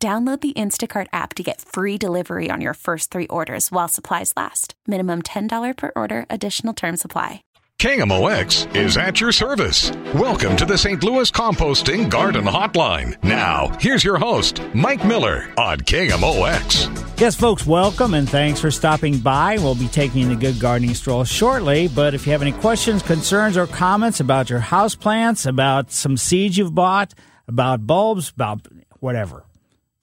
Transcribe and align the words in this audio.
Download 0.00 0.40
the 0.40 0.52
Instacart 0.52 1.08
app 1.12 1.34
to 1.34 1.42
get 1.42 1.60
free 1.60 1.98
delivery 1.98 2.50
on 2.52 2.60
your 2.60 2.74
first 2.74 3.10
three 3.10 3.26
orders 3.26 3.72
while 3.72 3.88
supplies 3.88 4.32
last. 4.36 4.74
Minimum 4.86 5.22
$10 5.22 5.76
per 5.76 5.90
order, 5.96 6.24
additional 6.30 6.72
term 6.72 6.96
supply. 6.96 7.42
KMOX 7.80 8.76
is 8.76 8.96
at 8.96 9.20
your 9.20 9.32
service. 9.32 9.90
Welcome 10.14 10.56
to 10.56 10.64
the 10.64 10.78
St. 10.78 11.02
Louis 11.02 11.28
Composting 11.32 12.08
Garden 12.08 12.44
Hotline. 12.44 13.20
Now, 13.24 13.76
here's 13.80 14.04
your 14.04 14.18
host, 14.18 14.62
Mike 14.72 15.04
Miller 15.04 15.52
on 15.58 15.78
KMOX. 15.78 17.20
Yes, 17.20 17.34
folks, 17.34 17.66
welcome 17.66 18.14
and 18.14 18.30
thanks 18.30 18.60
for 18.60 18.70
stopping 18.70 19.18
by. 19.18 19.56
We'll 19.58 19.74
be 19.74 19.88
taking 19.88 20.28
the 20.28 20.36
good 20.36 20.60
gardening 20.60 20.94
stroll 20.94 21.24
shortly, 21.24 21.88
but 21.88 22.14
if 22.14 22.24
you 22.24 22.30
have 22.30 22.42
any 22.42 22.52
questions, 22.52 23.02
concerns, 23.02 23.56
or 23.56 23.66
comments 23.66 24.20
about 24.20 24.48
your 24.48 24.60
house 24.60 24.94
plants, 24.94 25.44
about 25.44 25.90
some 25.90 26.16
seeds 26.16 26.56
you've 26.56 26.74
bought, 26.74 27.14
about 27.48 27.84
bulbs, 27.84 28.30
about 28.30 28.66
whatever, 29.00 29.44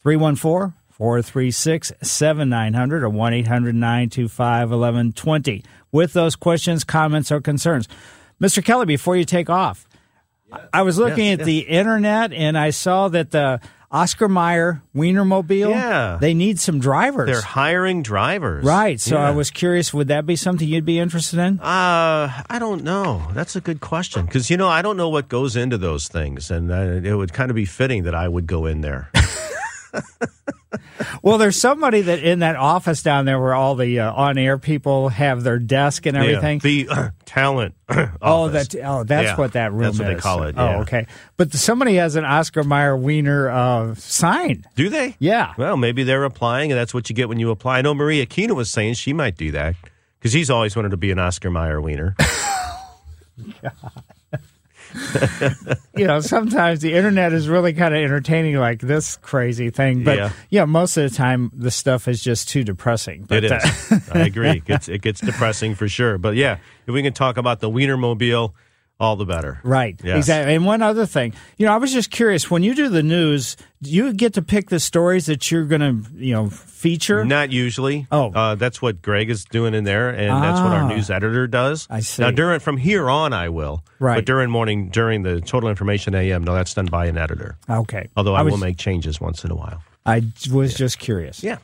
314 0.05 0.73
436 0.91 1.91
7900 2.03 3.03
or 3.03 3.09
1 3.09 3.33
800 3.33 3.73
925 3.73 4.69
1120 4.69 5.63
with 5.91 6.13
those 6.13 6.35
questions, 6.35 6.83
comments, 6.83 7.31
or 7.31 7.41
concerns. 7.41 7.87
Mr. 8.39 8.63
Kelly, 8.63 8.85
before 8.85 9.15
you 9.15 9.25
take 9.25 9.49
off, 9.49 9.87
I 10.71 10.83
was 10.83 10.99
looking 10.99 11.25
Yes, 11.25 11.33
at 11.33 11.39
yes. 11.39 11.45
the 11.47 11.59
internet 11.61 12.31
and 12.33 12.55
I 12.55 12.69
saw 12.69 13.07
that 13.09 13.31
the 13.31 13.59
Oscar 13.91 14.27
Mayer 14.29 14.83
Wienermobile, 14.95 15.71
Yeah. 15.71 16.17
they 16.21 16.33
need 16.35 16.59
some 16.59 16.79
drivers. 16.79 17.27
They're 17.27 17.41
hiring 17.41 18.03
drivers. 18.03 18.63
right. 18.63 18.99
So 19.01 19.17
I 19.17 19.31
was 19.31 19.49
curious, 19.49 19.91
would 19.93 20.09
that 20.09 20.25
be 20.27 20.35
something 20.35 20.67
you'd 20.67 20.85
be 20.85 20.99
interested 20.99 21.39
in? 21.39 21.59
Uh, 21.59 22.43
I 22.47 22.59
don't 22.59 22.83
know. 22.83 23.27
That's 23.33 23.55
a 23.55 23.61
good 23.61 23.79
question 23.81 24.25
because 24.27 24.51
you 24.51 24.57
know 24.57 24.67
I 24.67 24.81
don't 24.83 24.97
know 24.97 25.09
what 25.09 25.29
goes 25.29 25.55
into 25.55 25.77
those 25.79 26.07
things, 26.09 26.51
and 26.51 26.71
uh, 26.71 27.01
it 27.07 27.15
would 27.15 27.33
kind 27.33 27.49
of 27.49 27.55
be 27.55 27.65
fitting 27.65 28.03
that 28.03 28.13
I 28.13 28.27
would 28.27 28.45
go 28.47 28.65
in 28.67 28.81
there. 28.81 29.09
Well, 31.21 31.37
there's 31.37 31.59
somebody 31.59 32.01
that 32.01 32.19
in 32.19 32.39
that 32.39 32.55
office 32.55 33.01
down 33.03 33.25
there 33.25 33.39
where 33.39 33.53
all 33.53 33.75
the 33.75 33.99
uh, 33.99 34.13
on-air 34.13 34.57
people 34.57 35.09
have 35.09 35.43
their 35.43 35.59
desk 35.59 36.05
and 36.05 36.15
everything. 36.15 36.59
Yeah, 36.63 36.69
the 36.69 36.87
uh, 36.89 37.09
talent. 37.25 37.75
Oh, 38.21 38.49
that 38.49 38.75
oh, 38.83 39.03
that's 39.03 39.25
Yeah, 39.25 39.37
what 39.37 39.53
that 39.53 39.71
room 39.71 39.83
That's 39.95 39.99
is. 39.99 40.07
they 40.07 40.15
call 40.15 40.43
it. 40.43 40.55
Oh, 40.57 40.81
okay. 40.81 41.05
But 41.37 41.53
somebody 41.53 41.95
has 41.95 42.15
an 42.15 42.25
Oscar 42.25 42.63
Mayer 42.63 42.95
Wiener 42.97 43.49
uh, 43.49 43.93
sign. 43.95 44.65
Do 44.75 44.89
they? 44.89 45.15
Yeah. 45.19 45.53
Well, 45.57 45.77
maybe 45.77 46.03
they're 46.03 46.23
applying, 46.23 46.71
and 46.71 46.79
that's 46.79 46.93
what 46.93 47.09
you 47.09 47.15
get 47.15 47.29
when 47.29 47.39
you 47.39 47.51
apply. 47.51 47.79
I 47.79 47.81
know 47.81 47.93
Maria 47.93 48.25
Kina 48.25 48.53
was 48.55 48.69
saying 48.71 48.95
she 48.95 49.13
might 49.13 49.37
do 49.37 49.51
that 49.51 49.75
because 50.19 50.33
he's 50.33 50.49
always 50.49 50.75
wanted 50.75 50.89
to 50.89 50.97
be 50.97 51.11
an 51.11 51.19
Oscar 51.19 51.51
Mayer 51.51 51.79
wiener. 51.81 52.15
You 55.97 56.05
know, 56.07 56.19
sometimes 56.19 56.81
the 56.81 56.93
internet 56.93 57.31
is 57.31 57.47
really 57.47 57.71
kind 57.71 57.95
of 57.95 58.01
entertaining, 58.03 58.57
like 58.57 58.81
this 58.81 59.15
crazy 59.17 59.69
thing. 59.69 60.03
But 60.03 60.17
Yeah. 60.17 60.29
yeah, 60.49 60.65
most 60.65 60.97
of 60.97 61.09
the 61.09 61.15
time 61.15 61.51
the 61.55 61.71
stuff 61.71 62.07
is 62.09 62.21
just 62.21 62.49
too 62.49 62.63
depressing. 62.65 63.23
But, 63.27 63.45
It 63.45 63.51
uh. 63.53 63.59
I 64.13 64.19
agree. 64.25 64.49
It 64.57 64.65
gets, 64.65 64.89
it 64.89 65.01
gets 65.01 65.21
depressing 65.21 65.75
for 65.75 65.87
sure. 65.87 66.17
But 66.17 66.35
yeah, 66.35 66.57
if 66.85 66.93
we 66.93 67.01
can 67.01 67.13
talk 67.13 67.37
about 67.37 67.61
the 67.61 67.69
Wienermobile, 67.69 68.51
all 68.99 69.15
the 69.17 69.25
better. 69.25 69.59
Right, 69.63 69.99
Yes. 70.03 70.17
exactly. 70.19 70.55
And 70.55 70.65
one 70.65 70.81
other 70.81 71.05
thing, 71.05 71.33
you 71.57 71.65
know, 71.65 71.73
I 71.73 71.77
was 71.77 71.91
just 71.91 72.11
curious 72.11 72.49
when 72.49 72.63
you 72.63 72.73
do 72.73 72.87
the 72.87 73.03
news, 73.03 73.57
do 73.81 73.89
you 73.91 74.13
get 74.13 74.33
to 74.35 74.41
pick 74.41 74.69
the 74.69 74.79
stories 74.79 75.25
that 75.25 75.51
you're 75.51 75.65
going 75.65 75.81
to, 75.81 76.09
you 76.15 76.33
know, 76.33 76.49
feature? 76.49 77.25
Not 77.25 77.51
usually. 77.51 78.07
Oh. 78.11 78.31
uh, 78.31 78.55
that's 78.55 78.81
what 78.81 79.01
Greg 79.01 79.29
is 79.29 79.43
doing 79.45 79.73
in 79.73 79.83
there, 79.83 80.09
and 80.09 80.41
that's 80.41 80.61
what 80.61 80.71
our 80.71 80.83
Ah. 80.83 80.87
news 80.87 81.09
editor 81.09 81.45
does. 81.45 81.87
I 81.89 81.99
see. 81.99 82.21
Now, 82.21 82.31
during 82.31 82.59
from 82.61 82.77
here 82.77 83.09
on, 83.09 83.33
I 83.33 83.49
will. 83.49 83.83
Right. 83.99 84.15
But 84.15 84.25
during 84.25 84.49
morning, 84.49 84.89
during 84.89 85.23
the 85.23 85.41
Total 85.41 85.69
Information 85.69 86.15
AM, 86.15 86.43
no, 86.43 86.53
that's 86.55 86.73
done 86.73 86.85
by 86.85 87.07
an 87.07 87.17
editor. 87.17 87.57
Okay. 87.69 88.07
Although 88.15 88.35
I, 88.35 88.43
was, 88.43 88.51
will 88.51 88.59
make 88.59 88.77
changes 88.77 89.19
once 89.19 89.43
in 89.43 89.51
a 89.51 89.55
while. 89.55 89.83
I 90.05 90.23
was 90.51 90.73
just 90.73 90.99
curious. 90.99 91.43
Yeah. 91.43 91.57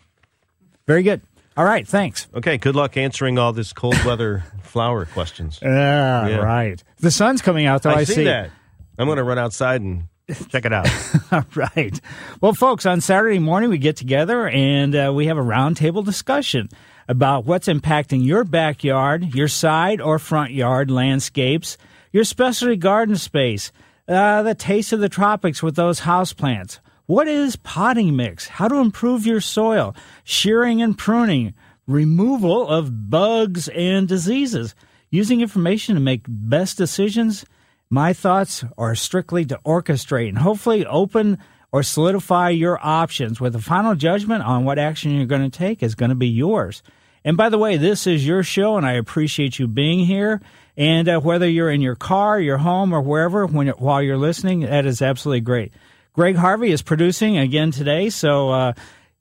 Very 0.88 1.04
good. 1.04 1.22
All 1.58 1.66
right. 1.66 1.88
Thanks. 1.88 2.28
Okay. 2.34 2.58
Good 2.58 2.76
luck 2.76 2.98
answering 2.98 3.38
all 3.38 3.54
this 3.54 3.74
cold 3.74 4.02
weather 4.06 4.44
flower 4.64 5.06
questions. 5.06 5.60
Yeah, 5.62 6.28
Yeah. 6.28 6.36
right. 6.38 6.84
The 7.00 7.12
sun's 7.12 7.42
coming 7.42 7.66
out, 7.66 7.84
though. 7.84 7.90
I, 7.92 8.00
I 8.00 8.04
see 8.06 8.24
that. 8.26 8.52
I'm 8.98 9.08
going 9.08 9.18
to 9.18 9.24
run 9.24 9.40
outside 9.40 9.82
and 9.82 10.04
check 10.50 10.66
it 10.66 10.72
out. 10.74 10.88
all 11.32 11.46
right. 11.56 12.00
Well, 12.40 12.54
folks, 12.54 12.86
on 12.86 13.02
Saturday 13.02 13.40
morning, 13.40 13.70
we 13.70 13.78
get 13.78 13.98
together 13.98 14.48
and 14.48 14.96
uh, 14.96 15.12
we 15.14 15.26
have 15.28 15.38
a 15.38 15.42
roundtable 15.42 16.06
discussion 16.06 16.70
about 17.08 17.46
what's 17.46 17.68
impacting 17.68 18.24
your 18.26 18.44
backyard, 18.46 19.34
your 19.36 19.48
side 19.48 20.00
or 20.00 20.20
front 20.20 20.52
yard 20.52 20.90
landscapes, 20.90 21.78
your 22.14 22.24
specialty 22.24 22.78
garden 22.78 23.16
space, 23.18 23.72
uh, 24.08 24.44
the 24.44 24.56
taste 24.56 24.94
of 24.94 25.00
the 25.00 25.10
tropics 25.10 25.62
with 25.62 25.76
those 25.76 26.02
houseplants. 26.02 26.80
What 27.12 27.28
is 27.28 27.58
potting 27.58 28.16
mix? 28.16 28.48
How 28.48 28.70
to 28.70 28.78
improve 28.78 29.26
your 29.26 29.42
soil, 29.42 29.94
shearing 30.24 30.82
and 30.82 30.98
pruning, 30.98 31.54
removal 31.86 32.66
of 32.70 33.10
bugs 33.10 33.68
and 33.68 34.08
diseases, 34.08 34.76
using 35.10 35.42
information 35.42 35.96
to 35.96 36.00
make 36.00 36.24
best 36.26 36.78
decisions. 36.78 37.46
My 37.90 38.14
thoughts 38.14 38.64
are 38.78 38.96
strictly 38.96 39.44
to 39.48 39.60
orchestrate 39.66 40.30
and 40.30 40.38
hopefully 40.38 40.86
open 40.86 41.38
or 41.74 41.84
solidify 41.84 42.52
your 42.52 42.80
options 42.82 43.42
with 43.42 43.52
the 43.52 43.60
final 43.60 43.94
judgment 43.94 44.44
on 44.44 44.64
what 44.64 44.80
action 44.80 45.12
you're 45.12 45.26
going 45.26 45.52
to 45.52 45.58
take 45.58 45.84
is 45.84 45.96
going 45.96 46.12
to 46.12 46.16
be 46.16 46.30
yours. 46.30 46.82
And 47.26 47.36
by 47.36 47.50
the 47.50 47.58
way, 47.58 47.76
this 47.76 48.08
is 48.08 48.26
your 48.26 48.42
show, 48.42 48.78
and 48.78 48.86
I 48.86 48.94
appreciate 48.94 49.60
you 49.60 49.68
being 49.68 50.06
here. 50.06 50.40
And 50.78 51.10
uh, 51.10 51.20
whether 51.20 51.50
you're 51.50 51.72
in 51.72 51.82
your 51.82 51.98
car, 51.98 52.40
your 52.40 52.60
home, 52.60 52.94
or 52.94 53.02
wherever 53.02 53.46
when, 53.46 53.68
while 53.68 54.02
you're 54.02 54.16
listening, 54.16 54.62
that 54.62 54.86
is 54.86 55.02
absolutely 55.02 55.42
great. 55.42 55.74
Greg 56.14 56.36
Harvey 56.36 56.72
is 56.72 56.82
producing 56.82 57.38
again 57.38 57.72
today, 57.72 58.10
so 58.10 58.50
uh, 58.50 58.74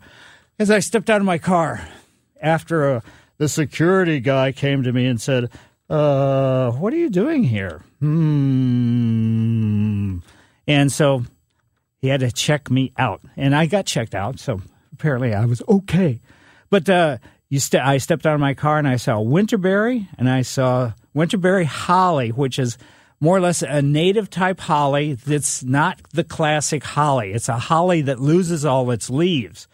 As 0.61 0.71
I 0.71 0.79
stepped 0.79 1.11
out 1.11 1.21
of 1.21 1.27
my 1.27 1.39
car 1.39 1.89
after 2.41 2.97
uh, 2.97 3.01
the 3.39 3.49
security 3.49 4.21
guy 4.21 4.53
came 4.53 4.85
to 4.85 4.93
me 4.93 5.07
and 5.07 5.21
said, 5.21 5.51
uh, 5.91 6.71
what 6.73 6.93
are 6.93 6.99
you 6.99 7.11
doing 7.11 7.45
here? 7.45 7.83
Hmm. 8.01 10.19
And 10.67 10.93
so 10.93 11.25
he 11.99 12.09
had 12.09 12.21
to 12.21 12.31
check 12.31 12.71
me 12.71 12.93
out, 12.97 13.21
and 13.37 13.55
I 13.55 13.67
got 13.67 13.87
checked 13.87 14.15
out. 14.15 14.39
So 14.39 14.63
apparently, 14.93 15.35
I 15.35 15.45
was 15.45 15.63
okay. 15.69 16.21
But 16.71 16.89
uh, 16.89 17.19
you 17.49 17.61
st- 17.61 17.83
I 17.83 17.99
stepped 17.99 18.27
out 18.27 18.35
of 18.35 18.41
my 18.41 18.55
car 18.55 18.79
and 18.79 18.87
I 18.87 18.97
saw 18.97 19.17
winterberry, 19.17 20.09
and 20.19 20.29
I 20.29 20.43
saw 20.43 20.93
winterberry 21.15 21.65
holly, 21.65 22.31
which 22.31 22.59
is 22.59 22.79
more 23.21 23.37
or 23.37 23.41
less 23.41 23.63
a 23.63 23.83
native 23.83 24.31
type 24.31 24.61
holly. 24.61 25.15
That's 25.15 25.65
not 25.65 26.01
the 26.13 26.25
classic 26.25 26.85
holly. 26.85 27.33
It's 27.33 27.49
a 27.49 27.59
holly 27.59 28.03
that 28.03 28.21
loses 28.21 28.65
all 28.65 28.91
its 28.91 29.11
leaves, 29.11 29.67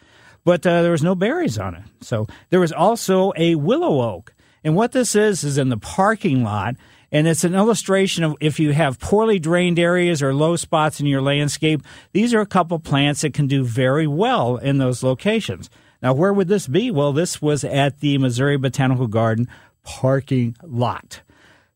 but 0.45 0.67
uh, 0.67 0.83
there 0.83 0.93
was 0.93 1.03
no 1.03 1.15
berries 1.15 1.59
on 1.59 1.75
it. 1.75 1.85
So 2.01 2.27
there 2.51 2.61
was 2.61 2.73
also 2.73 3.33
a 3.37 3.55
willow 3.57 4.01
oak, 4.01 4.33
and 4.63 4.75
what 4.75 4.93
this 4.93 5.15
is 5.15 5.45
is 5.45 5.59
in 5.59 5.69
the 5.69 5.77
parking 5.77 6.43
lot 6.43 6.77
and 7.15 7.29
it's 7.29 7.45
an 7.45 7.55
illustration 7.55 8.25
of 8.25 8.37
if 8.41 8.59
you 8.59 8.73
have 8.73 8.99
poorly 8.99 9.39
drained 9.39 9.79
areas 9.79 10.21
or 10.21 10.35
low 10.35 10.57
spots 10.57 10.99
in 10.99 11.07
your 11.07 11.23
landscape, 11.23 11.81
these 12.13 12.35
are 12.35 12.41
a 12.41 12.47
couple 12.47 12.77
plants 12.81 13.21
that 13.21 13.33
can 13.33 13.47
do 13.47 13.63
very 13.63 14.09
well 14.09 14.57
in 14.57 14.79
those 14.79 15.05
locations. 15.05 15.71
Now, 16.03 16.13
where 16.13 16.33
would 16.33 16.49
this 16.49 16.67
be? 16.67 16.91
Well, 16.91 17.13
this 17.13 17.41
was 17.41 17.63
at 17.63 18.01
the 18.01 18.19
Missouri 18.19 18.57
Botanical 18.57 19.07
Garden 19.07 19.47
parking 19.85 20.57
lot. 20.65 21.23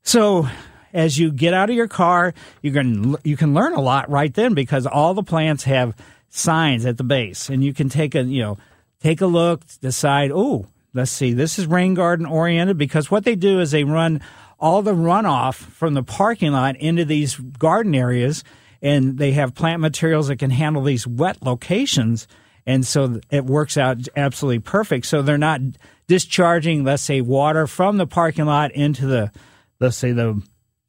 So, 0.03 0.49
as 0.93 1.21
you 1.21 1.31
get 1.31 1.55
out 1.55 1.71
of 1.71 1.77
your 1.77 1.87
car, 1.87 2.35
you 2.61 2.73
can 2.73 3.15
you 3.23 3.37
can 3.37 3.55
learn 3.55 3.75
a 3.75 3.81
lot 3.81 4.11
right 4.11 4.35
then 4.35 4.55
because 4.55 4.87
all 4.87 5.15
the 5.15 5.23
plants 5.23 5.63
have 5.65 5.95
signs 6.31 6.85
at 6.85 6.97
the 6.97 7.05
base, 7.05 7.49
and 7.49 7.63
you 7.63 7.73
can 7.73 7.89
take 7.89 8.17
a 8.17 8.25
you 8.25 8.43
know 8.43 8.59
take 9.01 9.21
a 9.21 9.27
look, 9.27 9.63
decide. 9.81 10.33
Oh, 10.35 10.67
let's 10.95 11.11
see, 11.11 11.33
this 11.33 11.59
is 11.59 11.67
rain 11.67 11.95
garden 11.95 12.27
oriented 12.27 12.79
because 12.79 13.11
what 13.11 13.25
they 13.25 13.37
do 13.37 13.61
is 13.61 13.71
they 13.71 13.85
run 13.85 14.21
all 14.59 14.83
the 14.83 14.95
runoff 14.95 15.55
from 15.55 15.95
the 15.95 16.03
parking 16.03 16.53
lot 16.53 16.77
into 16.77 17.05
these 17.05 17.37
garden 17.37 17.95
areas, 17.95 18.43
and 18.83 19.19
they 19.19 19.33
have 19.33 19.55
plant 19.55 19.81
materials 19.81 20.29
that 20.29 20.39
can 20.39 20.51
handle 20.51 20.83
these 20.83 21.07
wet 21.07 21.43
locations. 21.43 22.27
And 22.67 22.87
so 22.87 23.21
it 23.31 23.45
works 23.45 23.77
out 23.77 23.99
absolutely 24.17 24.59
perfect. 24.59 25.07
So 25.07 25.23
they're 25.23 25.39
not 25.39 25.61
discharging, 26.07 26.85
let's 26.85 27.03
say, 27.03 27.21
water 27.21 27.67
from 27.67 27.97
the 27.97 28.07
parking 28.07 28.47
lot 28.47 28.73
into 28.73 29.07
the, 29.07 29.33
let's 29.81 29.97
say, 29.97 30.13
the 30.13 30.43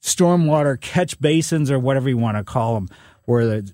stormwater 0.03 0.79
catch 0.79 1.19
basins 1.19 1.69
or 1.69 1.79
whatever 1.79 2.09
you 2.09 2.17
want 2.17 2.37
to 2.37 2.43
call 2.43 2.73
them, 2.75 2.89
where 3.25 3.45
the 3.45 3.73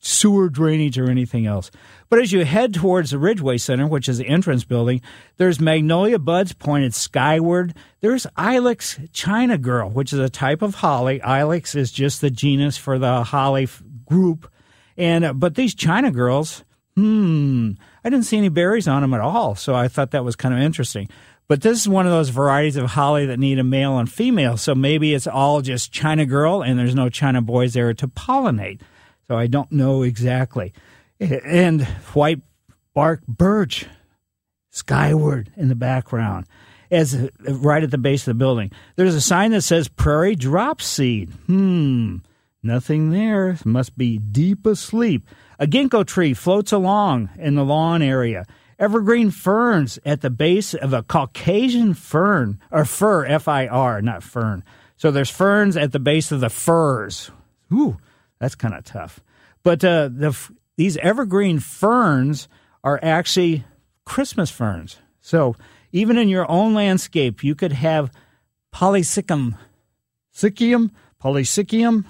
sewer 0.00 0.48
drainage 0.48 0.98
or 0.98 1.10
anything 1.10 1.46
else. 1.46 1.70
But 2.08 2.20
as 2.20 2.32
you 2.32 2.44
head 2.44 2.72
towards 2.72 3.10
the 3.10 3.18
Ridgway 3.18 3.58
Center, 3.58 3.86
which 3.86 4.08
is 4.08 4.18
the 4.18 4.26
entrance 4.26 4.64
building, 4.64 5.02
there's 5.36 5.60
magnolia 5.60 6.18
buds 6.18 6.52
pointed 6.52 6.94
skyward. 6.94 7.74
There's 8.00 8.26
Ilex 8.36 9.12
China 9.12 9.58
Girl, 9.58 9.90
which 9.90 10.12
is 10.12 10.18
a 10.18 10.30
type 10.30 10.62
of 10.62 10.76
holly. 10.76 11.20
Ilex 11.20 11.76
is 11.76 11.92
just 11.92 12.20
the 12.20 12.30
genus 12.30 12.76
for 12.78 12.98
the 12.98 13.24
holly 13.24 13.68
group. 14.06 14.50
And 14.96 15.24
uh, 15.24 15.32
but 15.34 15.54
these 15.54 15.74
China 15.74 16.10
girls, 16.10 16.64
hmm, 16.96 17.72
I 18.02 18.10
didn't 18.10 18.24
see 18.24 18.38
any 18.38 18.48
berries 18.48 18.88
on 18.88 19.02
them 19.02 19.14
at 19.14 19.20
all. 19.20 19.54
So 19.54 19.74
I 19.74 19.88
thought 19.88 20.12
that 20.12 20.24
was 20.24 20.36
kind 20.36 20.54
of 20.54 20.60
interesting. 20.60 21.08
But 21.46 21.62
this 21.62 21.80
is 21.80 21.88
one 21.88 22.04
of 22.04 22.12
those 22.12 22.28
varieties 22.28 22.76
of 22.76 22.90
holly 22.90 23.24
that 23.26 23.38
need 23.38 23.58
a 23.58 23.64
male 23.64 23.98
and 23.98 24.10
female. 24.10 24.56
So 24.56 24.74
maybe 24.74 25.14
it's 25.14 25.26
all 25.26 25.62
just 25.62 25.92
China 25.92 26.26
girl 26.26 26.62
and 26.62 26.78
there's 26.78 26.94
no 26.94 27.08
China 27.08 27.40
boys 27.40 27.72
there 27.72 27.94
to 27.94 28.08
pollinate. 28.08 28.80
So 29.28 29.36
I 29.36 29.46
don't 29.46 29.70
know 29.70 30.02
exactly. 30.02 30.72
And 31.20 31.84
white 32.14 32.40
bark 32.94 33.26
birch 33.26 33.86
skyward 34.70 35.50
in 35.56 35.68
the 35.68 35.74
background 35.74 36.46
as 36.90 37.28
right 37.46 37.82
at 37.82 37.90
the 37.90 37.98
base 37.98 38.22
of 38.22 38.32
the 38.32 38.38
building. 38.38 38.72
There's 38.96 39.14
a 39.14 39.20
sign 39.20 39.50
that 39.50 39.62
says 39.62 39.88
prairie 39.88 40.34
drop 40.34 40.80
seed. 40.80 41.30
Hmm, 41.46 42.16
nothing 42.62 43.10
there. 43.10 43.58
Must 43.64 43.96
be 43.98 44.18
deep 44.18 44.64
asleep. 44.64 45.26
A 45.58 45.66
ginkgo 45.66 46.06
tree 46.06 46.34
floats 46.34 46.72
along 46.72 47.30
in 47.36 47.54
the 47.54 47.64
lawn 47.64 48.00
area. 48.00 48.46
Evergreen 48.78 49.30
ferns 49.30 49.98
at 50.06 50.20
the 50.20 50.30
base 50.30 50.72
of 50.72 50.92
a 50.92 51.02
Caucasian 51.02 51.94
fern, 51.94 52.60
or 52.70 52.84
fir, 52.84 53.26
F 53.26 53.48
I 53.48 53.66
R, 53.66 54.00
not 54.00 54.22
fern. 54.22 54.62
So 54.96 55.10
there's 55.10 55.30
ferns 55.30 55.76
at 55.76 55.90
the 55.92 55.98
base 55.98 56.30
of 56.30 56.40
the 56.40 56.48
firs. 56.48 57.30
Ooh, 57.72 57.98
that's 58.38 58.54
kind 58.54 58.74
of 58.74 58.84
tough. 58.84 59.20
But 59.62 59.84
uh, 59.84 60.08
the, 60.12 60.36
these 60.76 60.96
evergreen 60.98 61.58
ferns 61.58 62.48
are 62.84 63.00
actually 63.02 63.64
Christmas 64.04 64.50
ferns. 64.50 64.98
So 65.20 65.56
even 65.92 66.16
in 66.16 66.28
your 66.28 66.50
own 66.50 66.74
landscape, 66.74 67.42
you 67.42 67.54
could 67.54 67.72
have 67.72 68.12
polysycum, 68.72 69.56
sycium, 70.34 70.90
polysycium. 71.22 72.04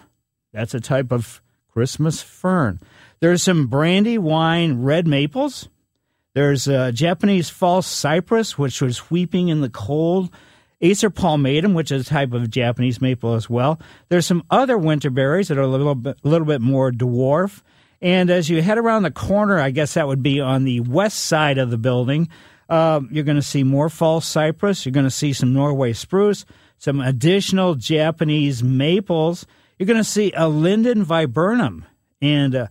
That's 0.52 0.74
a 0.74 0.80
type 0.80 1.12
of 1.12 1.40
Christmas 1.72 2.22
fern. 2.22 2.80
There's 3.20 3.42
some 3.42 3.66
brandy 3.66 4.18
wine 4.18 4.82
red 4.82 5.06
maples. 5.06 5.68
There's 6.34 6.68
a 6.68 6.92
Japanese 6.92 7.50
false 7.50 7.86
cypress, 7.86 8.56
which 8.56 8.80
was 8.80 9.10
weeping 9.10 9.48
in 9.48 9.60
the 9.60 9.70
cold. 9.70 10.30
Acer 10.80 11.10
palmatum, 11.10 11.74
which 11.74 11.90
is 11.90 12.06
a 12.06 12.10
type 12.10 12.32
of 12.32 12.50
Japanese 12.50 13.00
maple 13.00 13.34
as 13.34 13.50
well. 13.50 13.80
There's 14.08 14.26
some 14.26 14.44
other 14.50 14.78
winter 14.78 15.10
berries 15.10 15.48
that 15.48 15.58
are 15.58 15.62
a 15.62 15.66
little 15.66 15.94
bit, 15.94 16.18
little 16.22 16.46
bit 16.46 16.60
more 16.60 16.92
dwarf. 16.92 17.62
And 18.00 18.30
as 18.30 18.48
you 18.48 18.62
head 18.62 18.78
around 18.78 19.02
the 19.02 19.10
corner, 19.10 19.58
I 19.58 19.70
guess 19.70 19.94
that 19.94 20.06
would 20.06 20.22
be 20.22 20.40
on 20.40 20.64
the 20.64 20.80
west 20.80 21.18
side 21.18 21.58
of 21.58 21.70
the 21.70 21.78
building, 21.78 22.28
uh, 22.68 23.00
you're 23.10 23.24
going 23.24 23.36
to 23.36 23.42
see 23.42 23.64
more 23.64 23.88
false 23.88 24.26
cypress. 24.26 24.84
You're 24.84 24.92
going 24.92 25.06
to 25.06 25.10
see 25.10 25.32
some 25.32 25.52
Norway 25.52 25.94
spruce, 25.94 26.44
some 26.76 27.00
additional 27.00 27.74
Japanese 27.74 28.62
maples. 28.62 29.46
You're 29.78 29.86
going 29.86 29.96
to 29.96 30.04
see 30.04 30.32
a 30.36 30.48
linden 30.48 31.02
viburnum. 31.02 31.86
And 32.20 32.54
uh, 32.54 32.66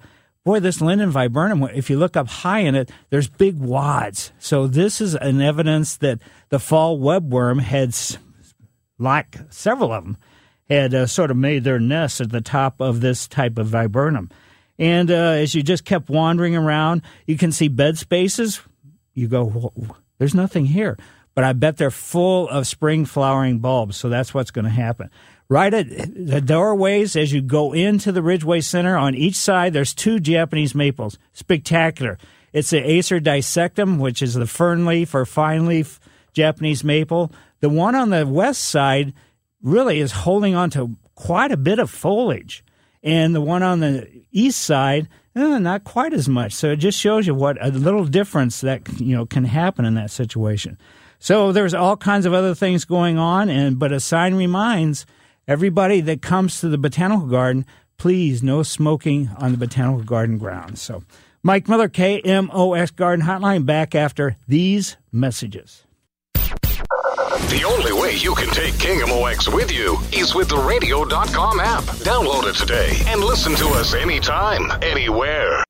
boy, 0.47 0.61
this 0.61 0.79
linden 0.79 1.11
viburnum, 1.11 1.61
if 1.73 1.89
you 1.89 1.99
look 1.99 2.15
up 2.15 2.29
high 2.29 2.59
in 2.59 2.73
it, 2.73 2.89
there's 3.09 3.27
big 3.27 3.59
wads. 3.59 4.31
So 4.39 4.65
this 4.65 5.01
is 5.01 5.13
an 5.13 5.41
evidence 5.41 5.97
that 5.97 6.19
the 6.47 6.57
fall 6.57 6.97
webworm 6.97 7.59
had, 7.59 7.93
like 8.97 9.35
several 9.49 9.91
of 9.91 10.05
them, 10.05 10.17
had 10.69 10.93
uh, 10.93 11.05
sort 11.05 11.31
of 11.31 11.37
made 11.37 11.65
their 11.65 11.81
nest 11.81 12.21
at 12.21 12.31
the 12.31 12.39
top 12.39 12.79
of 12.79 13.01
this 13.01 13.27
type 13.27 13.57
of 13.57 13.67
viburnum. 13.67 14.29
And 14.79 15.11
uh, 15.11 15.35
as 15.35 15.53
you 15.53 15.63
just 15.63 15.83
kept 15.83 16.09
wandering 16.09 16.55
around, 16.55 17.01
you 17.25 17.37
can 17.37 17.51
see 17.51 17.67
bed 17.67 17.97
spaces. 17.97 18.61
You 19.13 19.27
go, 19.27 19.73
there's 20.17 20.33
nothing 20.33 20.67
here. 20.67 20.97
But 21.35 21.43
I 21.43 21.51
bet 21.51 21.75
they're 21.75 21.91
full 21.91 22.47
of 22.47 22.67
spring 22.67 23.03
flowering 23.03 23.59
bulbs. 23.59 23.97
So 23.97 24.07
that's 24.07 24.33
what's 24.33 24.51
going 24.51 24.63
to 24.63 24.71
happen. 24.71 25.09
Right 25.49 25.73
at 25.73 25.87
the 25.89 26.41
doorways, 26.41 27.15
as 27.15 27.31
you 27.31 27.41
go 27.41 27.71
into 27.71 28.11
the 28.11 28.21
Ridgway 28.21 28.59
Center, 28.59 28.97
on 28.97 29.15
each 29.15 29.35
side, 29.35 29.71
there's 29.71 29.93
two 29.93 30.19
Japanese 30.19 30.75
maples. 30.75 31.17
Spectacular. 31.31 32.17
It's 32.51 32.71
the 32.71 32.79
Acer 32.79 33.21
dissectum, 33.21 33.97
which 33.97 34.21
is 34.21 34.33
the 34.33 34.47
fern 34.47 34.85
leaf 34.85 35.15
or 35.15 35.25
fine 35.25 35.65
leaf 35.65 36.01
Japanese 36.33 36.83
maple. 36.83 37.31
The 37.61 37.69
one 37.69 37.95
on 37.95 38.09
the 38.09 38.27
west 38.27 38.63
side 38.63 39.13
really 39.61 39.99
is 39.99 40.11
holding 40.11 40.53
on 40.53 40.69
to 40.71 40.97
quite 41.15 41.51
a 41.51 41.57
bit 41.57 41.79
of 41.79 41.89
foliage. 41.89 42.63
And 43.01 43.33
the 43.33 43.41
one 43.41 43.63
on 43.63 43.79
the 43.79 44.09
east 44.31 44.59
side, 44.59 45.07
eh, 45.35 45.59
not 45.59 45.85
quite 45.85 46.13
as 46.13 46.27
much. 46.27 46.53
So 46.53 46.71
it 46.71 46.77
just 46.77 46.99
shows 46.99 47.25
you 47.25 47.33
what 47.33 47.57
a 47.65 47.69
little 47.69 48.05
difference 48.05 48.61
that 48.61 48.99
you 48.99 49.15
know 49.15 49.25
can 49.25 49.45
happen 49.45 49.85
in 49.85 49.95
that 49.95 50.11
situation. 50.11 50.77
So 51.19 51.51
there's 51.51 51.73
all 51.73 51.95
kinds 51.95 52.25
of 52.25 52.33
other 52.33 52.53
things 52.53 52.85
going 52.85 53.17
on, 53.17 53.49
and 53.49 53.79
but 53.79 53.91
a 53.91 53.99
sign 53.99 54.35
reminds 54.35 55.05
everybody 55.47 56.01
that 56.01 56.21
comes 56.21 56.59
to 56.59 56.69
the 56.69 56.77
botanical 56.77 57.27
garden, 57.27 57.65
please 57.97 58.43
no 58.43 58.63
smoking 58.63 59.29
on 59.37 59.51
the 59.51 59.57
botanical 59.57 60.03
garden 60.03 60.37
grounds. 60.37 60.81
So 60.81 61.03
Mike 61.43 61.67
Miller, 61.67 61.89
KMOX 61.89 62.95
Garden 62.95 63.25
Hotline, 63.25 63.65
back 63.65 63.95
after 63.95 64.37
these 64.47 64.97
messages. 65.11 65.83
The 66.33 67.63
only 67.63 67.93
way 67.93 68.15
you 68.15 68.35
can 68.35 68.49
take 68.49 68.73
KMOX 68.75 69.53
with 69.53 69.71
you 69.71 69.97
is 70.11 70.35
with 70.35 70.49
the 70.49 70.57
radio.com 70.57 71.59
app. 71.59 71.83
Download 72.03 72.49
it 72.49 72.55
today 72.55 72.91
and 73.07 73.21
listen 73.21 73.55
to 73.55 73.67
us 73.69 73.93
anytime, 73.93 74.71
anywhere. 74.81 75.63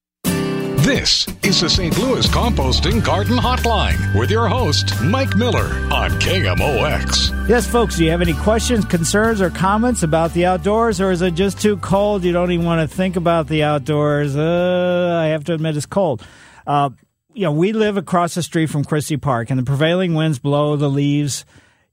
This 0.87 1.27
is 1.43 1.59
the 1.59 1.69
St. 1.69 1.99
Louis 1.99 2.25
Composting 2.27 3.03
Garden 3.03 3.35
Hotline 3.35 4.17
with 4.17 4.31
your 4.31 4.47
host, 4.47 4.93
Mike 5.03 5.35
Miller 5.35 5.65
on 5.91 6.11
KMOX. 6.11 7.49
Yes, 7.49 7.67
folks, 7.67 7.97
do 7.97 8.05
you 8.05 8.11
have 8.11 8.21
any 8.21 8.33
questions, 8.35 8.85
concerns, 8.85 9.41
or 9.41 9.49
comments 9.49 10.01
about 10.01 10.33
the 10.33 10.45
outdoors, 10.45 11.01
or 11.01 11.11
is 11.11 11.21
it 11.21 11.33
just 11.33 11.59
too 11.59 11.75
cold? 11.75 12.23
You 12.23 12.31
don't 12.31 12.53
even 12.53 12.65
want 12.65 12.89
to 12.89 12.95
think 12.95 13.17
about 13.17 13.49
the 13.49 13.63
outdoors. 13.63 14.37
Uh, 14.37 15.19
I 15.21 15.25
have 15.25 15.43
to 15.43 15.53
admit, 15.53 15.75
it's 15.75 15.85
cold. 15.85 16.25
Uh, 16.65 16.91
you 17.33 17.43
know, 17.43 17.51
we 17.51 17.73
live 17.73 17.97
across 17.97 18.35
the 18.35 18.41
street 18.41 18.67
from 18.67 18.85
Christie 18.85 19.17
Park, 19.17 19.49
and 19.49 19.59
the 19.59 19.65
prevailing 19.65 20.13
winds 20.13 20.39
blow 20.39 20.77
the 20.77 20.89
leaves 20.89 21.43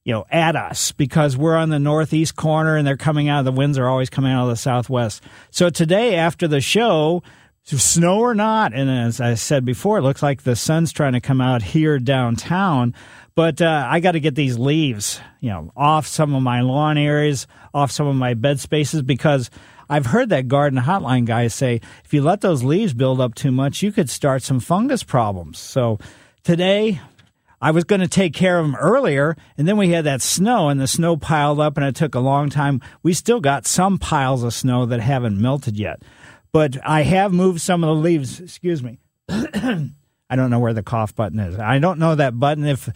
you 0.04 0.12
know, 0.12 0.24
at 0.30 0.54
us 0.54 0.92
because 0.92 1.36
we're 1.36 1.56
on 1.56 1.70
the 1.70 1.78
northeast 1.80 2.36
corner 2.36 2.76
and 2.76 2.86
they're 2.86 2.96
coming 2.96 3.28
out. 3.28 3.42
The 3.44 3.50
winds 3.50 3.76
are 3.76 3.88
always 3.88 4.10
coming 4.10 4.30
out 4.30 4.44
of 4.44 4.50
the 4.50 4.56
southwest. 4.56 5.22
So 5.50 5.70
today, 5.70 6.14
after 6.14 6.46
the 6.46 6.60
show, 6.60 7.22
snow 7.64 8.20
or 8.20 8.34
not, 8.34 8.74
and 8.74 8.90
as 8.90 9.20
I 9.20 9.34
said 9.34 9.64
before, 9.64 9.98
it 9.98 10.02
looks 10.02 10.22
like 10.22 10.42
the 10.42 10.54
sun's 10.54 10.92
trying 10.92 11.14
to 11.14 11.20
come 11.20 11.40
out 11.40 11.62
here 11.62 11.98
downtown. 11.98 12.94
But 13.34 13.60
uh, 13.60 13.88
I 13.90 14.00
got 14.00 14.12
to 14.12 14.20
get 14.20 14.34
these 14.34 14.58
leaves, 14.58 15.20
you 15.40 15.50
know, 15.50 15.72
off 15.76 16.06
some 16.06 16.34
of 16.34 16.42
my 16.42 16.60
lawn 16.60 16.98
areas, 16.98 17.46
off 17.72 17.90
some 17.90 18.06
of 18.06 18.14
my 18.16 18.34
bed 18.34 18.60
spaces 18.60 19.02
because 19.02 19.50
I've 19.88 20.06
heard 20.06 20.28
that 20.28 20.46
garden 20.46 20.78
hotline 20.78 21.24
guy 21.24 21.48
say 21.48 21.80
if 22.04 22.14
you 22.14 22.22
let 22.22 22.42
those 22.42 22.62
leaves 22.62 22.94
build 22.94 23.20
up 23.20 23.34
too 23.34 23.50
much, 23.50 23.82
you 23.82 23.92
could 23.92 24.08
start 24.08 24.42
some 24.42 24.60
fungus 24.60 25.02
problems. 25.02 25.58
So 25.58 25.98
today 26.42 27.00
I 27.60 27.70
was 27.70 27.84
going 27.84 28.02
to 28.02 28.08
take 28.08 28.34
care 28.34 28.58
of 28.58 28.66
them 28.66 28.76
earlier, 28.76 29.36
and 29.56 29.66
then 29.66 29.78
we 29.78 29.88
had 29.88 30.04
that 30.04 30.20
snow, 30.20 30.68
and 30.68 30.78
the 30.78 30.86
snow 30.86 31.16
piled 31.16 31.60
up, 31.60 31.78
and 31.78 31.86
it 31.86 31.96
took 31.96 32.14
a 32.14 32.20
long 32.20 32.50
time. 32.50 32.82
We 33.02 33.14
still 33.14 33.40
got 33.40 33.66
some 33.66 33.96
piles 33.96 34.42
of 34.42 34.52
snow 34.52 34.84
that 34.84 35.00
haven't 35.00 35.40
melted 35.40 35.78
yet, 35.78 36.02
but 36.54 36.78
I 36.86 37.02
have 37.02 37.32
moved 37.32 37.60
some 37.60 37.82
of 37.82 37.88
the 37.88 38.00
leaves. 38.00 38.38
Excuse 38.38 38.80
me. 38.80 39.00
I 39.28 40.36
don't 40.36 40.50
know 40.50 40.60
where 40.60 40.72
the 40.72 40.84
cough 40.84 41.12
button 41.12 41.40
is. 41.40 41.58
I 41.58 41.80
don't 41.80 41.98
know 41.98 42.14
that 42.14 42.38
button. 42.38 42.64
If 42.64 42.88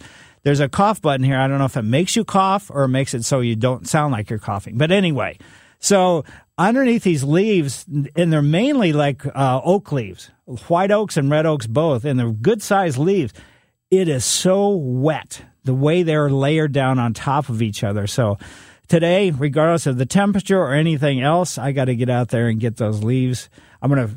there's 0.43 0.61
a 0.61 0.69
cough 0.69 1.01
button 1.01 1.25
here, 1.25 1.37
I 1.37 1.49
don't 1.49 1.59
know 1.59 1.65
if 1.65 1.75
it 1.75 1.81
makes 1.81 2.15
you 2.15 2.23
cough 2.23 2.71
or 2.73 2.87
makes 2.87 3.13
it 3.13 3.25
so 3.25 3.41
you 3.41 3.57
don't 3.57 3.85
sound 3.85 4.13
like 4.13 4.29
you're 4.29 4.39
coughing. 4.39 4.77
But 4.77 4.93
anyway, 4.93 5.37
So 5.79 6.23
underneath 6.57 7.03
these 7.03 7.25
leaves, 7.25 7.85
and 8.15 8.31
they're 8.31 8.41
mainly 8.41 8.93
like 8.93 9.25
uh, 9.25 9.59
oak 9.61 9.91
leaves, 9.91 10.31
white 10.67 10.91
oaks 10.91 11.17
and 11.17 11.29
red 11.29 11.45
oaks 11.45 11.67
both, 11.67 12.05
and 12.05 12.17
they're 12.17 12.31
good 12.31 12.61
sized 12.61 12.97
leaves. 12.97 13.33
It 13.91 14.07
is 14.07 14.23
so 14.23 14.69
wet 14.69 15.43
the 15.65 15.73
way 15.73 16.03
they're 16.03 16.29
layered 16.29 16.71
down 16.71 16.97
on 16.97 17.13
top 17.13 17.49
of 17.49 17.61
each 17.61 17.83
other. 17.83 18.07
So 18.07 18.37
today, 18.89 19.31
regardless 19.31 19.87
of 19.87 19.97
the 19.97 20.05
temperature 20.05 20.59
or 20.59 20.73
anything 20.73 21.21
else, 21.21 21.57
I 21.57 21.71
got 21.71 21.85
to 21.85 21.95
get 21.95 22.09
out 22.09 22.29
there 22.29 22.49
and 22.49 22.59
get 22.59 22.75
those 22.75 23.03
leaves. 23.03 23.49
I'm 23.81 23.89
going 23.93 24.07
to 24.07 24.15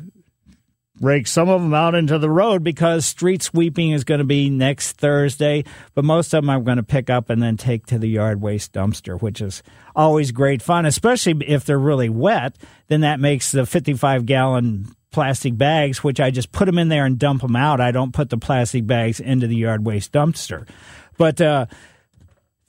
rake 0.99 1.27
some 1.27 1.49
of 1.49 1.61
them 1.61 1.73
out 1.73 1.95
into 1.95 2.17
the 2.17 2.29
road 2.29 2.63
because 2.63 3.05
street 3.05 3.41
sweeping 3.41 3.91
is 3.91 4.03
going 4.03 4.19
to 4.19 4.25
be 4.25 4.49
next 4.49 4.93
Thursday. 4.93 5.63
But 5.93 6.05
most 6.05 6.33
of 6.33 6.43
them 6.43 6.49
I'm 6.49 6.63
going 6.63 6.77
to 6.77 6.83
pick 6.83 7.09
up 7.09 7.29
and 7.29 7.41
then 7.41 7.57
take 7.57 7.85
to 7.87 7.97
the 7.97 8.09
yard 8.09 8.41
waste 8.41 8.73
dumpster, 8.73 9.21
which 9.21 9.41
is 9.41 9.63
always 9.95 10.31
great 10.31 10.61
fun, 10.61 10.85
especially 10.85 11.35
if 11.47 11.65
they're 11.65 11.79
really 11.79 12.09
wet. 12.09 12.55
Then 12.87 13.01
that 13.01 13.19
makes 13.19 13.51
the 13.51 13.65
55 13.65 14.25
gallon 14.25 14.87
plastic 15.11 15.57
bags, 15.57 16.03
which 16.03 16.19
I 16.19 16.31
just 16.31 16.51
put 16.51 16.65
them 16.65 16.77
in 16.77 16.89
there 16.89 17.05
and 17.05 17.19
dump 17.19 17.41
them 17.41 17.55
out. 17.55 17.79
I 17.79 17.91
don't 17.91 18.13
put 18.13 18.29
the 18.29 18.37
plastic 18.37 18.87
bags 18.87 19.19
into 19.19 19.47
the 19.47 19.55
yard 19.55 19.85
waste 19.85 20.11
dumpster. 20.11 20.67
But 21.17 21.39
uh, 21.39 21.67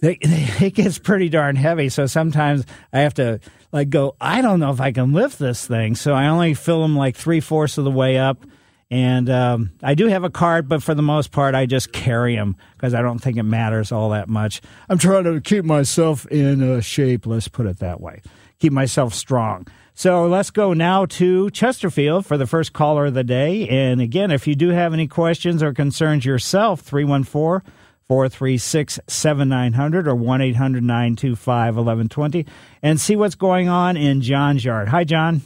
it 0.20 0.74
gets 0.74 0.98
pretty 0.98 1.28
darn 1.28 1.56
heavy. 1.56 1.88
So 1.88 2.06
sometimes 2.06 2.64
I 2.92 3.00
have 3.00 3.14
to 3.14 3.40
like 3.72 3.90
go, 3.90 4.16
I 4.20 4.42
don't 4.42 4.60
know 4.60 4.70
if 4.70 4.80
I 4.80 4.92
can 4.92 5.12
lift 5.12 5.38
this 5.38 5.66
thing. 5.66 5.94
So 5.94 6.12
I 6.12 6.28
only 6.28 6.54
fill 6.54 6.82
them 6.82 6.96
like 6.96 7.16
three 7.16 7.40
fourths 7.40 7.78
of 7.78 7.84
the 7.84 7.90
way 7.90 8.18
up. 8.18 8.44
And 8.90 9.30
um, 9.30 9.72
I 9.82 9.94
do 9.94 10.06
have 10.08 10.22
a 10.22 10.30
cart, 10.30 10.68
but 10.68 10.82
for 10.82 10.94
the 10.94 11.02
most 11.02 11.32
part, 11.32 11.54
I 11.54 11.66
just 11.66 11.92
carry 11.92 12.36
them 12.36 12.56
because 12.76 12.94
I 12.94 13.02
don't 13.02 13.18
think 13.18 13.38
it 13.38 13.42
matters 13.42 13.90
all 13.90 14.10
that 14.10 14.28
much. 14.28 14.60
I'm 14.88 14.98
trying 14.98 15.24
to 15.24 15.40
keep 15.40 15.64
myself 15.64 16.26
in 16.26 16.62
uh, 16.62 16.80
shape, 16.80 17.26
let's 17.26 17.48
put 17.48 17.66
it 17.66 17.78
that 17.78 18.00
way, 18.00 18.20
keep 18.58 18.72
myself 18.72 19.14
strong. 19.14 19.66
So 19.94 20.26
let's 20.26 20.50
go 20.50 20.74
now 20.74 21.06
to 21.06 21.50
Chesterfield 21.50 22.26
for 22.26 22.36
the 22.36 22.46
first 22.46 22.72
caller 22.72 23.06
of 23.06 23.14
the 23.14 23.24
day. 23.24 23.68
And 23.68 24.00
again, 24.00 24.30
if 24.30 24.46
you 24.46 24.54
do 24.54 24.68
have 24.68 24.92
any 24.92 25.06
questions 25.06 25.62
or 25.62 25.72
concerns 25.72 26.24
yourself, 26.24 26.80
314 26.80 27.68
436 28.08 29.00
7900 29.06 30.06
or 30.06 30.14
1 30.14 30.40
800 30.40 30.82
925 30.82 31.76
1120 31.76 32.46
and 32.82 33.00
see 33.00 33.16
what's 33.16 33.34
going 33.34 33.68
on 33.68 33.96
in 33.96 34.20
John's 34.20 34.64
yard. 34.64 34.88
Hi, 34.88 35.04
John. 35.04 35.42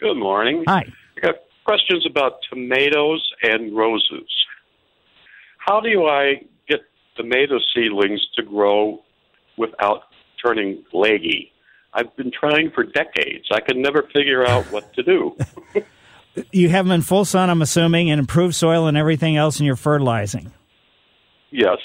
Good 0.00 0.16
morning. 0.16 0.64
Hi. 0.66 0.84
I 1.16 1.20
got 1.20 1.36
questions 1.64 2.04
about 2.08 2.38
tomatoes 2.50 3.26
and 3.42 3.76
roses. 3.76 4.28
How 5.58 5.80
do 5.80 6.06
I 6.06 6.42
get 6.68 6.80
tomato 7.16 7.58
seedlings 7.74 8.20
to 8.36 8.42
grow 8.42 9.02
without 9.56 10.02
turning 10.44 10.84
leggy? 10.92 11.52
I've 11.94 12.14
been 12.16 12.32
trying 12.32 12.72
for 12.74 12.82
decades. 12.82 13.46
I 13.52 13.60
can 13.60 13.80
never 13.80 14.02
figure 14.12 14.46
out 14.46 14.64
what 14.72 14.92
to 14.94 15.02
do. 15.04 15.36
you 16.52 16.68
have 16.68 16.86
them 16.86 16.92
in 16.92 17.02
full 17.02 17.24
sun, 17.24 17.50
I'm 17.50 17.62
assuming, 17.62 18.10
and 18.10 18.18
improved 18.18 18.56
soil 18.56 18.88
and 18.88 18.96
everything 18.96 19.36
else, 19.36 19.58
and 19.58 19.66
you're 19.66 19.76
fertilizing. 19.76 20.52
Yes. 21.54 21.78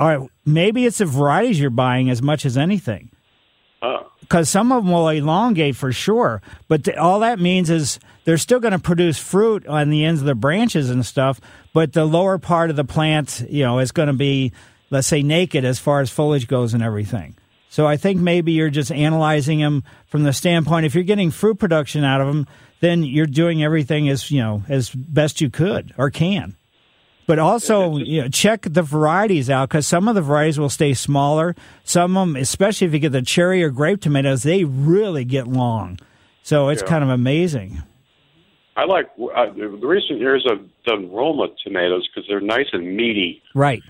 All 0.00 0.08
right. 0.08 0.30
Maybe 0.46 0.86
it's 0.86 0.98
the 0.98 1.04
varieties 1.04 1.60
you're 1.60 1.68
buying 1.68 2.08
as 2.08 2.22
much 2.22 2.46
as 2.46 2.56
anything. 2.56 3.10
Uh. 3.82 3.98
Because 4.20 4.48
some 4.48 4.72
of 4.72 4.82
them 4.82 4.92
will 4.92 5.08
elongate 5.08 5.76
for 5.76 5.92
sure, 5.92 6.42
but 6.68 6.84
th- 6.84 6.96
all 6.96 7.20
that 7.20 7.38
means 7.38 7.70
is 7.70 8.00
they're 8.24 8.38
still 8.38 8.60
going 8.60 8.72
to 8.72 8.78
produce 8.78 9.18
fruit 9.18 9.66
on 9.66 9.90
the 9.90 10.04
ends 10.04 10.20
of 10.20 10.26
the 10.26 10.34
branches 10.34 10.90
and 10.90 11.04
stuff. 11.04 11.40
But 11.72 11.92
the 11.92 12.04
lower 12.04 12.38
part 12.38 12.70
of 12.70 12.76
the 12.76 12.84
plant, 12.84 13.44
you 13.48 13.62
know, 13.62 13.78
is 13.78 13.92
going 13.92 14.08
to 14.08 14.14
be, 14.14 14.52
let's 14.90 15.06
say, 15.06 15.22
naked 15.22 15.64
as 15.64 15.78
far 15.78 16.00
as 16.00 16.10
foliage 16.10 16.48
goes 16.48 16.74
and 16.74 16.82
everything. 16.82 17.36
So 17.68 17.86
I 17.86 17.98
think 17.98 18.20
maybe 18.20 18.52
you're 18.52 18.70
just 18.70 18.90
analyzing 18.90 19.60
them 19.60 19.84
from 20.06 20.24
the 20.24 20.32
standpoint 20.32 20.86
if 20.86 20.94
you're 20.94 21.04
getting 21.04 21.30
fruit 21.30 21.58
production 21.58 22.04
out 22.04 22.20
of 22.20 22.26
them, 22.26 22.46
then 22.80 23.04
you're 23.04 23.26
doing 23.26 23.62
everything 23.62 24.08
as 24.08 24.30
you 24.30 24.40
know 24.40 24.62
as 24.68 24.90
best 24.90 25.40
you 25.40 25.50
could 25.50 25.94
or 25.98 26.10
can. 26.10 26.56
But 27.28 27.38
also, 27.38 27.98
you 27.98 28.22
know, 28.22 28.28
check 28.28 28.62
the 28.62 28.82
varieties 28.82 29.50
out 29.50 29.68
because 29.68 29.86
some 29.86 30.08
of 30.08 30.14
the 30.14 30.22
varieties 30.22 30.58
will 30.58 30.70
stay 30.70 30.94
smaller. 30.94 31.54
Some 31.84 32.16
of 32.16 32.26
them, 32.26 32.36
especially 32.36 32.86
if 32.86 32.94
you 32.94 32.98
get 32.98 33.12
the 33.12 33.20
cherry 33.20 33.62
or 33.62 33.68
grape 33.68 34.00
tomatoes, 34.00 34.42
they 34.44 34.64
really 34.64 35.26
get 35.26 35.46
long. 35.46 35.98
So 36.42 36.70
it's 36.70 36.80
Yeah. 36.80 36.88
kind 36.88 37.04
of 37.04 37.10
amazing. 37.10 37.82
I 38.78 38.86
like 38.86 39.10
uh, 39.36 39.50
the 39.54 39.68
recent 39.68 40.20
years 40.20 40.46
I've 40.50 40.64
done 40.86 41.12
Roma 41.12 41.48
tomatoes 41.62 42.08
because 42.08 42.26
they're 42.28 42.40
nice 42.40 42.68
and 42.72 42.96
meaty. 42.96 43.42
Right. 43.54 43.82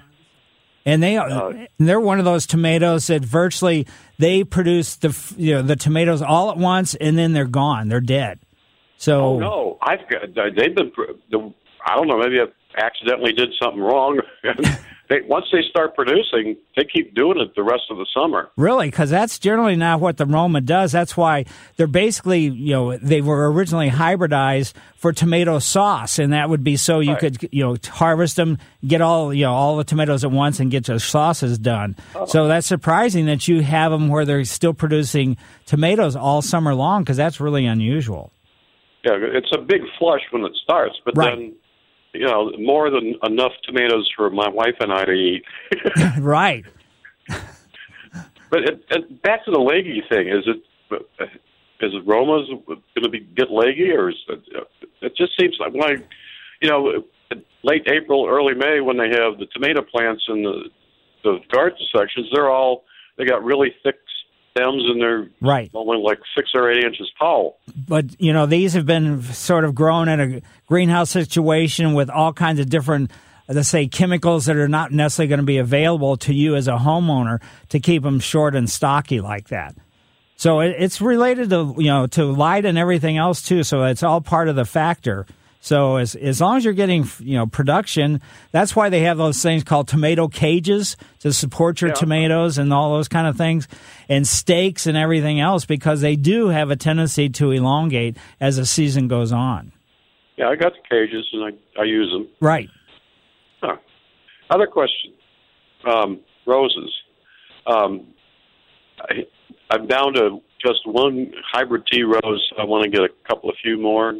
And 0.84 1.00
they 1.00 1.16
are 1.16 1.54
they're 1.78 2.00
one 2.00 2.18
of 2.18 2.24
those 2.24 2.44
tomatoes 2.44 3.06
that 3.06 3.24
virtually 3.24 3.86
they 4.18 4.42
produce 4.42 4.96
the 4.96 5.16
you 5.36 5.54
know 5.54 5.62
the 5.62 5.76
tomatoes 5.76 6.22
all 6.22 6.50
at 6.50 6.56
once 6.56 6.96
and 6.96 7.16
then 7.16 7.34
they're 7.34 7.44
gone. 7.44 7.88
They're 7.88 8.00
dead. 8.00 8.40
So 8.96 9.20
Oh 9.20 9.38
no, 9.38 9.78
I've 9.82 10.00
got 10.08 10.22
they've 10.56 10.74
been 10.74 10.90
the 11.30 11.52
I 11.86 11.94
don't 11.94 12.08
know 12.08 12.18
maybe 12.18 12.40
I 12.40 12.46
accidentally 12.76 13.32
did 13.32 13.50
something 13.60 13.80
wrong. 13.80 14.20
they 15.08 15.20
once 15.26 15.46
they 15.50 15.62
start 15.68 15.94
producing, 15.94 16.56
they 16.76 16.84
keep 16.84 17.14
doing 17.14 17.38
it 17.40 17.54
the 17.56 17.62
rest 17.62 17.84
of 17.90 17.96
the 17.96 18.06
summer. 18.14 18.50
Really, 18.56 18.88
because 18.88 19.10
that's 19.10 19.38
generally 19.38 19.76
not 19.76 20.00
what 20.00 20.16
the 20.18 20.26
Roma 20.26 20.60
does. 20.60 20.92
That's 20.92 21.16
why 21.16 21.46
they're 21.76 21.86
basically, 21.86 22.40
you 22.42 22.72
know, 22.72 22.96
they 22.98 23.20
were 23.20 23.50
originally 23.50 23.88
hybridized 23.90 24.74
for 24.96 25.12
tomato 25.12 25.58
sauce, 25.58 26.18
and 26.18 26.32
that 26.32 26.50
would 26.50 26.62
be 26.62 26.76
so 26.76 27.00
you 27.00 27.12
Right. 27.12 27.20
could, 27.20 27.48
you 27.52 27.64
know, 27.64 27.76
harvest 27.88 28.36
them, 28.36 28.58
get 28.86 29.00
all, 29.00 29.32
you 29.32 29.44
know, 29.44 29.52
all 29.52 29.76
the 29.76 29.84
tomatoes 29.84 30.24
at 30.24 30.30
once, 30.30 30.60
and 30.60 30.70
get 30.70 30.88
your 30.88 30.98
sauces 30.98 31.58
done. 31.58 31.96
So 32.26 32.48
that's 32.48 32.66
surprising 32.66 33.26
that 33.26 33.48
you 33.48 33.62
have 33.62 33.90
them 33.92 34.08
where 34.08 34.24
they're 34.24 34.44
still 34.44 34.74
producing 34.74 35.36
tomatoes 35.66 36.16
all 36.16 36.42
summer 36.42 36.74
long, 36.74 37.02
because 37.02 37.16
that's 37.16 37.40
really 37.40 37.64
unusual. 37.64 38.30
Yeah, 39.04 39.12
it's 39.16 39.50
a 39.54 39.58
big 39.58 39.82
flush 39.98 40.22
when 40.32 40.44
it 40.44 40.52
starts, 40.62 40.96
but 41.04 41.16
Right. 41.16 41.36
then 41.36 41.52
you 42.18 42.26
know 42.26 42.52
more 42.58 42.90
than 42.90 43.14
enough 43.22 43.52
tomatoes 43.64 44.10
for 44.16 44.30
my 44.30 44.48
wife 44.48 44.74
and 44.80 44.92
I 44.92 45.04
to 45.04 45.12
eat. 45.12 45.44
right. 46.18 46.64
But 48.50 48.60
it, 48.60 48.84
it, 48.90 49.22
back 49.22 49.44
to 49.44 49.50
the 49.50 49.58
leggy 49.58 50.02
thing, 50.08 50.28
is 50.28 50.46
it 50.46 50.62
is 51.80 51.92
it 51.94 52.06
Roma's 52.06 52.48
going 52.66 53.02
to 53.02 53.08
be 53.08 53.20
get 53.20 53.50
leggy, 53.50 53.90
or 53.92 54.10
is 54.10 54.16
it, 54.28 54.40
it 55.02 55.16
just 55.16 55.32
seems 55.38 55.56
like 55.60 55.74
when 55.74 56.04
you 56.60 56.68
know, 56.68 57.04
late 57.62 57.86
April, 57.86 58.26
early 58.28 58.54
May 58.54 58.80
when 58.80 58.96
they 58.96 59.08
have 59.08 59.38
the 59.38 59.46
tomato 59.52 59.82
plants 59.82 60.24
in 60.28 60.42
the 60.42 60.64
the 61.24 61.38
garden 61.52 61.78
sections, 61.94 62.28
they're 62.32 62.50
all 62.50 62.84
they 63.16 63.24
got 63.24 63.44
really 63.44 63.74
thick 63.82 63.96
stems 64.58 64.82
and 64.86 65.00
they're 65.00 65.28
Right. 65.40 65.70
only 65.74 65.98
like 65.98 66.18
six 66.36 66.50
or 66.54 66.70
eight 66.70 66.84
inches 66.84 67.10
tall. 67.18 67.58
but 67.88 68.04
you 68.20 68.32
know 68.32 68.46
these 68.46 68.72
have 68.74 68.86
been 68.86 69.22
sort 69.22 69.64
of 69.64 69.74
grown 69.74 70.08
in 70.08 70.20
a 70.20 70.40
greenhouse 70.66 71.10
situation 71.10 71.94
with 71.94 72.10
all 72.10 72.32
kinds 72.32 72.60
of 72.60 72.68
different 72.68 73.10
let's 73.48 73.68
say 73.68 73.86
chemicals 73.86 74.44
that 74.46 74.56
are 74.56 74.68
not 74.68 74.92
necessarily 74.92 75.28
going 75.28 75.40
to 75.40 75.44
be 75.46 75.58
available 75.58 76.16
to 76.18 76.34
you 76.34 76.54
as 76.54 76.68
a 76.68 76.72
homeowner 76.76 77.40
to 77.70 77.80
keep 77.80 78.02
them 78.02 78.20
short 78.20 78.54
and 78.54 78.68
stocky 78.68 79.20
like 79.20 79.48
that 79.48 79.74
so 80.36 80.60
it's 80.60 81.00
related 81.00 81.50
to 81.50 81.74
you 81.78 81.86
know 81.86 82.06
to 82.06 82.24
light 82.24 82.64
and 82.64 82.76
everything 82.78 83.16
else 83.16 83.42
too 83.42 83.62
so 83.62 83.84
it's 83.84 84.02
all 84.02 84.20
part 84.20 84.48
of 84.48 84.56
the 84.56 84.64
factor 84.64 85.24
so 85.60 85.96
as 85.96 86.14
as 86.14 86.40
long 86.40 86.56
as 86.56 86.64
you're 86.64 86.72
getting 86.74 87.06
you 87.18 87.36
know 87.36 87.46
production, 87.46 88.20
that's 88.52 88.74
why 88.76 88.88
they 88.88 89.00
have 89.00 89.18
those 89.18 89.42
things 89.42 89.64
called 89.64 89.88
tomato 89.88 90.28
cages 90.28 90.96
to 91.20 91.32
support 91.32 91.80
your 91.80 91.90
Yeah. 91.90 91.94
tomatoes 91.94 92.58
and 92.58 92.72
all 92.72 92.92
those 92.94 93.08
kind 93.08 93.26
of 93.26 93.36
things, 93.36 93.66
and 94.08 94.26
stakes 94.26 94.86
and 94.86 94.96
everything 94.96 95.40
else 95.40 95.64
because 95.66 96.00
they 96.00 96.16
do 96.16 96.48
have 96.48 96.70
a 96.70 96.76
tendency 96.76 97.28
to 97.30 97.50
elongate 97.50 98.16
as 98.40 98.56
the 98.56 98.66
season 98.66 99.08
goes 99.08 99.32
on. 99.32 99.72
Yeah, 100.36 100.48
I 100.48 100.54
got 100.56 100.72
the 100.72 100.88
cages 100.88 101.26
and 101.32 101.44
I 101.76 101.80
I 101.80 101.84
use 101.84 102.10
them. 102.12 102.28
Right. 102.40 102.68
Huh. 103.60 103.76
Other 104.50 104.66
question. 104.68 105.12
Um, 105.84 106.20
roses. 106.46 106.92
Um, 107.66 108.06
I, 109.00 109.26
I'm 109.70 109.86
down 109.86 110.14
to 110.14 110.40
just 110.64 110.86
one 110.86 111.32
hybrid 111.52 111.82
tea 111.90 112.02
rose. 112.02 112.52
I 112.58 112.64
want 112.64 112.84
to 112.84 112.90
get 112.90 113.00
a 113.02 113.08
couple 113.28 113.50
of 113.50 113.56
few 113.62 113.78
more. 113.78 114.14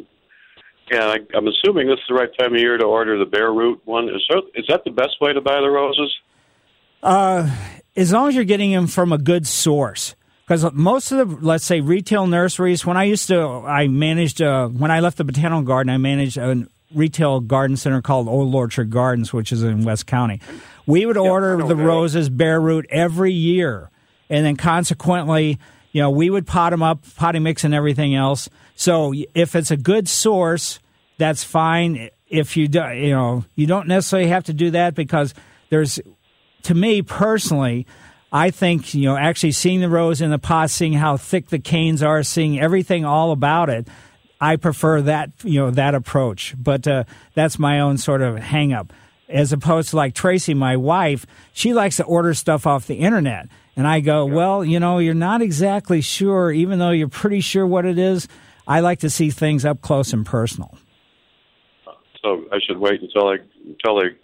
And 0.91 1.03
I, 1.03 1.17
I'm 1.37 1.47
assuming 1.47 1.87
this 1.87 1.99
is 1.99 2.05
the 2.07 2.15
right 2.15 2.29
time 2.39 2.53
of 2.53 2.59
year 2.59 2.77
to 2.77 2.85
order 2.85 3.17
the 3.17 3.25
bare 3.25 3.51
root 3.51 3.81
one. 3.85 4.09
Is, 4.09 4.27
that 4.67 4.83
the 4.83 4.91
best 4.91 5.21
way 5.21 5.33
to 5.33 5.41
buy 5.41 5.59
the 5.61 5.69
roses? 5.69 6.15
Uh, 7.01 7.49
as 7.95 8.11
long 8.11 8.29
as 8.29 8.35
you're 8.35 8.43
getting 8.43 8.71
them 8.71 8.87
from 8.87 9.11
a 9.11 9.17
good 9.17 9.47
source. 9.47 10.15
Because 10.45 10.71
most 10.73 11.11
of 11.11 11.17
the, 11.29 11.45
let's 11.45 11.63
say, 11.63 11.79
retail 11.79 12.25
nurseries, 12.25 12.83
when 12.83 12.97
I 12.97 13.03
used 13.03 13.27
to, 13.27 13.39
I 13.39 13.87
managed, 13.87 14.41
uh, 14.41 14.67
when 14.67 14.89
I 14.89 14.99
left 14.99 15.17
the 15.17 15.23
botanical 15.23 15.61
garden, 15.61 15.93
I 15.93 15.97
managed 15.97 16.37
a 16.37 16.65
retail 16.93 17.39
garden 17.39 17.77
center 17.77 18.01
called 18.01 18.27
Old 18.27 18.55
Orchard 18.55 18.89
Gardens, 18.89 19.31
which 19.31 19.51
is 19.51 19.61
in 19.61 19.83
West 19.83 20.07
County. 20.07 20.41
We 20.87 21.05
would 21.05 21.17
order 21.17 21.57
the 21.57 21.75
that. 21.75 21.75
roses 21.75 22.29
bare 22.29 22.59
root 22.59 22.87
every 22.89 23.31
year. 23.31 23.91
And 24.27 24.43
then 24.43 24.55
consequently, 24.55 25.59
you 25.91 26.01
know, 26.01 26.09
we 26.09 26.29
would 26.29 26.47
pot 26.47 26.71
them 26.71 26.81
up, 26.81 27.03
potting 27.15 27.43
mix 27.43 27.63
and 27.63 27.73
everything 27.73 28.15
else. 28.15 28.49
So 28.79 29.13
if 29.35 29.57
it's 29.57 29.71
a 29.71 29.77
good 29.77 30.07
source, 30.07 30.79
that's 31.17 31.43
fine. 31.43 32.11
If 32.29 32.55
you 32.55 32.69
do, 32.69 32.79
you 32.93 33.09
know, 33.09 33.43
you 33.53 33.67
don't 33.67 33.89
necessarily 33.89 34.29
have 34.29 34.45
to 34.45 34.53
do 34.53 34.71
that 34.71 34.95
because 34.95 35.33
there's 35.69 35.99
to 36.63 36.73
me 36.73 37.01
personally, 37.01 37.85
I 38.31 38.51
think, 38.51 38.93
you 38.93 39.03
know, 39.03 39.17
actually 39.17 39.51
seeing 39.51 39.81
the 39.81 39.89
rose 39.89 40.21
in 40.21 40.31
the 40.31 40.39
pot, 40.39 40.69
seeing 40.69 40.93
how 40.93 41.17
thick 41.17 41.49
the 41.49 41.59
canes 41.59 42.01
are, 42.01 42.23
seeing 42.23 42.57
everything 42.57 43.03
all 43.03 43.33
about 43.33 43.69
it, 43.69 43.85
I 44.39 44.55
prefer 44.55 45.01
that, 45.01 45.31
you 45.43 45.59
know, 45.59 45.71
that 45.71 45.93
approach. 45.93 46.55
But 46.57 46.87
uh, 46.87 47.03
that's 47.33 47.59
my 47.59 47.81
own 47.81 47.97
sort 47.97 48.21
of 48.21 48.37
hang 48.37 48.71
up. 48.71 48.93
As 49.27 49.51
opposed 49.51 49.89
to 49.89 49.97
like 49.97 50.13
Tracy, 50.13 50.53
my 50.53 50.77
wife, 50.77 51.25
she 51.51 51.73
likes 51.73 51.97
to 51.97 52.05
order 52.05 52.33
stuff 52.33 52.65
off 52.65 52.87
the 52.87 52.95
internet. 52.95 53.49
And 53.75 53.85
I 53.85 53.99
go, 53.99 54.25
well, 54.25 54.63
you 54.63 54.79
know, 54.79 54.99
you're 54.99 55.13
not 55.13 55.41
exactly 55.41 55.99
sure, 55.99 56.49
even 56.49 56.79
though 56.79 56.91
you're 56.91 57.09
pretty 57.09 57.41
sure 57.41 57.67
what 57.67 57.85
it 57.85 57.97
is. 57.97 58.29
I 58.69 58.81
like 58.81 58.99
to 58.99 59.09
see 59.09 59.31
things 59.31 59.65
up 59.65 59.81
close 59.81 60.13
and 60.13 60.23
personal. 60.23 60.77
So 62.21 62.45
I 62.51 62.59
should 62.65 62.77
wait 62.77 63.01
until 63.01 63.27
I 63.27 63.37
until 63.65 63.99
they 63.99 64.15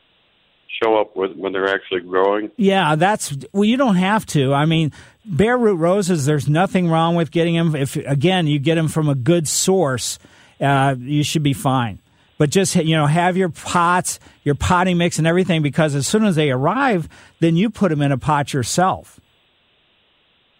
show 0.83 0.99
up 0.99 1.15
with, 1.15 1.35
when 1.35 1.51
they're 1.51 1.73
actually 1.73 2.01
growing. 2.01 2.51
Yeah, 2.55 2.95
that's 2.95 3.35
well. 3.53 3.63
You 3.63 3.75
don't 3.75 3.95
have 3.95 4.25
to. 4.27 4.53
I 4.53 4.65
mean, 4.65 4.91
bare 5.25 5.57
root 5.57 5.77
roses. 5.77 6.25
There's 6.25 6.47
nothing 6.47 6.89
wrong 6.89 7.15
with 7.15 7.31
getting 7.31 7.55
them. 7.55 7.75
If 7.75 7.95
again, 7.95 8.45
you 8.45 8.59
get 8.59 8.75
them 8.75 8.87
from 8.87 9.09
a 9.09 9.15
good 9.15 9.47
source, 9.47 10.19
uh, 10.61 10.95
you 10.99 11.23
should 11.23 11.43
be 11.43 11.53
fine. 11.53 11.99
But 12.37 12.51
just 12.51 12.75
you 12.75 12.95
know, 12.95 13.07
have 13.07 13.37
your 13.37 13.49
pots, 13.49 14.19
your 14.43 14.55
potting 14.55 14.97
mix, 14.97 15.17
and 15.17 15.25
everything. 15.25 15.63
Because 15.63 15.95
as 15.95 16.05
soon 16.05 16.23
as 16.23 16.35
they 16.35 16.51
arrive, 16.51 17.09
then 17.39 17.55
you 17.55 17.71
put 17.71 17.89
them 17.89 18.01
in 18.03 18.11
a 18.11 18.17
pot 18.17 18.53
yourself. 18.53 19.19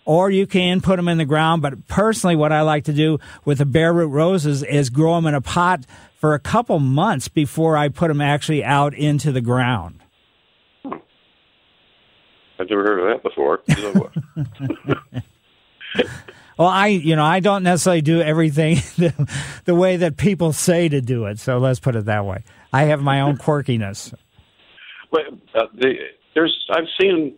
Or 0.06 0.30
you 0.30 0.46
can 0.46 0.82
put 0.82 0.98
them 0.98 1.08
in 1.08 1.18
the 1.18 1.26
ground, 1.26 1.64
but 1.64 1.88
personally, 1.88 2.36
what 2.36 2.52
I 2.52 2.62
like 2.62 2.84
to 2.86 2.94
do 2.94 3.18
with 3.44 3.58
the 3.58 3.66
bare 3.66 3.92
root 3.92 4.10
roses 4.10 4.62
is 4.62 4.92
grow 4.92 5.16
them 5.16 5.26
in 5.26 5.34
a 5.34 5.42
pot 5.42 5.86
for 6.16 6.36
a 6.36 6.40
couple 6.40 6.80
months 6.80 7.28
before 7.28 7.76
I 7.76 7.90
put 7.90 8.10
them 8.10 8.22
actually 8.22 8.64
out 8.64 8.94
into 8.94 9.32
the 9.32 9.42
ground. 9.42 10.00
I've 12.58 12.70
never 12.70 12.84
heard 12.84 13.00
of 13.00 13.08
that 13.08 13.24
before. 13.24 13.62
well, 16.58 16.68
I, 16.68 16.88
you 16.88 17.16
know, 17.16 17.24
I 17.24 17.40
don't 17.40 17.64
necessarily 17.64 18.02
do 18.02 18.22
everything 18.22 18.76
the, 18.98 19.30
the, 19.66 19.76
way 19.76 19.98
that 19.98 20.18
people 20.18 20.54
say 20.54 20.88
to 20.88 21.02
do 21.02 21.26
it. 21.26 21.40
So 21.40 21.58
let's 21.58 21.80
put 21.80 21.96
it 21.96 22.06
that 22.06 22.26
way. 22.26 22.44
I 22.72 22.84
have 22.84 23.02
my 23.02 23.22
own 23.22 23.38
quirkiness. 23.38 24.14
But 25.12 25.22
uh, 25.54 25.66
the, 25.74 25.96
there's, 26.34 26.66
I've 26.70 26.88
seen 27.00 27.36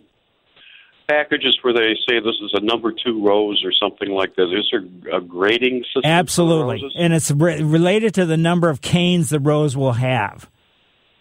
packages 1.08 1.58
where 1.62 1.74
they 1.74 1.96
say 2.08 2.20
this 2.20 2.36
is 2.44 2.52
a 2.54 2.62
number 2.62 2.92
two 2.92 3.26
rose 3.26 3.64
or 3.64 3.72
something 3.72 4.10
like 4.10 4.36
that. 4.36 4.44
Is 4.44 4.68
there 4.72 5.18
a 5.18 5.22
grading 5.22 5.84
system? 5.84 6.02
Absolutely, 6.06 6.92
and 6.98 7.14
it's 7.14 7.32
re- 7.32 7.62
related 7.62 8.14
to 8.16 8.26
the 8.26 8.38
number 8.38 8.70
of 8.70 8.82
canes 8.82 9.30
the 9.30 9.40
rose 9.40 9.76
will 9.76 9.94
have. 9.94 10.50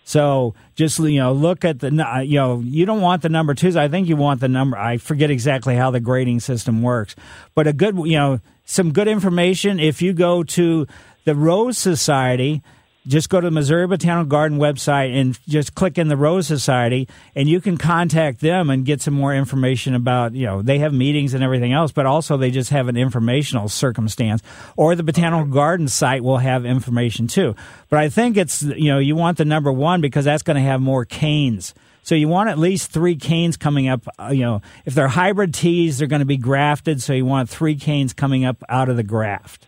So 0.05 0.55
just 0.77 1.01
you 1.01 1.19
know, 1.19 1.33
look 1.33 1.65
at 1.65 1.81
the 1.81 1.89
uh, 1.89 2.21
you 2.21 2.37
know 2.37 2.61
you 2.61 2.87
don't 2.87 3.01
want 3.01 3.23
the 3.23 3.29
number 3.29 3.55
twos. 3.55 3.77
I 3.77 3.89
think 3.89 4.09
you 4.09 4.17
want 4.17 4.41
the 4.41 4.49
number. 4.49 4.77
I 4.77 4.99
forget 4.99 5.31
exactly 5.31 5.75
how 5.75 5.91
the 5.91 6.01
grading 6.01 6.41
system 6.41 6.83
works, 6.83 7.17
but 7.55 7.67
a 7.67 7.73
good 7.73 7.97
you 7.97 8.17
know 8.17 8.41
some 8.65 8.93
good 8.93 9.09
information. 9.09 9.81
If 9.81 10.03
you 10.03 10.13
go 10.13 10.43
to 10.45 10.87
the 11.25 11.35
Rose 11.35 11.77
Society, 11.77 12.63
just 13.07 13.29
go 13.29 13.41
to 13.41 13.47
the 13.47 13.51
Missouri 13.51 13.87
Botanical 13.87 14.27
Garden 14.27 14.59
website 14.59 15.19
and 15.19 15.39
just 15.49 15.75
click 15.75 15.99
in 15.99 16.09
the 16.09 16.17
Rose 16.17 16.47
Society, 16.47 17.09
and 17.35 17.49
you 17.49 17.61
can 17.61 17.77
contact 17.77 18.41
them 18.41 18.71
and 18.71 18.85
get 18.85 19.01
some 19.01 19.15
more 19.15 19.35
information 19.35 19.95
about, 19.95 20.35
you 20.35 20.47
know, 20.47 20.63
they 20.63 20.79
have 20.79 20.93
meetings 20.93 21.35
and 21.35 21.45
everything 21.45 21.73
else, 21.73 21.93
but 21.93 22.07
also 22.07 22.37
they 22.37 22.51
just 22.51 22.71
have 22.71 22.89
an 22.89 22.97
informational 22.97 23.69
circumstance. 23.69 24.43
Or 24.77 24.95
the 24.95 25.03
Botanical 25.03 25.47
Garden 25.47 25.89
site 25.89 26.23
will 26.23 26.39
have 26.39 26.65
information 26.65 27.27
too. 27.27 27.55
But 27.89 28.01
I 28.01 28.09
think 28.09 28.37
it's, 28.37 28.63
you 28.63 28.93
know, 28.93 28.99
you 28.99 29.17
want 29.17 29.39
the 29.39 29.45
number 29.45 29.73
one 29.73 30.01
because 30.01 30.25
that's 30.25 30.43
going 30.43 30.57
to 30.57 30.63
have 30.63 30.81
more 30.81 31.05
canes. 31.05 31.75
So 32.03 32.15
you 32.15 32.29
want 32.29 32.51
at 32.51 32.59
least 32.59 32.93
three 32.93 33.17
canes 33.17 33.57
coming 33.57 33.89
up. 33.89 34.07
Uh, 34.17 34.29
you 34.29 34.43
know, 34.43 34.63
if 34.85 34.95
they're 34.95 35.09
hybrid 35.09 35.53
teas, 35.53 35.99
they're 35.99 36.07
going 36.07 36.21
to 36.21 36.27
be 36.27 36.37
grafted. 36.37 37.03
So 37.03 37.13
you 37.13 37.25
want 37.25 37.49
three 37.49 37.75
canes 37.75 38.13
coming 38.13 38.45
up 38.45 38.63
out 38.69 38.89
of 38.89 38.97
the 38.97 39.03
graft. 39.03 39.67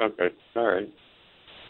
Okay. 0.00 0.30
All 0.56 0.66
right. 0.66 0.90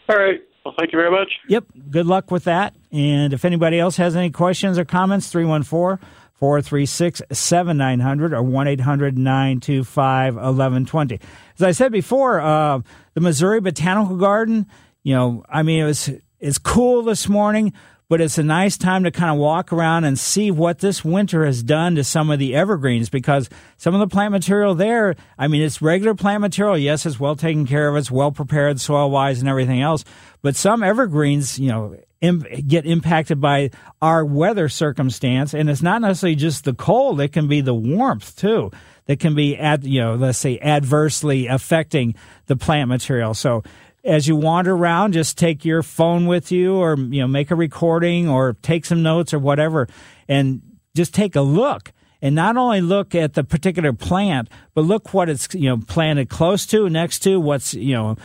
All 0.07 0.15
right. 0.15 0.39
Well, 0.65 0.73
thank 0.77 0.91
you 0.91 0.97
very 0.97 1.11
much. 1.11 1.31
Yep. 1.47 1.65
Good 1.91 2.07
luck 2.07 2.31
with 2.31 2.45
that. 2.45 2.73
And 2.91 3.33
if 3.33 3.45
anybody 3.45 3.79
else 3.79 3.97
has 3.97 4.15
any 4.15 4.31
questions 4.31 4.79
or 4.79 4.85
comments, 4.85 5.29
314 5.29 6.05
436 6.33 7.21
7900 7.31 8.33
or 8.33 8.41
1 8.41 8.67
800 8.67 9.17
925 9.17 10.33
1120. 10.33 11.19
As 11.57 11.61
I 11.61 11.71
said 11.71 11.91
before, 11.91 12.41
uh, 12.41 12.81
the 13.13 13.21
Missouri 13.21 13.61
Botanical 13.61 14.17
Garden, 14.17 14.65
you 15.03 15.13
know, 15.13 15.45
I 15.47 15.61
mean, 15.61 15.81
it 15.81 15.85
was, 15.85 16.09
it's 16.39 16.57
cool 16.57 17.03
this 17.03 17.29
morning 17.29 17.71
but 18.07 18.21
it's 18.21 18.37
a 18.37 18.43
nice 18.43 18.77
time 18.77 19.03
to 19.03 19.11
kind 19.11 19.31
of 19.31 19.37
walk 19.37 19.73
around 19.73 20.03
and 20.03 20.17
see 20.17 20.51
what 20.51 20.79
this 20.79 21.03
winter 21.03 21.45
has 21.45 21.63
done 21.63 21.95
to 21.95 22.03
some 22.03 22.29
of 22.29 22.37
the 22.37 22.53
evergreens 22.53 23.09
because 23.09 23.49
some 23.77 23.95
of 23.95 23.99
the 23.99 24.07
plant 24.07 24.31
material 24.31 24.75
there, 24.75 25.15
I 25.37 25.47
mean, 25.47 25.61
it's 25.63 25.81
regular 25.81 26.13
plant 26.13 26.41
material. 26.41 26.77
Yes, 26.77 27.05
it's 27.05 27.19
well 27.19 27.35
taken 27.35 27.65
care 27.65 27.89
of, 27.89 27.95
it's 27.95 28.11
well 28.11 28.31
prepared 28.31 28.79
soil 28.79 29.09
wise 29.09 29.39
and 29.39 29.49
everything 29.49 29.81
else. 29.81 30.03
But 30.45 30.55
some 30.55 30.83
evergreens, 30.83 31.57
you 31.57 31.69
know, 31.69 31.97
Im- 32.21 32.45
get 32.67 32.85
impacted 32.85 33.41
by 33.41 33.71
our 33.99 34.23
weather 34.23 34.69
circumstance. 34.69 35.55
And 35.55 35.71
it's 35.71 35.81
not 35.81 36.01
necessarily 36.01 36.35
just 36.35 36.65
the 36.65 36.75
cold, 36.75 37.19
it 37.19 37.33
can 37.33 37.47
be 37.47 37.61
the 37.61 37.73
warmth 37.73 38.35
too 38.35 38.69
that 39.07 39.19
can 39.19 39.33
be, 39.33 39.57
ad, 39.57 39.83
you 39.83 40.01
know, 40.01 40.13
let's 40.13 40.37
say 40.37 40.59
adversely 40.59 41.47
affecting 41.47 42.13
the 42.45 42.55
plant 42.55 42.89
material. 42.89 43.33
So 43.33 43.63
as 44.03 44.27
you 44.27 44.35
wander 44.35 44.75
around, 44.75 45.13
just 45.13 45.35
take 45.35 45.65
your 45.65 45.81
phone 45.81 46.27
with 46.27 46.51
you 46.51 46.75
or, 46.75 46.95
you 46.95 47.21
know, 47.21 47.27
make 47.27 47.49
a 47.49 47.55
recording 47.55 48.29
or 48.29 48.55
take 48.61 48.85
some 48.85 49.01
notes 49.01 49.33
or 49.33 49.39
whatever 49.39 49.87
and 50.27 50.61
just 50.95 51.15
take 51.15 51.35
a 51.35 51.41
look. 51.41 51.91
And 52.21 52.33
not 52.33 52.55
only 52.55 52.81
look 52.81 53.13
at 53.13 53.33
the 53.33 53.43
particular 53.43 53.93
plant, 53.93 54.49
but 54.73 54.81
look 54.81 55.13
what 55.13 55.27
it's, 55.27 55.47
you 55.53 55.69
know, 55.69 55.77
planted 55.77 56.29
close 56.29 56.65
to, 56.67 56.87
next 56.89 57.19
to, 57.19 57.39
what's, 57.39 57.73
you 57.73 57.93
know, 57.93 58.15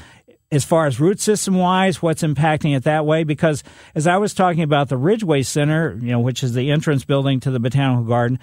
as 0.53 0.65
far 0.65 0.87
as 0.87 0.99
root 0.99 1.21
system 1.21 1.57
wise, 1.57 2.03
what's 2.03 2.23
impacting 2.23 2.77
it 2.77 2.85
that 2.85 3.07
way. 3.07 3.25
Because 3.25 3.63
as 3.95 4.07
I 4.07 4.17
was 4.17 4.35
talking 4.35 4.63
about 4.63 4.89
the 4.89 4.97
Ridgway 4.97 5.43
Center, 5.43 5.97
you 6.01 6.11
know, 6.11 6.21
which 6.21 6.43
is 6.43 6.55
the 6.55 6.71
entrance 6.71 7.05
building 7.05 7.41
to 7.41 7.51
the 7.51 7.61
Botanical 7.61 8.05
Garden, 8.05 8.39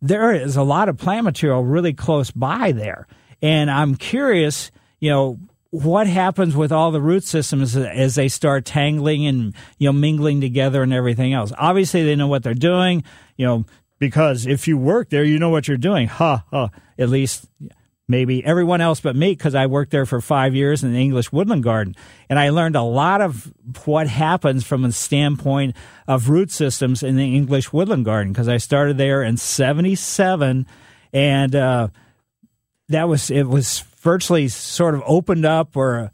there 0.00 0.32
is 0.32 0.56
a 0.56 0.62
lot 0.62 0.88
of 0.88 0.96
plant 0.96 1.24
material 1.24 1.62
really 1.62 1.92
close 1.92 2.30
by 2.30 2.72
there. 2.72 3.06
And 3.42 3.70
I'm 3.70 3.94
curious, 3.94 4.70
you 5.00 5.10
know, 5.10 5.38
what 5.70 6.06
happens 6.06 6.56
with 6.56 6.72
all 6.72 6.90
the 6.90 7.00
root 7.00 7.24
systems 7.24 7.76
as 7.76 8.16
they 8.16 8.28
start 8.28 8.64
tangling 8.64 9.26
and 9.26 9.54
you 9.78 9.88
know 9.88 9.92
mingling 9.92 10.40
together 10.40 10.82
and 10.82 10.92
everything 10.92 11.32
else 11.32 11.52
obviously 11.58 12.02
they 12.02 12.16
know 12.16 12.26
what 12.26 12.42
they're 12.42 12.54
doing 12.54 13.04
you 13.36 13.46
know 13.46 13.64
because 14.00 14.46
if 14.46 14.66
you 14.66 14.76
work 14.76 15.10
there 15.10 15.22
you 15.22 15.38
know 15.38 15.48
what 15.48 15.68
you're 15.68 15.76
doing 15.76 16.08
ha 16.08 16.44
ha 16.50 16.70
at 16.98 17.08
least 17.08 17.46
maybe 18.10 18.44
everyone 18.44 18.80
else 18.80 19.00
but 19.00 19.16
me 19.16 19.30
because 19.30 19.54
i 19.54 19.66
worked 19.66 19.90
there 19.90 20.04
for 20.04 20.20
five 20.20 20.54
years 20.54 20.82
in 20.82 20.92
the 20.92 21.00
english 21.00 21.32
woodland 21.32 21.62
garden 21.62 21.94
and 22.28 22.38
i 22.38 22.50
learned 22.50 22.76
a 22.76 22.82
lot 22.82 23.20
of 23.20 23.52
what 23.84 24.06
happens 24.06 24.64
from 24.64 24.84
a 24.84 24.92
standpoint 24.92 25.74
of 26.08 26.28
root 26.28 26.50
systems 26.50 27.02
in 27.02 27.16
the 27.16 27.36
english 27.36 27.72
woodland 27.72 28.04
garden 28.04 28.32
because 28.32 28.48
i 28.48 28.56
started 28.56 28.98
there 28.98 29.22
in 29.22 29.36
77 29.36 30.66
and 31.12 31.56
uh, 31.56 31.88
that 32.88 33.08
was 33.08 33.30
it 33.30 33.44
was 33.44 33.80
virtually 34.00 34.48
sort 34.48 34.94
of 34.94 35.02
opened 35.06 35.44
up 35.44 35.76
or 35.76 36.10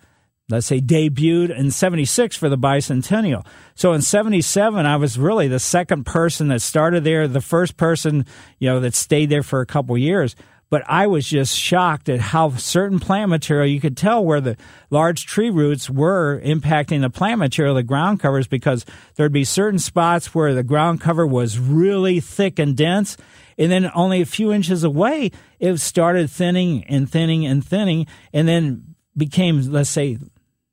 let's 0.49 0.67
say 0.67 0.81
debuted 0.81 1.57
in 1.57 1.71
76 1.71 2.37
for 2.37 2.49
the 2.49 2.59
bicentennial. 2.59 3.45
So 3.75 3.93
in 3.93 4.03
77 4.03 4.87
I 4.87 4.97
was 4.97 5.19
really 5.19 5.49
the 5.49 5.59
second 5.59 6.05
person 6.07 6.49
that 6.49 6.63
started 6.63 7.05
there, 7.05 7.27
the 7.27 7.41
first 7.41 7.77
person, 7.77 8.27
you 8.59 8.69
know, 8.69 8.81
that 8.81 8.95
stayed 8.95 9.29
there 9.29 9.43
for 9.43 9.61
a 9.61 9.67
couple 9.67 9.97
years. 9.99 10.37
But 10.69 10.83
I 10.89 11.07
was 11.07 11.27
just 11.27 11.57
shocked 11.57 12.09
at 12.09 12.19
how 12.19 12.51
certain 12.51 12.99
plant 12.99 13.31
material 13.31 13.67
you 13.67 13.81
could 13.81 13.97
tell 13.97 14.25
where 14.25 14.41
the 14.41 14.57
large 14.91 15.25
tree 15.25 15.51
roots 15.51 15.89
were 15.89 16.41
impacting 16.41 17.03
the 17.03 17.11
plant 17.11 17.39
material, 17.39 17.77
the 17.77 17.85
ground 17.85 18.19
covers, 18.19 18.49
because 18.49 18.85
there'd 19.15 19.33
be 19.33 19.45
certain 19.45 19.79
spots 19.79 20.35
where 20.35 20.55
the 20.55 20.65
ground 20.65 21.01
cover 21.01 21.27
was 21.27 21.59
really 21.59 22.19
thick 22.19 22.59
and 22.59 22.77
dense 22.77 23.17
and 23.59 23.73
then 23.73 23.91
only 23.95 24.21
a 24.21 24.27
few 24.27 24.53
inches 24.53 24.85
away, 24.85 25.31
it 25.59 25.79
started 25.79 26.31
thinning 26.31 26.85
and 26.85 27.11
thinning 27.11 27.47
and 27.47 27.65
thinning, 27.65 28.07
and 28.33 28.47
then 28.47 28.95
became, 29.17 29.61
let's 29.73 29.91
say, 29.91 30.19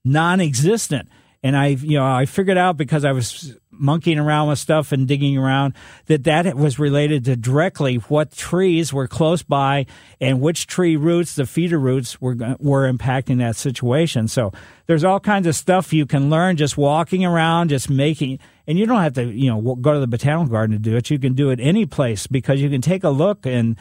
non 0.03 0.41
existent. 0.41 1.07
And 1.41 1.57
I, 1.57 1.67
you 1.67 1.97
know, 1.97 2.05
I 2.05 2.25
figured 2.25 2.57
out 2.57 2.77
because 2.77 3.05
I 3.05 3.11
was 3.11 3.57
monkeying 3.83 4.17
around 4.17 4.47
with 4.47 4.57
stuff 4.57 4.91
and 4.91 5.07
digging 5.07 5.37
around 5.37 5.73
that 6.07 6.23
that 6.23 6.55
was 6.55 6.79
related 6.79 7.25
to 7.25 7.35
directly 7.35 7.95
what 7.95 8.31
trees 8.31 8.93
were 8.93 9.07
close 9.07 9.43
by 9.43 9.85
and 10.19 10.41
which 10.41 10.65
tree 10.65 10.95
roots, 10.95 11.35
the 11.35 11.45
feeder 11.45 11.77
roots, 11.77 12.19
were 12.21 12.35
were 12.59 12.91
impacting 12.91 13.37
that 13.39 13.55
situation. 13.55 14.27
So 14.27 14.53
there's 14.87 15.03
all 15.03 15.19
kinds 15.19 15.45
of 15.45 15.55
stuff 15.55 15.93
you 15.93 16.05
can 16.05 16.29
learn 16.29 16.57
just 16.57 16.77
walking 16.77 17.25
around, 17.25 17.69
just 17.69 17.89
making 17.89 18.39
and 18.65 18.79
you 18.79 18.85
don't 18.85 19.01
have 19.01 19.13
to, 19.13 19.25
you 19.25 19.49
know, 19.49 19.75
go 19.75 19.93
to 19.93 19.99
the 19.99 20.07
botanical 20.07 20.47
garden 20.47 20.75
to 20.75 20.81
do 20.81 20.95
it. 20.95 21.09
You 21.09 21.19
can 21.19 21.33
do 21.33 21.49
it 21.49 21.59
any 21.59 21.85
place 21.85 22.27
because 22.27 22.61
you 22.61 22.69
can 22.69 22.81
take 22.81 23.03
a 23.03 23.09
look 23.09 23.45
and 23.45 23.75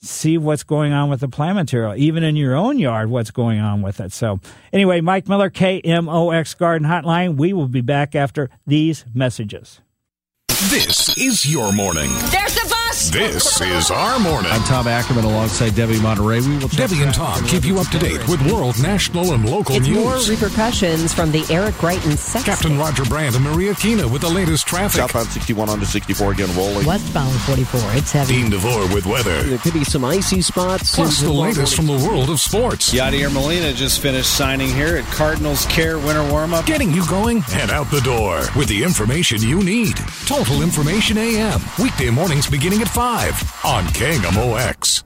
see 0.00 0.38
what's 0.38 0.62
going 0.62 0.92
on 0.92 1.10
with 1.10 1.20
the 1.20 1.28
plant 1.28 1.56
material, 1.56 1.94
even 1.96 2.22
in 2.22 2.36
your 2.36 2.54
own 2.54 2.78
yard, 2.78 3.10
what's 3.10 3.30
going 3.30 3.60
on 3.60 3.82
with 3.82 4.00
it. 4.00 4.12
So, 4.12 4.40
anyway, 4.72 5.00
Mike 5.00 5.28
Miller, 5.28 5.50
KMOX 5.50 6.56
Garden 6.56 6.88
Hotline. 6.88 7.36
We 7.36 7.52
will 7.52 7.68
be 7.68 7.80
back 7.80 8.14
after 8.14 8.50
these 8.66 9.04
messages. 9.14 9.80
This 10.70 11.16
is 11.16 11.50
your 11.50 11.72
morning. 11.72 12.10
There's 12.30 12.54
the 12.54 12.66
bus! 12.68 12.77
This 13.12 13.58
is 13.62 13.90
our 13.90 14.18
morning. 14.18 14.50
I'm 14.52 14.60
Tom 14.64 14.86
Ackerman 14.86 15.24
alongside 15.24 15.74
Debbie 15.74 15.98
Monterey. 16.00 16.40
We 16.40 16.58
will 16.58 16.68
Debbie 16.68 17.02
and 17.02 17.14
Tom 17.14 17.42
keep 17.46 17.64
you 17.64 17.78
up 17.78 17.86
to 17.88 17.98
date 17.98 18.26
with 18.28 18.40
world, 18.52 18.80
national, 18.82 19.32
and 19.32 19.48
local 19.48 19.76
It's 19.76 19.86
news. 19.86 19.96
more 19.96 20.18
repercussions 20.36 21.14
from 21.14 21.32
the 21.32 21.42
Eric 21.50 21.74
Greitens 21.76 22.18
sex 22.18 22.44
Captain 22.44 22.72
tape. 22.72 22.80
Roger 22.80 23.04
Brandt 23.04 23.34
and 23.34 23.44
Maria 23.44 23.74
Kina 23.74 24.06
with 24.06 24.20
the 24.20 24.28
latest 24.28 24.66
traffic. 24.66 25.00
Southbound 25.00 25.28
61 25.28 25.70
onto 25.70 25.86
64 25.86 26.32
again 26.32 26.54
rolling. 26.54 26.84
Westbound 26.86 27.32
44. 27.42 27.80
It's 27.94 28.12
heavy. 28.12 28.34
Dean 28.34 28.50
DeVore 28.50 28.92
with 28.94 29.06
weather. 29.06 29.42
There 29.42 29.58
could 29.58 29.72
be 29.72 29.84
some 29.84 30.04
icy 30.04 30.42
spots. 30.42 30.94
Plus 30.94 31.20
the 31.20 31.28
in 31.30 31.34
latest 31.34 31.76
from 31.76 31.86
the 31.86 31.96
world 32.06 32.28
of 32.28 32.38
sports. 32.40 32.92
Yadier 32.92 33.32
Molina 33.32 33.72
just 33.72 34.00
finished 34.02 34.36
signing 34.36 34.68
here 34.68 34.96
at 34.98 35.04
Cardinals 35.06 35.64
Care 35.66 35.98
Winter 35.98 36.28
Warm-Up. 36.30 36.66
Getting 36.66 36.92
you 36.92 37.06
going 37.08 37.42
and 37.52 37.70
out 37.70 37.90
the 37.90 38.00
door 38.00 38.42
with 38.54 38.68
the 38.68 38.82
information 38.84 39.40
you 39.40 39.62
need. 39.62 39.96
Total 40.26 40.60
Information 40.60 41.16
AM. 41.16 41.60
Weekday 41.80 42.10
mornings 42.10 42.48
beginning 42.50 42.82
at 42.82 42.88
5 42.98 43.64
on 43.64 43.84
KMOX. 43.84 45.04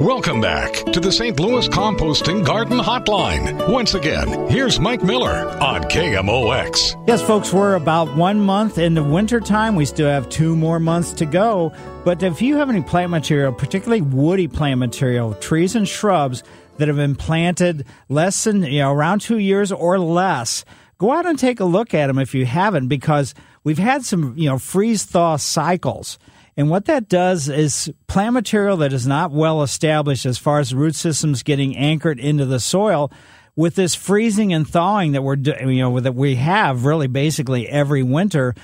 Welcome 0.00 0.40
back 0.40 0.72
to 0.92 0.98
the 0.98 1.12
St. 1.12 1.38
Louis 1.38 1.68
Composting 1.68 2.44
Garden 2.44 2.80
Hotline. 2.80 3.70
Once 3.70 3.94
again, 3.94 4.48
here's 4.48 4.80
Mike 4.80 5.04
Miller 5.04 5.48
on 5.60 5.84
KMOX. 5.84 7.00
Yes, 7.06 7.22
folks, 7.22 7.52
we're 7.52 7.76
about 7.76 8.16
one 8.16 8.40
month 8.40 8.76
in 8.76 8.94
the 8.94 9.04
wintertime. 9.04 9.76
We 9.76 9.84
still 9.84 10.08
have 10.08 10.28
two 10.30 10.56
more 10.56 10.80
months 10.80 11.12
to 11.12 11.26
go. 11.26 11.72
But 12.04 12.24
if 12.24 12.42
you 12.42 12.56
have 12.56 12.68
any 12.68 12.82
plant 12.82 13.12
material, 13.12 13.52
particularly 13.52 14.02
woody 14.02 14.48
plant 14.48 14.80
material, 14.80 15.34
trees 15.34 15.76
and 15.76 15.86
shrubs 15.86 16.42
that 16.78 16.88
have 16.88 16.96
been 16.96 17.14
planted 17.14 17.86
less 18.08 18.42
than, 18.42 18.64
you 18.64 18.80
know, 18.80 18.90
around 18.90 19.20
two 19.20 19.38
years 19.38 19.70
or 19.70 19.96
less, 19.96 20.64
go 20.98 21.12
out 21.12 21.24
and 21.24 21.38
take 21.38 21.60
a 21.60 21.64
look 21.64 21.94
at 21.94 22.08
them 22.08 22.18
if 22.18 22.34
you 22.34 22.46
haven't, 22.46 22.88
because 22.88 23.32
we've 23.64 23.78
had 23.78 24.04
some, 24.04 24.36
you 24.36 24.48
know, 24.48 24.58
freeze 24.58 25.04
thaw 25.04 25.36
cycles. 25.36 26.18
And 26.56 26.68
what 26.68 26.84
that 26.84 27.08
does 27.08 27.48
is 27.48 27.92
plant 28.06 28.34
material 28.34 28.76
that 28.78 28.92
is 28.92 29.06
not 29.06 29.30
well 29.30 29.62
established 29.62 30.26
as 30.26 30.38
far 30.38 30.58
as 30.58 30.74
root 30.74 30.94
systems 30.94 31.42
getting 31.42 31.76
anchored 31.76 32.20
into 32.20 32.44
the 32.44 32.60
soil 32.60 33.10
with 33.56 33.74
this 33.74 33.94
freezing 33.94 34.52
and 34.52 34.68
thawing 34.68 35.12
that 35.12 35.22
we're 35.22 35.36
you 35.36 35.80
know 35.80 36.00
that 36.00 36.14
we 36.14 36.36
have 36.36 36.84
really 36.84 37.06
basically 37.06 37.68
every 37.68 38.02
winter 38.02 38.54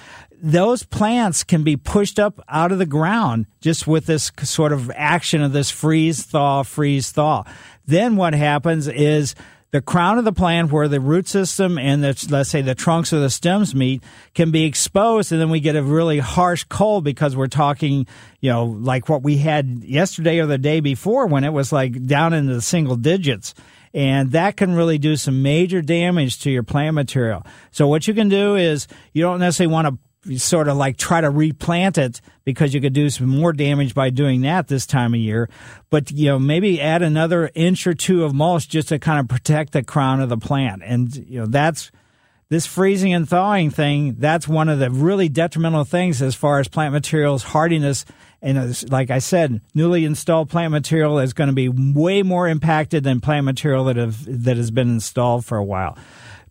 those 0.41 0.83
plants 0.83 1.45
can 1.45 1.63
be 1.63 1.77
pushed 1.77 2.19
up 2.19 2.41
out 2.49 2.73
of 2.73 2.79
the 2.79 2.87
ground 2.87 3.47
just 3.61 3.87
with 3.87 4.07
this 4.07 4.31
sort 4.43 4.73
of 4.73 4.91
action 4.95 5.43
of 5.43 5.53
this 5.53 5.71
freeze 5.71 6.25
thaw 6.25 6.63
freeze 6.63 7.11
thaw 7.11 7.43
then 7.87 8.17
what 8.17 8.35
happens 8.35 8.89
is 8.89 9.35
the 9.71 9.83
crown 9.83 10.19
of 10.19 10.25
the 10.25 10.33
plant 10.33 10.73
where 10.73 10.89
the 10.89 11.01
root 11.01 11.29
system 11.29 11.79
and 11.79 12.03
the, 12.03 12.27
let's 12.31 12.49
say 12.49 12.63
the 12.63 12.75
trunks 12.75 13.13
or 13.13 13.21
the 13.21 13.31
stems 13.31 13.75
meet 13.75 14.03
can 14.35 14.51
be 14.51 14.65
exposed 14.65 15.31
and 15.31 15.41
then 15.41 15.51
we 15.51 15.61
get 15.61 15.77
a 15.77 15.83
really 15.83 16.19
harsh 16.19 16.65
cold 16.65 17.05
because 17.05 17.37
we're 17.37 17.47
talking 17.47 18.07
you 18.41 18.51
know 18.51 18.65
like 18.65 19.09
what 19.09 19.23
we 19.23 19.37
had 19.39 19.85
yesterday 19.85 20.39
or 20.39 20.47
the 20.47 20.59
day 20.59 20.81
before 20.81 21.27
when 21.27 21.45
it 21.45 21.53
was 21.53 21.73
like 21.73 22.07
down 22.07 22.33
into 22.33 22.55
the 22.55 22.63
single 22.63 22.97
digits. 22.97 23.55
And 23.95 24.33
that 24.33 24.59
can 24.59 24.75
really 24.75 24.99
do 24.99 25.17
some 25.17 25.43
major 25.43 25.81
damage 25.81 26.41
to 26.41 26.51
your 26.51 26.63
plant 26.63 26.95
material. 26.95 27.45
So 27.71 27.89
what 27.89 28.07
you 28.07 28.13
can 28.13 28.29
do 28.29 28.55
is 28.55 28.87
you 29.15 29.23
don't 29.23 29.41
necessarily 29.41 29.73
want 29.73 29.89
to 29.89 29.99
sort 30.37 30.69
of 30.69 30.77
like 30.77 30.97
try 30.97 31.21
to 31.21 31.31
replant 31.31 31.99
it 31.99 32.21
because 32.45 32.75
you 32.75 32.81
could 32.81 32.93
do 32.93 33.11
some 33.11 33.29
more 33.29 33.53
damage 33.53 33.95
by 33.95 34.11
doing 34.11 34.43
that 34.43 34.69
this 34.69 34.87
time 34.87 35.15
of 35.15 35.21
year. 35.21 35.49
But, 35.91 36.11
you 36.11 36.27
know, 36.27 36.39
maybe 36.39 36.81
add 36.81 37.03
another 37.03 37.51
inch 37.55 37.87
or 37.87 37.95
two 37.95 38.25
of 38.25 38.35
mulch 38.35 38.69
just 38.69 38.89
to 38.89 38.99
kind 38.99 39.21
of 39.21 39.29
protect 39.29 39.73
the 39.73 39.83
crown 39.83 40.21
of 40.21 40.29
the 40.29 40.37
plant. 40.37 40.83
And, 40.85 41.15
you 41.15 41.41
know, 41.41 41.47
that's 41.47 41.91
this 42.49 42.67
freezing 42.67 43.13
and 43.13 43.29
thawing 43.29 43.71
thing. 43.71 44.17
That's 44.19 44.49
one 44.49 44.69
of 44.69 44.79
the 44.79 44.91
really 44.91 45.29
detrimental 45.29 45.85
things 45.85 46.23
as 46.23 46.35
far 46.35 46.61
as 46.61 46.69
plant 46.69 46.93
materials 46.93 47.43
hardiness. 47.43 48.05
And 48.41 48.91
like 48.91 49.11
I 49.11 49.19
said, 49.19 49.61
newly 49.75 50.05
installed 50.05 50.49
plant 50.49 50.71
material 50.71 51.19
is 51.19 51.33
going 51.33 51.49
to 51.49 51.55
be 51.55 51.69
way 51.69 52.23
more 52.23 52.49
impacted 52.49 53.05
than 53.05 53.21
plant 53.21 53.45
material 53.45 53.85
that 53.85 53.97
have, 53.97 54.45
that 54.45 54.57
has 54.57 54.71
been 54.71 54.89
installed 54.89 55.45
for 55.45 55.59
a 55.59 55.65
while 55.65 55.99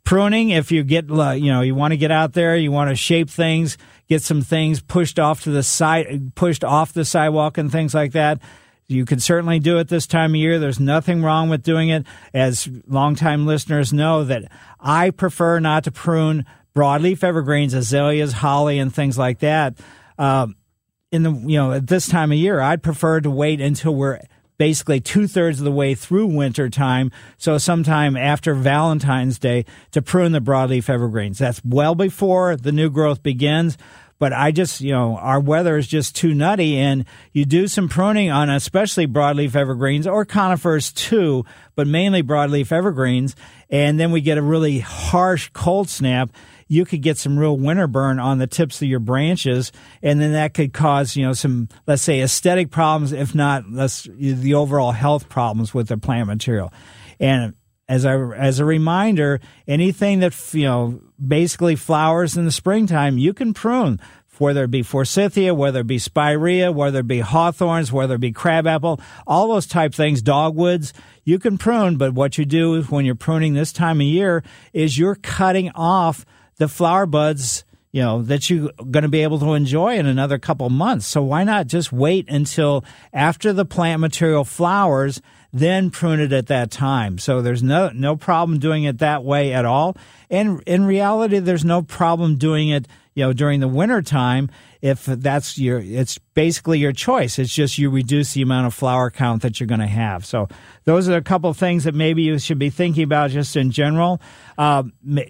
pruning. 0.07 0.51
If 0.51 0.71
you 0.71 0.83
get 0.85 1.11
uh, 1.11 1.31
you 1.31 1.51
know 1.51 1.59
you 1.59 1.75
want 1.75 1.91
to 1.91 1.97
get 1.97 2.11
out 2.11 2.31
there 2.31 2.55
you 2.55 2.71
want 2.71 2.89
to 2.89 2.95
shape 2.95 3.29
things 3.29 3.77
get 4.07 4.21
some 4.21 4.41
things 4.41 4.79
pushed 4.79 5.19
off 5.19 5.43
to 5.43 5.51
the 5.51 5.61
side 5.61 6.31
pushed 6.33 6.63
off 6.63 6.93
the 6.93 7.03
sidewalk 7.03 7.57
and 7.57 7.69
things 7.69 7.93
like 7.93 8.13
that 8.13 8.39
you 8.87 9.03
can 9.03 9.19
certainly 9.19 9.59
do 9.59 9.79
it 9.79 9.89
this 9.89 10.07
time 10.07 10.31
of 10.31 10.37
year. 10.37 10.59
There's 10.59 10.79
nothing 10.79 11.21
wrong 11.21 11.49
with 11.49 11.61
doing 11.61 11.89
it. 11.89 12.05
As 12.33 12.69
longtime 12.87 13.45
listeners 13.45 13.91
know 13.91 14.23
that 14.23 14.49
i 14.79 15.09
prefer 15.09 15.59
not 15.59 15.83
to 15.83 15.91
prune 15.91 16.45
broadleaf 16.73 17.21
evergreens 17.21 17.73
azaleas 17.73 18.31
holly 18.31 18.79
and 18.79 18.95
things 18.95 19.17
like 19.17 19.39
that. 19.39 19.77
Um, 20.17 20.55
in 21.11 21.23
the 21.23 21.31
you 21.31 21.57
know 21.57 21.73
at 21.73 21.87
this 21.87 22.07
time 22.07 22.31
of 22.31 22.37
year 22.37 22.59
i'd 22.61 22.83
prefer 22.83 23.19
to 23.21 23.29
wait 23.29 23.61
until 23.61 23.95
we're 23.95 24.19
basically 24.57 24.99
two 24.99 25.27
thirds 25.27 25.59
of 25.59 25.65
the 25.65 25.71
way 25.71 25.95
through 25.95 26.27
winter 26.27 26.69
time, 26.69 27.11
so 27.37 27.57
sometime 27.57 28.17
after 28.17 28.53
Valentine's 28.53 29.39
Day 29.39 29.65
to 29.91 30.01
prune 30.01 30.31
the 30.31 30.39
broadleaf 30.39 30.89
evergreens. 30.89 31.37
That's 31.37 31.61
well 31.63 31.95
before 31.95 32.55
the 32.55 32.71
new 32.71 32.89
growth 32.89 33.23
begins. 33.23 33.77
But 34.19 34.33
I 34.33 34.51
just, 34.51 34.81
you 34.81 34.91
know, 34.91 35.15
our 35.17 35.39
weather 35.39 35.77
is 35.77 35.85
just 35.87 36.15
too 36.15 36.33
nutty, 36.33 36.77
and 36.77 37.05
you 37.33 37.45
do 37.45 37.67
some 37.67 37.87
pruning 37.87 38.31
on 38.31 38.49
especially 38.49 39.05
broadleaf 39.05 39.55
evergreens 39.55 40.07
or 40.07 40.25
conifers 40.25 40.91
too, 40.91 41.45
but 41.75 41.85
mainly 41.85 42.23
broadleaf 42.23 42.71
evergreens. 42.71 43.35
And 43.69 43.99
then 43.99 44.11
we 44.11 44.21
get 44.21 44.39
a 44.39 44.41
really 44.41 44.79
harsh 44.79 45.51
cold 45.53 45.87
snap 45.87 46.31
you 46.67 46.85
could 46.85 47.01
get 47.01 47.17
some 47.17 47.37
real 47.37 47.57
winter 47.57 47.87
burn 47.87 48.19
on 48.19 48.37
the 48.37 48.47
tips 48.47 48.81
of 48.81 48.87
your 48.87 48.99
branches, 48.99 49.71
and 50.01 50.19
then 50.19 50.33
that 50.33 50.53
could 50.53 50.73
cause 50.73 51.15
you 51.15 51.25
know 51.25 51.33
some 51.33 51.69
let's 51.85 52.01
say 52.01 52.21
aesthetic 52.21 52.71
problems, 52.71 53.11
if 53.11 53.33
not 53.33 53.69
less 53.71 54.07
the 54.13 54.53
overall 54.53 54.91
health 54.91 55.29
problems 55.29 55.73
with 55.73 55.87
the 55.87 55.97
plant 55.97 56.27
material. 56.27 56.71
And 57.19 57.53
as 57.89 58.05
a 58.05 58.33
as 58.35 58.59
a 58.59 58.65
reminder, 58.65 59.39
anything 59.67 60.19
that 60.19 60.35
you 60.53 60.65
know 60.65 61.01
basically 61.25 61.75
flowers 61.75 62.37
in 62.37 62.45
the 62.45 62.51
springtime, 62.51 63.17
you 63.17 63.33
can 63.33 63.53
prune. 63.53 63.99
Whether 64.39 64.65
it 64.65 64.71
be 64.71 64.83
forsythia, 64.83 65.55
whether 65.55 65.79
it 65.79 65.87
be 65.87 65.97
spirea, 65.97 66.71
whether 66.71 66.99
it 66.99 67.07
be 67.07 67.21
hawthorns, 67.21 67.91
whether 67.91 68.15
it 68.15 68.21
be 68.21 68.31
crabapple, 68.31 69.01
all 69.25 69.47
those 69.47 69.65
type 69.65 69.95
things, 69.95 70.21
dogwoods, 70.21 70.93
you 71.23 71.39
can 71.39 71.57
prune. 71.57 71.97
But 71.97 72.13
what 72.13 72.37
you 72.37 72.45
do 72.45 72.83
when 72.83 73.03
you're 73.03 73.15
pruning 73.15 73.55
this 73.55 73.73
time 73.73 73.99
of 73.99 74.05
year 74.05 74.43
is 74.73 74.95
you're 74.95 75.15
cutting 75.15 75.71
off 75.73 76.23
the 76.57 76.67
flower 76.67 77.05
buds 77.05 77.63
you 77.91 78.01
know 78.01 78.21
that 78.21 78.49
you're 78.49 78.71
going 78.91 79.03
to 79.03 79.09
be 79.09 79.23
able 79.23 79.39
to 79.39 79.53
enjoy 79.53 79.97
in 79.97 80.05
another 80.05 80.37
couple 80.37 80.69
months. 80.69 81.07
So 81.07 81.23
why 81.23 81.43
not 81.43 81.67
just 81.67 81.91
wait 81.91 82.29
until 82.29 82.83
after 83.13 83.53
the 83.53 83.65
plant 83.65 84.01
material 84.01 84.43
flowers 84.43 85.21
then 85.53 85.89
prune 85.89 86.19
it 86.19 86.33
at 86.33 86.47
that 86.47 86.69
time? 86.69 87.17
So 87.17 87.41
there's 87.41 87.63
no 87.63 87.89
no 87.89 88.15
problem 88.15 88.59
doing 88.59 88.83
it 88.83 88.99
that 88.99 89.23
way 89.23 89.53
at 89.53 89.65
all. 89.65 89.95
And 90.29 90.61
in 90.67 90.85
reality 90.85 91.39
there's 91.39 91.65
no 91.65 91.81
problem 91.81 92.35
doing 92.35 92.69
it 92.69 92.87
you 93.13 93.23
know 93.23 93.33
during 93.33 93.61
the 93.61 93.67
winter 93.67 94.01
time 94.01 94.51
if 94.81 95.05
that's 95.05 95.57
your 95.57 95.79
it's 95.79 96.17
basically 96.33 96.79
your 96.79 96.91
choice. 96.91 97.39
It's 97.39 97.53
just 97.53 97.77
you 97.77 97.89
reduce 97.89 98.33
the 98.33 98.41
amount 98.41 98.67
of 98.67 98.73
flower 98.73 99.09
count 99.09 99.41
that 99.41 99.59
you're 99.59 99.67
going 99.67 99.79
to 99.79 99.87
have. 99.87 100.25
So 100.25 100.47
those 100.85 101.09
are 101.09 101.15
a 101.15 101.21
couple 101.21 101.53
things 101.53 101.85
that 101.85 101.95
maybe 101.95 102.23
you 102.23 102.37
should 102.39 102.59
be 102.59 102.69
thinking 102.69 103.03
about 103.03 103.31
just 103.31 103.55
in 103.55 103.71
general. 103.71 104.21
Uh, 104.57 104.83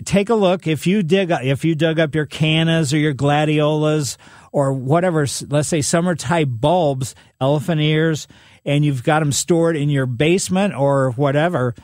take 0.06 0.30
a 0.30 0.36
look. 0.36 0.68
If 0.68 0.88
you 0.88 1.04
dig 1.04 1.32
if 1.32 1.64
you 1.64 1.76
dug 1.76 2.00
up 2.00 2.16
your 2.16 2.26
cannas 2.26 2.94
or 2.94 2.98
your 2.98 3.14
gladiolas 3.14 4.18
or 4.52 4.74
whatever 4.74 5.28
let's 5.50 5.68
say 5.68 5.82
summer 5.82 6.16
type 6.16 6.48
bulbs 6.50 7.16
elephant 7.40 7.82
ears 7.82 8.28
and 8.66 8.84
you've 8.84 9.04
got 9.04 9.20
them 9.20 9.32
stored 9.32 9.76
in 9.76 9.90
your 9.90 10.06
basement 10.06 10.74
or 10.74 11.12
whatever 11.12 11.76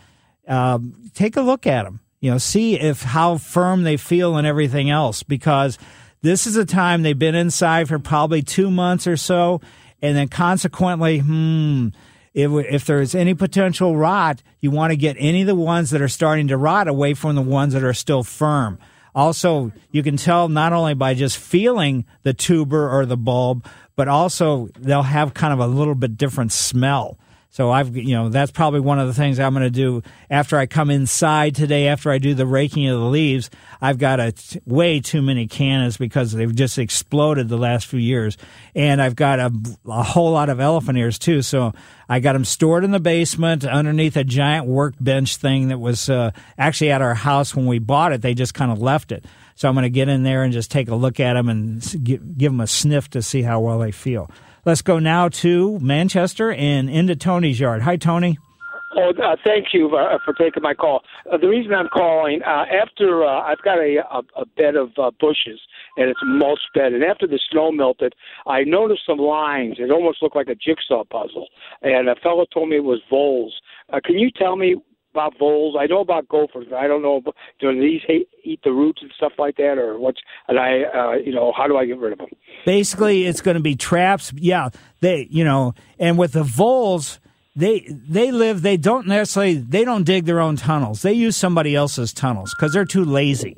um, 0.47 0.95
take 1.13 1.37
a 1.37 1.41
look 1.41 1.67
at 1.67 1.83
them 1.83 1.99
you 2.19 2.31
know 2.31 2.37
see 2.37 2.79
if 2.79 3.01
how 3.01 3.37
firm 3.37 3.83
they 3.83 3.97
feel 3.97 4.37
and 4.37 4.47
everything 4.47 4.89
else 4.89 5.23
because 5.23 5.77
this 6.23 6.47
is 6.47 6.55
a 6.55 6.65
time 6.65 7.03
they've 7.03 7.19
been 7.19 7.35
inside 7.35 7.87
for 7.87 7.99
probably 7.99 8.41
two 8.41 8.71
months 8.71 9.05
or 9.05 9.15
so 9.15 9.61
and 10.01 10.17
then 10.17 10.27
consequently 10.27 11.19
hmm 11.19 11.89
if, 12.33 12.51
if 12.51 12.85
there's 12.85 13.13
any 13.13 13.35
potential 13.35 13.95
rot 13.95 14.41
you 14.59 14.71
want 14.71 14.91
to 14.91 14.97
get 14.97 15.15
any 15.19 15.41
of 15.41 15.47
the 15.47 15.53
ones 15.53 15.91
that 15.91 16.01
are 16.01 16.07
starting 16.07 16.47
to 16.47 16.57
rot 16.57 16.87
away 16.87 17.13
from 17.13 17.35
the 17.35 17.43
ones 17.43 17.73
that 17.73 17.83
are 17.83 17.93
still 17.93 18.23
firm. 18.23 18.79
Also 19.13 19.71
you 19.91 20.01
can 20.01 20.17
tell 20.17 20.49
not 20.49 20.73
only 20.73 20.95
by 20.95 21.13
just 21.13 21.37
feeling 21.37 22.05
the 22.23 22.33
tuber 22.33 22.89
or 22.89 23.05
the 23.05 23.17
bulb 23.17 23.67
but 23.95 24.07
also 24.07 24.69
they'll 24.79 25.03
have 25.03 25.35
kind 25.35 25.53
of 25.53 25.59
a 25.59 25.67
little 25.67 25.93
bit 25.93 26.17
different 26.17 26.51
smell 26.51 27.19
so 27.53 27.69
I've, 27.69 27.95
you 27.95 28.15
know, 28.15 28.29
that's 28.29 28.51
probably 28.51 28.79
one 28.79 28.97
of 28.97 29.05
the 29.05 29.13
things 29.13 29.39
I'm 29.39 29.53
going 29.53 29.61
to 29.61 29.69
do 29.69 30.01
after 30.27 30.57
I 30.57 30.65
come 30.65 30.89
inside 30.89 31.53
today, 31.53 31.87
after 31.87 32.09
I 32.09 32.17
do 32.17 32.33
the 32.33 32.47
raking 32.47 32.87
of 32.87 32.99
the 32.99 33.05
leaves. 33.05 33.51
I've 33.79 33.99
got 33.99 34.19
a 34.19 34.31
t- 34.31 34.59
way 34.65 34.99
too 35.01 35.21
many 35.21 35.45
cannas 35.45 35.95
because 35.95 36.31
they've 36.31 36.55
just 36.55 36.79
exploded 36.79 37.49
the 37.49 37.57
last 37.59 37.85
few 37.85 37.99
years. 37.99 38.39
And 38.73 38.99
I've 38.99 39.15
got 39.15 39.37
a, 39.37 39.51
a 39.85 40.01
whole 40.01 40.31
lot 40.31 40.49
of 40.49 40.59
elephant 40.59 40.97
ears 40.97 41.19
too. 41.19 41.43
So 41.43 41.73
I 42.09 42.21
got 42.21 42.33
them 42.33 42.43
stored 42.43 42.83
in 42.83 42.89
the 42.89 42.99
basement 42.99 43.63
underneath 43.65 44.17
a 44.17 44.23
giant 44.23 44.65
workbench 44.65 45.37
thing 45.37 45.67
that 45.67 45.79
was 45.79 46.09
uh, 46.09 46.31
actually 46.57 46.89
at 46.89 47.03
our 47.03 47.13
house 47.13 47.55
when 47.55 47.67
we 47.67 47.77
bought 47.77 48.13
it. 48.13 48.23
They 48.23 48.33
just 48.33 48.55
kind 48.55 48.71
of 48.71 48.81
left 48.81 49.11
it. 49.11 49.25
So 49.53 49.69
I'm 49.69 49.75
going 49.75 49.83
to 49.83 49.91
get 49.91 50.09
in 50.09 50.23
there 50.23 50.41
and 50.41 50.51
just 50.53 50.71
take 50.71 50.89
a 50.89 50.95
look 50.95 51.19
at 51.19 51.33
them 51.33 51.49
and 51.49 51.83
give, 52.03 52.35
give 52.35 52.51
them 52.51 52.61
a 52.61 52.67
sniff 52.67 53.11
to 53.11 53.21
see 53.21 53.43
how 53.43 53.59
well 53.59 53.77
they 53.77 53.91
feel. 53.91 54.31
Let's 54.65 54.81
go 54.81 54.97
now 54.97 55.27
to 55.27 55.77
Manchester 55.79 56.53
and 56.53 56.89
into 56.89 57.17
Tony's 57.17 57.59
yard. 57.59 57.81
Hi, 57.81 57.97
Tony. 57.97 58.37
Oh, 58.95 59.11
uh, 59.21 59.35
thank 59.43 59.73
you 59.73 59.93
uh, 59.93 60.19
for 60.23 60.33
taking 60.35 60.63
my 60.63 60.73
call. 60.73 61.01
Uh, 61.29 61.35
the 61.37 61.49
reason 61.49 61.73
I'm 61.73 61.89
calling 61.89 62.41
uh, 62.43 62.63
after 62.71 63.25
uh, 63.25 63.41
I've 63.41 63.61
got 63.61 63.79
a, 63.79 63.97
a, 64.09 64.41
a 64.41 64.45
bed 64.45 64.75
of 64.77 64.91
uh, 64.97 65.11
bushes 65.19 65.59
and 65.97 66.09
it's 66.09 66.19
a 66.21 66.25
mulch 66.25 66.61
bed, 66.73 66.93
and 66.93 67.03
after 67.03 67.27
the 67.27 67.39
snow 67.51 67.73
melted, 67.73 68.13
I 68.47 68.63
noticed 68.63 69.01
some 69.05 69.17
lines. 69.17 69.77
It 69.79 69.91
almost 69.91 70.21
looked 70.21 70.35
like 70.35 70.47
a 70.47 70.55
jigsaw 70.55 71.03
puzzle, 71.03 71.47
and 71.81 72.07
a 72.07 72.15
fellow 72.15 72.45
told 72.53 72.69
me 72.69 72.77
it 72.77 72.83
was 72.83 73.01
voles. 73.09 73.59
Can 74.05 74.17
you 74.17 74.31
tell 74.31 74.55
me 74.55 74.77
about 75.13 75.37
voles? 75.37 75.75
I 75.79 75.85
know 75.85 76.01
about 76.01 76.27
gophers, 76.27 76.67
but 76.69 76.77
I 76.77 76.87
don't 76.87 77.01
know. 77.01 77.21
Do 77.59 77.79
these 77.79 78.01
hate, 78.07 78.27
eat 78.43 78.61
the 78.63 78.71
roots 78.71 79.01
and 79.01 79.11
stuff 79.15 79.33
like 79.37 79.57
that, 79.57 79.77
or 79.77 79.99
what's? 79.99 80.19
And 80.47 80.59
I, 80.59 80.83
uh, 80.83 81.13
you 81.13 81.33
know, 81.33 81.53
how 81.55 81.67
do 81.67 81.77
I 81.77 81.85
get 81.85 81.99
rid 81.99 82.13
of 82.13 82.19
them? 82.19 82.29
Basically, 82.65 83.25
it's 83.25 83.41
going 83.41 83.55
to 83.55 83.61
be 83.61 83.75
traps. 83.75 84.33
Yeah, 84.35 84.69
they, 85.01 85.27
you 85.29 85.43
know, 85.43 85.73
and 85.99 86.17
with 86.17 86.33
the 86.33 86.43
voles 86.43 87.19
they 87.55 87.81
they 87.87 88.31
live 88.31 88.61
they 88.61 88.77
don't 88.77 89.07
necessarily 89.07 89.55
they 89.55 89.85
don't 89.85 90.05
dig 90.05 90.25
their 90.25 90.39
own 90.39 90.55
tunnels 90.55 91.01
they 91.01 91.13
use 91.13 91.37
somebody 91.37 91.75
else's 91.75 92.11
tunnels 92.11 92.53
because 92.55 92.73
they're 92.73 92.85
too 92.85 93.05
lazy 93.05 93.55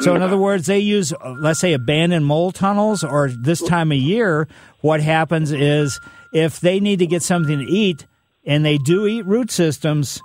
so 0.00 0.14
in 0.14 0.20
other 0.20 0.36
words 0.36 0.66
they 0.66 0.78
use 0.78 1.14
let's 1.40 1.60
say 1.60 1.72
abandoned 1.72 2.26
mole 2.26 2.52
tunnels 2.52 3.02
or 3.02 3.28
this 3.28 3.62
time 3.62 3.90
of 3.90 3.98
year 3.98 4.46
what 4.80 5.00
happens 5.00 5.50
is 5.50 5.98
if 6.32 6.60
they 6.60 6.78
need 6.78 6.98
to 6.98 7.06
get 7.06 7.22
something 7.22 7.58
to 7.58 7.64
eat 7.64 8.06
and 8.44 8.64
they 8.64 8.76
do 8.78 9.06
eat 9.06 9.24
root 9.24 9.50
systems 9.50 10.20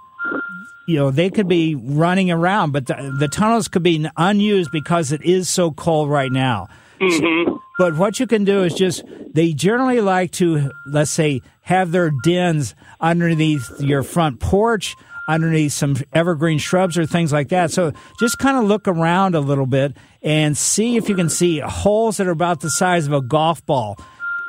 you 0.88 0.96
know 0.96 1.12
they 1.12 1.30
could 1.30 1.48
be 1.48 1.76
running 1.76 2.32
around 2.32 2.72
but 2.72 2.86
the, 2.88 3.16
the 3.20 3.28
tunnels 3.28 3.68
could 3.68 3.84
be 3.84 4.08
unused 4.18 4.72
because 4.72 5.12
it 5.12 5.22
is 5.24 5.50
so 5.50 5.72
cold 5.72 6.10
right 6.10 6.32
now 6.32 6.68
mm-hmm. 7.00 7.46
so, 7.46 7.62
but 7.78 7.96
what 7.96 8.20
you 8.20 8.28
can 8.28 8.44
do 8.44 8.64
is 8.64 8.74
just 8.74 9.04
they 9.34 9.54
generally 9.54 10.02
like 10.02 10.32
to 10.32 10.72
let's 10.88 11.12
say 11.12 11.42
have 11.62 11.92
their 11.92 12.12
dens 12.24 12.74
underneath 13.00 13.70
your 13.80 14.04
front 14.04 14.40
porch 14.40 14.96
underneath 15.28 15.74
some 15.74 15.96
evergreen 16.14 16.58
shrubs 16.58 16.98
or 16.98 17.06
things 17.06 17.34
like 17.34 17.50
that. 17.50 17.70
So 17.70 17.92
just 18.18 18.38
kind 18.40 18.58
of 18.58 18.64
look 18.64 18.88
around 18.88 19.36
a 19.36 19.42
little 19.42 19.66
bit 19.66 19.98
and 20.22 20.58
see 20.58 20.96
if 20.96 21.10
you 21.10 21.16
can 21.16 21.30
see 21.30 21.60
holes 21.60 22.16
that 22.18 22.28
are 22.28 22.32
about 22.32 22.62
the 22.62 22.70
size 22.70 23.08
of 23.08 23.12
a 23.14 23.22
golf 23.22 23.66
ball, 23.66 23.98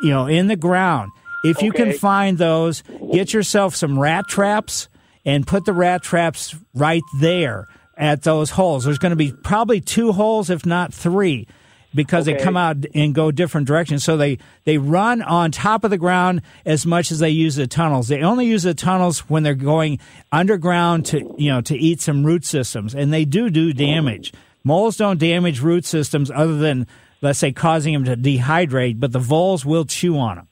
you 0.05 0.11
know, 0.11 0.27
in 0.27 0.47
the 0.47 0.55
ground. 0.55 1.11
If 1.43 1.63
you 1.63 1.71
Okay. 1.71 1.91
can 1.91 1.93
find 1.99 2.39
those, 2.39 2.85
get 3.13 3.33
yourself 3.33 3.75
some 3.75 3.99
rat 3.99 4.29
traps 4.29 4.89
and 5.29 5.47
put 5.47 5.67
the 5.67 5.75
rat 5.75 6.03
traps 6.03 6.57
right 6.73 7.03
there 7.19 7.69
at 7.99 8.23
those 8.23 8.49
holes. 8.49 8.85
There's 8.85 8.97
going 8.97 9.11
to 9.11 9.17
be 9.17 9.31
probably 9.31 9.79
two 9.79 10.13
holes, 10.13 10.49
if 10.49 10.65
not 10.65 10.95
three, 10.95 11.47
because 11.95 12.25
they 12.25 12.35
come 12.35 12.57
out 12.57 12.79
and 12.95 13.15
go 13.15 13.31
different 13.31 13.67
directions. 13.67 14.03
So 14.05 14.17
they, 14.17 14.39
they 14.65 14.79
run 14.79 15.21
on 15.21 15.51
top 15.51 15.85
of 15.85 15.91
the 15.91 15.99
ground 15.99 16.41
as 16.65 16.87
much 16.87 17.13
as 17.13 17.19
they 17.19 17.29
use 17.29 17.57
the 17.57 17.67
tunnels. 17.67 18.09
They 18.09 18.23
only 18.23 18.47
use 18.47 18.63
the 18.63 18.73
tunnels 18.73 19.19
when 19.29 19.43
they're 19.43 19.55
going 19.55 19.99
underground 20.33 21.05
to, 21.07 21.19
you 21.37 21.53
know, 21.53 21.61
to 21.61 21.77
eat 21.77 22.01
some 22.01 22.25
root 22.25 22.47
systems, 22.47 22.95
and 22.95 23.13
they 23.13 23.27
do 23.27 23.51
do 23.51 23.75
damage. 23.75 24.33
Moles 24.65 24.97
don't 24.97 25.21
damage 25.21 25.61
root 25.61 25.85
systems 25.85 26.31
other 26.31 26.57
than, 26.57 26.87
let's 27.21 27.39
say, 27.39 27.53
causing 27.53 27.93
them 27.93 28.05
to 28.05 28.17
dehydrate, 28.17 28.99
but 28.99 29.13
the 29.13 29.19
voles 29.19 29.67
will 29.67 29.85
chew 29.85 30.17
on 30.17 30.37
them. 30.37 30.49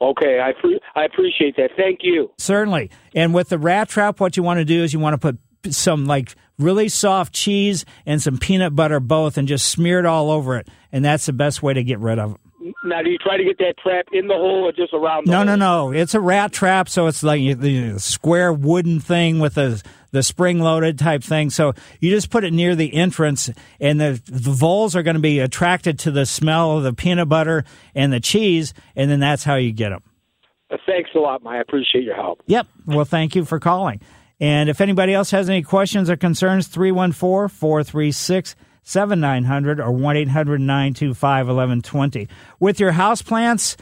Okay, 0.00 0.40
I 0.40 0.52
pre- 0.60 0.80
I 0.94 1.04
appreciate 1.04 1.56
that. 1.56 1.70
Thank 1.76 2.00
you. 2.02 2.30
Certainly. 2.38 2.90
And 3.14 3.32
with 3.32 3.48
the 3.48 3.58
rat 3.58 3.88
trap, 3.88 4.20
what 4.20 4.36
you 4.36 4.42
want 4.42 4.58
to 4.58 4.64
do 4.64 4.82
is 4.82 4.92
you 4.92 4.98
want 5.00 5.14
to 5.14 5.18
put 5.18 5.38
some 5.74 6.04
like 6.04 6.34
really 6.58 6.88
soft 6.88 7.32
cheese 7.32 7.84
and 8.04 8.20
some 8.20 8.36
peanut 8.38 8.76
butter 8.76 9.00
both 9.00 9.38
and 9.38 9.48
just 9.48 9.66
smear 9.70 9.98
it 9.98 10.06
all 10.06 10.30
over 10.30 10.56
it. 10.58 10.68
And 10.92 11.04
that's 11.04 11.26
the 11.26 11.32
best 11.32 11.62
way 11.62 11.72
to 11.74 11.82
get 11.82 11.98
rid 12.00 12.18
of 12.18 12.30
them. 12.32 12.72
Now, 12.84 13.02
do 13.02 13.10
you 13.10 13.18
try 13.18 13.36
to 13.36 13.44
get 13.44 13.58
that 13.58 13.74
trap 13.78 14.06
in 14.12 14.26
the 14.26 14.34
hole 14.34 14.64
or 14.66 14.72
just 14.72 14.94
around? 14.94 15.26
The 15.26 15.30
No, 15.32 15.36
hole? 15.38 15.44
no, 15.46 15.56
no. 15.56 15.92
It's 15.92 16.14
a 16.14 16.20
rat 16.20 16.50
trap, 16.52 16.88
so 16.88 17.06
it's 17.08 17.22
like 17.22 17.58
the 17.60 17.98
square 17.98 18.52
wooden 18.52 19.00
thing 19.00 19.38
with 19.38 19.54
the 19.54 19.82
the 20.14 20.22
spring 20.22 20.60
loaded 20.60 20.98
type 20.98 21.22
thing. 21.22 21.50
So 21.50 21.74
you 22.00 22.10
just 22.10 22.30
put 22.30 22.44
it 22.44 22.52
near 22.52 22.74
the 22.74 22.94
entrance, 22.94 23.50
and 23.80 24.00
the 24.00 24.22
the 24.26 24.52
voles 24.52 24.96
are 24.96 25.02
going 25.02 25.16
to 25.16 25.20
be 25.20 25.40
attracted 25.40 25.98
to 26.00 26.10
the 26.10 26.24
smell 26.24 26.78
of 26.78 26.84
the 26.84 26.94
peanut 26.94 27.28
butter 27.28 27.64
and 27.94 28.12
the 28.12 28.20
cheese, 28.20 28.72
and 28.96 29.10
then 29.10 29.20
that's 29.20 29.44
how 29.44 29.56
you 29.56 29.72
get 29.72 29.90
them. 29.90 30.02
Uh, 30.70 30.76
Thanks 30.86 31.10
a 31.14 31.18
lot, 31.18 31.42
Mike. 31.42 31.56
I 31.56 31.60
appreciate 31.60 32.04
your 32.04 32.14
help. 32.14 32.42
Yep. 32.46 32.66
Well, 32.86 33.04
thank 33.04 33.34
you 33.34 33.44
for 33.44 33.58
calling. 33.58 34.00
And 34.40 34.68
if 34.68 34.80
anybody 34.80 35.12
else 35.12 35.30
has 35.32 35.50
any 35.50 35.62
questions 35.62 36.08
or 36.08 36.16
concerns, 36.16 36.68
314 36.68 37.48
436 37.48 38.56
7900 38.86 39.80
or 39.80 39.90
1 39.90 40.16
800 40.16 40.60
925 40.60 41.46
1120. 41.46 42.28
With 42.60 42.78
your 42.78 42.92
house 42.92 43.22
plants, 43.22 43.76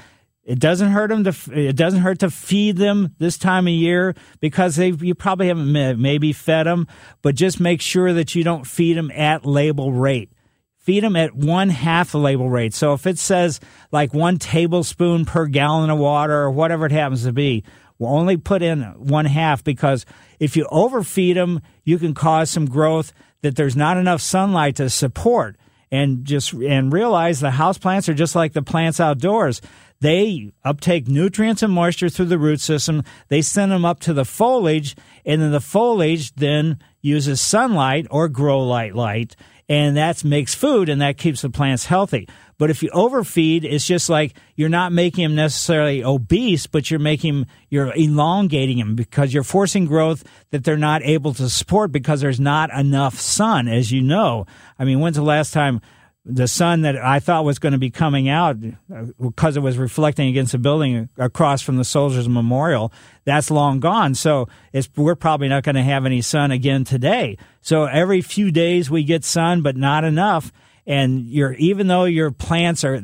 it 0.45 0.59
doesn't 0.59 0.91
hurt 0.91 1.09
them 1.09 1.25
to 1.25 1.35
it 1.53 1.77
doesn't 1.77 2.01
hurt 2.01 2.19
to 2.21 2.31
feed 2.31 2.77
them 2.77 3.15
this 3.19 3.39
time 3.39 3.67
of 3.67 3.73
year 3.73 4.15
because 4.41 4.77
they 4.77 4.91
you 4.91 5.15
probably 5.15 5.49
haven't 5.49 6.01
maybe 6.01 6.33
fed 6.33 6.67
them, 6.67 6.89
but 7.23 7.35
just 7.35 7.61
make 7.61 7.81
sure 7.81 8.13
that 8.13 8.35
you 8.35 8.43
don't 8.43 8.67
feed 8.67 8.97
them 8.97 9.11
at 9.13 9.47
label 9.47 9.93
rate. 9.93 10.33
Feed 10.79 11.05
them 11.05 11.15
at 11.15 11.37
one 11.37 11.69
half 11.69 12.11
the 12.11 12.19
label 12.19 12.51
rate. 12.51 12.75
So 12.75 12.93
if 12.93 13.07
it 13.07 13.19
says 13.19 13.61
like 13.93 14.13
one 14.13 14.39
tablespoon 14.39 15.25
per 15.25 15.47
gallon 15.47 15.91
of 15.91 15.99
water 15.99 16.35
or 16.35 16.51
whatever 16.51 16.87
it 16.87 16.93
happens 16.93 17.23
to 17.23 17.33
be, 17.33 17.63
we'll 18.01 18.11
only 18.11 18.37
put 18.37 18.63
in 18.63 18.83
one 18.99 19.27
half 19.27 19.63
because 19.63 20.05
if 20.41 20.57
you 20.57 20.67
overfeed 20.73 21.37
them, 21.37 21.61
you 21.85 21.99
can 21.99 22.15
cause 22.15 22.51
some 22.51 22.67
growth 22.67 23.13
that 23.43 23.55
there's 23.55 23.77
not 23.77 23.97
enough 23.97 24.21
sunlight 24.21 24.77
to 24.77 24.91
support. 24.91 25.57
And 25.93 26.25
just 26.25 26.55
and 26.55 26.91
realize 26.91 27.39
the 27.39 27.51
house 27.51 27.77
plants 27.77 28.09
are 28.09 28.15
just 28.15 28.35
like 28.35 28.55
the 28.55 28.63
plants 28.63 28.99
outdoors. 28.99 29.61
They 30.03 30.51
uptake 30.65 31.07
nutrients 31.07 31.63
and 31.63 31.73
moisture 31.73 32.09
through 32.09 32.27
the 32.27 32.39
root 32.39 32.61
system. 32.61 33.05
They 33.29 33.41
send 33.41 33.71
them 33.71 33.85
up 33.85 34.01
to 34.01 34.13
the 34.13 34.25
foliage, 34.25 34.97
and 35.25 35.41
then 35.41 35.53
the 35.53 35.61
foliage 35.61 36.35
then 36.35 36.81
uses 37.01 37.41
sunlight 37.41 38.09
or 38.11 38.29
grow 38.29 38.67
light 38.67 38.97
light, 38.97 39.37
and 39.69 39.97
that 39.97 40.25
makes 40.25 40.57
food, 40.57 40.89
and 40.89 41.01
that 41.01 41.19
keeps 41.19 41.43
the 41.43 41.51
plants 41.51 41.87
healthy. 41.87 42.29
But 42.59 42.69
if 42.69 42.83
you 42.83 42.91
overfeed, 42.91 43.65
it's 43.65 43.87
just 43.87 44.09
like 44.09 44.37
you're 44.57 44.69
not 44.69 44.91
making 44.91 45.23
them 45.23 45.37
necessarily 45.37 46.03
obese, 46.03 46.67
but 46.67 46.91
you're 46.91 46.99
making 46.99 47.47
you're 47.71 47.95
elongating 47.95 48.79
them 48.79 48.97
because 48.97 49.33
you're 49.33 49.45
forcing 49.45 49.87
growth 49.87 50.25
that 50.51 50.65
they're 50.65 50.77
not 50.77 51.03
able 51.05 51.33
to 51.35 51.49
support 51.49 51.93
because 51.93 52.21
there's 52.21 52.41
not 52.41 52.71
enough 52.77 53.21
sun, 53.21 53.69
as 53.69 53.93
you 53.93 54.03
know. 54.03 54.47
I 54.81 54.85
mean, 54.85 54.99
when's 54.99 55.15
the 55.15 55.23
last 55.23 55.53
time 55.53 55.81
the 56.25 56.47
sun 56.47 56.83
that 56.83 56.97
I 56.97 57.19
thought 57.19 57.45
was 57.45 57.59
going 57.59 57.73
to 57.73 57.79
be 57.79 57.91
coming 57.91 58.29
out 58.29 58.57
uh, 58.95 59.07
because 59.21 59.57
it 59.57 59.61
was 59.61 59.77
reflecting 59.77 60.29
against 60.29 60.53
the 60.53 60.59
building 60.59 61.09
across 61.19 61.63
from 61.63 61.77
the 61.77 61.85
Soldiers 61.85 62.29
Memorial, 62.29 62.93
that's 63.25 63.51
long 63.51 63.81
gone. 63.81 64.15
So 64.15 64.49
we're 64.97 65.17
probably 65.17 65.49
not 65.49 65.65
going 65.65 65.75
to 65.75 65.83
have 65.83 66.07
any 66.07 66.23
sun 66.23 66.53
again 66.53 66.85
today. 66.85 67.39
So 67.61 67.85
every 67.85 68.21
few 68.21 68.53
days 68.53 68.89
we 68.89 69.03
get 69.03 69.25
sun, 69.25 69.63
but 69.63 69.77
not 69.77 70.05
enough. 70.05 70.53
And 70.87 71.27
you're, 71.27 71.55
even 71.55 71.89
though 71.89 72.05
your 72.05 72.31
plants 72.31 72.85
are, 72.85 73.01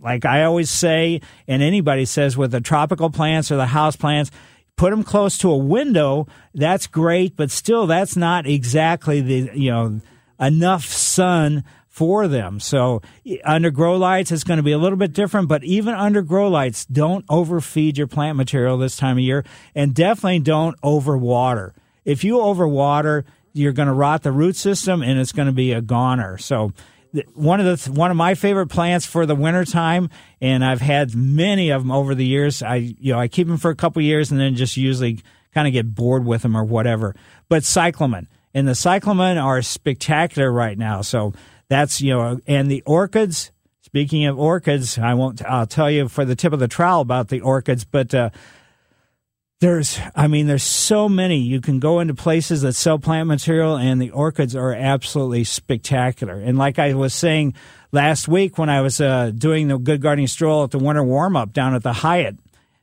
like 0.00 0.24
I 0.24 0.44
always 0.44 0.70
say, 0.70 1.20
and 1.46 1.62
anybody 1.62 2.06
says 2.06 2.36
with 2.36 2.52
the 2.52 2.60
tropical 2.60 3.10
plants 3.10 3.50
or 3.50 3.56
the 3.56 3.66
house 3.66 3.96
plants, 3.96 4.30
put 4.76 4.90
them 4.90 5.02
close 5.02 5.36
to 5.38 5.50
a 5.50 5.56
window. 5.56 6.26
That's 6.54 6.86
great, 6.86 7.36
but 7.36 7.50
still, 7.50 7.86
that's 7.86 8.16
not 8.16 8.46
exactly 8.46 9.20
the, 9.20 9.50
you 9.54 9.70
know, 9.70 10.00
enough 10.40 10.84
sun 10.86 11.64
for 11.92 12.26
them. 12.26 12.58
So 12.58 13.02
under 13.44 13.70
grow 13.70 13.98
lights, 13.98 14.32
it's 14.32 14.44
going 14.44 14.56
to 14.56 14.62
be 14.62 14.72
a 14.72 14.78
little 14.78 14.96
bit 14.96 15.12
different, 15.12 15.46
but 15.46 15.62
even 15.62 15.92
under 15.92 16.22
grow 16.22 16.48
lights, 16.48 16.86
don't 16.86 17.22
overfeed 17.28 17.98
your 17.98 18.06
plant 18.06 18.38
material 18.38 18.78
this 18.78 18.96
time 18.96 19.18
of 19.18 19.22
year 19.22 19.44
and 19.74 19.94
definitely 19.94 20.38
don't 20.38 20.80
overwater. 20.80 21.74
If 22.06 22.24
you 22.24 22.36
overwater, 22.36 23.24
you're 23.52 23.74
going 23.74 23.88
to 23.88 23.92
rot 23.92 24.22
the 24.22 24.32
root 24.32 24.56
system 24.56 25.02
and 25.02 25.20
it's 25.20 25.32
going 25.32 25.46
to 25.46 25.52
be 25.52 25.72
a 25.72 25.82
goner. 25.82 26.38
So 26.38 26.72
one 27.34 27.60
of 27.60 27.84
the 27.84 27.92
one 27.92 28.10
of 28.10 28.16
my 28.16 28.34
favorite 28.34 28.68
plants 28.68 29.04
for 29.04 29.26
the 29.26 29.34
wintertime 29.34 30.08
and 30.40 30.64
I've 30.64 30.80
had 30.80 31.14
many 31.14 31.68
of 31.68 31.82
them 31.82 31.90
over 31.90 32.14
the 32.14 32.24
years. 32.24 32.62
I 32.62 32.76
you 32.76 33.12
know, 33.12 33.18
I 33.18 33.28
keep 33.28 33.48
them 33.48 33.58
for 33.58 33.70
a 33.70 33.76
couple 33.76 34.00
years 34.00 34.30
and 34.30 34.40
then 34.40 34.54
just 34.54 34.78
usually 34.78 35.20
kind 35.52 35.66
of 35.66 35.74
get 35.74 35.94
bored 35.94 36.24
with 36.24 36.40
them 36.40 36.56
or 36.56 36.64
whatever. 36.64 37.14
But 37.50 37.64
cyclamen 37.64 38.28
and 38.54 38.66
the 38.66 38.74
cyclamen 38.74 39.36
are 39.36 39.60
spectacular 39.60 40.50
right 40.50 40.78
now. 40.78 41.02
So 41.02 41.34
that's 41.72 42.00
you 42.00 42.12
know, 42.12 42.40
and 42.46 42.70
the 42.70 42.82
orchids. 42.86 43.50
Speaking 43.80 44.24
of 44.24 44.38
orchids, 44.38 44.98
I 44.98 45.14
won't. 45.14 45.44
I'll 45.44 45.66
tell 45.66 45.90
you 45.90 46.08
for 46.08 46.24
the 46.24 46.34
tip 46.34 46.52
of 46.52 46.60
the 46.60 46.68
trowel 46.68 47.02
about 47.02 47.28
the 47.28 47.40
orchids, 47.42 47.84
but 47.84 48.14
uh, 48.14 48.30
there's, 49.62 50.00
I 50.16 50.26
mean, 50.26 50.48
there's 50.48 50.64
so 50.64 51.08
many. 51.08 51.38
You 51.38 51.60
can 51.60 51.78
go 51.78 52.00
into 52.00 52.14
places 52.14 52.62
that 52.62 52.72
sell 52.72 52.98
plant 52.98 53.28
material, 53.28 53.76
and 53.76 54.02
the 54.02 54.10
orchids 54.10 54.56
are 54.56 54.72
absolutely 54.72 55.44
spectacular. 55.44 56.34
And 56.34 56.58
like 56.58 56.80
I 56.80 56.94
was 56.94 57.14
saying 57.14 57.54
last 57.92 58.26
week 58.26 58.58
when 58.58 58.68
I 58.68 58.80
was 58.80 59.00
uh, 59.00 59.30
doing 59.30 59.68
the 59.68 59.78
Good 59.78 60.00
Gardening 60.00 60.26
Stroll 60.26 60.64
at 60.64 60.72
the 60.72 60.78
winter 60.78 61.04
warm 61.04 61.36
up 61.36 61.52
down 61.52 61.74
at 61.74 61.84
the 61.84 61.92
Hyatt 61.92 62.38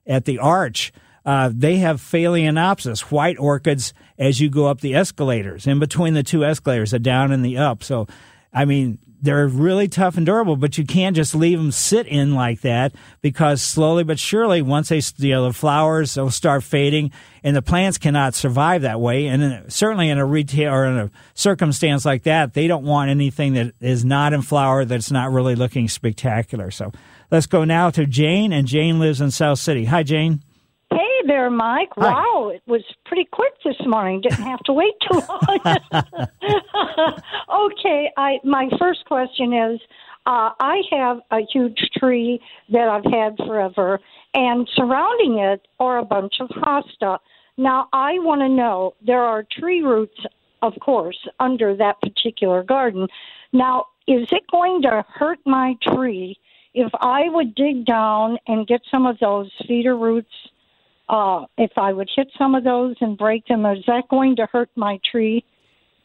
at 0.08 0.24
the 0.24 0.40
Arch. 0.40 0.94
Uh, 1.26 1.52
they 1.54 1.78
have 1.78 2.00
Phalaenopsis, 2.00 3.02
white 3.12 3.38
orchids, 3.38 3.94
as 4.18 4.40
you 4.40 4.50
go 4.50 4.68
up 4.68 4.80
the 4.80 4.96
escalators, 4.96 5.68
in 5.68 5.80
between 5.80 6.14
the 6.14 6.24
two 6.24 6.46
escalators, 6.46 6.92
the 6.92 7.00
down 7.00 7.34
and 7.34 7.44
the 7.44 7.58
up. 7.58 7.84
So, 7.84 8.08
I 8.54 8.66
mean, 8.66 9.00
they're 9.22 9.48
really 9.48 9.88
tough 9.88 10.18
and 10.18 10.26
durable, 10.26 10.56
but 10.56 10.78
you 10.78 10.86
can't 10.86 11.16
just 11.16 11.36
leave 11.36 11.58
them 11.58 11.72
sit 11.72 12.08
in 12.08 12.34
like 12.34 12.62
that 12.62 12.94
because 13.22 13.62
slowly 13.62 14.04
but 14.04 14.18
surely, 14.18 14.62
once 14.62 14.90
they, 14.90 15.02
you 15.18 15.32
know, 15.32 15.46
the 15.46 15.54
flowers 15.54 16.16
will 16.16 16.32
start 16.32 16.64
fading 16.64 17.12
and 17.44 17.56
the 17.56 17.62
plants 17.62 17.98
cannot 17.98 18.34
survive 18.34 18.84
that 18.84 19.02
way. 19.02 19.28
And 19.28 19.72
certainly 19.72 20.10
in 20.10 20.18
a 20.18 20.26
retail 20.26 20.74
or 20.74 20.86
in 20.86 20.98
a 20.98 21.12
circumstance 21.34 22.06
like 22.06 22.24
that, 22.24 22.54
they 22.54 22.68
don't 22.68 22.86
want 22.86 23.12
anything 23.12 23.54
that 23.54 23.74
is 23.82 24.06
not 24.06 24.34
in 24.34 24.42
flower 24.42 24.86
that's 24.86 25.12
not 25.12 25.32
really 25.32 25.56
looking 25.56 25.90
spectacular. 25.90 26.72
So 26.72 26.92
let's 27.30 27.46
go 27.46 27.66
now 27.66 27.90
to 27.92 28.06
Jane, 28.06 28.54
and 28.54 28.68
Jane 28.68 29.00
lives 29.00 29.20
in 29.20 29.32
South 29.32 29.60
City. 29.60 29.86
Hi, 29.86 30.04
Jane. 30.04 30.42
Hey 30.92 31.28
there, 31.28 31.50
Mike. 31.50 31.90
Hi. 31.98 32.12
Wow, 32.14 32.50
it 32.50 32.64
was 32.66 32.82
pretty 33.06 33.26
quick 33.32 33.54
this 33.64 33.76
morning. 33.86 34.22
Didn't 34.22 34.44
have 34.44 34.60
to 34.62 34.74
wait 34.74 34.94
too 35.10 35.22
long. 35.30 35.78
okay, 37.72 38.10
I 38.18 38.40
my 38.44 38.70
first 38.80 39.06
question 39.06 39.54
is 39.54 39.80
uh, 40.26 40.52
I 40.60 40.82
have 40.92 41.20
a 41.32 41.40
huge 41.52 41.80
tree 41.98 42.42
that 42.72 42.88
I've 42.90 43.12
had 43.12 43.38
forever, 43.38 44.00
and 44.34 44.68
surrounding 44.76 45.40
it 45.40 45.68
are 45.80 46.00
a 46.00 46.06
bunch 46.06 46.36
of 46.40 46.50
hosta. 46.50 47.20
Now, 47.58 47.90
I 47.94 48.20
want 48.20 48.42
to 48.42 48.50
know 48.50 48.96
there 49.06 49.22
are 49.22 49.44
tree 49.44 49.82
roots, 49.82 50.20
of 50.62 50.74
course, 50.80 51.18
under 51.40 51.76
that 51.76 52.00
particular 52.02 52.64
garden. 52.64 53.08
Now, 53.54 53.86
is 54.08 54.28
it 54.32 54.44
going 54.52 54.82
to 54.84 55.04
hurt 55.08 55.40
my 55.46 55.76
tree 55.82 56.38
if 56.74 56.92
I 57.02 57.24
would 57.30 57.56
dig 57.56 57.86
down 57.86 58.38
and 58.48 58.66
get 58.66 58.82
some 58.90 59.06
of 59.06 59.20
those 59.20 59.52
feeder 59.68 59.98
roots? 59.98 60.32
Uh, 61.10 61.46
if 61.58 61.72
I 61.76 61.92
would 61.92 62.10
hit 62.16 62.28
some 62.38 62.54
of 62.54 62.64
those 62.64 62.96
and 63.02 63.18
break 63.18 63.48
them, 63.48 63.66
is 63.66 63.84
that 63.88 64.08
going 64.10 64.36
to 64.36 64.46
hurt 64.46 64.70
my 64.76 65.00
tree? 65.12 65.44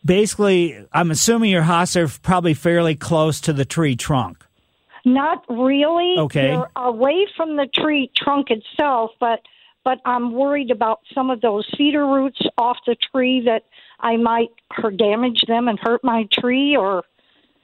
Basically, 0.04 0.86
I'm 0.92 1.10
assuming 1.10 1.50
your 1.50 1.62
hosts 1.62 1.96
are 1.96 2.08
probably 2.08 2.54
fairly 2.54 2.94
close 2.94 3.40
to 3.42 3.52
the 3.52 3.64
tree 3.64 3.96
trunk. 3.96 4.44
Not 5.04 5.44
really. 5.48 6.14
Okay. 6.18 6.48
They're 6.48 6.70
away 6.76 7.26
from 7.36 7.56
the 7.56 7.66
tree 7.66 8.10
trunk 8.16 8.48
itself, 8.50 9.10
but 9.20 9.40
but 9.84 10.00
I'm 10.06 10.32
worried 10.32 10.70
about 10.70 11.00
some 11.14 11.28
of 11.28 11.42
those 11.42 11.68
feeder 11.76 12.06
roots 12.06 12.40
off 12.56 12.78
the 12.86 12.96
tree 13.12 13.42
that 13.44 13.64
I 14.00 14.16
might 14.16 14.48
damage 14.96 15.44
them 15.46 15.68
and 15.68 15.78
hurt 15.78 16.02
my 16.02 16.26
tree 16.32 16.74
or 16.74 17.04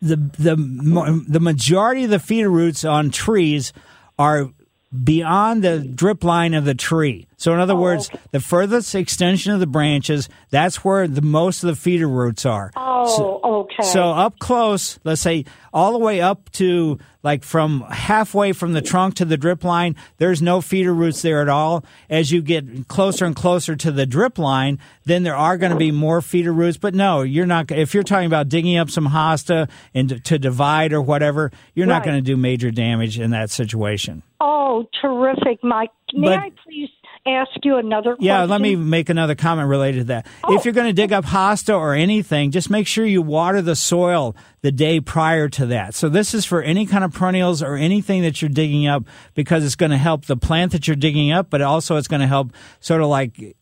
the 0.03 0.16
the 0.16 1.24
the 1.29 1.40
majority 1.40 2.05
of 2.05 2.11
the 2.11 2.18
feeder 2.18 2.50
roots 2.50 2.85
on 2.85 3.11
trees 3.11 3.72
are 4.18 4.50
beyond 4.92 5.62
the 5.62 5.81
hmm. 5.81 5.94
drip 5.94 6.24
line 6.24 6.55
of 6.55 6.64
the 6.64 6.74
tree. 6.74 7.26
So 7.37 7.55
in 7.55 7.61
other 7.61 7.74
oh, 7.74 7.81
words, 7.81 8.11
the 8.33 8.40
furthest 8.40 8.94
extension 8.94 9.53
of 9.53 9.61
the 9.61 9.66
branches, 9.66 10.29
that's 10.50 10.85
where 10.85 11.09
the 11.09 11.22
most 11.22 11.62
of 11.62 11.68
the 11.68 11.76
feeder 11.76 12.09
roots 12.09 12.44
are. 12.44 12.70
Oh, 12.76 13.40
oh 13.42 13.59
okay. 13.78 13.88
So 13.88 14.11
up 14.11 14.38
close, 14.38 14.98
let's 15.04 15.20
say 15.20 15.44
all 15.72 15.92
the 15.92 15.98
way 15.98 16.20
up 16.20 16.50
to 16.52 16.98
like 17.22 17.44
from 17.44 17.83
halfway 17.83 18.52
from 18.52 18.72
the 18.72 18.83
trunk 18.83 19.14
to 19.16 19.24
the 19.24 19.37
drip 19.37 19.62
line, 19.62 19.96
there's 20.18 20.40
no 20.40 20.61
feeder 20.61 20.92
roots 20.92 21.22
there 21.22 21.42
at 21.42 21.48
all. 21.48 21.85
As 22.09 22.33
you 22.33 22.42
get 22.42 22.88
closer 22.88 23.24
and 23.24 23.37
closer 23.37 23.76
to 23.76 23.92
the 23.92 24.06
drip 24.06 24.38
line, 24.38 24.78
then 25.04 25.22
there 25.22 25.37
are 25.37 25.59
going 25.59 25.72
to 25.72 25.78
be 25.78 25.92
more 25.92 26.22
feeder 26.22 26.52
roots. 26.52 26.78
But 26.78 26.94
no, 26.94 27.22
you're 27.22 27.46
not. 27.46 27.70
If 27.70 27.94
you're 27.94 28.02
talking 28.02 28.26
about 28.26 28.48
digging 28.48 28.76
up 28.76 28.90
some 28.90 29.06
hosta 29.09 29.68
and 29.94 30.09
to, 30.09 30.20
to 30.20 30.38
divide 30.38 30.92
or 30.92 31.02
whatever, 31.02 31.52
you're 31.74 31.87
not 31.87 32.04
going 32.04 32.16
to 32.16 32.22
do 32.22 32.37
major 32.37 32.70
damage 32.70 33.18
in 33.18 33.30
that 33.30 33.50
situation. 33.50 34.22
Oh, 34.40 34.87
terrific, 35.00 35.62
Mike. 35.62 35.90
May 36.14 36.28
But- 36.28 36.38
I 36.38 36.50
please 36.64 36.88
ask 37.26 37.50
you 37.64 37.76
another 37.76 38.16
question? 38.16 38.24
Yeah, 38.24 38.44
let 38.44 38.61
me 38.61 38.76
make 38.76 39.09
another 39.09 39.35
comment 39.35 39.68
related 39.68 39.98
to 39.98 40.04
that. 40.04 40.26
If 40.26 40.33
oh. 40.44 40.61
you're 40.64 40.74
going 40.74 40.87
to 40.87 40.92
dig 40.92 41.12
up 41.12 41.24
hosta 41.24 41.76
or 41.76 41.94
anything, 41.94 42.50
just 42.50 42.70
make 42.70 42.87
sure 42.87 43.04
you 43.04 43.22
water 43.22 43.62
the 43.62 43.76
soil 43.76 44.35
the 44.62 44.72
day 44.72 45.00
prior 45.00 45.48
to 45.50 45.66
that. 45.66 45.94
So 45.94 46.09
this 46.09 46.35
is 46.35 46.44
for 46.44 46.62
any 46.62 46.87
kind 46.87 47.04
of 47.04 47.12
perennials 47.12 47.62
or 47.62 47.76
anything 47.76 48.22
that 48.22 48.40
you're 48.40 48.48
digging 48.48 48.87
up 48.87 49.04
because 49.35 49.64
it's 49.64 49.76
going 49.76 49.90
to 49.90 49.98
help 49.98 50.26
the 50.26 50.37
plant 50.37 50.72
that 50.72 50.87
you're 50.87 50.96
digging 50.96 51.33
up, 51.33 51.50
but 51.50 51.62
also 51.62 51.96
it's 51.96 52.09
going 52.09 52.20
to 52.20 52.26
help 52.26 52.52
sort 52.80 53.02
of 53.02 53.09
like 53.09 53.56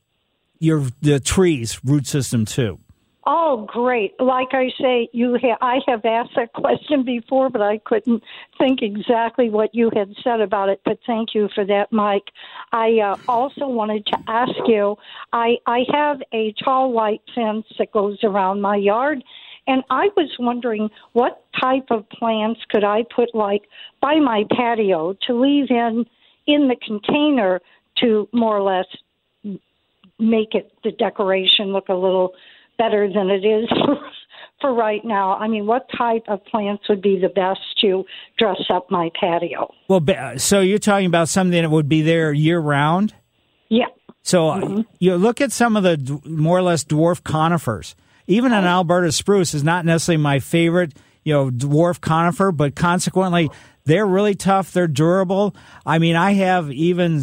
your 0.58 0.84
the 1.00 1.20
trees 1.20 1.80
root 1.84 2.06
system 2.06 2.44
too. 2.44 2.78
Oh, 3.26 3.66
great! 3.68 4.18
Like 4.20 4.48
I 4.52 4.70
say, 4.80 5.08
you 5.12 5.38
ha- 5.42 5.58
I 5.60 5.80
have 5.86 6.04
asked 6.04 6.30
that 6.36 6.52
question 6.52 7.04
before, 7.04 7.50
but 7.50 7.60
I 7.60 7.78
couldn't 7.78 8.22
think 8.56 8.80
exactly 8.80 9.50
what 9.50 9.74
you 9.74 9.90
had 9.94 10.14
said 10.24 10.40
about 10.40 10.68
it. 10.68 10.80
But 10.84 10.98
thank 11.06 11.34
you 11.34 11.48
for 11.54 11.64
that, 11.66 11.92
Mike. 11.92 12.30
I 12.72 12.98
uh, 13.00 13.16
also 13.26 13.66
wanted 13.68 14.06
to 14.06 14.18
ask 14.28 14.54
you. 14.66 14.96
I 15.32 15.56
I 15.66 15.80
have 15.92 16.22
a 16.32 16.54
tall 16.64 16.92
white 16.92 17.22
fence 17.34 17.66
that 17.78 17.92
goes 17.92 18.18
around 18.22 18.62
my 18.62 18.76
yard, 18.76 19.22
and 19.66 19.82
I 19.90 20.08
was 20.16 20.30
wondering 20.38 20.88
what 21.12 21.44
type 21.60 21.88
of 21.90 22.08
plants 22.08 22.60
could 22.70 22.84
I 22.84 23.04
put 23.14 23.34
like 23.34 23.62
by 24.00 24.20
my 24.20 24.44
patio 24.50 25.14
to 25.26 25.38
leave 25.38 25.70
in 25.70 26.06
in 26.46 26.68
the 26.68 26.76
container 26.76 27.60
to 27.98 28.28
more 28.32 28.56
or 28.56 28.62
less 28.62 28.86
make 30.18 30.54
it 30.54 30.72
the 30.82 30.92
decoration 30.92 31.66
look 31.66 31.88
a 31.88 31.94
little 31.94 32.32
better 32.78 33.08
than 33.12 33.28
it 33.28 33.44
is 33.44 33.68
for, 33.84 33.98
for 34.60 34.74
right 34.74 35.04
now. 35.04 35.36
I 35.36 35.48
mean, 35.48 35.66
what 35.66 35.86
type 35.96 36.24
of 36.28 36.44
plants 36.46 36.88
would 36.88 37.02
be 37.02 37.18
the 37.20 37.28
best 37.28 37.60
to 37.82 38.04
dress 38.38 38.62
up 38.70 38.90
my 38.90 39.10
patio? 39.20 39.72
Well, 39.88 40.02
so 40.38 40.60
you're 40.60 40.78
talking 40.78 41.06
about 41.06 41.28
something 41.28 41.60
that 41.60 41.70
would 41.70 41.88
be 41.88 42.02
there 42.02 42.32
year 42.32 42.58
round. 42.58 43.14
Yeah. 43.68 43.86
So 44.22 44.48
uh, 44.48 44.82
you 44.98 45.16
look 45.16 45.40
at 45.40 45.52
some 45.52 45.76
of 45.76 45.82
the 45.82 46.20
more 46.24 46.58
or 46.58 46.62
less 46.62 46.84
dwarf 46.84 47.22
conifers. 47.22 47.94
Even 48.26 48.52
an 48.52 48.64
Alberta 48.64 49.10
spruce 49.10 49.54
is 49.54 49.64
not 49.64 49.86
necessarily 49.86 50.22
my 50.22 50.38
favorite, 50.38 50.92
you 51.24 51.32
know, 51.32 51.50
dwarf 51.50 52.00
conifer, 52.00 52.52
but 52.52 52.74
consequently, 52.74 53.50
they're 53.84 54.06
really 54.06 54.34
tough. 54.34 54.72
They're 54.72 54.86
durable. 54.86 55.56
I 55.86 55.98
mean, 55.98 56.14
I 56.14 56.32
have 56.32 56.70
even 56.70 57.22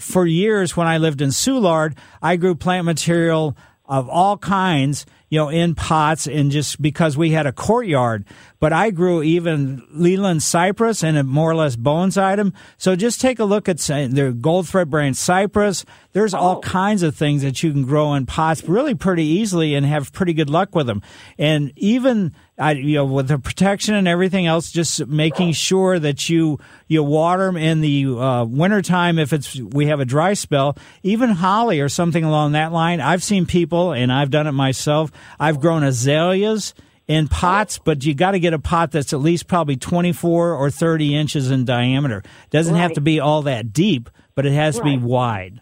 for 0.00 0.26
years 0.26 0.76
when 0.76 0.88
I 0.88 0.98
lived 0.98 1.20
in 1.20 1.30
Soulard, 1.30 1.96
I 2.20 2.36
grew 2.36 2.56
plant 2.56 2.86
material 2.86 3.56
of 3.88 4.08
all 4.08 4.36
kinds, 4.38 5.06
you 5.28 5.38
know, 5.38 5.48
in 5.48 5.74
pots 5.74 6.26
and 6.26 6.50
just 6.50 6.80
because 6.80 7.16
we 7.16 7.30
had 7.30 7.46
a 7.46 7.52
courtyard. 7.52 8.24
But 8.58 8.72
I 8.72 8.90
grew 8.90 9.22
even 9.22 9.82
Leyland 9.92 10.42
cypress 10.42 11.02
and 11.04 11.16
a 11.16 11.24
more 11.24 11.50
or 11.50 11.54
less 11.54 11.76
bones 11.76 12.16
item. 12.16 12.54
So 12.78 12.96
just 12.96 13.20
take 13.20 13.38
a 13.38 13.44
look 13.44 13.68
at 13.68 13.80
say, 13.80 14.06
the 14.06 14.32
gold 14.32 14.68
thread 14.68 14.90
brand 14.90 15.16
cypress. 15.16 15.84
There's 16.12 16.34
all 16.34 16.60
kinds 16.60 17.02
of 17.02 17.14
things 17.14 17.42
that 17.42 17.62
you 17.62 17.72
can 17.72 17.84
grow 17.84 18.14
in 18.14 18.26
pots 18.26 18.64
really 18.64 18.94
pretty 18.94 19.24
easily 19.24 19.74
and 19.74 19.84
have 19.84 20.12
pretty 20.12 20.32
good 20.32 20.48
luck 20.48 20.74
with 20.74 20.86
them. 20.86 21.02
And 21.38 21.72
even 21.76 22.32
I, 22.58 22.72
you 22.72 22.96
know, 22.96 23.04
with 23.04 23.28
the 23.28 23.38
protection 23.38 23.94
and 23.94 24.08
everything 24.08 24.46
else, 24.46 24.72
just 24.72 25.06
making 25.06 25.52
sure 25.52 25.98
that 25.98 26.30
you 26.30 26.58
you 26.86 27.02
water 27.02 27.46
them 27.46 27.56
in 27.58 27.82
the 27.82 28.06
uh, 28.06 28.44
wintertime 28.44 29.18
if 29.18 29.34
it's 29.34 29.54
we 29.56 29.86
have 29.86 30.00
a 30.00 30.06
dry 30.06 30.32
spell. 30.32 30.78
Even 31.02 31.30
holly 31.30 31.80
or 31.80 31.90
something 31.90 32.24
along 32.24 32.52
that 32.52 32.72
line. 32.72 33.00
I've 33.02 33.22
seen 33.22 33.44
people, 33.44 33.92
and 33.92 34.10
I've 34.10 34.30
done 34.30 34.46
it 34.46 34.52
myself. 34.52 35.12
I've 35.38 35.60
grown 35.60 35.82
azaleas 35.84 36.72
in 37.08 37.28
pots, 37.28 37.78
but 37.78 38.04
you 38.04 38.14
got 38.14 38.32
to 38.32 38.38
get 38.40 38.52
a 38.52 38.58
pot 38.58 38.90
that's 38.90 39.12
at 39.12 39.20
least 39.20 39.46
probably 39.46 39.76
24 39.76 40.52
or 40.54 40.70
30 40.70 41.14
inches 41.14 41.50
in 41.50 41.64
diameter. 41.64 42.22
Doesn't 42.50 42.74
have 42.74 42.94
to 42.94 43.00
be 43.00 43.20
all 43.20 43.42
that 43.42 43.72
deep, 43.72 44.10
but 44.34 44.44
it 44.46 44.52
has 44.52 44.76
to 44.78 44.82
be 44.84 44.98
wide. 44.98 45.60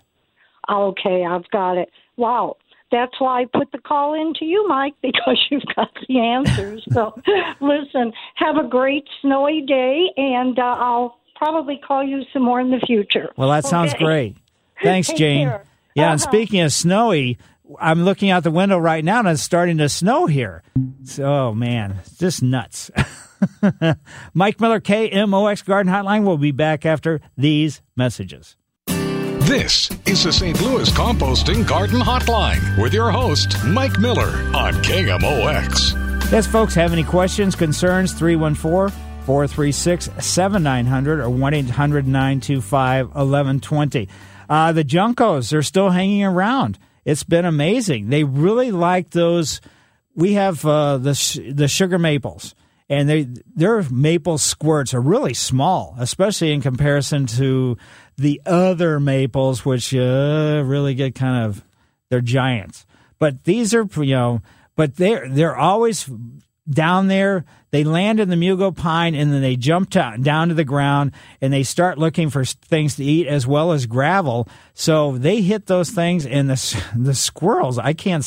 Okay, 0.70 1.24
I've 1.24 1.48
got 1.50 1.76
it. 1.76 1.90
Wow. 2.16 2.56
That's 2.90 3.12
why 3.18 3.42
I 3.42 3.44
put 3.46 3.72
the 3.72 3.78
call 3.78 4.14
in 4.14 4.34
to 4.38 4.44
you, 4.44 4.66
Mike, 4.68 4.94
because 5.02 5.38
you've 5.50 5.64
got 5.74 5.90
the 6.08 6.18
answers. 6.20 6.82
So, 6.92 7.14
listen, 7.60 8.12
have 8.36 8.56
a 8.56 8.66
great 8.68 9.04
snowy 9.20 9.62
day, 9.62 10.10
and 10.16 10.58
uh, 10.58 10.62
I'll 10.62 11.18
probably 11.34 11.78
call 11.84 12.02
you 12.04 12.22
some 12.32 12.42
more 12.42 12.60
in 12.60 12.70
the 12.70 12.78
future. 12.86 13.30
Well, 13.36 13.50
that 13.50 13.64
sounds 13.66 13.92
great. 13.94 14.36
Thanks, 14.82 15.08
Take 15.08 15.16
Jane. 15.18 15.48
care. 15.48 15.64
Yeah, 15.94 16.12
and 16.12 16.20
Uh-huh. 16.20 16.30
speaking 16.30 16.60
of 16.60 16.72
snowy, 16.72 17.38
I'm 17.80 18.04
looking 18.04 18.30
out 18.30 18.42
the 18.42 18.50
window 18.50 18.78
right 18.78 19.04
now 19.04 19.20
and 19.20 19.28
it's 19.28 19.42
starting 19.42 19.78
to 19.78 19.88
snow 19.88 20.26
here. 20.26 20.62
So, 21.04 21.24
oh 21.24 21.54
man, 21.54 22.00
just 22.18 22.42
nuts. 22.42 22.90
Mike 24.34 24.60
Miller, 24.60 24.80
KMOX 24.80 25.64
Garden 25.64 25.92
Hotline. 25.92 26.24
We'll 26.24 26.36
be 26.38 26.52
back 26.52 26.84
after 26.84 27.20
these 27.36 27.80
messages. 27.96 28.56
This 28.86 29.90
is 30.06 30.24
the 30.24 30.32
St. 30.32 30.60
Louis 30.62 30.90
Composting 30.90 31.66
Garden 31.66 32.00
Hotline 32.00 32.80
with 32.82 32.94
your 32.94 33.10
host, 33.10 33.62
Mike 33.64 33.98
Miller 33.98 34.28
on 34.56 34.72
KMOX. 34.82 36.30
Yes, 36.30 36.46
folks, 36.46 36.74
have 36.74 36.92
any 36.92 37.04
questions, 37.04 37.54
concerns? 37.54 38.12
314 38.12 38.96
436 39.26 40.10
7900 40.24 41.20
or 41.20 41.30
1 41.30 41.54
800 41.54 42.06
925 42.06 43.06
1120. 43.08 44.08
Uh, 44.48 44.72
The 44.72 44.84
Juncos 44.84 45.52
are 45.54 45.62
still 45.62 45.90
hanging 45.90 46.24
around. 46.24 46.78
It's 47.04 47.24
been 47.24 47.44
amazing. 47.44 48.08
They 48.08 48.24
really 48.24 48.70
like 48.70 49.10
those. 49.10 49.60
We 50.14 50.34
have 50.34 50.64
uh, 50.64 50.98
the 50.98 51.52
the 51.54 51.68
sugar 51.68 51.98
maples, 51.98 52.54
and 52.88 53.08
they 53.08 53.28
their 53.54 53.82
maple 53.90 54.38
squirts 54.38 54.94
are 54.94 55.00
really 55.00 55.34
small, 55.34 55.94
especially 55.98 56.52
in 56.52 56.62
comparison 56.62 57.26
to 57.26 57.76
the 58.16 58.40
other 58.46 59.00
maples, 59.00 59.64
which 59.64 59.94
uh, 59.94 60.62
really 60.64 60.94
get 60.94 61.14
kind 61.14 61.44
of 61.44 61.64
they're 62.10 62.20
giants. 62.20 62.86
But 63.18 63.44
these 63.44 63.74
are 63.74 63.86
you 63.96 64.14
know, 64.14 64.42
but 64.76 64.96
they're 64.96 65.28
they're 65.28 65.56
always 65.56 66.08
down 66.68 67.08
there. 67.08 67.44
They 67.70 67.84
land 67.84 68.20
in 68.20 68.28
the 68.28 68.36
Mugo 68.36 68.74
pine 68.74 69.14
and 69.14 69.32
then 69.32 69.42
they 69.42 69.56
jump 69.56 69.90
to, 69.90 70.16
down 70.20 70.48
to 70.48 70.54
the 70.54 70.64
ground 70.64 71.12
and 71.40 71.52
they 71.52 71.62
start 71.62 71.98
looking 71.98 72.30
for 72.30 72.44
things 72.44 72.96
to 72.96 73.04
eat 73.04 73.26
as 73.26 73.46
well 73.46 73.72
as 73.72 73.86
gravel. 73.86 74.48
So 74.74 75.18
they 75.18 75.42
hit 75.42 75.66
those 75.66 75.90
things 75.90 76.26
and 76.26 76.48
the 76.48 76.84
the 76.96 77.14
squirrels. 77.14 77.78
I 77.78 77.92
can't. 77.92 78.24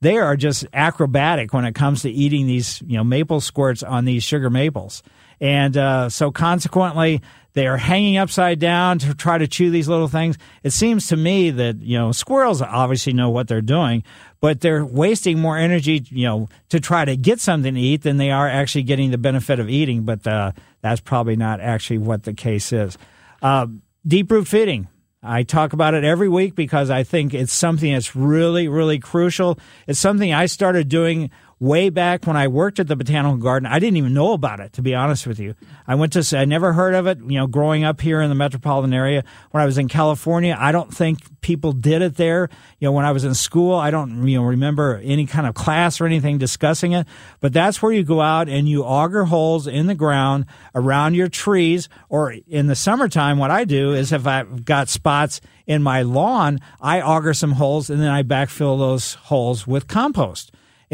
They 0.00 0.16
are 0.16 0.36
just 0.36 0.66
acrobatic 0.72 1.52
when 1.52 1.64
it 1.64 1.74
comes 1.74 2.02
to 2.02 2.10
eating 2.10 2.46
these 2.46 2.82
you 2.82 2.96
know 2.96 3.04
maple 3.04 3.40
squirts 3.40 3.82
on 3.82 4.04
these 4.04 4.24
sugar 4.24 4.50
maples. 4.50 5.02
And 5.40 5.76
uh, 5.76 6.08
so 6.08 6.30
consequently, 6.30 7.20
they 7.54 7.66
are 7.66 7.76
hanging 7.76 8.16
upside 8.16 8.58
down 8.58 8.98
to 9.00 9.14
try 9.14 9.38
to 9.38 9.46
chew 9.46 9.70
these 9.70 9.88
little 9.88 10.08
things. 10.08 10.38
It 10.62 10.70
seems 10.70 11.08
to 11.08 11.16
me 11.16 11.50
that, 11.50 11.82
you 11.82 11.98
know, 11.98 12.12
squirrels 12.12 12.62
obviously 12.62 13.12
know 13.12 13.30
what 13.30 13.48
they're 13.48 13.60
doing, 13.60 14.04
but 14.40 14.60
they're 14.60 14.84
wasting 14.84 15.38
more 15.38 15.58
energy, 15.58 16.04
you 16.08 16.26
know, 16.26 16.48
to 16.70 16.80
try 16.80 17.04
to 17.04 17.16
get 17.16 17.40
something 17.40 17.74
to 17.74 17.80
eat 17.80 18.02
than 18.02 18.16
they 18.16 18.30
are 18.30 18.48
actually 18.48 18.84
getting 18.84 19.10
the 19.10 19.18
benefit 19.18 19.60
of 19.60 19.68
eating. 19.68 20.02
But 20.02 20.26
uh, 20.26 20.52
that's 20.80 21.00
probably 21.00 21.36
not 21.36 21.60
actually 21.60 21.98
what 21.98 22.22
the 22.22 22.32
case 22.32 22.72
is. 22.72 22.96
Uh, 23.42 23.66
deep 24.06 24.30
root 24.30 24.48
feeding. 24.48 24.88
I 25.22 25.44
talk 25.44 25.72
about 25.72 25.94
it 25.94 26.02
every 26.02 26.28
week 26.28 26.56
because 26.56 26.90
I 26.90 27.04
think 27.04 27.32
it's 27.32 27.52
something 27.52 27.92
that's 27.92 28.16
really, 28.16 28.66
really 28.66 28.98
crucial. 28.98 29.56
It's 29.86 30.00
something 30.00 30.32
I 30.32 30.46
started 30.46 30.88
doing 30.88 31.30
way 31.62 31.90
back 31.90 32.26
when 32.26 32.36
I 32.36 32.48
worked 32.48 32.80
at 32.80 32.88
the 32.88 32.96
botanical 32.96 33.36
garden. 33.36 33.68
I 33.68 33.78
didn't 33.78 33.96
even 33.96 34.12
know 34.12 34.32
about 34.32 34.58
it, 34.58 34.72
to 34.72 34.82
be 34.82 34.96
honest 34.96 35.28
with 35.28 35.38
you. 35.38 35.54
I 35.86 35.94
went 35.94 36.12
to, 36.14 36.36
I 36.36 36.44
never 36.44 36.72
heard 36.72 36.92
of 36.92 37.06
it, 37.06 37.18
you 37.18 37.38
know, 37.38 37.46
growing 37.46 37.84
up 37.84 38.00
here 38.00 38.20
in 38.20 38.28
the 38.28 38.34
metropolitan 38.34 38.92
area. 38.92 39.22
When 39.52 39.62
I 39.62 39.66
was 39.66 39.78
in 39.78 39.86
California, 39.86 40.56
I 40.58 40.72
don't 40.72 40.92
think 40.92 41.20
people 41.40 41.70
did 41.70 42.02
it 42.02 42.16
there. 42.16 42.48
You 42.80 42.88
know, 42.88 42.92
when 42.92 43.04
I 43.04 43.12
was 43.12 43.24
in 43.24 43.34
school, 43.34 43.76
I 43.76 43.92
don't, 43.92 44.26
you 44.26 44.40
know, 44.40 44.44
remember 44.44 45.00
any 45.04 45.24
kind 45.24 45.46
of 45.46 45.54
class 45.54 46.00
or 46.00 46.06
anything 46.06 46.36
discussing 46.36 46.94
it. 46.94 47.06
But 47.38 47.52
that's 47.52 47.80
where 47.80 47.92
you 47.92 48.02
go 48.02 48.20
out 48.20 48.48
and 48.48 48.68
you 48.68 48.82
auger 48.82 49.26
holes 49.26 49.68
in 49.68 49.86
the 49.86 49.94
ground 49.94 50.46
around 50.74 51.14
your 51.14 51.28
trees. 51.28 51.88
Or 52.08 52.32
in 52.32 52.66
the 52.66 52.74
summertime, 52.74 53.38
what 53.38 53.52
I 53.52 53.64
do 53.64 53.92
is 53.92 54.10
if 54.10 54.26
I've 54.26 54.64
got 54.64 54.88
spots 54.88 55.40
in 55.68 55.80
my 55.80 56.02
lawn, 56.02 56.58
I 56.80 57.00
auger 57.00 57.34
some 57.34 57.52
holes 57.52 57.88
and 57.88 58.02
then 58.02 58.10
I 58.10 58.24
backfill 58.24 58.80
those 58.80 59.14
holes 59.14 59.64
with 59.64 59.86
compost 59.86 60.50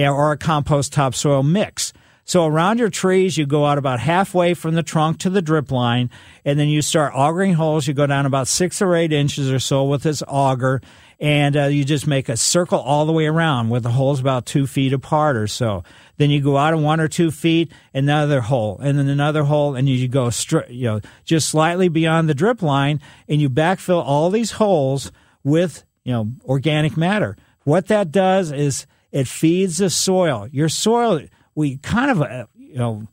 or 0.07 0.33
a 0.33 0.39
compost 0.39 0.93
topsoil 0.93 1.43
mix. 1.43 1.93
So 2.29 2.45
around 2.45 2.79
your 2.79 2.91
trees, 2.91 3.39
you 3.39 3.47
go 3.47 3.65
out 3.65 3.79
about 3.79 4.01
halfway 4.01 4.53
from 4.53 4.75
the 4.75 4.83
trunk 4.83 5.21
to 5.21 5.31
the 5.31 5.41
drip 5.41 5.73
line, 5.73 6.11
and 6.45 6.61
then 6.61 6.69
you 6.69 6.83
start 6.83 7.15
augering 7.15 7.55
holes. 7.55 7.87
You 7.89 7.95
go 7.95 8.07
down 8.07 8.27
about 8.27 8.49
six 8.49 8.83
or 8.83 8.95
eight 8.95 9.15
inches 9.15 9.51
or 9.51 9.59
so 9.59 9.85
with 9.85 10.03
this 10.03 10.23
auger, 10.29 10.83
and 11.19 11.57
uh, 11.57 11.65
you 11.65 11.87
just 11.87 12.07
make 12.07 12.29
a 12.29 12.37
circle 12.37 12.81
all 12.81 13.07
the 13.07 13.15
way 13.15 13.25
around 13.25 13.71
with 13.71 13.83
the 13.83 13.93
holes 13.93 14.21
about 14.21 14.45
two 14.45 14.67
feet 14.67 14.93
apart 14.93 15.39
or 15.39 15.47
so. 15.47 15.83
Then 16.19 16.29
you 16.29 16.43
go 16.43 16.59
out 16.59 16.75
of 16.75 16.81
one 16.83 17.01
or 17.01 17.09
two 17.09 17.31
feet, 17.31 17.73
another 17.95 18.43
hole, 18.43 18.79
and 18.79 18.99
then 18.99 19.09
another 19.09 19.45
hole, 19.45 19.75
and 19.75 19.89
you 19.89 20.07
go 20.07 20.27
stri- 20.27 20.69
you 20.69 20.85
know 20.85 21.01
just 21.25 21.49
slightly 21.49 21.89
beyond 21.89 22.29
the 22.29 22.35
drip 22.35 22.61
line, 22.61 23.01
and 23.27 23.41
you 23.41 23.49
backfill 23.49 24.05
all 24.05 24.29
these 24.29 24.51
holes 24.51 25.11
with 25.45 25.83
you 26.05 26.13
know 26.13 26.31
organic 26.45 26.95
matter. 26.95 27.39
What 27.65 27.87
that 27.87 28.13
does 28.13 28.53
is 28.53 28.87
it 29.13 29.29
feeds 29.29 29.79
the 29.79 29.91
soil. 29.91 30.49
Your 30.51 30.69
soil, 30.69 31.23
we 31.55 31.79
kind 31.79 32.11
of, 32.11 32.23
uh, 32.23 32.47
you 32.57 32.77
know, 32.77 33.09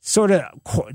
sort 0.00 0.30
of 0.30 0.42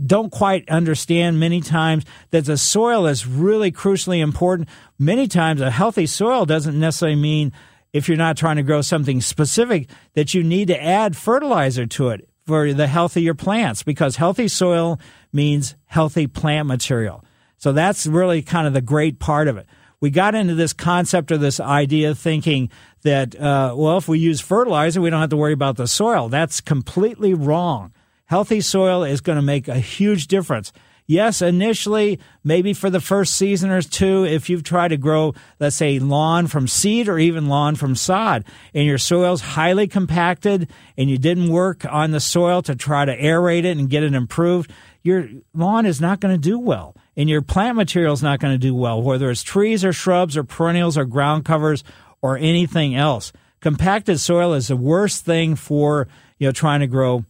don't 0.06 0.32
quite 0.32 0.68
understand 0.70 1.39
many 1.39 1.62
times 1.62 2.04
that 2.32 2.45
the 2.45 2.58
soil 2.58 3.06
is 3.06 3.28
really 3.28 3.72
crucially 3.72 4.20
important. 4.20 4.70
Many 4.97 5.28
times, 5.28 5.62
a 5.62 5.72
healthy 5.72 6.06
soil 6.06 6.45
doesn't 6.45 6.80
necessarily 6.80 7.16
mean 7.16 7.51
if 7.91 8.08
you're 8.08 8.18
not 8.18 8.38
trying 8.38 8.56
to 8.56 8.64
grow 8.64 8.82
something 8.82 9.22
specific 9.22 9.89
that 10.14 10.34
you 10.34 10.43
need 10.43 10.68
to 10.70 10.84
add 10.84 11.16
fertilizer 11.16 11.86
to 11.86 12.10
it 12.10 12.28
for 12.45 12.74
the 12.74 12.88
health 12.88 13.16
of 13.16 13.24
your 13.24 13.36
plants 13.36 13.84
because 13.84 14.16
healthy 14.16 14.47
soil 14.47 14.99
means 15.32 15.76
healthy 15.86 16.28
plant 16.28 16.68
material. 16.68 17.24
So 17.58 17.72
that's 17.72 18.08
really 18.08 18.41
kind 18.41 18.68
of 18.68 18.74
the 18.74 18.82
great 18.82 19.20
part 19.20 19.47
of 19.47 19.58
it. 19.58 19.68
We 20.04 20.10
got 20.10 20.36
into 20.36 20.54
this 20.54 20.74
concept 20.74 21.32
or 21.32 21.38
this 21.38 21.62
idea 21.62 22.14
thinking 22.14 22.70
that, 23.04 23.39
uh, 23.39 23.74
well, 23.74 23.97
if 23.97 24.10
we 24.10 24.20
use 24.20 24.41
fertilizer, 24.41 24.99
we 24.99 25.10
don't 25.10 25.22
have 25.22 25.30
to 25.30 25.38
worry 25.38 25.54
about 25.54 25.78
the 25.78 25.88
soil. 25.88 26.28
That's 26.28 26.60
completely 26.60 27.34
wrong. 27.34 27.93
Healthy 28.26 28.60
soil 28.60 29.06
is 29.06 29.22
going 29.22 29.38
to 29.38 29.41
make 29.41 29.70
a 29.70 29.80
huge 29.80 30.28
difference. 30.28 30.74
Yes, 31.06 31.41
initially, 31.41 32.20
maybe 32.43 32.74
for 32.74 32.89
the 32.89 32.99
first 32.99 33.36
season 33.36 33.70
or 33.70 33.82
two, 33.82 34.26
if 34.26 34.49
you've 34.49 34.64
tried 34.64 34.89
to 34.89 34.97
grow, 34.97 35.36
let's 35.62 35.78
say, 35.78 35.99
lawn 35.99 36.47
from 36.47 36.68
seed 36.68 37.08
or 37.08 37.18
even 37.18 37.47
lawn 37.47 37.76
from 37.76 37.95
sod, 37.95 38.43
and 38.74 38.86
your 38.86 38.97
soil's 38.97 39.39
highly 39.39 39.88
compacted 39.88 40.70
and 40.97 41.10
you 41.10 41.18
didn't 41.18 41.47
work 41.47 41.86
on 41.89 42.12
the 42.12 42.20
soil 42.20 42.62
to 42.64 42.76
try 42.76 43.06
to 43.06 43.18
aerate 43.18 43.64
it 43.64 43.78
and 43.78 43.89
get 43.89 44.04
it 44.04 44.14
improved, 44.14 44.70
your 45.01 45.30
lawn 45.54 45.86
is 45.86 46.01
not 46.01 46.20
going 46.20 46.36
to 46.36 46.38
do 46.38 46.60
well. 46.60 46.93
And 47.16 47.30
your 47.30 47.41
plant 47.41 47.78
material 47.78 48.14
is 48.14 48.24
not 48.24 48.39
going 48.39 48.53
to 48.53 48.57
do 48.57 48.74
well, 48.74 49.01
whether 49.01 49.30
it's 49.30 49.43
trees 49.43 49.86
or 49.86 49.93
shrubs 49.93 50.36
or 50.36 50.43
perennials 50.43 50.97
or 50.97 51.05
ground 51.05 51.45
covers 51.45 51.84
or 52.22 52.38
anything 52.38 52.95
else. 52.95 53.32
Compacted 53.59 54.20
soil 54.20 54.53
is 54.53 54.68
the 54.68 54.76
worst 54.76 55.24
thing 55.24 55.55
for 55.55 56.07
you 56.39 56.47
know 56.47 56.51
trying 56.51 56.80
to 56.80 56.88
grow 56.88 57.24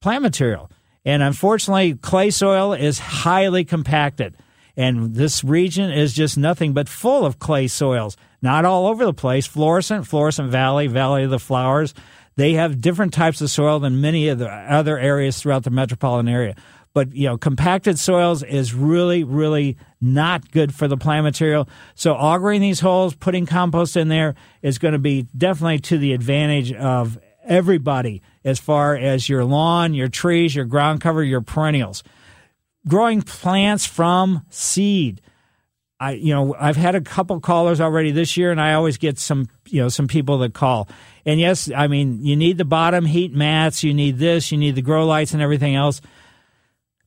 plant 0.00 0.22
material. 0.22 0.70
And 1.04 1.22
unfortunately, 1.22 1.94
clay 1.94 2.30
soil 2.30 2.72
is 2.72 2.98
highly 2.98 3.64
compacted. 3.64 4.36
And 4.76 5.14
this 5.14 5.42
region 5.42 5.90
is 5.90 6.12
just 6.12 6.36
nothing 6.36 6.74
but 6.74 6.88
full 6.88 7.24
of 7.24 7.38
clay 7.38 7.68
soils. 7.68 8.16
Not 8.42 8.64
all 8.64 8.86
over 8.86 9.04
the 9.04 9.14
place. 9.14 9.46
Florissant, 9.46 10.06
Florissant 10.06 10.50
Valley, 10.50 10.88
Valley 10.88 11.24
of 11.24 11.30
the 11.30 11.38
Flowers, 11.38 11.94
they 12.36 12.52
have 12.54 12.82
different 12.82 13.14
types 13.14 13.40
of 13.40 13.50
soil 13.50 13.78
than 13.78 14.00
many 14.00 14.28
of 14.28 14.38
the 14.38 14.48
other 14.48 14.98
areas 14.98 15.38
throughout 15.40 15.64
the 15.64 15.70
metropolitan 15.70 16.28
area. 16.28 16.54
But 16.96 17.14
you 17.14 17.28
know, 17.28 17.36
compacted 17.36 17.98
soils 17.98 18.42
is 18.42 18.72
really, 18.72 19.22
really 19.22 19.76
not 20.00 20.50
good 20.50 20.74
for 20.74 20.88
the 20.88 20.96
plant 20.96 21.24
material. 21.24 21.68
So 21.94 22.14
augering 22.14 22.62
these 22.62 22.80
holes, 22.80 23.14
putting 23.14 23.44
compost 23.44 23.98
in 23.98 24.08
there 24.08 24.34
is 24.62 24.78
going 24.78 24.92
to 24.92 24.98
be 24.98 25.26
definitely 25.36 25.80
to 25.80 25.98
the 25.98 26.14
advantage 26.14 26.72
of 26.72 27.18
everybody 27.44 28.22
as 28.46 28.58
far 28.58 28.96
as 28.96 29.28
your 29.28 29.44
lawn, 29.44 29.92
your 29.92 30.08
trees, 30.08 30.54
your 30.54 30.64
ground 30.64 31.02
cover, 31.02 31.22
your 31.22 31.42
perennials. 31.42 32.02
Growing 32.88 33.20
plants 33.20 33.84
from 33.84 34.46
seed. 34.48 35.20
I 36.00 36.12
you 36.12 36.32
know 36.32 36.56
I've 36.58 36.76
had 36.76 36.94
a 36.94 37.02
couple 37.02 37.38
callers 37.40 37.78
already 37.78 38.10
this 38.10 38.38
year, 38.38 38.50
and 38.50 38.58
I 38.58 38.72
always 38.72 38.96
get 38.96 39.18
some 39.18 39.50
you 39.66 39.82
know 39.82 39.90
some 39.90 40.08
people 40.08 40.38
that 40.38 40.54
call. 40.54 40.88
And 41.26 41.38
yes, 41.38 41.70
I 41.76 41.88
mean 41.88 42.24
you 42.24 42.36
need 42.36 42.56
the 42.56 42.64
bottom 42.64 43.04
heat 43.04 43.34
mats, 43.34 43.82
you 43.82 43.92
need 43.92 44.16
this, 44.16 44.50
you 44.50 44.56
need 44.56 44.76
the 44.76 44.82
grow 44.82 45.04
lights, 45.04 45.34
and 45.34 45.42
everything 45.42 45.74
else 45.74 46.00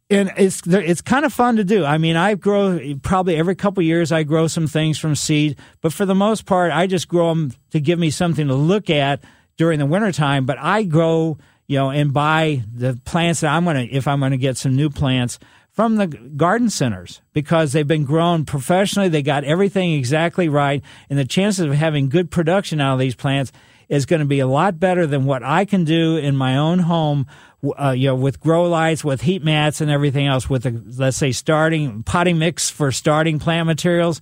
and 0.09 0.31
it's 0.37 0.61
it's 0.65 1.01
kind 1.01 1.25
of 1.25 1.31
fun 1.31 1.57
to 1.57 1.63
do. 1.63 1.85
I 1.85 1.97
mean, 1.97 2.15
I 2.15 2.33
grow 2.35 2.79
probably 3.01 3.35
every 3.35 3.55
couple 3.55 3.83
years. 3.83 4.11
I 4.11 4.23
grow 4.23 4.47
some 4.47 4.67
things 4.67 4.97
from 4.97 5.15
seed, 5.15 5.57
but 5.81 5.93
for 5.93 6.05
the 6.05 6.15
most 6.15 6.45
part, 6.45 6.71
I 6.71 6.87
just 6.87 7.07
grow 7.07 7.29
them 7.29 7.53
to 7.71 7.79
give 7.79 7.99
me 7.99 8.09
something 8.09 8.47
to 8.47 8.55
look 8.55 8.89
at 8.89 9.23
during 9.57 9.77
the 9.77 9.85
wintertime. 9.85 10.45
But 10.45 10.57
I 10.59 10.83
grow, 10.83 11.37
you 11.67 11.77
know, 11.77 11.91
and 11.91 12.11
buy 12.11 12.63
the 12.73 12.99
plants 13.05 13.41
that 13.41 13.53
I'm 13.53 13.65
gonna 13.65 13.87
if 13.89 14.07
I'm 14.07 14.19
gonna 14.19 14.37
get 14.37 14.57
some 14.57 14.75
new 14.75 14.89
plants 14.89 15.37
from 15.71 15.97
the 15.97 16.07
garden 16.07 16.71
centers 16.71 17.21
because 17.33 17.71
they've 17.71 17.87
been 17.87 18.05
grown 18.05 18.45
professionally. 18.45 19.09
They 19.09 19.21
got 19.21 19.43
everything 19.43 19.93
exactly 19.93 20.49
right, 20.49 20.81
and 21.09 21.19
the 21.19 21.25
chances 21.25 21.65
of 21.65 21.73
having 21.73 22.09
good 22.09 22.31
production 22.31 22.81
out 22.81 22.93
of 22.93 22.99
these 22.99 23.15
plants 23.15 23.51
is 23.89 24.05
going 24.05 24.19
to 24.19 24.25
be 24.25 24.39
a 24.39 24.47
lot 24.47 24.79
better 24.79 25.07
than 25.07 25.25
what 25.25 25.43
I 25.43 25.65
can 25.65 25.83
do 25.83 26.15
in 26.15 26.35
my 26.35 26.57
own 26.57 26.79
home 26.79 27.25
uh, 27.77 27.91
you 27.91 28.07
know, 28.07 28.15
with 28.15 28.39
grow 28.39 28.69
lights, 28.69 29.03
with 29.03 29.21
heat 29.21 29.43
mats 29.43 29.81
and 29.81 29.91
everything 29.91 30.27
else, 30.27 30.49
with 30.49 30.63
the, 30.63 30.83
let's 30.97 31.17
say 31.17 31.31
starting 31.31 32.03
potting 32.03 32.39
mix 32.39 32.69
for 32.69 32.91
starting 32.91 33.39
plant 33.39 33.67
materials 33.67 34.21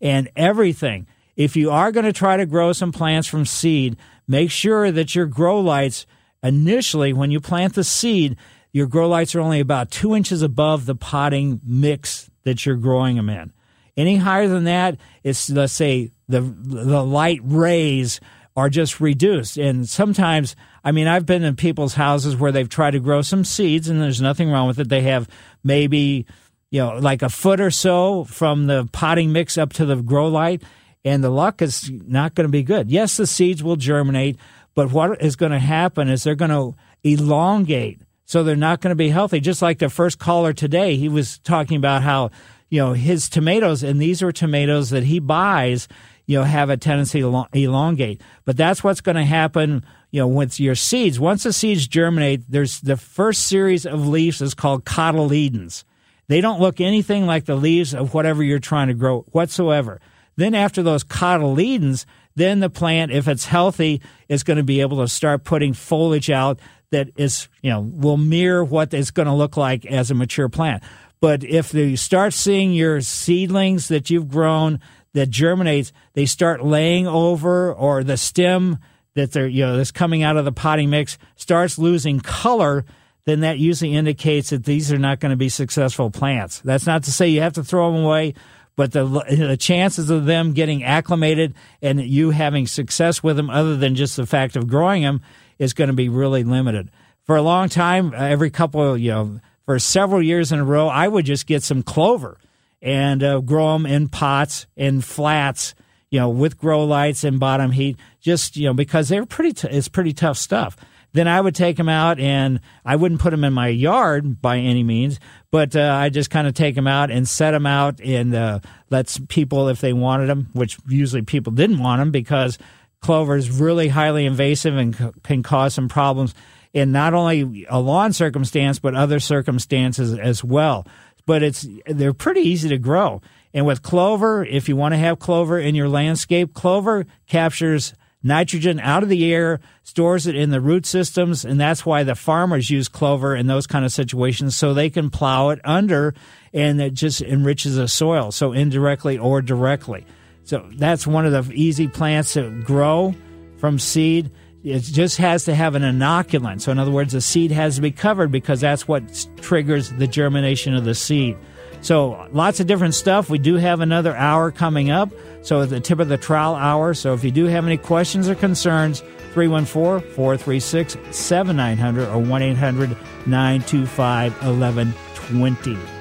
and 0.00 0.28
everything. 0.36 1.06
If 1.36 1.56
you 1.56 1.70
are 1.70 1.92
going 1.92 2.06
to 2.06 2.12
try 2.12 2.36
to 2.36 2.46
grow 2.46 2.72
some 2.72 2.92
plants 2.92 3.28
from 3.28 3.44
seed, 3.44 3.96
make 4.26 4.50
sure 4.50 4.90
that 4.90 5.14
your 5.14 5.26
grow 5.26 5.60
lights 5.60 6.06
initially, 6.42 7.12
when 7.12 7.30
you 7.30 7.40
plant 7.40 7.74
the 7.74 7.84
seed, 7.84 8.36
your 8.72 8.86
grow 8.86 9.08
lights 9.08 9.34
are 9.34 9.40
only 9.40 9.60
about 9.60 9.90
two 9.90 10.14
inches 10.14 10.42
above 10.42 10.86
the 10.86 10.94
potting 10.94 11.60
mix 11.64 12.30
that 12.44 12.64
you're 12.64 12.76
growing 12.76 13.16
them 13.16 13.28
in. 13.28 13.52
Any 13.96 14.16
higher 14.16 14.48
than 14.48 14.64
that, 14.64 14.98
it's 15.24 15.50
let's 15.50 15.72
say 15.72 16.12
the 16.28 16.40
the 16.40 17.02
light 17.02 17.40
rays 17.42 18.20
are 18.54 18.68
just 18.70 19.00
reduced. 19.00 19.56
And 19.58 19.88
sometimes, 19.88 20.56
I 20.86 20.92
mean, 20.92 21.08
I've 21.08 21.26
been 21.26 21.42
in 21.42 21.56
people's 21.56 21.94
houses 21.94 22.36
where 22.36 22.52
they've 22.52 22.68
tried 22.68 22.92
to 22.92 23.00
grow 23.00 23.20
some 23.20 23.42
seeds 23.42 23.88
and 23.88 24.00
there's 24.00 24.20
nothing 24.20 24.52
wrong 24.52 24.68
with 24.68 24.78
it. 24.78 24.88
They 24.88 25.00
have 25.00 25.28
maybe, 25.64 26.26
you 26.70 26.80
know, 26.80 26.98
like 26.98 27.22
a 27.22 27.28
foot 27.28 27.60
or 27.60 27.72
so 27.72 28.22
from 28.22 28.68
the 28.68 28.88
potting 28.92 29.32
mix 29.32 29.58
up 29.58 29.72
to 29.72 29.84
the 29.84 29.96
grow 29.96 30.28
light, 30.28 30.62
and 31.04 31.24
the 31.24 31.30
luck 31.30 31.60
is 31.60 31.90
not 31.90 32.36
going 32.36 32.46
to 32.46 32.52
be 32.52 32.62
good. 32.62 32.88
Yes, 32.88 33.16
the 33.16 33.26
seeds 33.26 33.64
will 33.64 33.74
germinate, 33.74 34.36
but 34.76 34.92
what 34.92 35.20
is 35.20 35.34
going 35.34 35.50
to 35.50 35.58
happen 35.58 36.08
is 36.08 36.22
they're 36.22 36.36
going 36.36 36.52
to 36.52 36.76
elongate. 37.02 38.00
So 38.24 38.44
they're 38.44 38.54
not 38.54 38.80
going 38.80 38.92
to 38.92 38.96
be 38.96 39.08
healthy. 39.08 39.40
Just 39.40 39.62
like 39.62 39.80
the 39.80 39.90
first 39.90 40.20
caller 40.20 40.52
today, 40.52 40.94
he 40.94 41.08
was 41.08 41.40
talking 41.40 41.78
about 41.78 42.02
how, 42.02 42.30
you 42.70 42.78
know, 42.80 42.92
his 42.92 43.28
tomatoes, 43.28 43.82
and 43.82 44.00
these 44.00 44.22
are 44.22 44.30
tomatoes 44.30 44.90
that 44.90 45.02
he 45.02 45.18
buys 45.18 45.88
you 46.26 46.38
know, 46.38 46.44
have 46.44 46.70
a 46.70 46.76
tendency 46.76 47.20
to 47.20 47.46
elongate. 47.52 48.20
But 48.44 48.56
that's 48.56 48.82
what's 48.82 49.00
going 49.00 49.16
to 49.16 49.24
happen, 49.24 49.84
you 50.10 50.20
know, 50.20 50.28
with 50.28 50.58
your 50.60 50.74
seeds. 50.74 51.20
Once 51.20 51.44
the 51.44 51.52
seeds 51.52 51.86
germinate, 51.86 52.42
there's 52.48 52.80
the 52.80 52.96
first 52.96 53.46
series 53.46 53.86
of 53.86 54.06
leaves 54.06 54.40
is 54.40 54.54
called 54.54 54.84
cotyledons. 54.84 55.84
They 56.28 56.40
don't 56.40 56.60
look 56.60 56.80
anything 56.80 57.26
like 57.26 57.44
the 57.44 57.54
leaves 57.54 57.94
of 57.94 58.12
whatever 58.12 58.42
you're 58.42 58.58
trying 58.58 58.88
to 58.88 58.94
grow 58.94 59.20
whatsoever. 59.30 60.00
Then 60.34 60.54
after 60.54 60.82
those 60.82 61.04
cotyledons, 61.04 62.04
then 62.34 62.60
the 62.60 62.68
plant, 62.68 63.12
if 63.12 63.28
it's 63.28 63.46
healthy, 63.46 64.02
is 64.28 64.42
going 64.42 64.58
to 64.58 64.64
be 64.64 64.80
able 64.80 64.98
to 64.98 65.08
start 65.08 65.44
putting 65.44 65.72
foliage 65.72 66.30
out 66.30 66.58
that 66.90 67.08
is, 67.16 67.48
you 67.62 67.70
know, 67.70 67.80
will 67.80 68.16
mirror 68.16 68.64
what 68.64 68.92
it's 68.92 69.10
going 69.10 69.26
to 69.26 69.32
look 69.32 69.56
like 69.56 69.86
as 69.86 70.10
a 70.10 70.14
mature 70.14 70.48
plant. 70.48 70.82
But 71.20 71.44
if 71.44 71.72
you 71.72 71.96
start 71.96 72.34
seeing 72.34 72.74
your 72.74 73.00
seedlings 73.00 73.88
that 73.88 74.10
you've 74.10 74.28
grown 74.28 74.80
that 75.16 75.30
germinates, 75.30 75.94
they 76.12 76.26
start 76.26 76.62
laying 76.62 77.06
over, 77.06 77.72
or 77.72 78.04
the 78.04 78.18
stem 78.18 78.78
that 79.14 79.32
they're, 79.32 79.48
you 79.48 79.64
know, 79.64 79.78
that's 79.78 79.90
coming 79.90 80.22
out 80.22 80.36
of 80.36 80.44
the 80.44 80.52
potting 80.52 80.90
mix 80.90 81.16
starts 81.36 81.78
losing 81.78 82.20
color, 82.20 82.84
then 83.24 83.40
that 83.40 83.58
usually 83.58 83.94
indicates 83.94 84.50
that 84.50 84.66
these 84.66 84.92
are 84.92 84.98
not 84.98 85.18
going 85.18 85.30
to 85.30 85.36
be 85.36 85.48
successful 85.48 86.10
plants. 86.10 86.60
That's 86.60 86.84
not 86.84 87.04
to 87.04 87.12
say 87.12 87.28
you 87.28 87.40
have 87.40 87.54
to 87.54 87.64
throw 87.64 87.90
them 87.90 88.04
away, 88.04 88.34
but 88.76 88.92
the, 88.92 89.06
the 89.06 89.56
chances 89.56 90.10
of 90.10 90.26
them 90.26 90.52
getting 90.52 90.84
acclimated 90.84 91.54
and 91.80 91.98
you 91.98 92.30
having 92.30 92.66
success 92.66 93.22
with 93.22 93.38
them, 93.38 93.48
other 93.48 93.74
than 93.74 93.94
just 93.94 94.18
the 94.18 94.26
fact 94.26 94.54
of 94.54 94.68
growing 94.68 95.00
them, 95.00 95.22
is 95.58 95.72
going 95.72 95.88
to 95.88 95.94
be 95.94 96.10
really 96.10 96.44
limited. 96.44 96.90
For 97.24 97.36
a 97.36 97.42
long 97.42 97.70
time, 97.70 98.12
uh, 98.12 98.18
every 98.18 98.50
couple, 98.50 98.98
you 98.98 99.12
know, 99.12 99.40
for 99.64 99.78
several 99.78 100.22
years 100.22 100.52
in 100.52 100.58
a 100.58 100.64
row, 100.64 100.88
I 100.88 101.08
would 101.08 101.24
just 101.24 101.46
get 101.46 101.62
some 101.62 101.82
clover 101.82 102.36
and 102.82 103.22
uh, 103.22 103.40
grow 103.40 103.72
them 103.72 103.86
in 103.86 104.08
pots 104.08 104.66
and 104.76 105.04
flats, 105.04 105.74
you 106.10 106.20
know, 106.20 106.28
with 106.28 106.58
grow 106.58 106.84
lights 106.84 107.24
and 107.24 107.40
bottom 107.40 107.70
heat, 107.72 107.98
just 108.20 108.56
you 108.56 108.66
know, 108.66 108.74
because 108.74 109.08
they're 109.08 109.26
pretty. 109.26 109.52
T- 109.52 109.68
it's 109.68 109.88
pretty 109.88 110.12
tough 110.12 110.38
stuff. 110.38 110.76
Then 111.12 111.28
I 111.28 111.40
would 111.40 111.54
take 111.54 111.78
them 111.78 111.88
out, 111.88 112.20
and 112.20 112.60
I 112.84 112.96
wouldn't 112.96 113.22
put 113.22 113.30
them 113.30 113.44
in 113.44 113.54
my 113.54 113.68
yard 113.68 114.42
by 114.42 114.58
any 114.58 114.82
means, 114.82 115.18
but 115.50 115.74
uh, 115.74 115.80
I 115.98 116.10
just 116.10 116.28
kind 116.28 116.46
of 116.46 116.52
take 116.52 116.74
them 116.74 116.86
out 116.86 117.10
and 117.10 117.26
set 117.26 117.52
them 117.52 117.64
out 117.64 118.00
and 118.00 118.34
uh, 118.34 118.60
let 118.90 119.18
people, 119.28 119.68
if 119.68 119.80
they 119.80 119.94
wanted 119.94 120.26
them, 120.26 120.50
which 120.52 120.76
usually 120.86 121.22
people 121.22 121.52
didn't 121.52 121.78
want 121.78 122.00
them 122.00 122.10
because 122.10 122.58
clover 123.00 123.36
is 123.36 123.50
really 123.50 123.88
highly 123.88 124.26
invasive 124.26 124.76
and 124.76 124.94
c- 124.94 125.10
can 125.22 125.42
cause 125.42 125.72
some 125.72 125.88
problems 125.88 126.34
in 126.74 126.92
not 126.92 127.14
only 127.14 127.64
a 127.70 127.80
lawn 127.80 128.12
circumstance 128.12 128.78
but 128.78 128.94
other 128.94 129.20
circumstances 129.20 130.18
as 130.18 130.44
well. 130.44 130.86
But 131.26 131.42
it's 131.42 131.66
they're 131.86 132.14
pretty 132.14 132.40
easy 132.40 132.68
to 132.68 132.78
grow. 132.78 133.20
And 133.52 133.66
with 133.66 133.82
clover, 133.82 134.44
if 134.44 134.68
you 134.68 134.76
want 134.76 134.92
to 134.92 134.98
have 134.98 135.18
clover 135.18 135.58
in 135.58 135.74
your 135.74 135.88
landscape, 135.88 136.54
clover 136.54 137.06
captures 137.26 137.94
nitrogen 138.22 138.80
out 138.80 139.02
of 139.02 139.08
the 139.08 139.32
air, 139.32 139.60
stores 139.82 140.26
it 140.26 140.34
in 140.34 140.50
the 140.50 140.60
root 140.60 140.84
systems, 140.84 141.44
and 141.44 141.60
that's 141.60 141.86
why 141.86 142.02
the 142.02 142.14
farmers 142.14 142.70
use 142.70 142.88
clover 142.88 143.36
in 143.36 143.46
those 143.46 143.66
kind 143.66 143.84
of 143.84 143.92
situations 143.92 144.56
so 144.56 144.74
they 144.74 144.90
can 144.90 145.10
plow 145.10 145.50
it 145.50 145.60
under 145.64 146.12
and 146.52 146.80
it 146.80 146.92
just 146.92 147.22
enriches 147.22 147.76
the 147.76 147.86
soil, 147.86 148.32
so 148.32 148.52
indirectly 148.52 149.16
or 149.16 149.40
directly. 149.40 150.04
So 150.44 150.68
that's 150.74 151.06
one 151.06 151.26
of 151.26 151.32
the 151.32 151.52
easy 151.54 151.88
plants 151.88 152.34
to 152.34 152.50
grow 152.62 153.14
from 153.58 153.78
seed. 153.78 154.30
It 154.66 154.80
just 154.80 155.18
has 155.18 155.44
to 155.44 155.54
have 155.54 155.76
an 155.76 155.82
inoculant. 155.82 156.60
So, 156.60 156.72
in 156.72 156.80
other 156.80 156.90
words, 156.90 157.12
the 157.12 157.20
seed 157.20 157.52
has 157.52 157.76
to 157.76 157.80
be 157.80 157.92
covered 157.92 158.32
because 158.32 158.60
that's 158.60 158.88
what 158.88 159.28
triggers 159.36 159.90
the 159.90 160.08
germination 160.08 160.74
of 160.74 160.84
the 160.84 160.94
seed. 160.94 161.36
So, 161.82 162.28
lots 162.32 162.58
of 162.58 162.66
different 162.66 162.94
stuff. 162.94 163.30
We 163.30 163.38
do 163.38 163.54
have 163.54 163.80
another 163.80 164.16
hour 164.16 164.50
coming 164.50 164.90
up. 164.90 165.12
So, 165.42 165.62
at 165.62 165.70
the 165.70 165.78
tip 165.78 166.00
of 166.00 166.08
the 166.08 166.18
trowel 166.18 166.56
hour. 166.56 166.94
So, 166.94 167.14
if 167.14 167.22
you 167.22 167.30
do 167.30 167.44
have 167.44 167.64
any 167.64 167.76
questions 167.76 168.28
or 168.28 168.34
concerns, 168.34 169.04
314 169.34 170.10
436 170.14 170.96
7900 171.16 172.08
or 172.08 172.18
1 172.18 172.42
800 172.42 172.90
925 173.26 174.32
1120. 174.32 175.95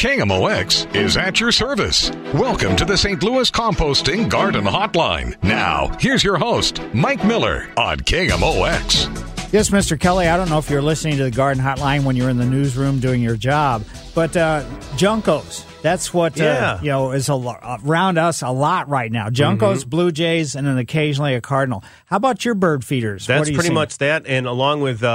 KMOX 0.00 0.96
is 0.96 1.18
at 1.18 1.40
your 1.40 1.52
service. 1.52 2.10
Welcome 2.32 2.74
to 2.76 2.86
the 2.86 2.96
St. 2.96 3.22
Louis 3.22 3.50
Composting 3.50 4.30
Garden 4.30 4.64
Hotline. 4.64 5.36
Now, 5.42 5.94
here's 6.00 6.24
your 6.24 6.38
host, 6.38 6.80
Mike 6.94 7.22
Miller 7.22 7.68
on 7.76 7.98
KMOX. 7.98 9.52
Yes, 9.52 9.68
Mr. 9.68 10.00
Kelly, 10.00 10.26
I 10.26 10.38
don't 10.38 10.48
know 10.48 10.56
if 10.56 10.70
you're 10.70 10.80
listening 10.80 11.18
to 11.18 11.24
the 11.24 11.30
Garden 11.30 11.62
Hotline 11.62 12.04
when 12.04 12.16
you're 12.16 12.30
in 12.30 12.38
the 12.38 12.46
newsroom 12.46 12.98
doing 12.98 13.20
your 13.20 13.36
job, 13.36 13.84
but 14.14 14.34
uh, 14.38 14.62
Juncos, 14.96 15.66
that's 15.82 16.14
what 16.14 16.40
uh, 16.40 16.44
Yeah. 16.44 16.80
you 16.80 16.88
know 16.88 17.12
is 17.12 17.28
a, 17.28 17.34
lo- 17.34 17.58
around 17.84 18.16
us 18.16 18.40
a 18.40 18.48
lot 18.48 18.88
right 18.88 19.12
now. 19.12 19.28
Juncos, 19.28 19.80
Mm-hmm. 19.80 19.88
Blue 19.90 20.12
Jays, 20.12 20.56
and 20.56 20.66
then 20.66 20.78
occasionally 20.78 21.34
a 21.34 21.42
cardinal. 21.42 21.84
How 22.06 22.16
about 22.16 22.42
your 22.46 22.54
bird 22.54 22.86
feeders? 22.86 23.26
That's 23.26 23.50
pretty 23.50 23.68
see? 23.68 23.74
much 23.74 23.98
that, 23.98 24.24
and 24.26 24.46
along 24.46 24.80
with 24.80 25.02
uh, 25.02 25.06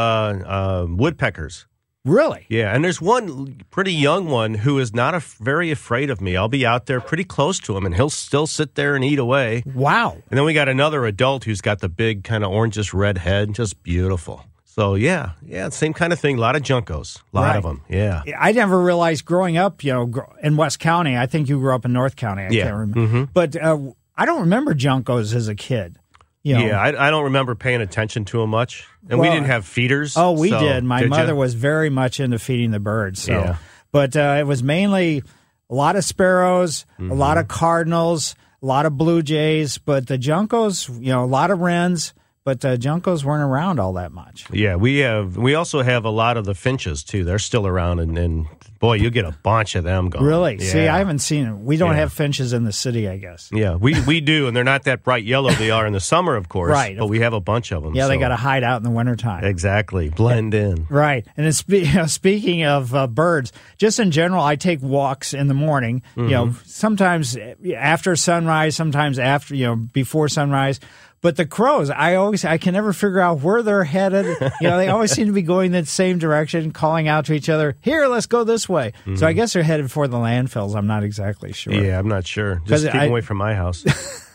uh, 0.46 0.86
woodpeckers. 0.88 1.66
Really? 2.06 2.46
Yeah, 2.50 2.74
and 2.74 2.84
there's 2.84 3.02
one 3.02 3.62
pretty 3.72 3.92
young 3.92 4.28
one 4.30 4.54
who 4.54 4.78
is 4.80 4.94
not 4.94 5.16
af 5.16 5.36
very 5.42 5.72
afraid 5.72 6.10
of 6.12 6.22
me. 6.22 6.38
I'll 6.38 6.48
be 6.48 6.66
out 6.66 6.86
there 6.86 7.02
pretty 7.02 7.24
close 7.24 7.60
to 7.62 7.76
him, 7.76 7.86
and 7.86 7.96
he'll 7.96 8.10
still 8.12 8.46
sit 8.48 8.76
there 8.76 8.96
and 8.96 9.04
eat 9.04 9.20
away. 9.20 9.64
Wow. 9.74 10.12
And 10.30 10.38
then 10.38 10.46
we 10.46 10.54
got 10.54 10.70
another 10.70 11.06
adult 11.06 11.44
who's 11.46 11.62
got 11.62 11.80
the 11.80 11.90
big 11.90 12.24
kind 12.24 12.44
of 12.44 12.52
orangish 12.52 12.94
red 12.94 13.18
head, 13.18 13.54
just 13.56 13.82
beautiful. 13.84 14.46
So 14.66 14.96
yeah, 14.96 15.32
yeah, 15.46 15.70
same 15.70 15.94
kind 15.94 16.12
of 16.14 16.20
thing. 16.20 16.38
A 16.38 16.42
lot 16.42 16.56
of 16.56 16.62
juncos, 16.62 17.18
a 17.18 17.22
lot 17.36 17.48
Right. 17.48 17.56
of 17.58 17.64
them. 17.64 17.82
Yeah, 17.90 18.22
I 18.38 18.52
never 18.52 18.82
realized 18.84 19.24
growing 19.26 19.58
up, 19.58 19.84
you 19.84 19.94
know, 19.94 20.12
in 20.44 20.58
West 20.58 20.80
County. 20.80 21.18
I 21.18 21.26
think 21.26 21.48
you 21.50 21.58
grew 21.60 21.74
up 21.74 21.86
in 21.86 21.94
North 21.94 22.16
County. 22.18 22.44
I 22.44 22.50
Yeah. 22.50 22.64
can't 22.66 22.76
remember, 22.76 23.00
Mhm. 23.26 23.30
but 23.34 23.56
uh, 23.56 23.78
I 24.18 24.26
don't 24.26 24.42
remember 24.42 24.76
juncos 24.76 25.34
as 25.34 25.48
a 25.48 25.56
kid. 25.56 25.98
You 26.46 26.54
know, 26.60 26.66
yeah. 26.68 26.80
I, 26.80 27.08
I 27.08 27.10
don't 27.10 27.24
remember 27.26 27.56
paying 27.56 27.82
attention 27.82 28.24
to 28.26 28.38
them 28.40 28.52
much, 28.52 28.88
and 29.10 29.20
we 29.20 29.28
didn't 29.30 29.46
have 29.48 29.66
feeders. 29.66 30.16
Oh, 30.16 30.32
we 30.34 30.50
so- 30.50 30.60
did. 30.60 30.84
My 30.84 31.02
ya? 31.02 31.08
mother 31.08 31.34
was 31.36 31.56
very 31.56 31.90
much 31.90 32.20
into 32.20 32.38
feeding 32.38 32.70
the 32.70 32.80
birds. 32.80 33.24
So, 33.24 33.32
Yeah. 33.34 33.56
but 33.92 34.16
uh, 34.16 34.38
it 34.40 34.44
was 34.46 34.62
mainly 34.62 35.24
a 35.72 35.74
lot 35.76 35.96
of 35.96 36.06
sparrows, 36.06 36.86
a 37.00 37.02
Mm-hmm. 37.02 37.14
lot 37.14 37.40
of 37.40 37.48
cardinals, 37.48 38.36
a 38.62 38.66
lot 38.68 38.86
of 38.86 38.96
blue 38.96 39.24
jays. 39.24 39.80
But 39.80 40.06
the 40.06 40.20
juncos, 40.20 40.88
you 41.04 41.12
know, 41.12 41.24
a 41.24 41.26
lot 41.26 41.50
of 41.50 41.60
wrens. 41.62 42.14
But 42.46 42.64
uh, 42.64 42.78
juncos 42.78 43.24
weren't 43.24 43.42
around 43.44 43.80
all 43.80 43.94
that 43.94 44.12
much. 44.12 44.46
Yeah, 44.52 44.76
we 44.76 45.00
have. 45.00 45.36
We 45.36 45.56
also 45.56 45.82
have 45.82 46.06
a 46.06 46.12
lot 46.12 46.38
of 46.38 46.46
the 46.46 46.54
finches 46.54 47.04
too. 47.04 47.24
They're 47.24 47.40
still 47.40 47.66
around, 47.66 48.00
and, 48.00 48.16
and 48.20 48.46
boy, 48.80 48.94
you 48.98 49.10
get 49.10 49.26
a 49.26 49.32
bunch 49.42 49.74
of 49.74 49.84
them 49.84 50.12
going. 50.12 50.24
Really? 50.24 50.58
Yeah. 50.60 50.72
See, 50.72 50.88
I 50.88 51.00
haven't 51.00 51.20
seen 51.20 51.48
it. 51.48 51.54
We 51.58 51.76
don't 51.78 51.94
Yeah. 51.94 52.02
have 52.02 52.14
finches 52.14 52.54
in 52.54 52.64
the 52.64 52.72
city, 52.72 53.10
I 53.10 53.18
guess. 53.18 53.50
Yeah, 53.52 53.74
we 53.78 54.00
we 54.02 54.22
do, 54.22 54.46
and 54.48 54.56
they're 54.56 54.64
not 54.64 54.84
that 54.84 55.02
bright 55.02 55.24
yellow. 55.24 55.50
They 55.54 55.72
are 55.72 55.88
in 55.88 55.94
the 55.94 56.00
summer, 56.00 56.36
of 56.36 56.48
course. 56.48 56.70
Right. 56.70 56.96
But 56.96 57.08
we 57.08 57.22
have 57.22 57.34
a 57.34 57.40
bunch 57.42 57.72
of 57.72 57.82
them. 57.82 57.96
Yeah, 57.96 58.06
they 58.06 58.20
got 58.20 58.30
to 58.30 58.36
hide 58.36 58.62
out 58.64 58.78
in 58.78 58.84
the 58.84 58.92
wintertime. 58.92 59.44
exactly 59.44 60.10
blend 60.10 60.54
in. 60.54 60.86
Right. 60.88 61.26
And 61.36 61.48
it's, 61.48 61.64
you 61.68 61.92
know, 61.96 62.06
speaking 62.06 62.64
of 62.64 62.94
uh, 62.94 63.08
birds, 63.08 63.54
just 63.80 63.98
in 64.00 64.12
general, 64.12 64.44
I 64.44 64.56
take 64.56 64.84
walks 64.84 65.34
in 65.34 65.48
the 65.48 65.56
morning, 65.56 66.04
you 66.16 66.28
know, 66.28 66.46
Mm-hmm. 66.46 66.60
sometimes 66.66 67.36
after 67.76 68.16
sunrise, 68.16 68.76
sometimes 68.76 69.18
after, 69.18 69.56
you 69.56 69.66
know, 69.66 69.76
before 69.76 70.30
sunrise. 70.30 70.80
But 71.22 71.38
the 71.38 71.46
crows, 71.46 71.90
I 71.90 72.16
always, 72.16 72.46
I 72.46 72.60
can 72.60 72.74
never 72.74 72.94
figure 72.94 73.20
out 73.20 73.40
where 73.42 73.64
they're 73.64 73.84
headed. 73.84 74.26
You 74.62 74.68
know, 74.70 74.78
they 74.78 74.90
always 74.90 75.12
seem 75.12 75.26
to 75.26 75.34
be 75.34 75.42
going 75.42 75.72
the 75.72 75.84
same 75.86 76.20
direction, 76.20 76.72
calling 76.72 77.08
out 77.08 77.26
to 77.26 77.34
each 77.34 77.50
other, 77.50 77.76
here, 77.82 78.06
let's 78.08 78.28
go 78.28 78.44
this 78.44 78.70
way. 78.70 78.94
So 79.16 79.26
I 79.26 79.34
guess 79.34 79.54
they're 79.54 79.64
headed 79.64 79.92
for 79.92 80.08
the 80.08 80.18
landfills. 80.18 80.76
I'm 80.76 80.86
not 80.86 81.04
exactly 81.04 81.52
sure. 81.52 81.74
Mm-hmm. 81.74 81.86
Yeah, 81.86 81.98
I'm 81.98 82.08
not 82.08 82.28
sure. 82.28 82.62
Just 82.66 82.86
keep 82.86 82.94
I- 82.94 83.06
away 83.06 83.22
from 83.22 83.38
my 83.38 83.56
house. 83.56 83.84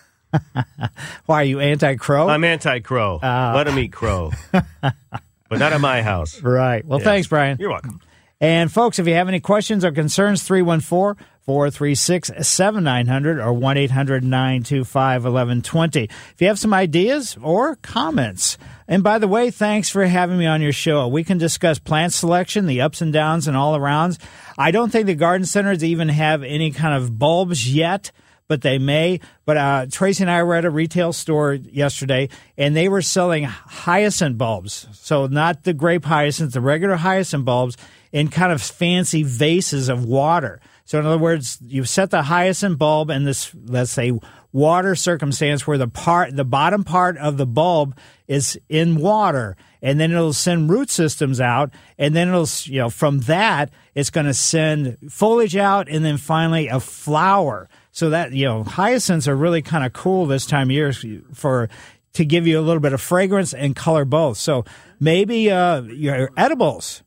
Why 1.26 1.40
are 1.42 1.44
you 1.44 1.60
anti 1.60 1.96
crow? 1.96 2.28
I'm 2.28 2.44
anti-crow. 2.44 3.18
Uh. 3.22 3.52
Let 3.56 3.64
them 3.64 3.78
eat 3.78 3.92
crow, 3.92 4.30
but 4.52 5.58
not 5.58 5.72
at 5.72 5.80
my 5.80 6.02
house. 6.02 6.40
right. 6.42 6.84
Well, 6.84 6.98
Yeah. 7.00 7.04
thanks, 7.04 7.28
Brian. 7.28 7.56
You're 7.60 7.70
welcome. 7.70 8.00
And 8.40 8.72
folks, 8.72 8.98
if 8.98 9.06
you 9.06 9.14
have 9.14 9.28
any 9.28 9.40
questions 9.40 9.84
or 9.84 9.92
concerns, 9.92 10.42
314 10.44 11.24
436 11.50 12.30
7900 12.46 13.40
or 13.40 13.52
1 13.52 13.76
800 13.76 14.22
925 14.22 15.24
1120. 15.24 16.04
If 16.04 16.34
you 16.38 16.46
have 16.46 16.60
some 16.60 16.72
ideas 16.72 17.36
or 17.42 17.74
comments, 17.74 18.56
and 18.86 19.02
by 19.02 19.18
the 19.18 19.26
way, 19.26 19.50
thanks 19.50 19.90
for 19.90 20.06
having 20.06 20.38
me 20.38 20.46
on 20.46 20.62
your 20.62 20.70
show. 20.70 21.08
We 21.08 21.24
can 21.24 21.38
discuss 21.38 21.80
plant 21.80 22.12
selection, 22.12 22.66
the 22.66 22.82
ups 22.82 23.00
and 23.00 23.12
downs, 23.12 23.48
and 23.48 23.56
all 23.56 23.76
arounds. 23.76 24.20
I 24.56 24.70
don't 24.70 24.92
think 24.92 25.06
the 25.06 25.16
garden 25.16 25.44
centers 25.44 25.82
even 25.82 26.08
have 26.08 26.44
any 26.44 26.70
kind 26.70 26.94
of 26.94 27.18
bulbs 27.18 27.74
yet 27.74 28.12
but 28.46 28.62
they 28.62 28.78
may. 28.78 29.20
But 29.44 29.56
uh, 29.56 29.86
Tracy 29.92 30.24
and 30.24 30.30
I 30.30 30.42
were 30.42 30.56
at 30.56 30.64
a 30.64 30.70
retail 30.70 31.12
store 31.12 31.54
yesterday, 31.54 32.30
and 32.58 32.74
they 32.74 32.88
were 32.88 33.00
selling 33.00 33.44
hyacinth 33.44 34.38
bulbs. 34.38 34.88
So 34.92 35.28
not 35.28 35.62
the 35.62 35.72
grape 35.72 36.04
hyacinth, 36.04 36.52
the 36.52 36.60
regular 36.60 36.96
hyacinth 36.96 37.44
bulbs 37.44 37.76
in 38.10 38.26
kind 38.26 38.52
of 38.52 38.60
fancy 38.60 39.22
vases 39.22 39.88
of 39.88 40.04
water. 40.04 40.60
So 40.90 40.98
in 40.98 41.06
other 41.06 41.18
words, 41.18 41.60
you've 41.64 41.88
set 41.88 42.10
the 42.10 42.22
hyacinth 42.22 42.76
bulb 42.76 43.10
in 43.10 43.22
this, 43.22 43.54
let's 43.66 43.92
say, 43.92 44.10
water 44.50 44.96
circumstance 44.96 45.64
where 45.64 45.78
the 45.78 45.86
part, 45.86 46.34
the 46.34 46.44
bottom 46.44 46.82
part 46.82 47.16
of 47.18 47.36
the 47.36 47.46
bulb 47.46 47.96
is 48.26 48.58
in 48.68 48.96
water, 48.96 49.56
and 49.80 50.00
then 50.00 50.10
it'll 50.10 50.32
send 50.32 50.68
root 50.68 50.90
systems 50.90 51.40
out, 51.40 51.70
and 51.96 52.16
then 52.16 52.26
it'll, 52.26 52.48
you 52.64 52.80
know, 52.80 52.90
from 52.90 53.20
that 53.20 53.70
it's 53.94 54.10
going 54.10 54.26
to 54.26 54.34
send 54.34 54.98
foliage 55.08 55.54
out, 55.54 55.88
and 55.88 56.04
then 56.04 56.16
finally 56.16 56.66
a 56.66 56.80
flower. 56.80 57.68
So 57.92 58.10
that 58.10 58.32
you 58.32 58.46
know, 58.46 58.64
hyacinths 58.64 59.28
are 59.28 59.36
really 59.36 59.62
kind 59.62 59.86
of 59.86 59.92
cool 59.92 60.26
this 60.26 60.44
time 60.44 60.70
of 60.70 60.72
year 60.72 60.92
for 61.32 61.68
to 62.14 62.24
give 62.24 62.48
you 62.48 62.58
a 62.58 62.62
little 62.62 62.80
bit 62.80 62.94
of 62.94 63.00
fragrance 63.00 63.54
and 63.54 63.76
color 63.76 64.04
both. 64.04 64.38
So 64.38 64.64
maybe 64.98 65.52
uh, 65.52 65.82
your 65.82 66.30
edibles 66.36 67.04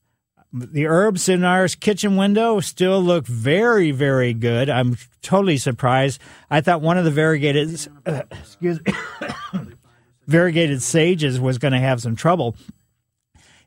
the 0.53 0.85
herbs 0.85 1.27
in 1.27 1.43
our 1.43 1.67
kitchen 1.67 2.15
window 2.15 2.59
still 2.59 3.01
look 3.01 3.25
very, 3.25 3.89
very 3.91 4.33
good. 4.33 4.69
I'm 4.69 4.97
totally 5.23 5.57
surprised. 5.57 6.21
I 6.49 6.61
thought 6.61 6.81
one 6.81 6.99
of 6.99 7.05
the 7.05 7.11
variegated, 7.11 7.87
uh, 8.05 8.21
excuse 8.31 8.79
me, 8.85 8.93
variegated 10.27 10.83
sages 10.83 11.39
was 11.39 11.57
going 11.57 11.73
to 11.73 11.79
have 11.79 12.01
some 12.01 12.15
trouble. 12.15 12.55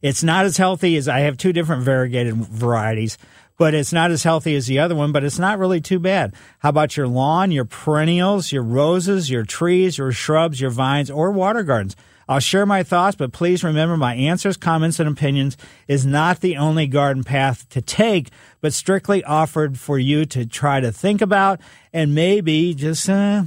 It's 0.01 0.22
not 0.22 0.45
as 0.45 0.57
healthy 0.57 0.97
as 0.97 1.09
I 1.09 1.20
have 1.20 1.37
two 1.37 1.53
different 1.53 1.82
variegated 1.82 2.37
varieties, 2.37 3.18
but 3.59 3.74
it's 3.74 3.93
not 3.93 4.12
as 4.12 4.22
healthy 4.22 4.55
as 4.55 4.66
the 4.66 4.78
other 4.78 4.95
one, 4.95 5.11
but 5.11 5.24
it's 5.24 5.39
not 5.39 5.59
really 5.59 5.80
too 5.80 5.99
bad. 5.99 6.34
How 6.61 6.68
about 6.68 6.97
your 6.97 7.09
lawn, 7.09 7.51
your 7.51 7.64
perennials, 7.64 8.53
your 8.53 8.62
roses, 8.62 9.28
your 9.28 9.45
trees, 9.45 9.99
your 9.99 10.12
shrubs, 10.12 10.61
your 10.61 10.70
vines, 10.70 11.11
or 11.11 11.32
water 11.32 11.64
gardens? 11.64 11.97
I'll 12.29 12.41
share 12.41 12.66
my 12.66 12.83
thoughts, 12.83 13.16
but 13.16 13.33
please 13.33 13.62
remember 13.62 13.97
my 13.97 14.14
answers, 14.14 14.57
comments, 14.57 14.99
and 14.99 15.09
opinions 15.09 15.57
is 15.87 16.05
not 16.05 16.41
the 16.41 16.57
only 16.57 16.87
garden 16.87 17.22
path 17.22 17.68
to 17.70 17.81
take, 17.81 18.31
but 18.61 18.72
strictly 18.72 19.22
offered 19.22 19.79
for 19.79 19.99
you 19.99 20.24
to 20.27 20.45
try 20.45 20.81
to 20.81 20.91
think 20.91 21.20
about 21.20 21.61
and 21.93 22.14
maybe 22.14 22.74
just, 22.74 23.09
uh, 23.09 23.45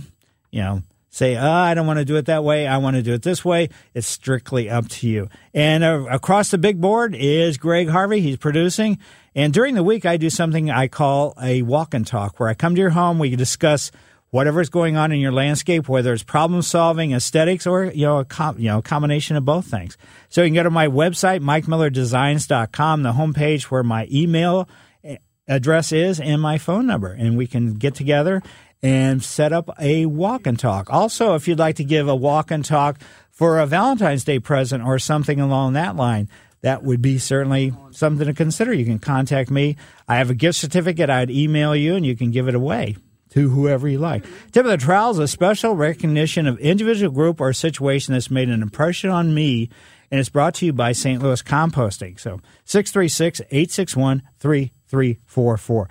you 0.52 0.62
know, 0.62 0.82
say, 1.10 1.36
oh, 1.36 1.52
I 1.52 1.74
don't 1.74 1.88
want 1.88 2.00
to 2.00 2.06
do 2.06 2.16
it 2.16 2.28
that 2.28 2.44
way. 2.44 2.68
I 2.68 2.78
want 2.78 2.96
to 2.96 3.02
do 3.02 3.14
it 3.14 3.24
this 3.24 3.44
way. 3.44 3.70
It's 3.94 4.08
strictly 4.08 4.70
up 4.70 4.88
to 4.90 5.08
you. 5.08 5.28
And 5.54 5.84
uh, 5.84 6.06
across 6.10 6.52
the 6.52 6.58
big 6.58 6.80
board 6.80 7.16
is 7.16 7.58
Greg 7.58 7.90
Harvey. 7.90 8.22
He's 8.22 8.38
producing. 8.38 9.00
And 9.36 9.52
during 9.54 9.76
the 9.76 9.84
week, 9.84 10.06
I 10.06 10.18
do 10.18 10.30
something 10.30 10.70
I 10.72 10.88
call 10.88 11.34
a 11.42 11.64
walk 11.64 11.94
and 11.94 12.08
talk, 12.08 12.40
where 12.40 12.48
I 12.48 12.54
come 12.54 12.76
to 12.76 12.82
your 12.82 12.92
home, 12.92 13.20
we 13.20 13.36
discuss 13.36 13.92
whatever's 14.32 14.70
going 14.70 14.98
on 14.98 15.12
in 15.12 15.20
your 15.20 15.32
landscape, 15.32 15.90
whether 15.90 16.14
it's 16.14 16.24
problem 16.24 16.62
solving, 16.62 17.14
aesthetics, 17.14 17.66
or 17.66 17.86
you 17.86 18.06
know 18.06 18.20
a 18.20 18.26
com- 18.26 18.60
you 18.60 18.68
know 18.68 18.82
combination 18.82 19.36
of 19.36 19.46
both 19.46 19.66
things. 19.66 19.98
So 20.30 20.42
you 20.42 20.48
can 20.48 20.56
go 20.56 20.64
to 20.64 20.70
my 20.70 20.88
website, 20.88 21.42
MikeMillerDesigns.com, 21.42 23.04
the 23.04 23.14
homepage 23.14 23.64
where 23.64 23.84
my 23.84 24.08
email 24.12 24.70
eh, 25.04 25.18
address 25.48 25.92
is 25.92 26.20
and 26.20 26.42
my 26.42 26.58
phone 26.58 26.86
number, 26.86 27.12
and 27.12 27.38
we 27.38 27.48
can 27.48 27.76
get 27.76 27.96
together 27.96 28.42
and 28.82 29.24
set 29.24 29.52
up 29.52 29.70
a 29.80 30.06
walk 30.06 30.48
and 30.48 30.58
talk. 30.58 30.90
Also, 30.90 31.36
if 31.36 31.48
you'd 31.48 31.60
like 31.60 31.76
to 31.76 31.84
give 31.84 32.08
a 32.08 32.16
walk 32.16 32.50
and 32.50 32.64
talk 32.64 33.00
for 33.30 33.60
a 33.60 33.66
Valentine's 33.66 34.24
Day 34.24 34.40
present 34.40 34.84
or 34.84 35.00
something 35.00 35.40
along 35.40 35.74
that 35.74 35.98
line, 35.98 36.30
that 36.62 36.84
would 36.84 37.02
be 37.02 37.18
certainly 37.18 37.74
something 37.92 38.28
to 38.28 38.34
consider. 38.34 38.74
You 38.74 38.86
can 38.86 39.00
contact 39.00 39.50
me. 39.50 39.76
I 40.08 40.18
have 40.18 40.30
a 40.30 40.34
gift 40.34 40.60
certificate 40.60 41.10
I'd 41.10 41.30
email 41.30 41.76
you 41.76 41.96
and 41.96 42.06
you 42.06 42.16
can 42.16 42.32
give 42.32 42.48
it 42.48 42.56
away 42.56 42.96
to 43.30 43.50
whoever 43.50 43.88
you 43.88 44.00
like. 44.00 44.26
Tip 44.52 44.66
of 44.66 44.72
the 44.72 44.78
trowel 44.78 45.12
is 45.12 45.20
a 45.20 45.28
special 45.28 45.76
recognition 45.76 46.48
of 46.48 46.60
individual 46.60 47.12
group 47.12 47.40
or 47.40 47.54
situation 47.54 48.14
that's 48.14 48.32
made 48.32 48.50
an 48.50 48.62
impression 48.62 49.10
on 49.10 49.34
me, 49.34 49.70
and 50.12 50.20
it's 50.20 50.30
brought 50.30 50.56
to 50.56 50.66
you 50.66 50.74
by 50.74 50.92
St. 50.92 51.22
Louis 51.22 51.42
Composting. 51.42 52.20
So 52.20 52.40
636 52.66 53.42
861 53.52 54.24
3344. 54.40 55.90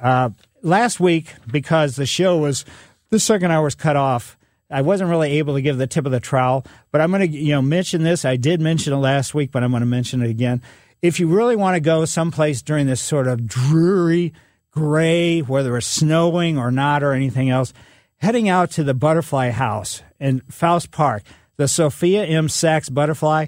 Uh, 0.00 0.30
last 0.62 1.00
week, 1.00 1.34
because 1.50 1.96
the 1.96 2.06
show 2.06 2.38
was, 2.38 2.64
the 3.10 3.20
second 3.20 3.50
hour 3.50 3.64
was 3.64 3.74
cut 3.74 3.96
off, 3.96 4.36
I 4.70 4.82
wasn't 4.82 5.10
really 5.10 5.38
able 5.38 5.54
to 5.54 5.62
give 5.62 5.78
the 5.78 5.86
tip 5.86 6.06
of 6.06 6.12
the 6.12 6.20
trowel, 6.20 6.64
but 6.92 7.00
I'm 7.00 7.10
going 7.10 7.28
to 7.28 7.36
you 7.36 7.52
know 7.52 7.62
mention 7.62 8.04
this. 8.04 8.24
I 8.24 8.36
did 8.36 8.60
mention 8.60 8.92
it 8.92 8.96
last 8.98 9.34
week, 9.34 9.50
but 9.50 9.64
I'm 9.64 9.70
going 9.70 9.80
to 9.80 9.86
mention 9.86 10.22
it 10.22 10.30
again. 10.30 10.62
If 11.02 11.18
you 11.18 11.26
really 11.28 11.56
want 11.56 11.74
to 11.74 11.80
go 11.80 12.04
someplace 12.04 12.62
during 12.62 12.86
this 12.86 13.00
sort 13.00 13.26
of 13.26 13.46
dreary, 13.46 14.32
gray, 14.70 15.40
whether 15.40 15.76
it's 15.76 15.86
snowing 15.86 16.58
or 16.58 16.70
not 16.70 17.02
or 17.02 17.12
anything 17.12 17.50
else, 17.50 17.72
heading 18.18 18.48
out 18.48 18.70
to 18.72 18.84
the 18.84 18.94
Butterfly 18.94 19.50
House 19.50 20.02
in 20.18 20.40
Faust 20.48 20.90
Park, 20.90 21.22
the 21.56 21.68
Sophia 21.68 22.24
M. 22.24 22.48
Sachs 22.48 22.88
Butterfly, 22.88 23.46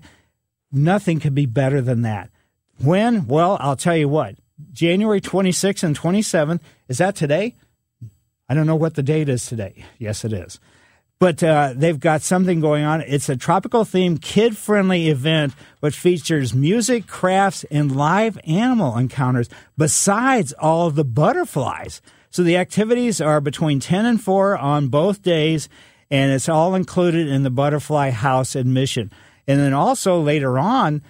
nothing 0.70 1.20
could 1.20 1.34
be 1.34 1.46
better 1.46 1.80
than 1.80 2.02
that. 2.02 2.30
When? 2.82 3.26
Well, 3.26 3.56
I'll 3.60 3.76
tell 3.76 3.96
you 3.96 4.08
what. 4.08 4.36
January 4.72 5.20
26th 5.20 5.82
and 5.82 5.98
27th. 5.98 6.60
Is 6.88 6.98
that 6.98 7.16
today? 7.16 7.54
I 8.48 8.54
don't 8.54 8.66
know 8.66 8.76
what 8.76 8.94
the 8.94 9.02
date 9.02 9.28
is 9.28 9.46
today. 9.46 9.84
Yes, 9.98 10.24
it 10.24 10.32
is. 10.32 10.60
But 11.22 11.40
uh, 11.40 11.74
they've 11.76 12.00
got 12.00 12.22
something 12.22 12.58
going 12.58 12.82
on. 12.82 13.00
It's 13.02 13.28
a 13.28 13.36
tropical 13.36 13.84
themed, 13.84 14.22
kid 14.22 14.56
friendly 14.56 15.08
event 15.08 15.54
which 15.78 15.96
features 15.96 16.52
music, 16.52 17.06
crafts, 17.06 17.64
and 17.70 17.94
live 17.94 18.40
animal 18.44 18.98
encounters 18.98 19.48
besides 19.78 20.52
all 20.54 20.90
the 20.90 21.04
butterflies. 21.04 22.02
So 22.30 22.42
the 22.42 22.56
activities 22.56 23.20
are 23.20 23.40
between 23.40 23.78
10 23.78 24.04
and 24.04 24.20
4 24.20 24.58
on 24.58 24.88
both 24.88 25.22
days, 25.22 25.68
and 26.10 26.32
it's 26.32 26.48
all 26.48 26.74
included 26.74 27.28
in 27.28 27.44
the 27.44 27.50
Butterfly 27.50 28.10
House 28.10 28.56
admission. 28.56 29.12
And 29.46 29.60
then 29.60 29.74
also 29.74 30.20
later 30.20 30.58
on, 30.58 31.02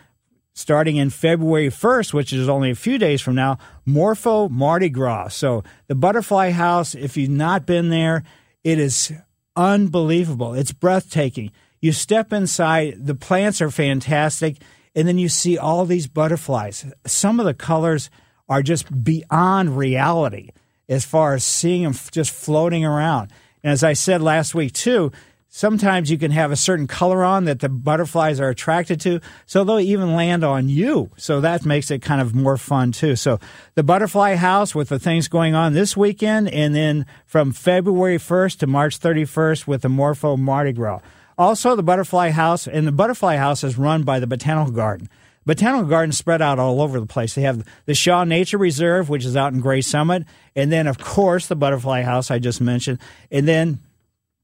starting 0.52 0.96
in 0.96 1.08
February 1.08 1.70
1st, 1.70 2.12
which 2.12 2.34
is 2.34 2.50
only 2.50 2.70
a 2.70 2.74
few 2.74 2.98
days 2.98 3.22
from 3.22 3.36
now, 3.36 3.56
Morpho 3.86 4.50
Mardi 4.50 4.90
Gras. 4.90 5.28
So 5.28 5.64
the 5.86 5.94
Butterfly 5.94 6.50
House, 6.50 6.94
if 6.94 7.16
you've 7.16 7.30
not 7.30 7.64
been 7.64 7.88
there, 7.88 8.24
it 8.62 8.78
is 8.78 9.10
unbelievable. 9.56 10.54
It's 10.54 10.72
breathtaking. 10.72 11.50
You 11.80 11.92
step 11.92 12.32
inside, 12.32 13.06
the 13.06 13.14
plants 13.14 13.60
are 13.60 13.70
fantastic, 13.70 14.58
and 14.94 15.08
then 15.08 15.18
you 15.18 15.28
see 15.28 15.58
all 15.58 15.84
these 15.84 16.06
butterflies. 16.06 16.86
Some 17.06 17.40
of 17.40 17.46
the 17.46 17.54
colors 17.54 18.10
are 18.48 18.62
just 18.62 19.04
beyond 19.04 19.76
reality 19.76 20.50
as 20.88 21.04
far 21.04 21.34
as 21.34 21.44
seeing 21.44 21.82
them 21.82 21.94
just 22.10 22.30
floating 22.30 22.84
around. 22.84 23.30
And 23.62 23.72
as 23.72 23.82
I 23.82 23.94
said 23.94 24.20
last 24.20 24.54
week, 24.54 24.72
too, 24.72 25.12
sometimes 25.54 26.10
you 26.10 26.16
can 26.16 26.30
have 26.30 26.50
a 26.50 26.56
certain 26.56 26.86
color 26.86 27.22
on 27.22 27.44
that 27.44 27.60
the 27.60 27.68
butterflies 27.68 28.40
are 28.40 28.48
attracted 28.48 28.98
to, 29.02 29.20
so 29.44 29.62
they'll 29.62 29.78
even 29.78 30.16
land 30.16 30.42
on 30.42 30.70
you. 30.70 31.10
So 31.18 31.42
that 31.42 31.66
makes 31.66 31.90
it 31.90 32.00
kind 32.00 32.22
of 32.22 32.34
more 32.34 32.56
fun 32.56 32.90
too. 32.90 33.16
So 33.16 33.38
the 33.74 33.82
butterfly 33.82 34.36
house 34.36 34.74
with 34.74 34.88
the 34.88 34.98
things 34.98 35.28
going 35.28 35.54
on 35.54 35.74
this 35.74 35.94
weekend, 35.94 36.48
and 36.48 36.74
then 36.74 37.06
from 37.26 37.52
February 37.52 38.16
1st 38.16 38.60
to 38.60 38.66
March 38.66 38.98
31st 38.98 39.66
with 39.66 39.82
the 39.82 39.90
Morpho 39.90 40.38
Mardi 40.38 40.72
Gras. 40.72 41.00
Also, 41.36 41.76
the 41.76 41.82
butterfly 41.82 42.30
house, 42.30 42.66
and 42.66 42.86
the 42.86 42.92
butterfly 42.92 43.36
house 43.36 43.62
is 43.62 43.76
run 43.76 44.04
by 44.04 44.18
the 44.18 44.26
Botanical 44.26 44.72
Garden. 44.72 45.08
Botanical 45.44 45.88
Gardens 45.88 46.16
spread 46.16 46.40
out 46.40 46.58
all 46.58 46.80
over 46.80 46.98
the 46.98 47.06
place. 47.06 47.34
They 47.34 47.42
have 47.42 47.66
the 47.84 47.94
Shaw 47.94 48.24
Nature 48.24 48.58
Reserve, 48.58 49.08
which 49.08 49.24
is 49.24 49.36
out 49.36 49.52
in 49.52 49.60
Gray 49.60 49.80
Summit, 49.82 50.24
and 50.56 50.72
then, 50.72 50.86
of 50.86 50.98
course, 50.98 51.46
the 51.46 51.56
Butterfly 51.56 52.02
House 52.02 52.30
I 52.30 52.38
just 52.38 52.60
mentioned. 52.60 53.00
And 53.30 53.46
then, 53.46 53.80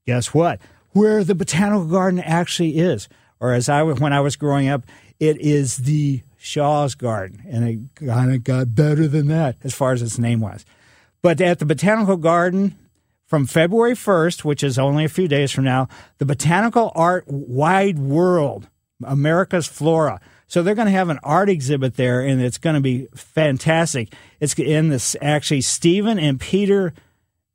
guess 0.05 0.33
what? 0.33 0.59
Where 0.99 1.23
the 1.23 1.35
botanical 1.35 1.85
garden 1.85 2.19
actually 2.19 2.77
is. 2.77 3.07
Or 3.39 3.53
as 3.53 3.69
I 3.69 3.83
when 3.83 4.11
I 4.11 4.19
was 4.19 4.35
growing 4.35 4.67
up, 4.67 4.83
it 5.19 5.39
is 5.39 5.77
the 5.77 6.21
Shaw's 6.37 6.95
Garden, 6.95 7.41
and 7.49 7.67
it 7.67 8.05
kind 8.05 8.33
of 8.33 8.43
got 8.43 8.75
better 8.75 9.07
than 9.07 9.27
that 9.27 9.55
as 9.63 9.73
far 9.73 9.93
as 9.93 10.01
its 10.01 10.19
name 10.19 10.41
was. 10.41 10.65
But 11.21 11.39
at 11.41 11.59
the 11.59 11.65
botanical 11.65 12.17
garden, 12.17 12.77
from 13.25 13.45
February 13.45 13.93
1st, 13.93 14.43
which 14.43 14.63
is 14.63 14.79
only 14.79 15.05
a 15.05 15.09
few 15.09 15.27
days 15.27 15.51
from 15.51 15.63
now, 15.63 15.87
the 16.17 16.25
Botanical 16.25 16.91
Art 16.95 17.25
Wide 17.27 17.99
World, 17.99 18.67
America's 19.03 19.67
Flora. 19.67 20.19
So 20.47 20.63
they're 20.63 20.73
going 20.75 20.87
to 20.87 20.91
have 20.91 21.09
an 21.09 21.19
art 21.21 21.47
exhibit 21.47 21.95
there, 21.95 22.21
and 22.21 22.41
it's 22.41 22.57
going 22.57 22.73
to 22.73 22.81
be 22.81 23.07
fantastic. 23.13 24.13
It's 24.39 24.57
in 24.57 24.89
this 24.89 25.15
actually 25.21 25.61
Stephen 25.61 26.17
and 26.17 26.39
Peter. 26.39 26.93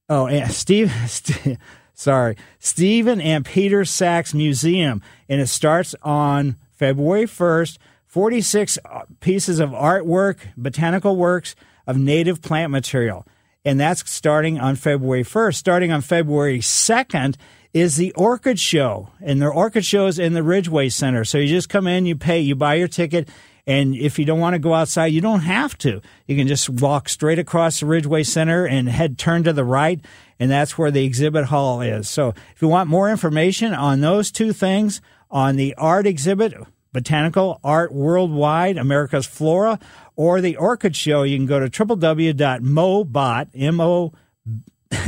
Oh, 0.08 0.28
yeah, 0.28 0.46
Steve. 0.48 0.92
sorry, 1.94 2.36
Stephen 2.58 3.20
and 3.20 3.44
Peter 3.44 3.84
Sachs 3.84 4.34
Museum, 4.34 5.02
and 5.28 5.40
it 5.40 5.48
starts 5.48 5.94
on 6.02 6.56
February 6.72 7.24
1st. 7.24 7.78
46 8.06 8.78
uh, 8.84 9.00
pieces 9.18 9.58
of 9.58 9.70
artwork, 9.70 10.36
botanical 10.56 11.16
works 11.16 11.56
of 11.84 11.98
native 11.98 12.40
plant 12.40 12.70
material. 12.70 13.26
And 13.64 13.80
that's 13.80 14.08
starting 14.08 14.60
on 14.60 14.76
February 14.76 15.24
1st. 15.24 15.54
Starting 15.56 15.90
on 15.90 16.00
February 16.00 16.60
2nd 16.60 17.34
is 17.72 17.96
the 17.96 18.12
Orchid 18.12 18.60
Show. 18.60 19.08
And 19.20 19.42
the 19.42 19.48
Orchid 19.48 19.84
Show 19.84 20.06
is 20.06 20.20
in 20.20 20.34
the 20.34 20.44
Ridgway 20.44 20.90
Center. 20.90 21.24
So 21.24 21.38
you 21.38 21.48
just 21.48 21.68
come 21.68 21.88
in, 21.88 22.06
you 22.06 22.14
pay, 22.14 22.38
you 22.40 22.54
buy 22.54 22.74
your 22.74 22.86
ticket, 22.86 23.28
and 23.66 23.94
if 23.96 24.18
you 24.18 24.24
don't 24.24 24.40
want 24.40 24.54
to 24.54 24.58
go 24.58 24.74
outside, 24.74 25.06
you 25.06 25.20
don't 25.20 25.40
have 25.40 25.76
to. 25.78 26.02
You 26.26 26.36
can 26.36 26.46
just 26.46 26.68
walk 26.68 27.08
straight 27.08 27.38
across 27.38 27.80
the 27.80 27.86
Ridgway 27.86 28.22
Center 28.22 28.66
and 28.66 28.88
head 28.88 29.16
turn 29.16 29.44
to 29.44 29.52
the 29.52 29.64
right, 29.64 30.00
and 30.38 30.50
that's 30.50 30.76
where 30.76 30.90
the 30.90 31.04
exhibit 31.04 31.46
hall 31.46 31.80
is. 31.80 32.08
So 32.08 32.34
if 32.54 32.62
you 32.62 32.68
want 32.68 32.88
more 32.88 33.10
information 33.10 33.74
on 33.74 34.00
those 34.00 34.30
two 34.30 34.52
things, 34.52 35.00
on 35.30 35.56
the 35.56 35.74
art 35.76 36.06
exhibit, 36.06 36.54
Botanical 36.92 37.60
Art 37.64 37.92
Worldwide, 37.92 38.78
America's 38.78 39.26
Flora, 39.26 39.78
or 40.16 40.40
the 40.40 40.56
Orchid 40.56 40.94
Show, 40.94 41.24
you 41.24 41.36
can 41.36 41.46
go 41.46 41.58
to 41.58 41.68
www.mobot, 41.68 43.48
M-O, 43.54 44.12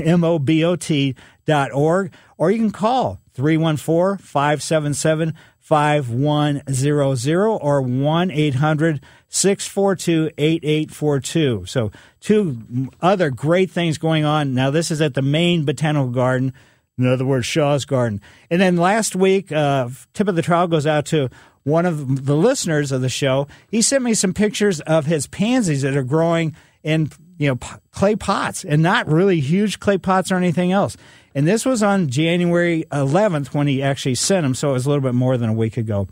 M-O-B-O-T 0.03 1.15
dot 1.47 1.73
org, 1.73 2.13
or 2.37 2.51
you 2.51 2.59
can 2.59 2.73
call 2.73 3.21
314-577 3.37 5.33
5100 5.61 7.45
or 7.45 7.83
1 7.83 8.31
800 8.31 9.01
642 9.29 10.31
8842. 10.39 11.67
So, 11.67 11.91
two 12.21 12.91
other 13.01 13.31
great 13.31 13.71
things 13.71 13.99
going 13.99 14.25
on. 14.25 14.55
Now, 14.55 14.71
this 14.71 14.91
is 14.91 15.01
at 15.01 15.15
the 15.15 15.23
main 15.23 15.65
botanical 15.65 16.11
garden, 16.11 16.53
in 16.99 17.07
other 17.07 17.27
words, 17.27 17.47
Shaw's 17.47 17.85
Garden. 17.85 18.21
And 18.51 18.61
then 18.61 18.77
last 18.77 19.15
week, 19.15 19.53
uh, 19.53 19.89
tip 20.15 20.29
of 20.29 20.37
the 20.37 20.43
trowel 20.43 20.69
goes 20.69 20.87
out 20.87 21.07
to 21.07 21.29
one 21.65 21.85
of 21.85 22.25
the 22.25 22.37
listeners 22.37 22.93
of 22.93 23.01
the 23.01 23.09
show. 23.09 23.49
He 23.69 23.83
sent 23.83 24.05
me 24.05 24.15
some 24.15 24.33
pictures 24.33 24.81
of 24.83 25.07
his 25.07 25.27
pansies 25.27 25.83
that 25.83 25.97
are 25.97 26.05
growing 26.05 26.55
in 26.85 27.11
you 27.39 27.49
know 27.49 27.57
clay 27.91 28.15
pots 28.17 28.65
and 28.65 28.83
not 28.83 29.09
really 29.09 29.41
huge 29.41 29.81
clay 29.81 29.99
pots 29.99 30.31
or 30.31 30.37
anything 30.37 30.73
else. 30.73 30.97
And 31.35 31.47
this 31.47 31.67
was 31.67 31.83
on 31.83 32.09
January 32.09 32.85
11th 32.93 33.49
when 33.49 33.67
he 33.67 33.83
actually 33.83 34.15
sent 34.15 34.45
them, 34.45 34.55
so 34.55 34.71
it 34.71 34.75
was 34.75 34.87
a 34.87 34.89
little 34.89 35.03
bit 35.03 35.15
more 35.15 35.37
than 35.37 35.51
a 35.51 35.55
week 35.55 35.77
ago. 35.77 36.09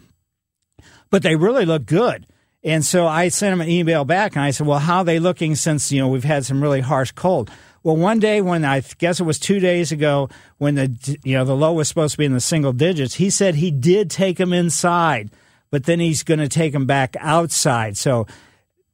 But 1.09 1.23
they 1.23 1.37
really 1.37 1.65
look 1.65 1.87
good. 1.87 2.27
And 2.65 2.85
so 2.85 3.07
I 3.07 3.29
sent 3.29 3.53
him 3.53 3.61
an 3.61 3.69
email 3.69 4.05
back 4.05 4.35
and 4.35 4.45
I 4.45 4.51
said, 4.51 4.67
Well, 4.67 4.79
how 4.79 4.99
are 4.99 5.05
they 5.05 5.19
looking 5.19 5.55
since, 5.55 5.93
you 5.93 6.01
know, 6.01 6.09
we've 6.09 6.25
had 6.25 6.47
some 6.47 6.62
really 6.62 6.81
harsh 6.81 7.12
cold? 7.12 7.51
Well, 7.83 7.97
one 7.97 8.19
day 8.19 8.41
when 8.41 8.65
I 8.65 8.81
guess 8.97 9.21
it 9.21 9.25
was 9.25 9.39
two 9.39 9.61
days 9.61 9.93
ago 9.93 10.31
when 10.57 10.75
the 10.75 11.19
you 11.23 11.35
know 11.37 11.45
the 11.45 11.55
low 11.55 11.75
was 11.75 11.87
supposed 11.87 12.12
to 12.12 12.19
be 12.19 12.25
in 12.25 12.33
the 12.33 12.41
single 12.41 12.73
digits, 12.73 13.15
he 13.15 13.29
said 13.29 13.57
he 13.57 13.71
did 13.71 14.11
take 14.11 14.39
them 14.39 14.55
inside, 14.55 15.31
but 15.71 15.85
then 15.85 16.01
he's 16.01 16.23
going 16.23 16.41
to 16.41 16.49
take 16.49 16.73
them 16.73 16.87
back 16.87 17.15
outside. 17.21 17.99
So, 17.99 18.27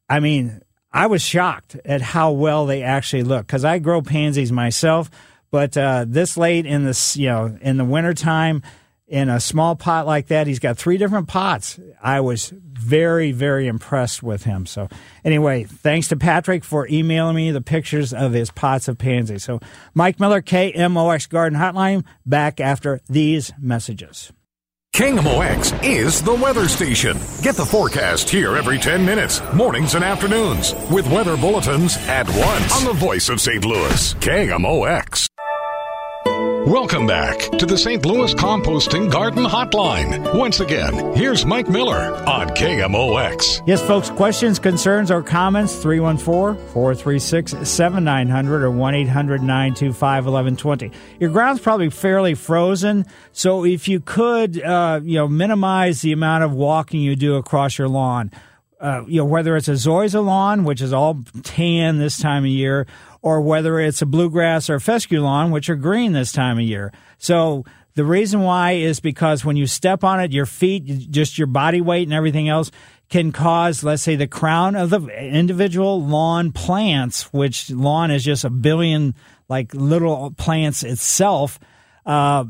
I 0.09 0.19
mean, 0.19 0.61
I 0.93 1.07
was 1.07 1.23
shocked 1.23 1.77
at 1.85 2.01
how 2.01 2.33
well 2.33 2.67
they 2.67 2.83
actually 2.83 3.23
look 3.23 3.47
because 3.47 3.65
I 3.65 3.79
grow 3.79 4.03
pansies 4.03 4.51
myself. 4.51 5.09
But 5.53 5.77
uh, 5.77 6.05
this 6.09 6.37
late 6.37 6.67
in 6.67 6.85
the 6.85 7.13
you 7.17 7.29
know 7.29 7.57
in 7.61 7.77
the 7.77 7.85
wintertime, 7.85 8.63
in 9.11 9.29
a 9.29 9.41
small 9.41 9.75
pot 9.75 10.07
like 10.07 10.29
that, 10.29 10.47
he's 10.47 10.61
got 10.61 10.79
three 10.79 10.97
different 10.97 11.27
pots. 11.29 11.79
I 12.01 12.21
was 12.21 12.55
very 12.55 13.33
very 13.33 13.67
impressed 13.67 14.23
with 14.23 14.45
him. 14.45 14.65
So 14.65 14.89
anyway, 15.25 15.65
thanks 15.65 16.09
to 16.09 16.17
Patrick 16.17 16.65
for 16.65 16.89
emailing 16.89 17.37
me 17.37 17.51
the 17.51 17.61
pictures 17.61 18.15
of 18.15 18.33
his 18.33 18.51
pots 18.51 18.89
of 18.89 18.97
pansies. 18.97 19.45
So 19.45 19.61
Mike 19.93 20.21
Miller, 20.21 20.41
KMOX 20.41 21.29
Garden 21.29 21.59
Hotline, 21.59 22.05
back 22.25 22.61
after 22.61 23.01
these 23.09 23.53
messages. 23.61 24.33
KMOX 24.95 25.85
is 25.85 26.21
the 26.21 26.35
weather 26.35 26.69
station. 26.69 27.17
Get 27.43 27.55
the 27.55 27.65
forecast 27.65 28.29
here 28.29 28.57
every 28.57 28.79
10 28.79 29.05
minutes, 29.05 29.41
mornings 29.55 29.95
and 29.95 30.05
afternoons, 30.05 30.75
with 30.91 31.11
weather 31.11 31.37
bulletins 31.37 31.97
at 32.09 32.29
once 32.29 32.77
on 32.77 32.85
the 32.85 32.93
voice 32.93 33.29
of 33.29 33.41
St. 33.41 33.65
Louis, 33.65 34.15
KMOX. 34.15 35.30
Welcome 36.67 37.07
back 37.07 37.39
to 37.59 37.65
the 37.65 37.79
St. 37.79 38.05
Louis 38.05 38.35
Composting 38.35 39.11
Garden 39.11 39.45
Hotline. 39.45 40.37
Once 40.39 40.61
again, 40.61 41.15
here's 41.17 41.47
Mike 41.47 41.71
Miller 41.71 42.15
on 42.27 42.51
KMOX. 42.51 43.63
Yes, 43.67 43.81
folks, 43.81 44.11
questions, 44.11 44.59
concerns, 44.59 45.11
or 45.11 45.23
comments 45.23 45.75
314 45.77 46.63
436 46.73 47.67
7900 47.67 48.63
or 48.63 48.71
1 48.71 48.95
800 48.95 49.43
925 49.43 50.27
1120. 50.27 50.93
Your 51.19 51.31
ground's 51.31 51.63
probably 51.63 51.89
fairly 51.89 52.35
frozen, 52.35 53.07
so 53.33 53.65
if 53.65 53.89
you 53.89 54.01
could, 54.01 54.63
uh, 54.63 55.01
you 55.03 55.15
know, 55.15 55.29
minimize 55.29 56.03
the 56.03 56.13
amount 56.13 56.45
of 56.45 56.53
walking 56.53 57.01
you 57.01 57.17
do 57.17 57.37
across 57.37 57.79
your 57.79 57.89
lawn. 57.89 58.31
Uh, 58.79 59.05
you 59.07 59.21
know, 59.21 59.27
whether 59.27 59.57
it's 59.57 59.69
a 59.69 59.73
zoysia 59.73 60.25
lawn, 60.25 60.65
which 60.65 60.81
is 60.81 60.93
all 60.93 61.23
tan 61.43 61.99
this 61.99 62.19
time 62.19 62.45
of 62.45 62.51
year, 62.51 62.87
or 63.23 63.41
whether 63.41 63.79
it's 63.81 64.03
a 64.03 64.07
bluegrass 64.07 64.71
or 64.71 64.81
fescue 64.81 65.21
lawn, 65.21 65.51
which 65.51 65.69
are 65.69 65.77
green 65.77 66.13
this 66.13 66.33
time 66.33 66.59
of 66.59 66.65
year. 66.65 66.93
So 67.19 67.65
the 67.95 68.05
reason 68.05 68.41
why 68.41 68.73
is 68.73 69.01
because 69.01 69.45
when 69.45 69.57
you 69.57 69.67
step 69.67 70.05
on 70.05 70.21
it, 70.21 70.33
your 70.33 70.47
feet, 70.47 71.11
just 71.11 71.39
your 71.39 71.47
body 71.47 71.81
weight 71.81 72.05
and 72.07 72.15
everything 72.15 72.49
else 72.49 72.71
can 73.09 73.33
cause, 73.33 73.83
let's 73.83 74.03
say, 74.03 74.17
the 74.17 74.29
crown 74.29 74.77
of 74.77 74.91
the 74.91 75.07
individual 75.09 76.03
lawn 76.03 76.53
plants, 76.53 77.33
which 77.33 77.71
lawn 77.71 78.11
is 78.11 78.25
just 78.25 78.45
a 78.45 78.51
billion 78.51 79.15
like 79.49 79.75
little 79.75 80.31
plants 80.31 80.85
itself. 80.85 81.59
Uh, 82.07 82.45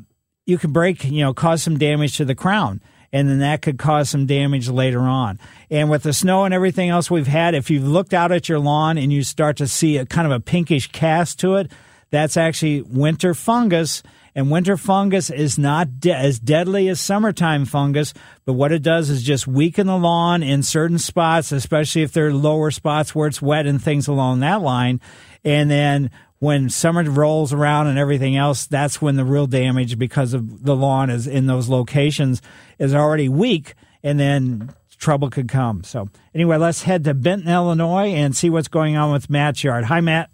you 0.45 0.59
can 0.59 0.73
break, 0.73 1.05
you 1.05 1.23
know, 1.23 1.33
cause 1.33 1.63
some 1.63 1.79
damage 1.79 2.19
to 2.19 2.25
the 2.25 2.35
crown 2.35 2.81
and 3.13 3.29
then 3.29 3.41
that 3.41 3.63
could 3.63 3.79
cause 3.79 4.11
some 4.11 4.27
damage 4.27 4.69
later 4.69 5.01
on. 5.01 5.39
And 5.71 5.91
with 5.91 6.03
the 6.03 6.13
snow 6.13 6.45
and 6.45 6.55
everything 6.55 6.91
else 6.91 7.11
we've 7.11 7.27
had, 7.27 7.55
if 7.55 7.71
you've 7.71 7.87
looked 7.87 8.15
out 8.15 8.33
at 8.33 8.49
your 8.49 8.59
lawn 8.59 8.99
and 8.99 9.13
you 9.13 9.23
start 9.23 9.57
to 9.59 9.67
see 9.67 9.97
a 9.97 10.07
kind 10.07 10.27
of 10.27 10.33
a 10.33 10.41
pinkish 10.41 10.89
cast 10.93 11.41
to 11.41 11.57
it, 11.57 11.73
that's 12.11 12.37
actually 12.37 12.83
winter 12.83 13.35
fungus. 13.35 14.03
And 14.35 14.51
winter 14.51 14.77
fungus 14.77 15.29
is 15.29 15.59
not 15.59 15.99
de- 15.99 16.15
as 16.15 16.39
deadly 16.39 16.89
as 16.89 17.01
summertime 17.01 17.65
fungus, 17.65 18.15
but 18.45 18.53
what 18.53 18.71
it 18.71 18.83
does 18.83 19.11
is 19.11 19.25
just 19.25 19.49
weaken 19.49 19.89
the 19.89 19.99
lawn 19.99 20.45
in 20.45 20.63
certain 20.63 20.99
spots, 20.99 21.51
especially 21.51 22.03
if 22.03 22.13
they're 22.13 22.33
lower 22.33 22.71
spots 22.71 23.13
where 23.13 23.27
it's 23.27 23.43
wet 23.43 23.67
and 23.67 23.83
things 23.83 24.07
along 24.07 24.41
that 24.41 24.63
line. 24.63 25.01
And 25.45 25.69
then 25.69 26.11
when 26.41 26.71
summer 26.71 27.05
rolls 27.05 27.53
around 27.53 27.87
and 27.87 27.99
everything 27.99 28.37
else, 28.37 28.67
that's 28.67 29.01
when 29.01 29.17
the 29.17 29.25
real 29.25 29.47
damage 29.47 29.99
because 29.99 30.35
of 30.35 30.65
the 30.65 30.75
lawn 30.75 31.11
is 31.11 31.27
in 31.27 31.47
those 31.47 31.69
locations 31.69 32.43
is 32.79 32.95
already 32.95 33.29
weak, 33.29 33.75
and 34.03 34.19
then 34.19 34.75
trouble 34.99 35.31
could 35.31 35.49
come. 35.49 35.85
So 35.85 36.09
anyway, 36.35 36.57
let's 36.57 36.83
head 36.83 37.05
to 37.05 37.15
Benton, 37.15 37.49
Illinois, 37.49 38.09
and 38.09 38.35
see 38.35 38.51
what's 38.51 38.69
going 38.69 38.97
on 38.97 39.13
with 39.13 39.31
Matt's 39.31 39.63
yard. 39.63 39.85
Hi, 39.85 40.01
Matt. 40.01 40.31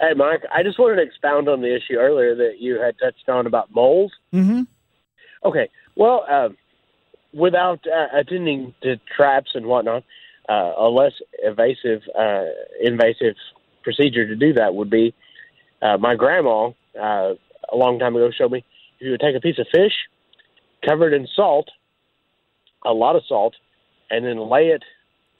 Hey, 0.00 0.12
Mike. 0.14 0.42
I 0.52 0.62
just 0.62 0.78
wanted 0.78 0.96
to 0.96 1.02
expound 1.02 1.48
on 1.48 1.60
the 1.60 1.74
issue 1.74 1.96
earlier 1.98 2.34
that 2.34 2.56
you 2.58 2.80
had 2.80 2.98
touched 2.98 3.28
on 3.28 3.46
about 3.46 3.74
moles. 3.74 4.12
Mm-hmm. 4.32 4.62
Okay. 5.44 5.70
Well, 5.96 6.24
uh, 6.30 6.48
without 7.32 7.80
uh, 7.86 8.18
attending 8.18 8.74
to 8.82 8.96
traps 9.16 9.50
and 9.54 9.66
whatnot, 9.66 10.04
uh, 10.48 10.72
a 10.78 10.88
less 10.88 11.12
evasive, 11.42 12.02
uh, 12.18 12.44
invasive 12.82 13.36
procedure 13.86 14.26
to 14.26 14.34
do 14.34 14.52
that 14.54 14.74
would 14.74 14.90
be 14.90 15.14
uh, 15.80 15.96
my 15.96 16.16
grandma 16.16 16.70
uh, 17.00 17.34
a 17.72 17.76
long 17.76 18.00
time 18.00 18.16
ago 18.16 18.30
showed 18.36 18.50
me 18.50 18.64
if 18.98 19.04
you 19.04 19.12
would 19.12 19.20
take 19.20 19.36
a 19.36 19.40
piece 19.40 19.60
of 19.60 19.66
fish, 19.72 19.92
cover 20.84 21.06
it 21.06 21.14
in 21.14 21.28
salt, 21.36 21.70
a 22.84 22.92
lot 22.92 23.14
of 23.14 23.22
salt, 23.28 23.54
and 24.10 24.24
then 24.24 24.38
lay 24.50 24.68
it 24.68 24.82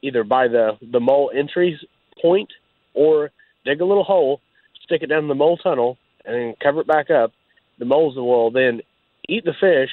either 0.00 0.22
by 0.22 0.46
the 0.46 0.78
the 0.92 1.00
mole 1.00 1.32
entry 1.34 1.78
point 2.22 2.52
or 2.94 3.30
dig 3.64 3.80
a 3.80 3.84
little 3.84 4.04
hole, 4.04 4.40
stick 4.84 5.02
it 5.02 5.08
down 5.08 5.26
the 5.26 5.34
mole 5.34 5.56
tunnel, 5.56 5.98
and 6.24 6.34
then 6.36 6.54
cover 6.62 6.82
it 6.82 6.86
back 6.86 7.10
up. 7.10 7.32
The 7.80 7.84
moles 7.84 8.14
will 8.14 8.52
then 8.52 8.80
eat 9.28 9.44
the 9.44 9.54
fish, 9.58 9.90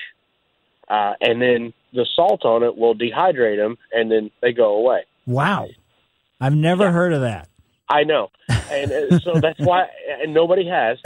uh, 0.89 1.14
and 1.22 1.41
then 1.41 1.74
the 1.91 2.06
salt 2.16 2.45
on 2.45 2.62
it 2.62 2.78
will 2.78 2.93
dehydrate 2.93 3.58
them, 3.58 3.78
and 3.91 4.12
then 4.12 4.30
they 4.41 4.54
go 4.54 4.76
away. 4.76 5.06
Wow, 5.26 5.70
I've 6.39 6.54
never 6.54 6.84
yeah. 6.84 6.91
heard 6.91 7.14
of 7.14 7.22
that. 7.22 7.49
I 7.94 8.04
know, 8.04 8.32
and 8.50 8.91
uh, 8.91 9.20
so 9.20 9.39
that's 9.39 9.60
why, 9.60 9.88
and 10.24 10.34
nobody 10.34 10.68
has, 10.68 10.98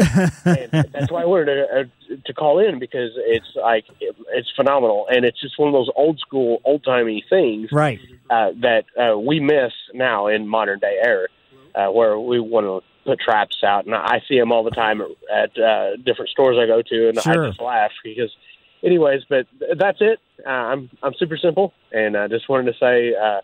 and 0.45 0.71
that's 0.93 1.11
why 1.11 1.21
I 1.21 1.25
wanted 1.25 1.45
to, 1.45 1.65
uh, 1.81 2.15
to 2.25 2.33
call 2.33 2.59
in 2.59 2.79
because 2.79 3.11
it's 3.17 3.47
like 3.55 3.83
it, 3.99 4.15
it's 4.29 4.49
phenomenal, 4.55 5.05
and 5.09 5.25
it's 5.25 5.39
just 5.41 5.59
one 5.59 5.67
of 5.67 5.73
those 5.73 5.89
old 5.97 6.17
school, 6.19 6.61
old 6.63 6.85
timey 6.85 7.25
things, 7.29 7.73
right? 7.73 7.99
Uh, 8.29 8.51
that 8.61 8.85
uh, 8.97 9.17
we 9.17 9.41
miss 9.41 9.73
now 9.93 10.27
in 10.27 10.47
modern 10.47 10.79
day 10.79 10.97
era, 11.03 11.27
uh, 11.75 11.87
where 11.87 12.17
we 12.17 12.39
want 12.39 12.65
to 12.65 12.81
put 13.05 13.19
traps 13.19 13.57
out, 13.65 13.85
and 13.85 13.93
I 13.93 14.21
see 14.29 14.39
them 14.39 14.53
all 14.53 14.63
the 14.63 14.71
time 14.71 15.01
at 15.33 15.57
uh, 15.59 15.97
different 15.97 16.29
stores 16.29 16.57
I 16.57 16.67
go 16.67 16.81
to, 16.81 17.09
and 17.09 17.19
sure. 17.19 17.43
I 17.43 17.49
just 17.49 17.59
laugh 17.59 17.91
because, 18.01 18.33
anyways. 18.81 19.23
But 19.27 19.47
that's 19.77 19.99
it. 19.99 20.19
Uh, 20.45 20.49
I'm 20.49 20.89
I'm 21.03 21.13
super 21.15 21.35
simple, 21.35 21.73
and 21.91 22.15
I 22.15 22.29
just 22.29 22.47
wanted 22.47 22.71
to 22.71 22.79
say. 22.79 23.13
Uh, 23.13 23.41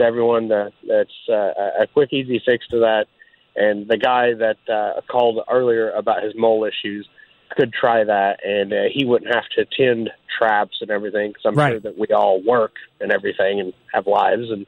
to 0.00 0.06
everyone 0.06 0.48
that 0.48 0.72
that's 0.86 1.10
uh, 1.28 1.82
a 1.82 1.86
quick, 1.92 2.12
easy 2.12 2.42
fix 2.44 2.66
to 2.68 2.80
that. 2.80 3.06
And 3.56 3.88
the 3.88 3.96
guy 3.96 4.34
that 4.34 4.58
uh, 4.72 5.00
called 5.10 5.40
earlier 5.50 5.90
about 5.90 6.22
his 6.22 6.34
mole 6.36 6.64
issues 6.64 7.08
could 7.56 7.72
try 7.72 8.04
that, 8.04 8.38
and 8.44 8.72
uh, 8.72 8.76
he 8.92 9.04
wouldn't 9.04 9.34
have 9.34 9.44
to 9.56 9.66
tend 9.76 10.10
traps 10.38 10.78
and 10.80 10.90
everything. 10.90 11.30
Because 11.30 11.42
I'm 11.46 11.54
right. 11.54 11.72
sure 11.72 11.80
that 11.80 11.98
we 11.98 12.06
all 12.14 12.42
work 12.42 12.74
and 13.00 13.12
everything 13.12 13.60
and 13.60 13.72
have 13.92 14.06
lives, 14.06 14.50
and 14.50 14.66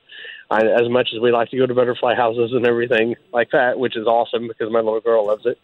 I, 0.51 0.65
as 0.67 0.89
much 0.91 1.11
as 1.15 1.21
we 1.21 1.33
like 1.33 1.51
to 1.51 1.57
go 1.57 1.67
to 1.67 1.75
butterfly 1.75 2.15
houses 2.15 2.53
and 2.53 2.67
everything 2.67 3.15
like 3.33 3.51
that, 3.53 3.79
which 3.79 3.97
is 3.97 4.07
awesome 4.07 4.49
because 4.49 4.71
my 4.71 4.81
little 4.81 5.01
girl 5.01 5.27
loves 5.27 5.47
it. 5.47 5.59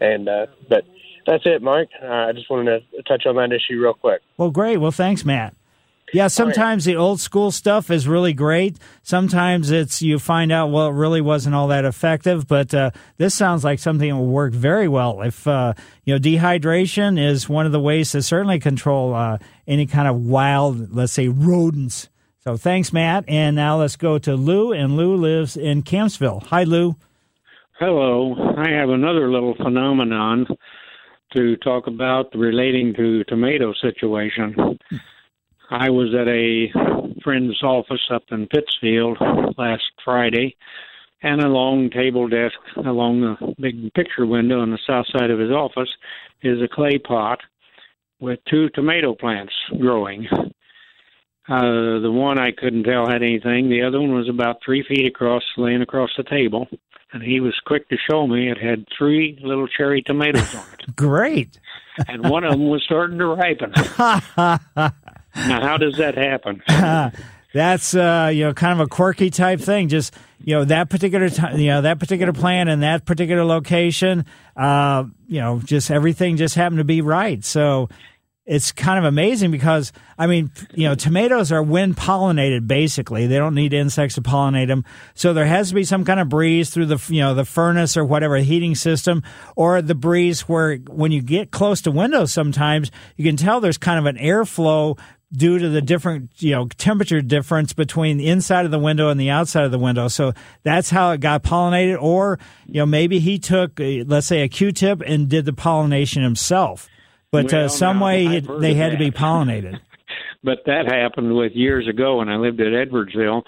And 0.00 0.28
uh, 0.28 0.46
but 0.68 0.84
that's 1.26 1.44
it, 1.46 1.62
Mike. 1.62 1.90
Uh, 2.02 2.06
I 2.06 2.32
just 2.32 2.50
wanted 2.50 2.82
to 2.92 3.02
touch 3.02 3.26
on 3.26 3.36
that 3.36 3.52
issue 3.52 3.80
real 3.80 3.94
quick. 3.94 4.22
Well, 4.38 4.50
great. 4.50 4.78
Well, 4.78 4.90
thanks, 4.90 5.24
Matt. 5.24 5.54
Yeah, 6.12 6.28
sometimes 6.28 6.84
the 6.84 6.96
old 6.96 7.20
school 7.20 7.50
stuff 7.50 7.90
is 7.90 8.06
really 8.06 8.34
great. 8.34 8.76
Sometimes 9.02 9.70
it's 9.70 10.02
you 10.02 10.18
find 10.18 10.52
out 10.52 10.70
well, 10.70 10.88
it 10.88 10.92
really 10.92 11.22
wasn't 11.22 11.54
all 11.54 11.68
that 11.68 11.86
effective. 11.86 12.46
But 12.46 12.74
uh, 12.74 12.90
this 13.16 13.34
sounds 13.34 13.64
like 13.64 13.78
something 13.78 14.10
that 14.10 14.16
will 14.16 14.26
work 14.26 14.52
very 14.52 14.88
well. 14.88 15.22
If 15.22 15.46
uh, 15.46 15.72
you 16.04 16.14
know, 16.14 16.20
dehydration 16.20 17.18
is 17.18 17.48
one 17.48 17.64
of 17.64 17.72
the 17.72 17.80
ways 17.80 18.12
to 18.12 18.22
certainly 18.22 18.60
control 18.60 19.14
uh, 19.14 19.38
any 19.66 19.86
kind 19.86 20.06
of 20.06 20.16
wild, 20.16 20.94
let's 20.94 21.12
say, 21.12 21.28
rodents. 21.28 22.08
So 22.40 22.56
thanks, 22.56 22.92
Matt. 22.92 23.24
And 23.28 23.56
now 23.56 23.78
let's 23.78 23.96
go 23.96 24.18
to 24.18 24.34
Lou. 24.34 24.72
And 24.72 24.96
Lou 24.96 25.16
lives 25.16 25.56
in 25.56 25.82
Campsville. 25.82 26.44
Hi, 26.46 26.64
Lou. 26.64 26.96
Hello. 27.78 28.34
I 28.58 28.68
have 28.68 28.90
another 28.90 29.30
little 29.30 29.54
phenomenon 29.54 30.46
to 31.34 31.56
talk 31.58 31.86
about 31.86 32.26
relating 32.34 32.92
to 32.94 33.24
tomato 33.24 33.72
situation. 33.80 34.78
I 35.72 35.88
was 35.88 36.14
at 36.14 36.28
a 36.28 36.68
friend's 37.24 37.62
office 37.62 38.10
up 38.12 38.24
in 38.30 38.46
Pittsfield 38.46 39.16
last 39.56 39.84
Friday, 40.04 40.54
and 41.22 41.40
a 41.40 41.48
long 41.48 41.88
table 41.88 42.28
desk 42.28 42.58
along 42.76 43.22
the 43.22 43.54
big 43.58 43.94
picture 43.94 44.26
window 44.26 44.60
on 44.60 44.70
the 44.70 44.78
south 44.86 45.06
side 45.16 45.30
of 45.30 45.38
his 45.38 45.50
office 45.50 45.88
is 46.42 46.60
a 46.60 46.68
clay 46.68 46.98
pot 46.98 47.38
with 48.20 48.38
two 48.50 48.68
tomato 48.74 49.14
plants 49.14 49.54
growing. 49.80 50.28
Uh, 51.48 52.00
the 52.00 52.12
one 52.12 52.38
I 52.38 52.52
couldn't 52.52 52.84
tell 52.84 53.06
had 53.08 53.22
anything. 53.22 53.70
The 53.70 53.82
other 53.82 53.98
one 53.98 54.14
was 54.14 54.28
about 54.28 54.58
three 54.62 54.84
feet 54.86 55.06
across, 55.06 55.42
laying 55.56 55.80
across 55.80 56.10
the 56.18 56.22
table. 56.22 56.68
And 57.14 57.22
he 57.22 57.40
was 57.40 57.54
quick 57.64 57.88
to 57.88 57.96
show 58.10 58.26
me 58.26 58.50
it 58.50 58.58
had 58.58 58.84
three 58.96 59.38
little 59.42 59.68
cherry 59.68 60.02
tomatoes 60.02 60.54
on 60.54 60.64
it. 60.74 60.96
Great. 60.96 61.58
and 62.08 62.28
one 62.28 62.44
of 62.44 62.52
them 62.52 62.68
was 62.68 62.82
starting 62.84 63.18
to 63.18 63.26
ripen. 63.26 63.72
now, 65.34 65.60
how 65.60 65.76
does 65.76 65.96
that 65.98 66.16
happen? 66.16 66.62
That's 67.54 67.94
uh, 67.94 68.30
you 68.32 68.44
know 68.44 68.54
kind 68.54 68.80
of 68.80 68.86
a 68.86 68.88
quirky 68.88 69.30
type 69.30 69.60
thing. 69.60 69.88
Just 69.88 70.14
you 70.42 70.54
know 70.54 70.64
that 70.64 70.88
particular 70.88 71.28
time, 71.28 71.58
you 71.58 71.68
know 71.68 71.82
that 71.82 71.98
particular 71.98 72.32
plant 72.32 72.70
and 72.70 72.82
that 72.82 73.04
particular 73.04 73.44
location. 73.44 74.24
Uh, 74.56 75.04
you 75.28 75.40
know, 75.40 75.60
just 75.60 75.90
everything 75.90 76.36
just 76.36 76.54
happened 76.54 76.78
to 76.78 76.84
be 76.84 77.02
right. 77.02 77.44
So 77.44 77.88
it's 78.44 78.72
kind 78.72 78.98
of 78.98 79.04
amazing 79.04 79.50
because 79.50 79.92
I 80.18 80.26
mean, 80.26 80.50
you 80.74 80.88
know, 80.88 80.94
tomatoes 80.94 81.52
are 81.52 81.62
wind 81.62 81.96
pollinated 81.96 82.66
basically. 82.66 83.26
They 83.26 83.36
don't 83.36 83.54
need 83.54 83.72
insects 83.72 84.16
to 84.16 84.22
pollinate 84.22 84.66
them. 84.66 84.84
So 85.14 85.32
there 85.32 85.46
has 85.46 85.68
to 85.68 85.74
be 85.74 85.84
some 85.84 86.04
kind 86.04 86.18
of 86.20 86.28
breeze 86.28 86.70
through 86.70 86.86
the 86.86 87.04
you 87.08 87.20
know 87.20 87.34
the 87.34 87.44
furnace 87.44 87.98
or 87.98 88.04
whatever 88.04 88.36
heating 88.38 88.74
system, 88.74 89.22
or 89.56 89.82
the 89.82 89.94
breeze 89.94 90.42
where 90.48 90.78
when 90.78 91.12
you 91.12 91.22
get 91.22 91.50
close 91.50 91.82
to 91.82 91.90
windows, 91.90 92.32
sometimes 92.32 92.90
you 93.16 93.24
can 93.24 93.36
tell 93.36 93.60
there's 93.60 93.78
kind 93.78 93.98
of 93.98 94.06
an 94.06 94.16
airflow 94.16 94.98
due 95.32 95.58
to 95.58 95.68
the 95.68 95.80
different 95.80 96.30
you 96.38 96.50
know 96.50 96.66
temperature 96.76 97.20
difference 97.20 97.72
between 97.72 98.18
the 98.18 98.28
inside 98.28 98.64
of 98.64 98.70
the 98.70 98.78
window 98.78 99.08
and 99.08 99.18
the 99.18 99.30
outside 99.30 99.64
of 99.64 99.70
the 99.70 99.78
window 99.78 100.08
so 100.08 100.32
that's 100.62 100.90
how 100.90 101.10
it 101.10 101.20
got 101.20 101.42
pollinated 101.42 102.00
or 102.00 102.38
you 102.66 102.74
know 102.74 102.86
maybe 102.86 103.18
he 103.18 103.38
took 103.38 103.78
let's 103.78 104.26
say 104.26 104.42
a 104.42 104.48
q-tip 104.48 105.02
and 105.06 105.28
did 105.28 105.44
the 105.44 105.52
pollination 105.52 106.22
himself 106.22 106.88
but 107.32 107.52
uh, 107.54 107.68
some 107.68 107.98
now, 107.98 108.04
way 108.04 108.26
it, 108.26 108.60
they 108.60 108.74
had 108.74 108.92
to 108.92 108.98
be 108.98 109.10
pollinated. 109.10 109.80
but 110.44 110.58
that 110.66 110.86
happened 110.86 111.34
with 111.34 111.52
years 111.52 111.88
ago 111.88 112.18
when 112.18 112.28
I 112.28 112.36
lived 112.36 112.60
at 112.60 112.66
Edwardsville 112.66 113.42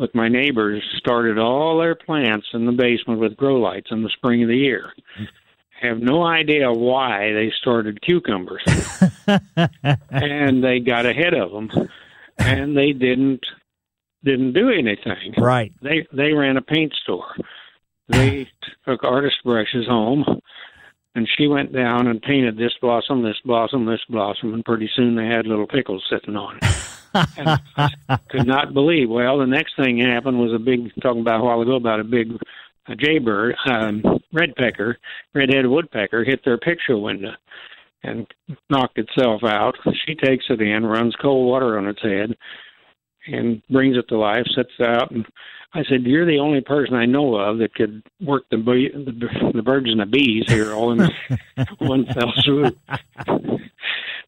with 0.00 0.12
my 0.14 0.28
neighbors. 0.28 0.82
Started 0.98 1.38
all 1.38 1.78
their 1.78 1.94
plants 1.94 2.48
in 2.54 2.66
the 2.66 2.72
basement 2.72 3.20
with 3.20 3.36
grow 3.36 3.60
lights 3.60 3.88
in 3.92 4.02
the 4.02 4.10
spring 4.16 4.42
of 4.42 4.48
the 4.48 4.56
year. 4.56 4.92
Have 5.80 5.98
no 5.98 6.22
idea 6.22 6.70
why 6.72 7.32
they 7.32 7.50
started 7.58 8.02
cucumbers, 8.02 8.62
and 10.10 10.62
they 10.62 10.80
got 10.80 11.06
ahead 11.06 11.32
of 11.32 11.52
them, 11.52 11.70
and 12.38 12.76
they 12.76 12.92
didn't 12.92 13.44
didn't 14.22 14.52
do 14.52 14.68
anything. 14.68 15.34
Right. 15.38 15.72
They 15.80 16.06
they 16.12 16.32
ran 16.32 16.58
a 16.58 16.62
paint 16.62 16.92
store. 17.02 17.34
They 18.08 18.48
took 18.86 19.04
artist 19.04 19.36
brushes 19.44 19.86
home 19.86 20.40
and 21.14 21.28
she 21.36 21.46
went 21.48 21.72
down 21.72 22.06
and 22.06 22.22
painted 22.22 22.56
this 22.56 22.72
blossom, 22.80 23.22
this 23.22 23.40
blossom, 23.44 23.84
this 23.86 24.00
blossom, 24.08 24.54
and 24.54 24.64
pretty 24.64 24.88
soon 24.94 25.16
they 25.16 25.26
had 25.26 25.46
little 25.46 25.66
pickles 25.66 26.04
sitting 26.08 26.36
on 26.36 26.58
it. 26.62 26.64
and 27.36 27.60
I 27.76 28.18
could 28.30 28.46
not 28.46 28.72
believe. 28.72 29.10
Well, 29.10 29.38
the 29.38 29.46
next 29.46 29.74
thing 29.76 29.98
happened 29.98 30.38
was 30.38 30.52
a 30.52 30.58
big 30.58 30.92
talking 31.02 31.22
about 31.22 31.40
a 31.40 31.44
while 31.44 31.60
ago 31.60 31.74
about 31.74 32.00
a 32.00 32.04
big 32.04 32.32
a 32.90 32.96
jaybird, 32.96 33.54
um, 33.66 34.02
red 34.32 34.54
pecker, 34.56 34.98
red-headed 35.34 35.70
woodpecker 35.70 36.24
hit 36.24 36.40
their 36.44 36.58
picture 36.58 36.98
window 36.98 37.32
and 38.02 38.26
knocked 38.68 38.98
itself 38.98 39.42
out. 39.44 39.76
She 40.06 40.14
takes 40.14 40.44
it 40.48 40.60
in, 40.60 40.84
runs 40.84 41.14
cold 41.20 41.46
water 41.46 41.78
on 41.78 41.86
its 41.86 42.02
head, 42.02 42.36
and 43.26 43.62
brings 43.70 43.96
it 43.96 44.08
to 44.08 44.18
life, 44.18 44.46
sets 44.54 44.70
it 44.78 44.88
out, 44.88 45.10
and 45.10 45.26
I 45.72 45.84
said, 45.84 46.02
"You're 46.02 46.26
the 46.26 46.38
only 46.38 46.62
person 46.62 46.94
I 46.94 47.06
know 47.06 47.36
of 47.36 47.58
that 47.58 47.74
could 47.74 48.02
work 48.20 48.44
the 48.50 48.56
bee, 48.56 48.90
the, 48.92 49.52
the 49.54 49.62
birds 49.62 49.88
and 49.88 50.00
the 50.00 50.06
bees 50.06 50.44
here 50.48 50.72
all 50.72 50.92
in 50.92 50.98
one 51.78 52.06
fell 52.06 52.32
swoop." 52.38 52.76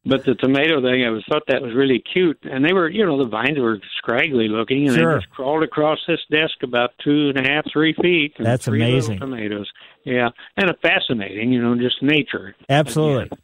But 0.05 0.25
the 0.25 0.35
tomato 0.35 0.81
thing, 0.81 1.05
I 1.05 1.09
was 1.09 1.23
thought 1.29 1.43
that 1.47 1.61
was 1.61 1.73
really 1.73 1.99
cute, 2.13 2.37
and 2.43 2.63
they 2.65 2.73
were, 2.73 2.89
you 2.89 3.05
know, 3.05 3.17
the 3.17 3.29
vines 3.29 3.57
were 3.57 3.79
scraggly 3.97 4.47
looking, 4.49 4.87
and 4.87 4.95
Sure. 4.97 5.13
they 5.13 5.19
just 5.21 5.31
crawled 5.31 5.63
across 5.63 5.99
this 6.07 6.19
desk 6.29 6.55
about 6.63 6.91
two 7.03 7.29
and 7.33 7.37
a 7.45 7.49
half, 7.49 7.65
three 7.71 7.93
feet. 8.01 8.33
and 8.37 8.45
That's 8.45 8.65
three 8.65 8.81
amazing. 8.81 9.19
Tomatoes, 9.19 9.71
yeah, 10.03 10.29
and 10.57 10.69
a 10.69 10.73
fascinating, 10.75 11.51
you 11.53 11.61
know, 11.61 11.75
just 11.75 12.01
nature. 12.03 12.55
Absolutely. 12.69 13.37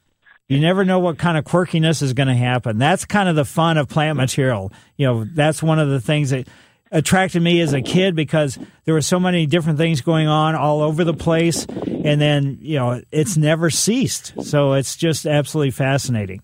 You 0.48 0.60
never 0.60 0.84
know 0.84 0.98
what 1.00 1.20
kind 1.20 1.38
of 1.38 1.46
quirkiness 1.46 2.02
is 2.02 2.14
going 2.14 2.28
to 2.28 2.34
happen. 2.36 2.80
That's 2.80 3.06
kind 3.06 3.30
of 3.30 3.36
the 3.36 3.46
fun 3.46 3.78
of 3.78 3.88
plant 3.88 4.18
material. 4.18 4.72
You 4.98 5.06
know, 5.06 5.24
that's 5.24 5.62
one 5.62 5.78
of 5.78 5.90
the 5.90 6.02
things 6.02 6.32
that 6.32 6.48
attracted 6.92 7.40
me 7.44 7.62
as 7.62 7.72
a 7.74 7.84
kid 7.84 8.16
because 8.16 8.58
there 8.86 8.96
were 8.96 9.02
so 9.02 9.20
many 9.20 9.46
different 9.46 9.78
things 9.78 10.02
going 10.02 10.28
on 10.28 10.56
all 10.56 10.82
over 10.82 11.04
the 11.04 11.14
place. 11.14 11.68
And 11.68 12.20
then, 12.20 12.58
you 12.62 12.78
know, 12.80 13.00
it's 13.12 13.38
never 13.38 13.70
ceased. 13.70 14.34
So 14.42 14.74
it's 14.74 14.96
just 14.96 15.28
absolutely 15.28 15.70
fascinating. 15.70 16.42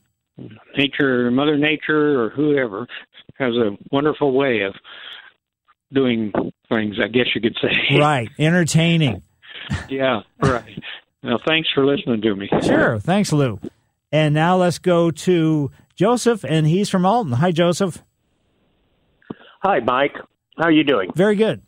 Nature, 0.78 1.30
Mother 1.32 1.58
Nature, 1.58 2.22
or 2.24 2.30
whoever 2.30 2.88
has 3.38 3.54
a 3.56 3.78
wonderful 3.92 4.34
way 4.34 4.62
of 4.62 4.74
doing 5.94 6.32
things. 6.70 6.96
I 7.02 7.08
guess 7.08 7.28
you 7.36 7.42
could 7.42 7.58
say. 7.62 7.70
Right. 7.98 8.30
Entertaining. 8.38 9.22
yeah. 9.90 10.22
Right. 10.42 10.82
Well, 11.24 11.42
thanks 11.48 11.70
for 11.74 11.86
listening 11.86 12.22
to 12.22 12.36
me. 12.36 12.50
Sure. 12.62 13.00
Thanks, 13.00 13.32
Lou. 13.34 13.60
And 14.12 14.34
now 14.36 14.58
let's 14.58 14.78
go 14.78 15.10
to 15.12 15.72
Joseph, 15.96 16.44
and 16.44 16.68
he's 16.68 16.90
from 16.90 17.06
Alton. 17.06 17.34
Hi, 17.34 17.52
Joseph. 17.52 18.04
Hi, 19.64 19.80
Mike. 19.80 20.16
How 20.58 20.66
are 20.66 20.72
you 20.72 20.84
doing? 20.84 21.10
Very 21.16 21.36
good. 21.36 21.62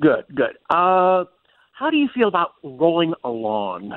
Good, 0.00 0.24
good. 0.34 0.56
Uh, 0.70 1.24
how 1.72 1.90
do 1.90 1.96
you 1.96 2.08
feel 2.14 2.28
about 2.28 2.52
rolling 2.62 3.14
a 3.24 3.28
lawn? 3.28 3.92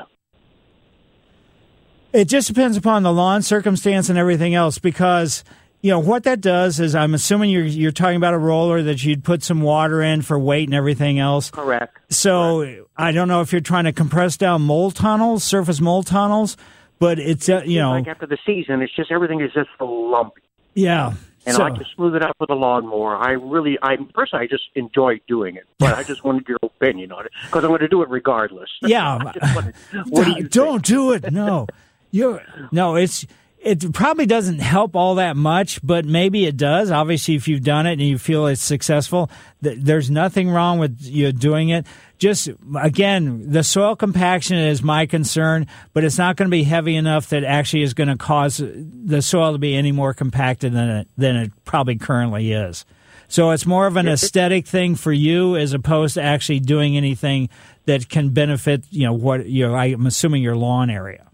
It 2.14 2.26
just 2.26 2.48
depends 2.48 2.78
upon 2.78 3.04
the 3.04 3.12
lawn 3.12 3.42
circumstance 3.42 4.10
and 4.10 4.18
everything 4.20 4.54
else 4.54 4.78
because 4.78 5.44
you 5.82 5.90
know 5.90 6.00
what 6.00 6.24
that 6.24 6.40
does 6.42 6.80
is 6.80 6.94
I'm 6.96 7.14
assuming 7.14 7.50
you're 7.50 7.66
you're 7.66 7.92
talking 7.92 8.18
about 8.18 8.34
a 8.34 8.38
roller 8.38 8.84
that 8.84 9.04
you'd 9.04 9.24
put 9.24 9.44
some 9.44 9.62
water 9.62 10.02
in 10.02 10.22
for 10.22 10.38
weight 10.40 10.68
and 10.68 10.76
everything 10.76 11.20
else. 11.20 11.50
Correct. 11.52 11.98
So 12.10 12.86
I 12.96 13.12
don't 13.12 13.28
know 13.28 13.42
if 13.42 13.52
you're 13.52 13.62
trying 13.62 13.86
to 13.86 13.92
compress 13.94 14.38
down 14.38 14.62
mole 14.62 14.92
tunnels, 14.92 15.44
surface 15.44 15.82
mole 15.82 16.04
tunnels, 16.04 16.56
but 17.00 17.18
it's 17.20 17.50
uh, 17.50 17.64
you 17.66 17.80
know 17.80 17.92
like 17.92 18.08
after 18.08 18.28
the 18.28 18.38
season, 18.46 18.82
it's 18.82 18.96
just 18.96 19.12
everything 19.12 19.42
is 19.42 19.52
just 19.54 19.70
so 19.80 19.86
lumpy. 19.86 20.42
yeah. 20.76 21.14
And 21.46 21.58
so, 21.58 21.62
I 21.64 21.72
like 21.72 21.80
to 21.80 21.86
smooth 21.94 22.16
it 22.16 22.24
out 22.24 22.38
with 22.40 22.50
a 22.52 22.56
lawnmower. 22.56 23.18
I 23.18 23.32
really, 23.32 23.78
I 23.82 23.98
personally, 24.14 24.46
I 24.46 24.48
just 24.48 24.64
enjoy 24.76 25.20
doing 25.28 25.58
it. 25.58 25.66
But 25.78 25.94
I 25.98 26.04
just 26.04 26.24
wanted 26.24 26.48
your 26.48 26.58
opinion 26.64 27.12
on 27.12 27.26
it 27.26 27.34
because 27.48 27.66
I'm 27.66 27.70
going 27.70 27.82
to 27.82 27.90
do 27.90 28.02
it 28.02 28.08
regardless. 28.08 28.70
Yeah. 28.82 29.16
I 29.20 29.34
just 29.34 29.54
wanted- 29.54 29.76
what 30.08 30.24
do 30.24 30.32
you 30.38 30.48
don't 30.48 30.86
do 30.86 31.12
it. 31.12 31.34
No, 31.34 31.68
you 32.14 32.40
no. 32.72 32.96
It's 32.96 33.26
it 33.58 33.94
probably 33.94 34.26
doesn't 34.26 34.60
help 34.60 34.96
all 34.96 35.16
that 35.16 35.36
much, 35.36 35.80
but 35.82 36.06
maybe 36.06 36.46
it 36.46 36.58
does. 36.58 36.92
Obviously, 36.92 37.36
if 37.36 37.48
you've 37.48 37.64
done 37.64 37.88
it 37.88 37.94
and 37.94 38.02
you 38.02 38.18
feel 38.18 38.46
it's 38.46 38.62
successful, 38.62 39.32
th- 39.64 39.80
there's 39.80 40.12
nothing 40.12 40.50
wrong 40.50 40.80
with 40.80 41.00
you 41.02 41.32
doing 41.32 41.70
it. 41.70 41.88
Just 42.20 42.50
again, 42.80 43.50
the 43.50 43.64
soil 43.64 43.96
compaction 43.96 44.58
is 44.58 44.84
my 44.84 45.06
concern, 45.08 45.66
but 45.94 46.04
it's 46.04 46.18
not 46.18 46.36
going 46.36 46.50
to 46.50 46.52
be 46.52 46.64
heavy 46.64 46.96
enough 46.96 47.30
that 47.30 47.44
actually 47.44 47.82
is 47.82 47.94
going 47.94 48.10
to 48.10 48.18
cause 48.18 48.62
the 48.62 49.22
soil 49.22 49.54
to 49.54 49.58
be 49.58 49.76
any 49.76 49.92
more 49.92 50.14
compacted 50.14 50.74
than 50.74 50.90
it 50.90 51.08
than 51.18 51.36
it 51.36 51.52
probably 51.66 51.96
currently 51.96 52.52
is. 52.52 52.86
So 53.28 53.50
it's 53.52 53.66
more 53.66 53.88
of 53.88 53.98
an 53.98 54.08
aesthetic 54.08 54.68
thing 54.68 54.94
for 54.96 55.12
you 55.12 55.56
as 55.56 55.74
opposed 55.74 56.14
to 56.16 56.22
actually 56.22 56.60
doing 56.60 56.96
anything 56.96 57.50
that 57.86 58.08
can 58.08 58.30
benefit, 58.30 58.86
you 58.92 59.06
know, 59.06 59.14
what 59.14 59.48
you 59.48 59.68
know, 59.68 59.74
I'm 59.74 60.06
assuming 60.06 60.44
your 60.44 60.56
lawn 60.56 60.92
area. 60.92 61.28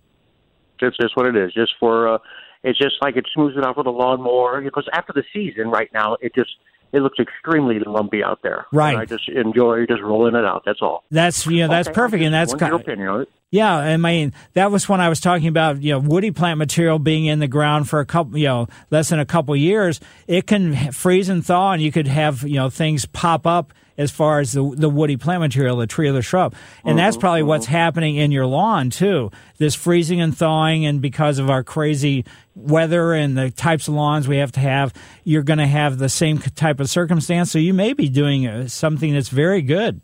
It's 0.88 0.98
just 0.98 1.16
what 1.16 1.26
it 1.26 1.36
is. 1.36 1.54
Just 1.54 1.74
for, 1.80 2.16
uh, 2.16 2.18
it's 2.64 2.80
just 2.80 2.96
like 3.02 3.16
it 3.16 3.26
smooths 3.34 3.58
it 3.58 3.66
out 3.66 3.78
with 3.78 3.88
a 3.88 3.92
lawnmower 3.92 4.62
because 4.62 4.88
after 4.94 5.14
the 5.14 5.24
season, 5.34 5.70
right 5.70 5.90
now, 5.94 6.18
it 6.22 6.34
just 6.36 6.52
it 6.92 7.02
looks 7.02 7.20
extremely 7.20 7.80
lumpy 7.80 8.24
out 8.24 8.40
there. 8.42 8.66
Right. 8.72 8.92
And 8.94 9.02
I 9.02 9.06
just 9.06 9.28
enjoy 9.30 9.86
just 9.86 10.02
rolling 10.02 10.36
it 10.36 10.46
out. 10.46 10.64
That's 10.66 10.82
all. 10.82 11.04
That's 11.12 11.46
you 11.46 11.60
know, 11.60 11.68
that's 11.70 11.88
Okay, 11.88 11.96
perfect, 11.96 12.24
and 12.24 12.34
that's 12.34 12.52
wanted 12.52 12.68
your 12.68 12.80
kind 12.80 12.82
opinion. 12.82 13.26
Yeah, 13.52 13.76
I 13.76 13.98
mean 13.98 14.34
that 14.54 14.72
was 14.72 14.88
when 14.88 15.02
I 15.02 15.10
was 15.10 15.20
talking 15.20 15.48
about 15.48 15.82
you 15.82 15.94
know 15.94 16.00
woody 16.00 16.32
plant 16.32 16.60
material 16.60 17.00
being 17.00 17.26
in 17.26 17.40
the 17.40 17.48
ground 17.48 17.90
for 17.90 18.00
a 18.00 18.06
couple 18.06 18.38
you 18.38 18.46
know 18.48 18.68
less 18.92 19.10
than 19.10 19.20
a 19.20 19.26
couple 19.26 19.56
years. 19.56 20.00
It 20.28 20.46
can 20.46 20.92
freeze 20.92 21.30
and 21.30 21.44
thaw, 21.46 21.72
and 21.74 21.82
you 21.82 21.92
could 21.92 22.08
have 22.08 22.44
you 22.44 22.56
know 22.56 22.70
things 22.70 23.06
pop 23.06 23.48
up 23.48 23.74
as 23.98 24.12
far 24.12 24.40
as 24.40 24.52
the 24.54 24.64
the 24.78 24.90
woody 24.90 25.18
plant 25.18 25.42
material, 25.42 25.78
the 25.78 25.88
tree 25.88 26.08
or 26.08 26.14
the 26.14 26.22
shrub, 26.22 26.54
and 26.86 26.98
that's 26.98 27.18
Mhm, 27.18 27.22
probably 27.22 27.44
what's 27.44 27.66
mhm. 27.66 27.70
happening 27.72 28.16
in 28.18 28.32
your 28.32 28.46
lawn 28.46 28.92
too. 28.92 29.32
This 29.58 29.74
freezing 29.74 30.22
and 30.22 30.38
thawing, 30.38 30.86
and 30.86 31.02
because 31.02 31.40
of 31.40 31.50
our 31.50 31.64
crazy 31.64 32.26
weather 32.60 33.14
and 33.14 33.38
the 33.38 33.52
types 33.52 33.88
of 33.88 33.94
lawns 33.94 34.28
we 34.28 34.38
have 34.38 34.52
to 34.54 34.60
have, 34.60 34.94
you're 35.24 35.44
going 35.44 35.60
to 35.60 35.68
have 35.68 35.98
the 35.98 36.10
same 36.10 36.40
type 36.40 36.80
of 36.80 36.90
circumstance. 36.90 37.52
So 37.52 37.60
you 37.60 37.74
may 37.74 37.94
be 37.94 38.10
doing 38.10 38.48
uh, 38.48 38.68
something 38.68 39.14
that's 39.14 39.30
very 39.30 39.62
good. 39.62 40.02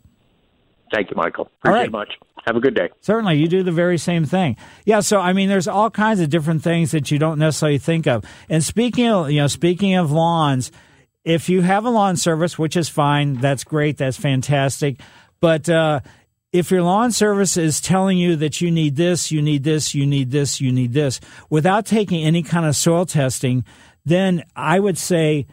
Thank 0.94 1.10
you, 1.10 1.16
Michael. 1.18 1.46
All 1.46 1.52
Appreciate 1.60 1.78
right. 1.78 1.88
it 1.88 1.92
much. 1.92 2.14
Have 2.46 2.56
a 2.56 2.60
good 2.60 2.76
day. 2.76 2.90
Certainly, 3.02 3.38
you 3.38 3.48
do 3.48 3.64
the 3.64 3.72
very 3.72 3.98
same 3.98 4.26
thing. 4.26 4.56
Yeah, 4.86 5.00
so 5.00 5.20
I 5.20 5.34
mean, 5.34 5.50
there's 5.50 5.68
all 5.68 5.90
kinds 5.90 6.20
of 6.20 6.30
different 6.30 6.62
things 6.62 6.92
that 6.92 7.10
you 7.10 7.18
don't 7.18 7.40
necessarily 7.40 7.80
think 7.80 8.06
of. 8.06 8.24
And 8.50 8.64
speaking 8.64 9.10
of, 9.10 9.32
you 9.32 9.42
know, 9.42 9.48
speaking 9.48 9.96
of 9.96 10.12
lawns, 10.12 10.72
if 11.24 11.50
you 11.50 11.62
have 11.62 11.86
a 11.86 11.90
lawn 11.90 12.18
service, 12.18 12.60
which 12.60 12.78
is 12.78 12.88
fine, 12.88 13.34
that's 13.34 13.64
great, 13.64 13.98
that's 13.98 14.16
fantastic. 14.16 15.00
But 15.40 15.68
uh, 15.68 16.02
if 16.56 16.72
your 16.72 16.84
lawn 16.84 17.12
service 17.12 17.58
is 17.58 17.82
telling 17.82 18.18
you 18.18 18.38
that 18.38 18.62
you 18.62 18.72
need 18.72 18.96
this, 18.96 19.30
you 19.30 19.42
need 19.42 19.66
this, 19.66 19.94
you 19.94 20.06
need 20.06 20.32
this, 20.32 20.62
you 20.62 20.72
need 20.72 20.94
this, 20.94 21.20
without 21.50 21.86
taking 21.86 22.24
any 22.24 22.44
kind 22.44 22.66
of 22.66 22.78
soil 22.78 23.06
testing, 23.06 23.66
then 24.06 24.42
I 24.56 24.80
would 24.80 24.98
say 24.98 25.48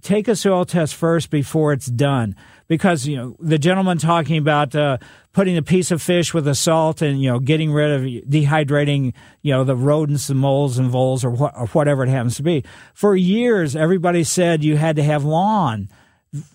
take 0.00 0.26
a 0.26 0.34
soil 0.34 0.64
test 0.64 0.94
first 0.94 1.28
before 1.28 1.74
it's 1.74 1.86
done. 1.86 2.34
Because 2.66 3.06
you 3.06 3.16
know 3.16 3.36
the 3.40 3.58
gentleman 3.58 3.98
talking 3.98 4.36
about 4.36 4.74
uh, 4.74 4.98
putting 5.32 5.56
a 5.56 5.62
piece 5.62 5.90
of 5.90 6.02
fish 6.02 6.34
with 6.34 6.46
a 6.46 6.54
salt 6.54 7.00
and 7.00 7.20
you 7.20 7.30
know 7.30 7.38
getting 7.38 7.72
rid 7.72 7.90
of 7.90 8.02
dehydrating 8.30 9.14
you 9.40 9.52
know 9.52 9.64
the 9.64 9.74
rodents 9.74 10.26
the 10.26 10.34
moles 10.34 10.76
and 10.76 10.90
voles 10.90 11.24
or, 11.24 11.30
wha- 11.30 11.52
or 11.56 11.66
whatever 11.68 12.04
it 12.04 12.10
happens 12.10 12.36
to 12.36 12.42
be. 12.42 12.64
For 12.92 13.16
years 13.16 13.74
everybody 13.74 14.22
said 14.22 14.62
you 14.62 14.76
had 14.76 14.96
to 14.96 15.02
have 15.02 15.24
lawn 15.24 15.88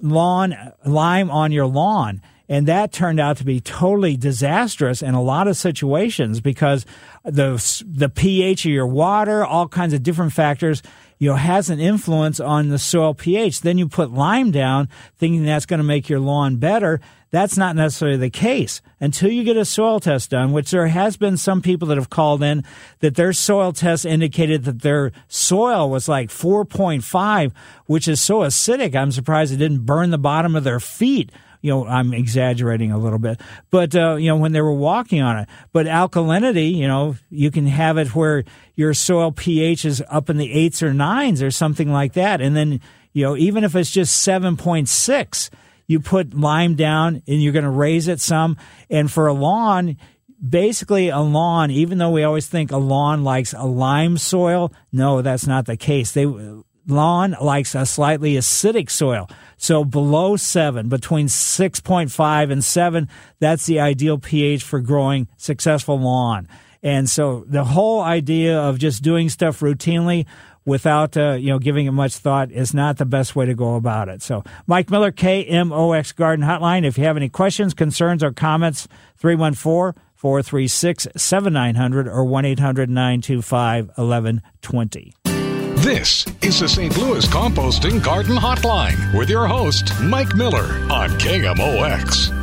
lawn 0.03 0.55
lime 0.85 1.31
on 1.31 1.51
your 1.51 1.65
lawn 1.65 2.21
and 2.49 2.67
that 2.67 2.91
turned 2.91 3.19
out 3.19 3.37
to 3.37 3.45
be 3.45 3.61
totally 3.61 4.17
disastrous 4.17 5.01
in 5.01 5.13
a 5.13 5.21
lot 5.21 5.47
of 5.47 5.55
situations 5.55 6.41
because 6.41 6.85
the 7.23 7.83
the 7.87 8.09
pH 8.09 8.65
of 8.65 8.71
your 8.71 8.87
water, 8.87 9.45
all 9.45 9.67
kinds 9.67 9.93
of 9.93 10.03
different 10.03 10.33
factors, 10.33 10.81
you 11.19 11.29
know, 11.29 11.35
has 11.35 11.69
an 11.69 11.79
influence 11.79 12.39
on 12.39 12.69
the 12.69 12.79
soil 12.79 13.13
pH. 13.13 13.61
Then 13.61 13.77
you 13.77 13.87
put 13.87 14.11
lime 14.11 14.51
down, 14.51 14.89
thinking 15.17 15.45
that's 15.45 15.65
going 15.65 15.79
to 15.79 15.85
make 15.85 16.09
your 16.09 16.19
lawn 16.19 16.57
better. 16.57 16.99
That's 17.33 17.57
not 17.57 17.75
necessarily 17.75 18.17
the 18.17 18.29
case 18.29 18.79
until 18.99 19.31
you 19.31 19.43
get 19.43 19.57
a 19.57 19.65
soil 19.65 19.99
test 19.99 20.29
done, 20.29 20.51
which 20.51 20.69
there 20.69 20.85
has 20.85 21.17
been 21.17 21.35
some 21.35 21.63
people 21.63 21.87
that 21.87 21.97
have 21.97 22.11
called 22.11 22.43
in 22.43 22.63
that 22.99 23.15
their 23.15 23.33
soil 23.33 23.73
test 23.73 24.05
indicated 24.05 24.65
that 24.65 24.83
their 24.83 25.11
soil 25.27 25.89
was 25.89 26.07
like 26.07 26.29
4.5, 26.29 27.51
which 27.87 28.07
is 28.07 28.21
so 28.21 28.41
acidic. 28.41 28.95
I'm 28.95 29.11
surprised 29.11 29.51
it 29.51 29.57
didn't 29.57 29.79
burn 29.79 30.11
the 30.11 30.19
bottom 30.19 30.55
of 30.55 30.63
their 30.63 30.79
feet 30.79 31.31
you 31.63 31.71
know, 31.71 31.87
I'm 31.87 32.13
exaggerating 32.13 32.91
a 32.91 32.97
little 32.97 33.19
bit, 33.19 33.39
but, 33.71 33.95
uh, 33.95 34.15
you 34.15 34.27
know, 34.27 34.35
when 34.35 34.51
they 34.51 34.59
were 34.59 34.73
walking 34.73 35.21
on 35.21 35.37
it. 35.37 35.49
But 35.71 35.85
alkalinity, 35.85 36.75
you 36.75 36.89
know, 36.89 37.15
you 37.29 37.51
can 37.51 37.67
have 37.67 37.97
it 37.97 38.13
where 38.13 38.43
your 38.75 38.93
soil 38.93 39.31
pH 39.31 39.85
is 39.85 40.03
up 40.09 40.29
in 40.29 40.35
the 40.35 40.51
eights 40.51 40.83
or 40.83 40.93
nines 40.93 41.41
or 41.41 41.51
something 41.51 41.89
like 41.89 42.13
that. 42.13 42.41
And 42.41 42.53
then, 42.53 42.81
you 43.13 43.23
know, 43.23 43.37
even 43.37 43.63
if 43.63 43.77
it's 43.77 43.91
just 43.91 44.27
7.6, 44.27 45.49
you 45.87 45.99
put 45.99 46.33
lime 46.33 46.75
down 46.75 47.21
and 47.27 47.41
you're 47.41 47.53
going 47.53 47.63
to 47.63 47.69
raise 47.69 48.07
it 48.07 48.19
some. 48.19 48.57
And 48.89 49.11
for 49.11 49.27
a 49.27 49.33
lawn, 49.33 49.97
basically 50.47 51.09
a 51.09 51.19
lawn, 51.19 51.71
even 51.71 51.97
though 51.97 52.11
we 52.11 52.23
always 52.23 52.47
think 52.47 52.71
a 52.71 52.77
lawn 52.77 53.23
likes 53.23 53.53
a 53.53 53.65
lime 53.65 54.17
soil, 54.17 54.73
no, 54.91 55.21
that's 55.21 55.47
not 55.47 55.65
the 55.65 55.77
case. 55.77 56.11
They, 56.11 56.25
lawn 56.87 57.35
likes 57.39 57.75
a 57.75 57.85
slightly 57.85 58.33
acidic 58.33 58.89
soil. 58.89 59.29
So 59.57 59.85
below 59.85 60.35
seven, 60.35 60.89
between 60.89 61.27
6.5 61.27 62.51
and 62.51 62.63
seven, 62.63 63.09
that's 63.39 63.65
the 63.65 63.79
ideal 63.79 64.17
pH 64.17 64.63
for 64.63 64.81
growing 64.81 65.27
successful 65.37 65.99
lawn. 65.99 66.47
And 66.81 67.09
so 67.09 67.45
the 67.47 67.63
whole 67.63 68.01
idea 68.01 68.59
of 68.59 68.77
just 68.77 69.03
doing 69.03 69.29
stuff 69.29 69.61
routinely 69.61 70.25
without, 70.65 71.17
uh, 71.17 71.33
you 71.33 71.47
know, 71.47 71.59
giving 71.59 71.85
it 71.85 71.91
much 71.91 72.15
thought 72.15 72.51
is 72.51 72.73
not 72.73 72.97
the 72.97 73.05
best 73.05 73.35
way 73.35 73.45
to 73.45 73.53
go 73.53 73.75
about 73.75 74.09
it. 74.09 74.21
So 74.21 74.43
Mike 74.67 74.89
Miller, 74.89 75.11
KMOX 75.11 76.15
Garden 76.15 76.45
Hotline. 76.45 76.85
If 76.85 76.97
you 76.97 77.03
have 77.05 77.17
any 77.17 77.29
questions, 77.29 77.73
concerns, 77.73 78.23
or 78.23 78.31
comments, 78.31 78.87
314 79.17 80.01
436 80.15 81.07
7900 81.15 82.07
or 82.07 82.23
1 82.23 82.45
800 82.45 82.89
925 82.89 83.87
1120. 83.87 85.13
This 85.83 86.25
is 86.41 86.61
the 86.61 86.69
St. 86.69 86.97
Louis 86.97 87.25
Composting 87.27 88.01
Garden 88.01 88.37
Hotline 88.37 89.17
with 89.17 89.29
your 89.29 89.47
host, 89.47 89.91
Mike 90.01 90.33
Miller 90.33 90.65
on 90.89 91.09
KMOX. 91.19 92.42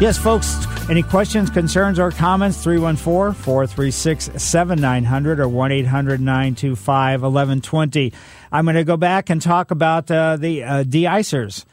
Yes, 0.00 0.16
folks, 0.16 0.66
any 0.88 1.02
questions, 1.02 1.50
concerns, 1.50 1.98
or 1.98 2.10
comments? 2.10 2.62
314 2.62 3.34
436 3.34 4.30
7900 4.42 5.38
or 5.38 5.46
1 5.46 5.72
800 5.72 6.20
925 6.22 7.20
1120. 7.20 8.10
I'm 8.50 8.64
going 8.64 8.76
to 8.76 8.84
go 8.84 8.96
back 8.96 9.28
and 9.28 9.42
talk 9.42 9.70
about 9.70 10.10
uh, 10.10 10.38
the 10.38 10.64
uh, 10.64 10.84
de-icers. 10.84 11.66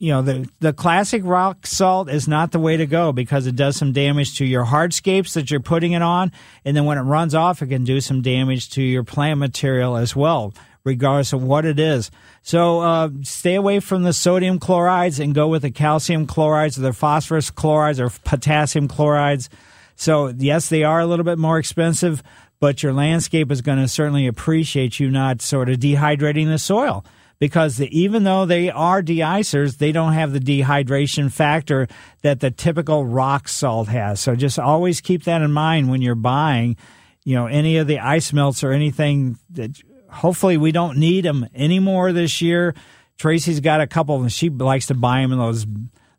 You 0.00 0.14
know, 0.14 0.22
the, 0.22 0.48
the 0.58 0.72
classic 0.72 1.22
rock 1.24 1.64
salt 1.64 2.10
is 2.10 2.26
not 2.26 2.50
the 2.50 2.58
way 2.58 2.76
to 2.76 2.86
go 2.86 3.12
because 3.12 3.46
it 3.46 3.54
does 3.54 3.76
some 3.76 3.92
damage 3.92 4.36
to 4.38 4.44
your 4.44 4.64
hardscapes 4.64 5.34
that 5.34 5.48
you're 5.52 5.60
putting 5.60 5.92
it 5.92 6.02
on. 6.02 6.32
And 6.64 6.76
then 6.76 6.86
when 6.86 6.98
it 6.98 7.02
runs 7.02 7.36
off, 7.36 7.62
it 7.62 7.68
can 7.68 7.84
do 7.84 8.00
some 8.00 8.20
damage 8.20 8.70
to 8.70 8.82
your 8.82 9.04
plant 9.04 9.38
material 9.38 9.96
as 9.96 10.16
well, 10.16 10.52
regardless 10.84 11.32
of 11.32 11.42
what 11.42 11.64
it 11.64 11.78
is. 11.78 12.10
So 12.42 12.80
uh, 12.80 13.08
stay 13.22 13.54
away 13.54 13.80
from 13.80 14.02
the 14.02 14.12
sodium 14.12 14.58
chlorides 14.58 15.18
and 15.18 15.34
go 15.34 15.48
with 15.48 15.62
the 15.62 15.70
calcium 15.70 16.26
chlorides 16.26 16.78
or 16.78 16.82
the 16.82 16.92
phosphorus 16.92 17.50
chlorides 17.50 18.00
or 18.00 18.10
potassium 18.10 18.88
chlorides. 18.88 19.48
So, 19.96 20.28
yes, 20.28 20.68
they 20.68 20.84
are 20.84 21.00
a 21.00 21.06
little 21.06 21.24
bit 21.24 21.38
more 21.38 21.58
expensive, 21.58 22.22
but 22.60 22.82
your 22.82 22.92
landscape 22.92 23.50
is 23.50 23.62
going 23.62 23.78
to 23.78 23.88
certainly 23.88 24.26
appreciate 24.26 25.00
you 25.00 25.10
not 25.10 25.40
sort 25.40 25.68
of 25.68 25.78
dehydrating 25.78 26.46
the 26.46 26.58
soil 26.58 27.04
because 27.38 27.76
the, 27.76 27.98
even 27.98 28.24
though 28.24 28.44
they 28.44 28.70
are 28.70 29.02
de-icers, 29.02 29.78
they 29.78 29.92
don't 29.92 30.12
have 30.12 30.32
the 30.32 30.40
dehydration 30.40 31.30
factor 31.30 31.86
that 32.22 32.40
the 32.40 32.50
typical 32.50 33.04
rock 33.06 33.48
salt 33.48 33.88
has. 33.88 34.20
So 34.20 34.34
just 34.34 34.58
always 34.58 35.00
keep 35.00 35.24
that 35.24 35.42
in 35.42 35.52
mind 35.52 35.90
when 35.90 36.02
you're 36.02 36.14
buying, 36.14 36.76
you 37.24 37.34
know, 37.34 37.46
any 37.46 37.76
of 37.78 37.86
the 37.86 38.00
ice 38.00 38.32
melts 38.32 38.64
or 38.64 38.72
anything 38.72 39.38
that 39.50 39.78
hopefully 40.14 40.56
we 40.56 40.72
don't 40.72 40.98
need 40.98 41.24
them 41.24 41.46
anymore 41.54 42.12
this 42.12 42.40
year. 42.40 42.74
Tracy's 43.18 43.60
got 43.60 43.80
a 43.80 43.86
couple 43.86 44.20
and 44.20 44.32
she 44.32 44.50
likes 44.50 44.86
to 44.86 44.94
buy 44.94 45.20
them 45.20 45.32
in 45.32 45.38
those 45.38 45.66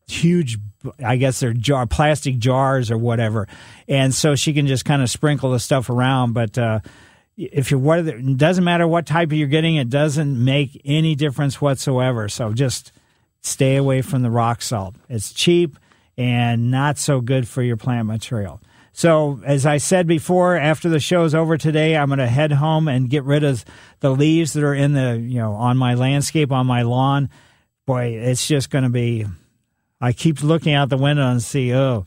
huge 0.07 0.59
I 1.03 1.15
guess 1.15 1.39
they're 1.39 1.53
jar 1.53 1.87
plastic 1.87 2.37
jars 2.37 2.91
or 2.91 2.97
whatever. 2.97 3.47
And 3.87 4.13
so 4.13 4.35
she 4.35 4.53
can 4.53 4.67
just 4.67 4.85
kind 4.85 5.01
of 5.01 5.09
sprinkle 5.09 5.51
the 5.51 5.59
stuff 5.59 5.89
around, 5.89 6.33
but 6.33 6.57
uh 6.57 6.79
if 7.37 7.69
you're 7.69 7.79
what 7.79 7.99
it 7.99 8.37
doesn't 8.37 8.63
matter 8.63 8.87
what 8.87 9.05
type 9.05 9.31
you're 9.31 9.47
getting, 9.47 9.75
it 9.75 9.89
doesn't 9.89 10.43
make 10.43 10.81
any 10.85 11.15
difference 11.15 11.59
whatsoever. 11.59 12.29
So 12.29 12.53
just 12.53 12.91
stay 13.41 13.75
away 13.75 14.01
from 14.01 14.21
the 14.21 14.29
rock 14.29 14.61
salt. 14.61 14.95
It's 15.09 15.33
cheap 15.33 15.77
and 16.17 16.71
not 16.71 16.97
so 16.97 17.21
good 17.21 17.47
for 17.47 17.61
your 17.61 17.77
plant 17.77 18.07
material. 18.07 18.61
So, 18.97 19.41
as 19.43 19.65
I 19.65 19.75
said 19.75 20.07
before, 20.07 20.55
after 20.55 20.87
the 20.87 21.01
show's 21.01 21.35
over 21.35 21.57
today, 21.57 21.97
I'm 21.97 22.07
going 22.07 22.19
to 22.19 22.27
head 22.27 22.53
home 22.53 22.87
and 22.87 23.09
get 23.09 23.25
rid 23.25 23.43
of 23.43 23.65
the 23.99 24.09
leaves 24.09 24.53
that 24.53 24.63
are 24.63 24.73
in 24.73 24.93
the, 24.93 25.19
you 25.19 25.37
know, 25.37 25.51
on 25.51 25.75
my 25.75 25.95
landscape, 25.95 26.49
on 26.49 26.65
my 26.65 26.83
lawn. 26.83 27.29
Boy, 27.85 28.17
it's 28.17 28.47
just 28.47 28.69
going 28.69 28.85
to 28.85 28.89
be. 28.89 29.25
I 29.99 30.13
keep 30.13 30.41
looking 30.41 30.73
out 30.73 30.87
the 30.87 30.95
window 30.95 31.29
and 31.29 31.43
see, 31.43 31.73
oh, 31.73 32.05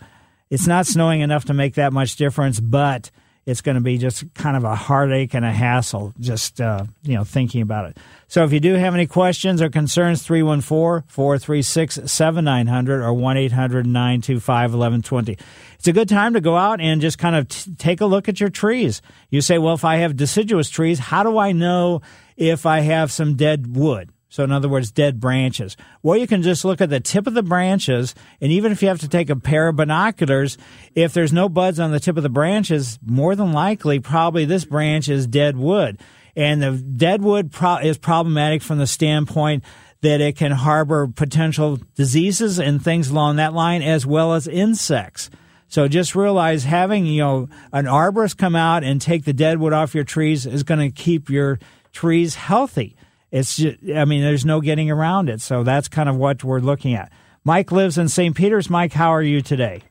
it's 0.49 0.67
not 0.67 0.87
snowing 0.87 1.21
enough 1.21 1.45
to 1.45 1.53
make 1.53 1.75
that 1.75 1.93
much 1.93 2.17
difference, 2.17 2.59
but 2.59 3.11
it's 3.49 3.63
going 3.63 3.77
to 3.77 3.81
be 3.81 3.97
just 3.97 4.25
kind 4.35 4.59
of 4.59 4.65
a 4.65 4.75
heartache 4.75 5.33
and 5.33 5.43
a 5.43 5.51
hassle 5.51 6.13
just 6.21 6.61
uh, 6.61 6.85
you 7.03 7.15
know 7.15 7.25
thinking 7.25 7.63
about 7.63 7.89
it. 7.89 7.97
So 8.27 8.45
if 8.45 8.53
you 8.53 8.61
do 8.61 8.75
have 8.75 8.93
any 8.93 9.07
questions 9.07 9.63
or 9.63 9.71
concerns 9.71 10.23
314-436-7900 10.27 13.03
or 13.03 13.15
1-800-925-1120. 13.15 15.41
It's 15.79 15.89
a 15.89 15.93
good 15.93 16.11
time 16.11 16.35
to 16.35 16.43
go 16.43 16.59
out 16.59 16.83
and 16.83 17.01
just 17.01 17.19
kind 17.19 17.37
of 17.37 17.49
t- 17.49 17.73
take 17.79 18.03
a 18.03 18.07
look 18.07 18.29
at 18.29 18.39
your 18.39 18.51
trees. 18.51 19.01
You 19.31 19.41
say, 19.41 19.57
"Well, 19.57 19.73
if 19.75 19.85
I 19.85 19.97
have 19.97 20.15
deciduous 20.15 20.69
trees, 20.69 20.99
how 20.99 21.23
do 21.23 21.39
I 21.39 21.53
know 21.53 22.03
if 22.37 22.67
I 22.67 22.81
have 22.81 23.11
some 23.11 23.35
dead 23.35 23.75
wood?" 23.77 24.11
So, 24.31 24.45
in 24.45 24.53
other 24.53 24.69
words, 24.69 24.91
dead 24.91 25.21
branches. 25.21 25.77
Well, 26.03 26.19
you 26.19 26.27
can 26.27 26.43
just 26.43 26.65
look 26.65 26.81
at 26.81 26.91
the 26.91 27.01
tip 27.01 27.27
of 27.27 27.35
the 27.35 27.43
branches, 27.43 28.15
and 28.41 28.53
even 28.53 28.73
if 28.73 28.83
you 28.83 28.89
have 28.89 29.01
to 29.01 29.09
take 29.09 29.31
a 29.31 29.37
pair 29.37 29.69
of 29.69 29.77
binoculars, 29.77 30.59
if 30.95 31.15
there's 31.15 31.33
no 31.33 31.49
buds 31.49 31.81
on 31.81 31.93
the 31.93 32.01
tip 32.01 32.17
of 32.17 32.23
the 32.23 32.29
branches, 32.29 32.99
more 33.05 33.35
than 33.35 33.53
likely, 33.53 34.01
probably 34.01 34.45
this 34.45 34.67
branch 34.67 35.09
is 35.09 35.27
dead 35.27 35.57
wood. 35.57 35.99
And 36.37 36.63
the 36.63 36.73
dead 36.73 37.23
wood 37.23 37.51
pro- 37.51 37.79
is 37.79 37.97
problematic 37.97 38.63
from 38.63 38.79
the 38.79 38.87
standpoint 38.87 39.65
that 40.03 40.21
it 40.21 40.37
can 40.37 40.53
harbor 40.53 41.09
potential 41.09 41.79
diseases 41.95 42.61
and 42.61 42.85
things 42.85 43.09
along 43.09 43.37
that 43.37 43.55
line, 43.55 43.83
as 43.83 44.07
well 44.07 44.35
as 44.35 44.47
insects. 44.47 45.31
So 45.69 45.89
just 45.89 46.15
realize 46.15 46.65
having, 46.65 47.07
you 47.07 47.23
know, 47.23 47.49
an 47.73 47.87
arborist 47.87 48.39
come 48.39 48.57
out 48.57 48.85
and 48.85 49.01
take 49.01 49.25
the 49.25 49.33
dead 49.33 49.59
wood 49.59 49.73
off 49.73 49.95
your 49.95 50.05
trees 50.05 50.47
is 50.47 50.63
going 50.63 50.81
to 50.81 50.91
keep 50.91 51.29
your 51.29 51.59
trees 51.93 52.37
healthy. 52.37 52.97
It's 53.31 53.57
just, 53.57 53.79
I 53.95 54.05
mean, 54.05 54.23
there's 54.23 54.45
no 54.45 54.61
getting 54.61 54.91
around 54.91 55.29
it. 55.29 55.41
So 55.41 55.63
that's 55.63 55.89
kind 55.89 56.09
of 56.09 56.17
what 56.17 56.43
we're 56.43 56.61
looking 56.61 56.95
at. 56.95 57.13
Mike 57.45 57.73
lives 57.73 57.99
in 57.99 58.09
St. 58.09 58.35
Peters. 58.35 58.71
Mike, 58.71 58.93
how 58.93 59.11
are 59.11 59.23
you 59.23 59.41
today? 59.41 59.83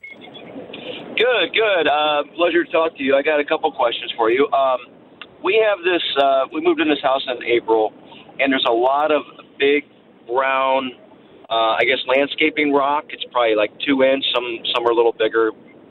Good, 1.16 1.52
good. 1.52 1.88
Uh, 1.88 2.22
pleasure 2.36 2.64
to 2.64 2.70
talk 2.70 2.96
to 2.96 3.02
you. 3.02 3.16
I 3.16 3.22
got 3.22 3.40
a 3.40 3.44
couple 3.44 3.70
questions 3.72 4.12
for 4.16 4.30
you. 4.30 4.46
Um, 4.52 4.78
we 5.42 5.58
have 5.66 5.78
this, 5.84 6.02
uh, 6.22 6.46
we 6.52 6.60
moved 6.60 6.80
in 6.80 6.88
this 6.88 7.02
house 7.02 7.22
in 7.26 7.42
April, 7.44 7.92
and 8.38 8.52
there's 8.52 8.66
a 8.68 8.72
lot 8.72 9.10
of 9.10 9.22
big 9.58 9.84
brown, 10.26 10.92
uh, 11.50 11.78
I 11.78 11.82
guess, 11.82 11.98
landscaping 12.06 12.72
rock. 12.72 13.06
It's 13.10 13.24
probably 13.32 13.56
like 13.56 13.70
two 13.86 14.02
inch, 14.02 14.24
some, 14.34 14.46
some 14.74 14.86
are 14.86 14.90
a 14.90 14.94
little 14.94 15.14
bigger, 15.18 15.50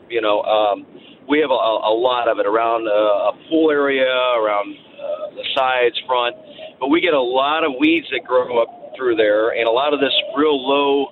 you 0.09 0.21
know. 0.21 0.41
Um, 0.43 0.85
we 1.27 1.39
have 1.39 1.51
a, 1.51 1.53
a 1.53 1.91
lot 1.91 2.29
of 2.29 2.39
it 2.39 2.47
around 2.47 2.87
uh, 2.87 3.31
a 3.31 3.49
pool 3.49 3.71
area, 3.71 4.07
around 4.07 4.75
uh, 4.95 5.35
the 5.35 5.43
sides, 5.55 5.99
front, 6.07 6.35
but 6.79 6.89
we 6.89 7.01
get 7.01 7.13
a 7.13 7.21
lot 7.21 7.63
of 7.63 7.71
weeds 7.79 8.07
that 8.11 8.25
grow 8.25 8.61
up 8.61 8.93
through 8.95 9.15
there, 9.15 9.49
and 9.49 9.67
a 9.67 9.71
lot 9.71 9.93
of 9.93 9.99
this 9.99 10.13
real 10.37 10.57
low 10.57 11.07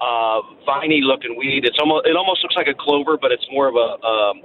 uh, 0.00 0.40
viney 0.64 1.00
looking 1.02 1.36
weed. 1.38 1.64
It's 1.64 1.78
almost 1.80 2.06
it 2.06 2.16
almost 2.16 2.42
looks 2.42 2.56
like 2.56 2.68
a 2.68 2.74
clover, 2.78 3.16
but 3.20 3.32
it's 3.32 3.46
more 3.50 3.68
of 3.68 3.74
a 3.74 4.06
um, 4.06 4.42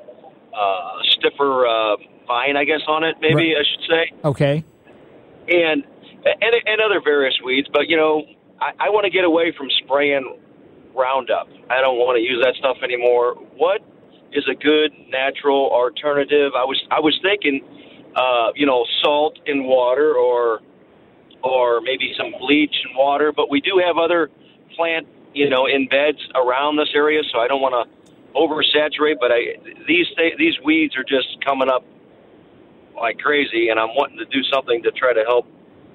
uh, 0.54 0.98
stiffer 1.18 1.68
uh, 1.68 1.96
vine, 2.28 2.58
I 2.58 2.64
guess, 2.64 2.82
on 2.88 3.04
it. 3.04 3.16
Maybe 3.22 3.54
Right. 3.54 3.58
I 3.60 3.64
should 3.64 3.86
say, 3.90 4.04
Okay. 4.26 4.64
and 5.50 5.84
and 6.26 6.54
and 6.66 6.82
other 6.82 7.02
various 7.04 7.36
weeds. 7.44 7.68
But 7.74 7.88
you 7.90 7.98
know, 7.98 8.24
I, 8.60 8.88
I 8.88 8.90
want 8.90 9.06
to 9.06 9.12
get 9.12 9.24
away 9.26 9.54
from 9.58 9.68
spraying 9.84 10.38
Roundup. 10.96 11.48
I 11.70 11.80
don't 11.82 11.98
want 11.98 12.18
to 12.18 12.22
use 12.22 12.44
that 12.44 12.56
stuff 12.60 12.78
anymore. 12.84 13.36
What 13.56 13.82
is 14.34 14.44
a 14.50 14.56
good 14.56 14.92
natural 15.10 15.70
alternative? 15.72 16.52
I 16.56 16.64
was 16.64 16.80
I 16.92 17.00
was 17.00 17.18
thinking, 17.22 17.62
uh, 18.16 18.52
you 18.56 18.66
know, 18.66 18.86
salt 19.02 19.38
in 19.46 19.64
water 19.64 20.16
or 20.16 20.62
or 21.44 21.82
maybe 21.82 22.14
some 22.18 22.34
bleach 22.40 22.76
and 22.86 22.96
water. 22.96 23.32
But 23.36 23.50
we 23.50 23.62
do 23.62 23.82
have 23.86 23.98
other 23.98 24.30
plant, 24.76 25.08
you 25.34 25.50
know, 25.50 25.66
in 25.66 25.88
beds 25.88 26.20
around 26.36 26.78
this 26.78 26.90
area, 26.94 27.22
so 27.32 27.40
I 27.40 27.48
don't 27.48 27.62
want 27.62 27.74
to 27.74 28.38
oversaturate. 28.38 29.20
But 29.20 29.32
I 29.32 29.58
these 29.88 30.08
th- 30.18 30.38
these 30.38 30.56
weeds 30.64 30.96
are 30.98 31.04
just 31.04 31.44
coming 31.46 31.70
up 31.70 31.84
like 32.96 33.18
crazy, 33.20 33.70
and 33.70 33.80
I'm 33.80 33.96
wanting 33.96 34.18
to 34.20 34.26
do 34.26 34.44
something 34.54 34.84
to 34.84 34.92
try 34.92 35.14
to 35.14 35.24
help 35.26 35.48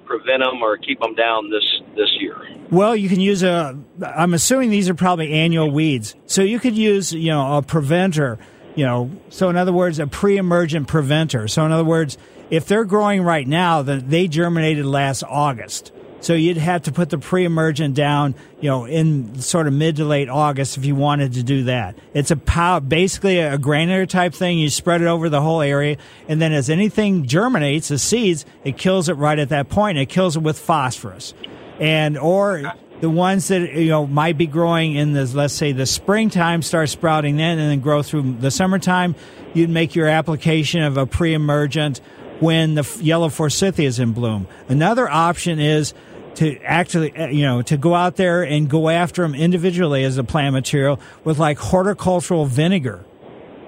prevent 0.07 0.43
them 0.43 0.63
or 0.63 0.77
keep 0.77 1.01
them 1.01 1.15
down 1.15 1.51
this 1.51 1.83
this 1.97 2.09
year. 2.19 2.37
Well, 2.71 2.97
you 2.97 3.09
can 3.09 3.21
use 3.21 3.43
a. 3.43 3.79
I'm 4.03 4.35
assuming 4.35 4.71
these 4.71 4.89
are 4.89 4.95
probably 4.95 5.33
annual 5.33 5.71
weeds, 5.71 6.15
so 6.27 6.43
you 6.43 6.59
could 6.59 6.77
use 6.77 7.13
you 7.13 7.31
know 7.31 7.59
a 7.59 7.63
preventer. 7.63 8.39
You 8.77 8.85
know, 8.85 9.11
so 9.31 9.49
in 9.49 9.57
other 9.57 9.73
words, 9.73 9.99
a 9.99 10.07
pre-emergent 10.07 10.87
preventer. 10.87 11.49
So 11.49 11.67
in 11.67 11.73
other 11.73 11.85
words, 11.85 12.17
if 12.51 12.67
they're 12.67 12.85
growing 12.85 13.23
right 13.23 13.49
now, 13.49 13.83
then 13.83 14.09
they 14.09 14.29
germinated 14.29 14.87
last 14.87 15.25
August. 15.25 15.91
So 16.21 16.35
you'd 16.35 16.57
have 16.57 16.83
to 16.83 16.93
put 16.93 17.11
the 17.11 17.19
pre-emergent 17.19 17.95
down, 17.95 18.35
you 18.61 18.69
know, 18.69 18.85
in 18.85 19.41
sort 19.41 19.67
of 19.67 19.73
mid 19.75 19.97
to 19.97 20.05
late 20.05 20.29
August 20.29 20.77
if 20.77 20.85
you 20.85 20.95
wanted 20.95 21.35
to 21.35 21.43
do 21.43 21.65
that. 21.65 21.97
It's 22.15 22.31
a 22.31 22.37
pow- 22.37 22.81
basically 22.81 23.39
a 23.39 23.59
granular 23.59 24.07
type 24.07 24.35
thing. 24.35 24.59
You 24.59 24.69
spread 24.69 25.03
it 25.03 25.07
over 25.07 25.29
the 25.29 25.41
whole 25.41 25.61
area, 25.61 25.99
and 26.29 26.41
then 26.41 26.53
as 26.53 26.69
anything 26.71 27.27
germinates, 27.27 27.89
the 27.89 27.99
seeds, 27.99 28.45
it 28.65 28.77
kills 28.77 29.09
it 29.09 29.15
right 29.15 29.39
at 29.39 29.51
that 29.51 29.69
point. 29.69 29.99
It 29.99 30.07
kills 30.07 30.37
it 30.37 30.43
with 30.43 30.59
phosphorus, 30.59 31.35
and 31.79 32.19
or 32.19 32.73
the 33.01 33.11
ones 33.11 33.49
that 33.49 33.73
you 33.75 33.89
know 33.89 34.07
might 34.07 34.39
be 34.39 34.47
growing 34.47 34.95
in 34.95 35.13
the 35.13 35.27
let's 35.37 35.55
say 35.55 35.73
the 35.73 35.87
springtime 35.87 36.63
start 36.63 36.89
sprouting 36.89 37.37
then 37.37 37.59
and 37.59 37.71
then 37.71 37.81
grow 37.81 38.03
through 38.03 38.37
the 38.41 38.51
summertime. 38.51 39.15
You'd 39.55 39.71
make 39.71 39.95
your 39.95 40.09
application 40.09 40.83
of 40.83 40.97
a 40.97 41.07
pre-emergent 41.07 42.01
when 42.41 42.75
the 42.75 42.99
yellow 43.01 43.29
forsythia 43.29 43.87
is 43.87 43.99
in 43.99 44.13
bloom. 44.13 44.47
Another 44.69 45.09
option 45.09 45.59
is 45.59 45.95
to 46.37 46.59
actually, 46.63 47.17
uh, 47.17 47.29
you 47.29 47.43
know, 47.43 47.63
to 47.63 47.77
go 47.77 47.95
out 47.95 48.17
there 48.17 48.43
and 48.43 48.69
go 48.69 48.89
after 48.89 49.23
them 49.23 49.35
individually 49.35 50.05
as 50.05 50.19
a 50.19 50.25
plant 50.25 50.53
material 50.53 51.01
with 51.25 51.39
like 51.39 51.59
horticultural 51.59 52.45
vinegar. 52.45 53.05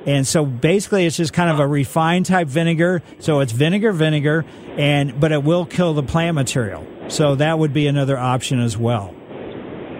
And 0.06 0.26
so 0.26 0.46
basically 0.46 1.06
it's 1.06 1.16
just 1.16 1.32
kind 1.32 1.50
of 1.50 1.60
a 1.60 1.66
refined 1.66 2.26
type 2.26 2.48
vinegar. 2.48 3.02
So 3.18 3.40
it's 3.40 3.52
vinegar, 3.52 3.92
vinegar, 3.92 4.44
and, 4.76 5.18
but 5.18 5.32
it 5.32 5.42
will 5.42 5.66
kill 5.66 5.94
the 5.94 6.02
plant 6.02 6.34
material. 6.34 6.86
So 7.08 7.34
that 7.36 7.58
would 7.58 7.72
be 7.72 7.86
another 7.86 8.16
option 8.16 8.60
as 8.60 8.76
well. 8.76 9.14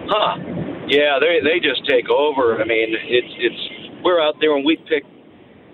Huh? 0.09 0.37
Yeah, 0.87 1.19
they 1.21 1.39
they 1.43 1.59
just 1.59 1.87
take 1.87 2.09
over. 2.09 2.59
I 2.61 2.65
mean, 2.65 2.95
it's 2.97 3.33
it's 3.37 4.03
we're 4.03 4.19
out 4.21 4.35
there 4.41 4.55
and 4.55 4.65
we 4.65 4.75
pick 4.75 5.03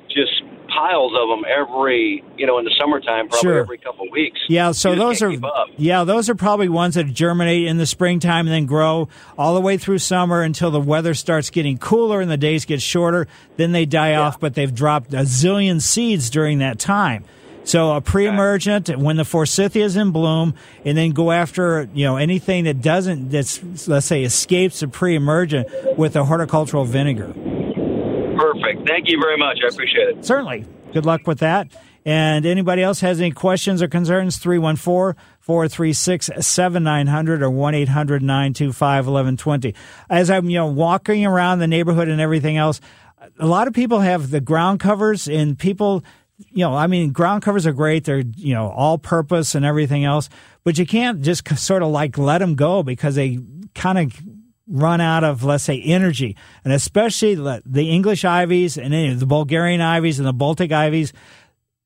just 0.10 0.44
piles 0.68 1.14
of 1.16 1.30
them 1.30 1.44
every 1.48 2.22
you 2.38 2.46
know 2.46 2.60
in 2.60 2.66
the 2.66 2.76
summertime, 2.78 3.30
probably 3.30 3.42
Sure. 3.50 3.60
every 3.62 3.78
couple 3.78 4.08
of 4.08 4.12
weeks. 4.12 4.40
Yeah, 4.50 4.72
so 4.72 4.94
those 4.96 5.22
are 5.22 5.32
yeah, 5.78 6.04
those 6.04 6.30
are 6.30 6.36
probably 6.36 6.68
ones 6.68 6.96
that 6.96 7.06
germinate 7.06 7.66
in 7.68 7.78
the 7.78 7.86
springtime 7.86 8.46
and 8.48 8.54
then 8.54 8.66
grow 8.66 9.08
all 9.38 9.54
the 9.56 9.62
way 9.62 9.78
through 9.78 10.00
summer 10.00 10.42
until 10.42 10.70
the 10.72 10.82
weather 10.82 11.14
starts 11.14 11.50
getting 11.50 11.78
cooler 11.78 12.20
and 12.20 12.30
the 12.30 12.38
days 12.38 12.66
get 12.66 12.82
shorter. 12.82 13.28
Then 13.56 13.72
they 13.72 13.86
die 13.86 14.16
off, 14.16 14.40
but 14.40 14.54
they've 14.56 14.74
dropped 14.74 15.14
a 15.14 15.20
zillion 15.22 15.82
seeds 15.82 16.30
during 16.30 16.60
that 16.60 16.78
time. 16.78 17.24
So 17.66 17.96
a 17.96 18.02
pre-emergent 18.02 18.96
when 18.98 19.18
the 19.18 19.26
forsythia 19.26 19.86
is 19.86 19.96
in 19.98 20.12
bloom, 20.12 20.54
and 20.86 20.98
then 20.98 21.12
go 21.12 21.32
after 21.32 21.90
you 21.94 22.06
know 22.06 22.18
anything 22.18 22.64
that 22.66 22.82
doesn't 22.82 23.30
that's 23.30 23.88
let's 23.88 24.06
say 24.06 24.24
escapes 24.24 24.80
the 24.80 24.88
pre-emergent 24.88 25.68
with 25.98 26.16
a 26.16 26.24
horticultural 26.24 26.86
vinegar. 26.86 27.34
Perfect. 28.38 28.88
Thank 28.88 29.08
you 29.08 29.20
very 29.20 29.38
much. 29.38 29.60
I 29.64 29.68
appreciate 29.68 30.10
it. 30.10 30.26
Certainly. 30.26 30.66
Good 30.94 31.06
luck 31.06 31.26
with 31.26 31.40
that. 31.40 31.68
And 32.06 32.46
anybody 32.46 32.84
else 32.84 33.00
has 33.00 33.20
any 33.20 33.32
questions 33.32 33.82
or 33.82 33.88
concerns, 33.88 34.38
314 34.38 35.20
436 35.40 36.30
7900 36.40 37.42
or 37.42 37.50
1 37.50 37.74
800 37.74 38.22
925 38.22 39.08
1120. 39.08 39.74
As 40.08 40.30
I'm, 40.30 40.50
you 40.50 40.60
know, 40.60 40.68
walking 40.68 41.26
around 41.26 41.60
the 41.60 41.68
neighborhood 41.68 42.08
and 42.08 42.22
everything 42.22 42.58
else, 42.58 42.80
a 43.40 43.48
lot 43.48 43.68
of 43.68 43.74
people 43.74 44.02
have 44.02 44.30
the 44.30 44.40
ground 44.40 44.80
covers 44.80 45.28
and 45.28 45.58
people, 45.58 46.04
you 46.38 46.66
know, 46.66 46.76
I 46.76 46.88
mean, 46.88 47.12
ground 47.12 47.44
covers 47.44 47.66
are 47.66 47.74
great. 47.74 48.04
They're, 48.04 48.24
you 48.36 48.54
know, 48.54 48.70
all 48.70 48.98
purpose 48.98 49.56
and 49.56 49.66
everything 49.66 50.04
else, 50.04 50.30
but 50.64 50.78
you 50.78 50.86
can't 50.86 51.22
just 51.22 51.48
sort 51.58 51.84
of 51.84 51.90
like 51.90 52.18
let 52.18 52.40
them 52.40 52.56
go 52.56 52.84
because 52.84 53.16
they 53.16 53.40
kind 53.74 53.98
of 53.98 54.22
run 54.68 55.00
out 55.00 55.24
of, 55.24 55.44
let's 55.44 55.64
say, 55.64 55.82
energy. 55.82 56.36
And 56.64 56.74
especially 56.74 57.36
the 57.36 57.90
English 57.90 58.26
ivies 58.26 58.78
and 58.78 59.20
the 59.20 59.26
Bulgarian 59.26 59.82
ivies 59.82 60.20
and 60.20 60.28
the 60.28 60.34
Baltic 60.34 60.72
ivies. 60.72 61.14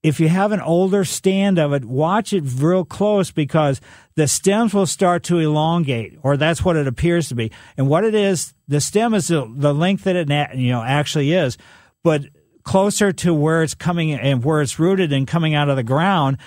If 0.02 0.22
you 0.22 0.30
have 0.30 0.54
an 0.54 0.62
older 0.62 1.04
stand 1.04 1.60
of 1.60 1.74
it, 1.74 1.84
watch 1.84 2.32
it 2.32 2.45
real 2.56 2.86
close 2.86 3.32
because 3.32 3.82
the 4.16 4.30
stems 4.30 4.74
will 4.74 4.86
start 4.86 5.24
to 5.24 5.39
elongate, 5.39 6.18
or 6.24 6.38
that's 6.38 6.64
what 6.64 6.78
it 6.78 6.88
appears 6.88 7.28
to 7.30 7.36
be. 7.36 7.52
And 7.76 7.89
what 7.89 8.06
it 8.06 8.16
is, 8.16 8.54
the 8.70 8.80
stem 8.80 9.14
is 9.14 9.28
the, 9.28 9.52
the 9.54 9.74
length 9.74 10.06
that 10.06 10.16
it 10.16 10.30
you 10.56 10.72
know 10.72 10.82
actually 10.82 11.34
is, 11.34 11.58
but 12.02 12.24
closer 12.70 13.11
to 13.11 13.34
where 13.34 13.63
it's 13.63 13.74
coming 13.74 14.13
and 14.13 14.43
where 14.43 14.61
it's 14.61 14.78
rooted 14.78 15.11
and 15.11 15.28
coming 15.28 15.55
out 15.55 15.70
of 15.70 15.76
the 15.76 15.82
ground, 15.82 16.38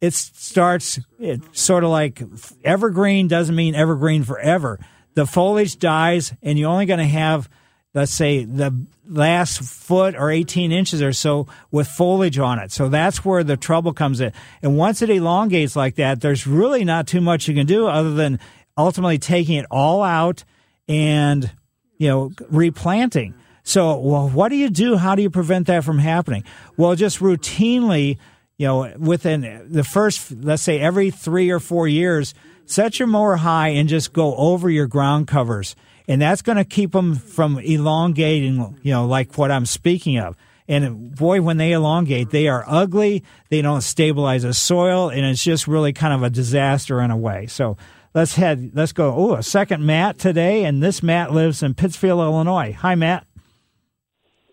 it 0.00 0.14
starts 0.14 1.00
it 1.18 1.40
sort 1.50 1.82
of 1.82 1.90
like 1.90 2.22
evergreen 2.62 3.26
doesn't 3.26 3.56
mean 3.56 3.74
evergreen 3.74 4.22
forever. 4.22 4.78
The 5.14 5.26
foliage 5.26 5.76
dies, 5.80 6.34
and 6.40 6.56
you're 6.56 6.70
only 6.70 6.86
going 6.86 7.00
to 7.00 7.04
have, 7.04 7.48
let's 7.94 8.12
say, 8.12 8.44
the 8.44 8.86
last 9.08 9.60
foot 9.60 10.14
or 10.14 10.30
18 10.30 10.70
inches 10.70 11.02
or 11.02 11.12
so 11.12 11.48
with 11.72 11.88
foliage 11.88 12.38
on 12.38 12.60
it. 12.60 12.70
So 12.70 12.88
that's 12.88 13.24
where 13.24 13.42
the 13.42 13.56
trouble 13.56 13.92
comes 13.92 14.20
in. 14.20 14.32
And 14.62 14.78
once 14.78 15.02
it 15.02 15.10
elongates 15.10 15.74
like 15.74 15.96
that, 15.96 16.20
there's 16.20 16.46
really 16.46 16.84
not 16.84 17.08
too 17.08 17.20
much 17.20 17.48
you 17.48 17.54
can 17.54 17.66
do 17.66 17.88
other 17.88 18.14
than 18.14 18.38
ultimately 18.78 19.18
taking 19.18 19.56
it 19.56 19.66
all 19.68 20.04
out 20.04 20.44
and, 20.86 21.50
you 21.98 22.06
know, 22.06 22.30
replanting. 22.50 23.34
So, 23.62 23.98
well, 23.98 24.28
what 24.28 24.48
do 24.48 24.56
you 24.56 24.70
do? 24.70 24.96
How 24.96 25.14
do 25.14 25.22
you 25.22 25.30
prevent 25.30 25.68
that 25.68 25.84
from 25.84 25.98
happening? 25.98 26.44
Well, 26.76 26.94
just 26.94 27.20
routinely, 27.20 28.18
you 28.58 28.66
know, 28.66 28.92
within 28.98 29.68
the 29.70 29.84
first, 29.84 30.32
let's 30.32 30.62
say 30.62 30.80
every 30.80 31.10
three 31.10 31.50
or 31.50 31.60
four 31.60 31.86
years, 31.86 32.34
set 32.66 32.98
your 32.98 33.08
mower 33.08 33.36
high 33.36 33.68
and 33.68 33.88
just 33.88 34.12
go 34.12 34.34
over 34.36 34.68
your 34.68 34.86
ground 34.86 35.28
covers. 35.28 35.76
And 36.08 36.20
that's 36.20 36.42
going 36.42 36.58
to 36.58 36.64
keep 36.64 36.92
them 36.92 37.14
from 37.14 37.58
elongating, 37.58 38.78
you 38.82 38.92
know, 38.92 39.06
like 39.06 39.38
what 39.38 39.50
I'm 39.50 39.66
speaking 39.66 40.18
of. 40.18 40.36
And 40.68 41.14
boy, 41.14 41.40
when 41.42 41.56
they 41.56 41.72
elongate, 41.72 42.30
they 42.30 42.48
are 42.48 42.64
ugly. 42.66 43.24
They 43.50 43.62
don't 43.62 43.82
stabilize 43.82 44.42
the 44.42 44.54
soil, 44.54 45.10
and 45.10 45.24
it's 45.24 45.42
just 45.42 45.66
really 45.66 45.92
kind 45.92 46.14
of 46.14 46.22
a 46.22 46.30
disaster 46.30 47.00
in 47.00 47.10
a 47.10 47.16
way. 47.16 47.46
So 47.46 47.76
let's 48.14 48.36
head, 48.36 48.70
let's 48.74 48.92
go. 48.92 49.12
Oh, 49.14 49.34
a 49.34 49.42
second 49.42 49.84
Matt 49.84 50.18
today, 50.18 50.64
and 50.64 50.82
this 50.82 51.02
Matt 51.02 51.32
lives 51.32 51.62
in 51.62 51.74
Pittsfield, 51.74 52.20
Illinois. 52.20 52.72
Hi, 52.80 52.94
Matt. 52.94 53.26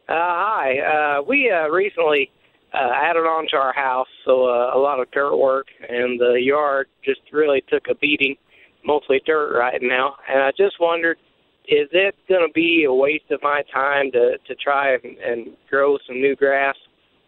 Uh, 0.10 0.14
hi. 0.15 0.80
Uh, 0.80 1.22
we 1.22 1.52
uh, 1.52 1.69
recently 1.69 2.31
uh, 2.73 2.90
added 2.95 3.27
on 3.27 3.45
to 3.52 3.57
our 3.57 3.73
house, 3.73 4.07
so 4.26 4.45
uh, 4.48 4.76
a 4.76 4.80
lot 4.80 4.99
of 4.99 5.11
dirt 5.11 5.38
work, 5.38 5.68
and 5.88 6.19
the 6.19 6.40
yard 6.41 6.88
just 7.06 7.22
really 7.31 7.64
took 7.69 7.84
a 7.91 7.95
beating, 7.95 8.36
mostly 8.84 9.22
dirt 9.23 9.56
right 9.56 9.80
now. 9.84 10.15
And 10.27 10.41
I 10.41 10.49
just 10.57 10.80
wondered 10.80 11.18
is 11.68 11.88
it 11.91 12.15
going 12.27 12.41
to 12.41 12.52
be 12.52 12.86
a 12.86 12.94
waste 12.94 13.30
of 13.30 13.40
my 13.44 13.61
time 13.72 14.11
to 14.14 14.38
to 14.48 14.56
try 14.56 14.94
and, 14.95 15.18
and 15.19 15.56
grow 15.69 15.99
some 16.07 16.15
new 16.15 16.36
grass 16.36 16.76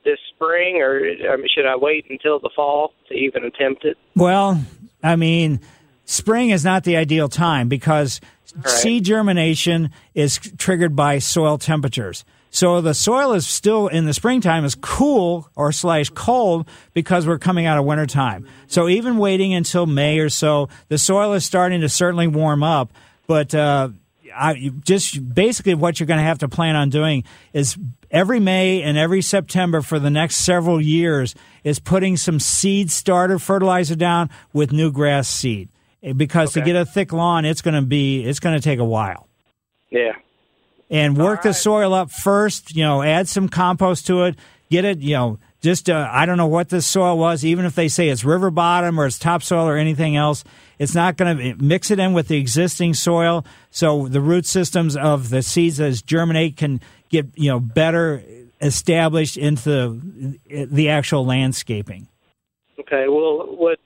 this 0.03 0.17
spring, 0.33 0.77
or 0.77 0.97
I 1.31 1.35
mean, 1.37 1.47
should 1.55 1.67
I 1.67 1.75
wait 1.75 2.05
until 2.09 2.39
the 2.39 2.49
fall 2.55 2.93
to 3.09 3.13
even 3.13 3.43
attempt 3.43 3.85
it? 3.85 3.97
Well, 4.15 4.59
I 5.03 5.15
mean, 5.15 5.59
spring 6.05 6.49
is 6.49 6.65
not 6.65 6.83
the 6.83 6.97
ideal 6.97 7.29
time 7.29 7.67
because 7.67 8.19
Right. 8.53 8.67
seed 8.67 9.05
germination 9.05 9.91
is 10.13 10.37
triggered 10.57 10.93
by 10.93 11.19
soil 11.19 11.57
temperatures. 11.57 12.25
So 12.51 12.81
the 12.81 12.93
soil 12.93 13.31
is 13.31 13.47
still 13.47 13.87
in 13.87 14.05
the 14.05 14.13
springtime 14.13 14.65
is 14.65 14.75
cool 14.75 15.49
or 15.55 15.71
slash 15.71 16.09
cold 16.09 16.67
because 16.93 17.25
we're 17.25 17.39
coming 17.39 17.65
out 17.65 17.77
of 17.77 17.85
wintertime. 17.85 18.45
So 18.67 18.89
even 18.89 19.17
waiting 19.17 19.53
until 19.53 19.85
May 19.85 20.19
or 20.19 20.29
so, 20.29 20.67
the 20.89 20.97
soil 20.97 21.33
is 21.33 21.45
starting 21.45 21.79
to 21.81 21.89
certainly 21.89 22.27
warm 22.27 22.61
up. 22.61 22.91
But 23.25 23.55
uh, 23.55 23.89
I, 24.35 24.71
just 24.83 25.33
basically 25.33 25.75
what 25.75 25.99
you're 25.99 26.07
going 26.07 26.19
to 26.19 26.25
have 26.25 26.39
to 26.39 26.49
plan 26.49 26.75
on 26.75 26.89
doing 26.89 27.23
is 27.53 27.77
every 28.11 28.41
May 28.41 28.83
and 28.83 28.97
every 28.97 29.21
September 29.21 29.81
for 29.81 29.97
the 29.97 30.09
next 30.09 30.35
several 30.35 30.81
years 30.81 31.33
is 31.63 31.79
putting 31.79 32.17
some 32.17 32.39
seed 32.39 32.91
starter 32.91 33.39
fertilizer 33.39 33.95
down 33.95 34.29
with 34.51 34.73
new 34.73 34.91
grass 34.91 35.29
seed. 35.29 35.69
Because 36.17 36.53
to 36.53 36.61
get 36.61 36.75
a 36.75 36.85
thick 36.85 37.13
lawn, 37.13 37.45
it's 37.45 37.61
going 37.61 37.75
to 37.75 37.81
be 37.83 38.23
it's 38.23 38.39
going 38.39 38.55
to 38.55 38.61
take 38.61 38.79
a 38.79 38.85
while 38.85 39.27
Yeah. 39.89 40.13
And 40.91 41.17
work 41.17 41.41
the 41.41 41.53
soil 41.53 41.93
up 41.93 42.11
first. 42.11 42.75
You 42.75 42.83
know, 42.83 43.01
add 43.01 43.27
some 43.27 43.49
compost 43.49 44.05
to 44.07 44.23
it. 44.23 44.35
Get 44.69 44.85
it. 44.85 44.99
You 44.99 45.15
know, 45.15 45.39
just 45.61 45.89
uh, 45.89 46.07
I 46.11 46.25
don't 46.25 46.37
know 46.37 46.47
what 46.47 46.69
this 46.69 46.85
soil 46.85 47.17
was. 47.17 47.43
Even 47.43 47.65
if 47.65 47.73
they 47.73 47.87
say 47.87 48.09
it's 48.09 48.23
river 48.23 48.51
bottom 48.51 48.99
or 48.99 49.05
it's 49.05 49.17
topsoil 49.17 49.67
or 49.67 49.77
anything 49.77 50.15
else, 50.15 50.43
it's 50.77 50.93
not 50.93 51.17
going 51.17 51.37
to 51.37 51.63
mix 51.63 51.89
it 51.89 51.99
in 51.99 52.13
with 52.13 52.27
the 52.27 52.37
existing 52.37 52.93
soil. 52.93 53.45
So 53.71 54.07
the 54.07 54.21
root 54.21 54.45
systems 54.45 54.95
of 54.95 55.29
the 55.29 55.41
seeds 55.41 55.79
as 55.79 56.01
germinate 56.01 56.57
can 56.57 56.81
get 57.09 57.27
you 57.35 57.49
know 57.49 57.59
better 57.59 58.23
established 58.59 59.37
into 59.37 60.39
the, 60.49 60.67
the 60.67 60.89
actual 60.89 61.25
landscaping. 61.25 62.07
Okay. 62.79 63.05
Well, 63.07 63.55
would 63.57 63.79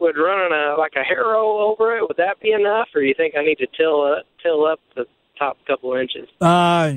would 0.00 0.16
running 0.16 0.52
a 0.52 0.76
like 0.78 0.92
a 0.96 1.04
harrow 1.04 1.58
over 1.58 1.96
it 1.96 2.02
would 2.02 2.16
that 2.16 2.40
be 2.40 2.52
enough, 2.52 2.88
or 2.94 3.02
do 3.02 3.06
you 3.06 3.14
think 3.14 3.34
I 3.36 3.44
need 3.44 3.58
to 3.58 3.66
till 3.76 4.02
uh, 4.02 4.22
till 4.42 4.66
up 4.66 4.80
the 4.96 5.06
top 5.42 5.58
couple 5.66 5.94
inches? 5.94 6.28
Uh, 6.40 6.92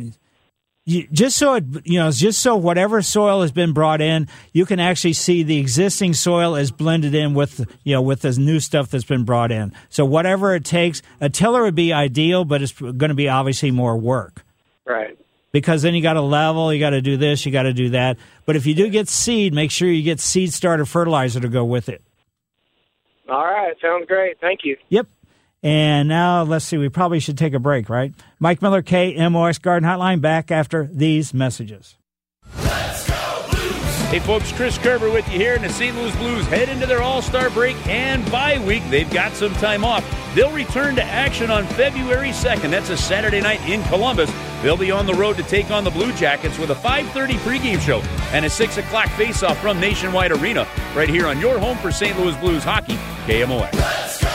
you, 0.87 1.07
just 1.11 1.37
so 1.37 1.55
it, 1.55 1.63
you 1.83 1.97
know, 1.97 2.11
just 2.11 2.41
so 2.41 2.55
whatever 2.55 3.01
soil 3.01 3.41
has 3.41 3.51
been 3.51 3.73
brought 3.73 4.01
in, 4.01 4.27
you 4.53 4.65
can 4.67 4.79
actually 4.79 5.13
see 5.13 5.41
the 5.41 5.57
existing 5.57 6.13
soil 6.13 6.55
is 6.55 6.71
blended 6.71 7.15
in 7.15 7.33
with, 7.33 7.65
you 7.83 7.93
know, 7.95 8.01
with 8.03 8.21
this 8.21 8.37
new 8.37 8.59
stuff 8.59 8.89
that's 8.91 9.03
been 9.03 9.23
brought 9.23 9.51
in. 9.51 9.73
So 9.89 10.05
whatever 10.05 10.53
it 10.53 10.63
takes, 10.63 11.01
a 11.19 11.27
tiller 11.29 11.63
would 11.63 11.73
be 11.73 11.91
ideal, 11.91 12.45
but 12.45 12.61
it's 12.61 12.71
going 12.73 12.99
to 13.09 13.15
be 13.15 13.27
obviously 13.29 13.71
more 13.71 13.97
work 13.97 14.45
Right. 14.85 15.17
because 15.51 15.81
then 15.81 15.95
you 15.95 16.03
got 16.03 16.13
to 16.13 16.21
level, 16.21 16.71
you 16.71 16.79
got 16.79 16.91
to 16.91 17.01
do 17.01 17.17
this, 17.17 17.47
you 17.47 17.51
got 17.51 17.63
to 17.63 17.73
do 17.73 17.89
that. 17.89 18.17
But 18.45 18.55
if 18.55 18.67
you 18.67 18.75
do 18.75 18.87
get 18.89 19.07
seed, 19.07 19.55
make 19.55 19.71
sure 19.71 19.89
you 19.89 20.03
get 20.03 20.19
seed 20.19 20.53
starter 20.53 20.85
fertilizer 20.85 21.39
to 21.39 21.49
go 21.49 21.65
with 21.65 21.89
it. 21.89 22.03
All 23.27 23.43
right. 23.43 23.73
Sounds 23.81 24.05
great. 24.05 24.39
Thank 24.39 24.59
you. 24.63 24.77
Yep. 24.89 25.07
And 25.65 26.07
now 26.07 26.43
let's 26.43 26.63
see, 26.63 26.77
we 26.77 26.89
probably 26.89 27.19
should 27.19 27.39
take 27.39 27.55
a 27.55 27.59
break, 27.59 27.89
right? 27.89 28.13
Mike 28.37 28.61
Miller, 28.61 28.83
KMOX 28.83 29.59
Garden 29.59 29.89
Hotline, 29.89 30.21
back 30.21 30.51
after 30.51 30.87
these 30.93 31.33
messages. 31.33 31.97
Let's 32.63 33.09
go, 33.09 33.45
Blues. 33.49 33.97
Hey 34.11 34.19
folks, 34.19 34.51
Chris 34.51 34.77
Kerber 34.77 35.09
with 35.09 35.27
you 35.27 35.39
here, 35.39 35.55
and 35.55 35.63
the 35.63 35.69
St. 35.69 35.95
Louis 35.95 36.15
Blues 36.17 36.45
head 36.45 36.69
into 36.69 36.85
their 36.85 37.01
All-Star 37.01 37.49
break 37.49 37.75
and 37.87 38.23
bye 38.31 38.59
week. 38.59 38.83
They've 38.91 39.09
got 39.09 39.33
some 39.33 39.53
time 39.53 39.83
off. 39.83 40.05
They'll 40.35 40.51
return 40.51 40.95
to 40.97 41.03
action 41.03 41.49
on 41.49 41.65
February 41.65 42.29
2nd. 42.29 42.69
That's 42.69 42.91
a 42.91 42.97
Saturday 42.97 43.41
night 43.41 43.67
in 43.67 43.81
Columbus. 43.85 44.31
They'll 44.61 44.77
be 44.77 44.91
on 44.91 45.07
the 45.07 45.15
road 45.15 45.35
to 45.37 45.43
take 45.43 45.71
on 45.71 45.83
the 45.83 45.89
Blue 45.89 46.13
Jackets 46.13 46.59
with 46.59 46.69
a 46.69 46.75
5:30 46.75 47.37
pregame 47.37 47.81
show 47.81 48.01
and 48.33 48.45
a 48.45 48.51
6 48.51 48.77
o'clock 48.77 49.09
face-off 49.13 49.59
from 49.63 49.79
Nationwide 49.79 50.31
Arena, 50.31 50.67
right 50.93 51.09
here 51.09 51.25
on 51.25 51.39
your 51.39 51.57
home 51.57 51.79
for 51.79 51.91
St. 51.91 52.19
Louis 52.19 52.37
Blues 52.37 52.63
hockey, 52.63 52.99
KMOX. 53.25 54.34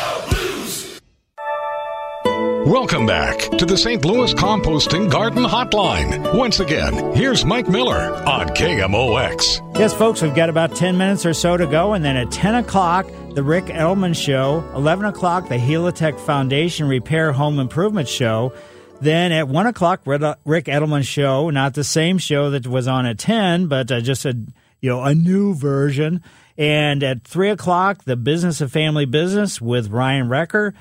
Welcome 2.70 3.04
back 3.04 3.36
to 3.58 3.66
the 3.66 3.76
St. 3.76 4.04
Louis 4.04 4.32
Composting 4.32 5.10
Garden 5.10 5.42
Hotline. 5.42 6.38
Once 6.38 6.60
again, 6.60 7.16
here's 7.16 7.44
Mike 7.44 7.68
Miller 7.68 8.14
on 8.28 8.46
KMOX. 8.50 9.76
Yes, 9.76 9.92
folks, 9.92 10.22
we've 10.22 10.36
got 10.36 10.48
about 10.48 10.76
10 10.76 10.96
minutes 10.96 11.26
or 11.26 11.34
so 11.34 11.56
to 11.56 11.66
go. 11.66 11.94
And 11.94 12.04
then 12.04 12.16
at 12.16 12.30
10 12.30 12.54
o'clock, 12.54 13.08
the 13.34 13.42
Ric 13.42 13.64
Edelman 13.64 14.14
Show. 14.14 14.62
11 14.76 15.04
o'clock, 15.04 15.48
the 15.48 15.56
Helitech 15.56 16.20
Foundation 16.20 16.86
Repair 16.86 17.32
Home 17.32 17.58
Improvement 17.58 18.08
Show. 18.08 18.52
Then 19.00 19.32
at 19.32 19.48
1 19.48 19.66
o'clock, 19.66 20.02
Ric 20.04 20.22
Edelman 20.66 21.04
Show. 21.04 21.50
Not 21.50 21.74
the 21.74 21.82
same 21.82 22.18
show 22.18 22.50
that 22.50 22.68
was 22.68 22.86
on 22.86 23.04
at 23.04 23.18
10, 23.18 23.66
but 23.66 23.90
uh, 23.90 24.00
just 24.00 24.24
a, 24.24 24.38
you 24.80 24.90
know, 24.90 25.02
a 25.02 25.12
new 25.12 25.56
version. 25.56 26.22
And 26.56 27.02
at 27.02 27.24
3 27.24 27.50
o'clock, 27.50 28.04
the 28.04 28.14
Business 28.14 28.60
of 28.60 28.70
Family 28.70 29.06
Business 29.06 29.60
with 29.60 29.88
Ryan 29.88 30.28
Recker. 30.28 30.72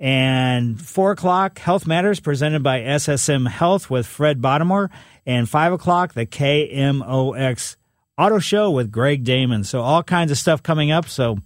And 0.00 0.80
4 0.80 1.12
o'clock, 1.12 1.58
Health 1.58 1.86
Matters 1.86 2.20
presented 2.20 2.62
by 2.62 2.80
SSM 2.80 3.48
Health 3.48 3.90
with 3.90 4.06
Fred 4.06 4.40
Bottomore. 4.40 4.90
And 5.24 5.48
5 5.48 5.72
o'clock, 5.72 6.14
the 6.14 6.26
KMOX 6.26 7.76
Auto 8.18 8.38
Show 8.38 8.70
with 8.70 8.90
Greg 8.90 9.24
Damon. 9.24 9.64
So 9.64 9.80
all 9.80 10.02
kinds 10.02 10.30
of 10.30 10.38
stuff 10.38 10.62
coming 10.62 10.90
up. 10.90 11.08
So 11.08 11.38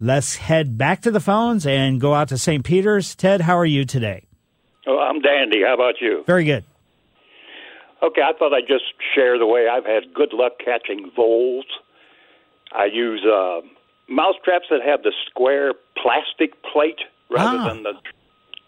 let's 0.00 0.36
head 0.36 0.76
back 0.76 1.02
to 1.02 1.10
the 1.10 1.20
phones 1.20 1.66
and 1.66 2.00
go 2.00 2.14
out 2.14 2.28
to 2.28 2.38
St. 2.38 2.64
Peter's. 2.64 3.14
Ted, 3.14 3.42
how 3.42 3.56
are 3.56 3.66
you 3.66 3.84
today? 3.84 4.26
Oh, 4.86 4.98
I'm 4.98 5.20
dandy. 5.20 5.62
How 5.66 5.74
about 5.74 5.94
you? 6.00 6.24
Very 6.26 6.44
good. 6.44 6.64
Okay, 8.02 8.20
I 8.20 8.32
thought 8.38 8.52
I'd 8.52 8.68
just 8.68 8.84
share 9.14 9.38
the 9.38 9.46
way 9.46 9.68
I've 9.68 9.86
had 9.86 10.12
good 10.14 10.32
luck 10.32 10.52
catching 10.62 11.10
voles. 11.16 11.64
I 12.72 12.86
use 12.92 13.24
uh, 13.24 13.60
mouse 14.08 14.34
traps 14.44 14.66
that 14.70 14.80
have 14.84 15.02
the 15.02 15.12
square 15.30 15.72
plastic 15.96 16.62
plate 16.62 17.00
rather 17.30 17.58
Ah. 17.58 17.68
than 17.68 17.82
the 17.82 17.94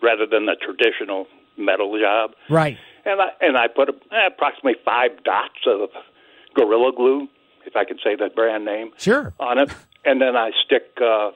rather 0.01 0.27
than 0.27 0.47
the 0.47 0.55
traditional 0.57 1.27
metal 1.57 1.99
job. 1.99 2.35
Right. 2.49 2.79
And 3.05 3.21
I 3.21 3.29
and 3.41 3.57
I 3.57 3.69
put 3.69 3.89
eh, 3.89 4.27
approximately 4.27 4.77
five 4.85 5.23
dots 5.25 5.59
of 5.67 5.91
Gorilla 6.55 6.93
Glue, 6.93 7.29
if 7.67 7.77
I 7.77 7.85
can 7.85 7.99
say 8.03 8.15
that 8.17 8.35
brand 8.35 8.65
name, 8.65 8.93
Sure. 8.99 9.33
on 9.41 9.59
it, 9.59 9.71
and 10.05 10.21
then 10.21 10.37
I 10.37 10.51
stick 10.65 10.99
uh, 11.01 11.31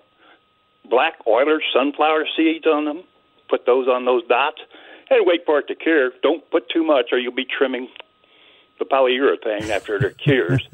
black 0.88 1.14
Oilers 1.26 1.62
sunflower 1.74 2.26
seeds 2.36 2.66
on 2.66 2.84
them. 2.84 3.02
Put 3.48 3.66
those 3.66 3.86
on 3.88 4.04
those 4.04 4.24
dots, 4.28 4.60
and 5.10 5.26
wait 5.26 5.44
for 5.44 5.58
it 5.58 5.68
to 5.68 5.74
cure. 5.74 6.10
Don't 6.22 6.48
put 6.50 6.68
too 6.70 6.82
much, 6.84 7.06
or 7.12 7.18
you'll 7.18 7.34
be 7.34 7.44
trimming 7.46 7.88
the 8.78 8.84
polyurethane 8.86 9.68
after 9.70 9.96
it 10.06 10.18
cures. 10.18 10.66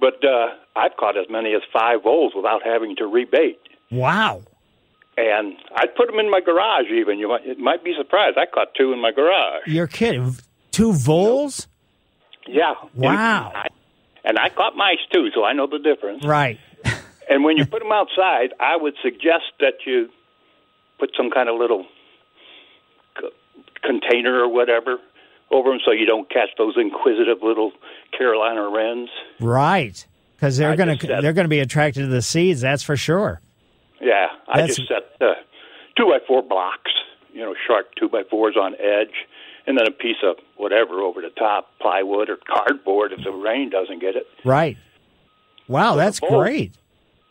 but 0.00 0.24
uh, 0.24 0.48
I've 0.74 0.96
caught 0.96 1.16
as 1.16 1.26
many 1.30 1.54
as 1.54 1.62
five 1.72 2.02
voles 2.02 2.32
without 2.34 2.62
having 2.64 2.96
to 2.96 3.04
rebait. 3.04 3.58
Wow. 3.90 4.42
And 5.16 5.54
I'd 5.76 5.94
put 5.94 6.06
them 6.06 6.18
in 6.18 6.30
my 6.30 6.40
garage. 6.40 6.86
Even 6.90 7.18
you 7.18 7.28
might, 7.28 7.46
it 7.46 7.58
might 7.58 7.84
be 7.84 7.94
surprised. 7.96 8.38
I 8.38 8.46
caught 8.46 8.68
two 8.74 8.92
in 8.92 9.00
my 9.00 9.12
garage. 9.12 9.62
You're 9.66 9.86
kidding. 9.86 10.36
Two 10.70 10.92
voles? 10.94 11.68
Yeah. 12.46 12.74
Wow. 12.94 13.48
And 13.48 13.56
I, 13.56 13.66
and 14.24 14.38
I 14.38 14.48
caught 14.48 14.74
mice 14.74 14.98
too, 15.12 15.28
so 15.34 15.44
I 15.44 15.52
know 15.52 15.66
the 15.66 15.78
difference. 15.78 16.24
Right. 16.24 16.58
And 17.30 17.44
when 17.44 17.56
you 17.56 17.64
put 17.74 17.78
them 17.78 17.92
outside, 17.92 18.52
I 18.60 18.76
would 18.76 18.94
suggest 19.00 19.44
that 19.60 19.74
you 19.86 20.10
put 20.98 21.12
some 21.16 21.30
kind 21.30 21.48
of 21.48 21.56
little 21.58 21.86
c- 23.18 23.30
container 23.82 24.40
or 24.40 24.48
whatever 24.52 24.98
over 25.50 25.70
them 25.70 25.78
so 25.84 25.92
you 25.92 26.04
don't 26.04 26.28
catch 26.28 26.50
those 26.58 26.74
inquisitive 26.76 27.38
little 27.42 27.72
Carolina 28.16 28.68
wrens. 28.68 29.08
Right. 29.40 30.04
Because 30.34 30.56
they're 30.58 30.76
going 30.76 30.98
to 30.98 31.06
they're 31.06 31.32
going 31.32 31.44
to 31.44 31.48
be 31.48 31.60
attracted 31.60 32.00
to 32.00 32.06
the 32.08 32.22
seeds. 32.22 32.60
That's 32.60 32.82
for 32.82 32.96
sure. 32.96 33.40
Yeah, 34.02 34.26
I 34.48 34.60
That's- 34.62 34.76
just 34.76 34.88
set 34.88 35.04
uh, 35.20 35.34
two 35.96 36.06
by 36.06 36.18
four 36.26 36.42
blocks, 36.42 36.90
you 37.32 37.40
know, 37.40 37.54
sharp 37.66 37.94
two 37.94 38.08
by 38.08 38.22
fours 38.28 38.56
on 38.60 38.74
edge, 38.74 39.14
and 39.66 39.78
then 39.78 39.86
a 39.86 39.92
piece 39.92 40.16
of 40.24 40.36
whatever 40.56 41.00
over 41.00 41.20
the 41.22 41.30
top, 41.30 41.70
plywood 41.80 42.28
or 42.28 42.36
cardboard 42.36 43.12
if 43.12 43.22
the 43.24 43.30
rain 43.30 43.70
doesn't 43.70 44.00
get 44.00 44.16
it, 44.16 44.26
Right. 44.44 44.76
Wow, 45.68 45.94
that's 45.94 46.18
voles- 46.18 46.32
great. 46.44 46.72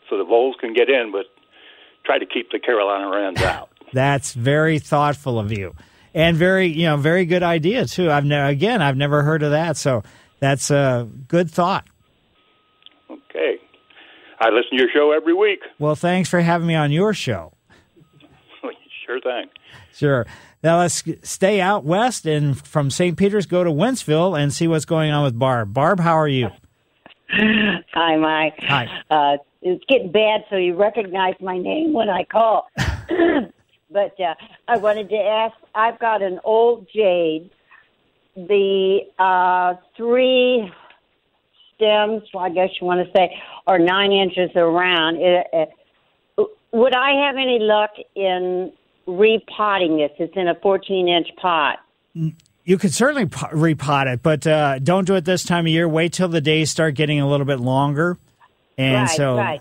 so 0.08 0.16
the 0.16 0.24
voles 0.24 0.56
can 0.58 0.72
get 0.72 0.88
in, 0.88 1.12
but 1.12 1.26
try 2.04 2.18
to 2.18 2.26
keep 2.26 2.50
the 2.50 2.58
Carolina 2.58 3.08
wrens 3.14 3.42
out. 3.56 3.68
That's 3.92 4.32
very 4.32 4.78
thoughtful 4.78 5.38
of 5.38 5.52
you, 5.52 5.74
and 6.14 6.34
very 6.36 6.66
you 6.68 6.86
know 6.86 6.96
very 6.96 7.26
good 7.26 7.42
idea 7.42 7.84
too. 7.84 8.10
I've 8.10 8.24
never 8.24 8.48
again 8.48 8.80
I've 8.80 8.96
never 8.96 9.22
heard 9.22 9.42
of 9.42 9.50
that, 9.50 9.76
so 9.76 10.02
that's 10.40 10.70
a 10.70 11.06
good 11.28 11.50
thought. 11.50 11.86
Okay, 14.42 14.50
I 14.50 14.54
listen 14.54 14.76
to 14.76 14.82
your 14.82 14.90
show 14.92 15.12
every 15.12 15.34
week. 15.34 15.60
Well, 15.78 15.94
thanks 15.94 16.28
for 16.28 16.40
having 16.40 16.66
me 16.66 16.74
on 16.74 16.92
your 16.92 17.14
show. 17.14 17.52
sure 19.06 19.20
thing. 19.20 19.48
Sure. 19.94 20.26
Now 20.62 20.78
let's 20.78 21.02
stay 21.22 21.60
out 21.60 21.84
west 21.84 22.26
and 22.26 22.58
from 22.58 22.90
St. 22.90 23.16
Peter's 23.16 23.46
go 23.46 23.64
to 23.64 23.70
Wentzville 23.70 24.38
and 24.38 24.52
see 24.52 24.68
what's 24.68 24.84
going 24.84 25.10
on 25.10 25.24
with 25.24 25.38
Barb. 25.38 25.74
Barb, 25.74 26.00
how 26.00 26.14
are 26.14 26.28
you? 26.28 26.48
Hi, 27.30 28.16
Mike. 28.16 28.54
Hi. 28.60 28.88
Uh, 29.10 29.36
it's 29.60 29.84
getting 29.88 30.12
bad, 30.12 30.44
so 30.50 30.56
you 30.56 30.74
recognize 30.76 31.34
my 31.40 31.58
name 31.58 31.92
when 31.92 32.08
I 32.08 32.24
call. 32.24 32.68
but 33.90 34.18
uh, 34.20 34.34
I 34.68 34.78
wanted 34.78 35.08
to 35.10 35.16
ask. 35.16 35.54
I've 35.74 35.98
got 35.98 36.22
an 36.22 36.40
old 36.44 36.86
jade. 36.94 37.50
The 38.34 39.00
uh, 39.18 39.74
three 39.96 40.72
stems, 41.82 42.22
well, 42.32 42.44
I 42.44 42.50
guess 42.50 42.70
you 42.80 42.86
want 42.86 43.04
to 43.04 43.12
say, 43.12 43.34
are 43.66 43.78
nine 43.78 44.12
inches 44.12 44.50
around. 44.54 45.16
It, 45.16 45.46
it, 45.52 45.68
would 46.72 46.94
I 46.94 47.26
have 47.26 47.36
any 47.36 47.58
luck 47.60 47.90
in 48.14 48.72
repotting 49.06 49.96
this? 49.98 50.10
It's 50.18 50.32
in 50.36 50.48
a 50.48 50.54
14 50.62 51.08
inch 51.08 51.28
pot. 51.40 51.78
You 52.64 52.78
could 52.78 52.94
certainly 52.94 53.26
po- 53.26 53.48
repot 53.48 54.12
it, 54.12 54.22
but 54.22 54.46
uh, 54.46 54.78
don't 54.78 55.06
do 55.06 55.14
it 55.16 55.24
this 55.24 55.44
time 55.44 55.66
of 55.66 55.72
year. 55.72 55.88
Wait 55.88 56.12
till 56.12 56.28
the 56.28 56.40
days 56.40 56.70
start 56.70 56.94
getting 56.94 57.20
a 57.20 57.28
little 57.28 57.46
bit 57.46 57.58
longer, 57.58 58.18
and 58.78 59.08
right, 59.08 59.16
so. 59.16 59.36
right. 59.36 59.60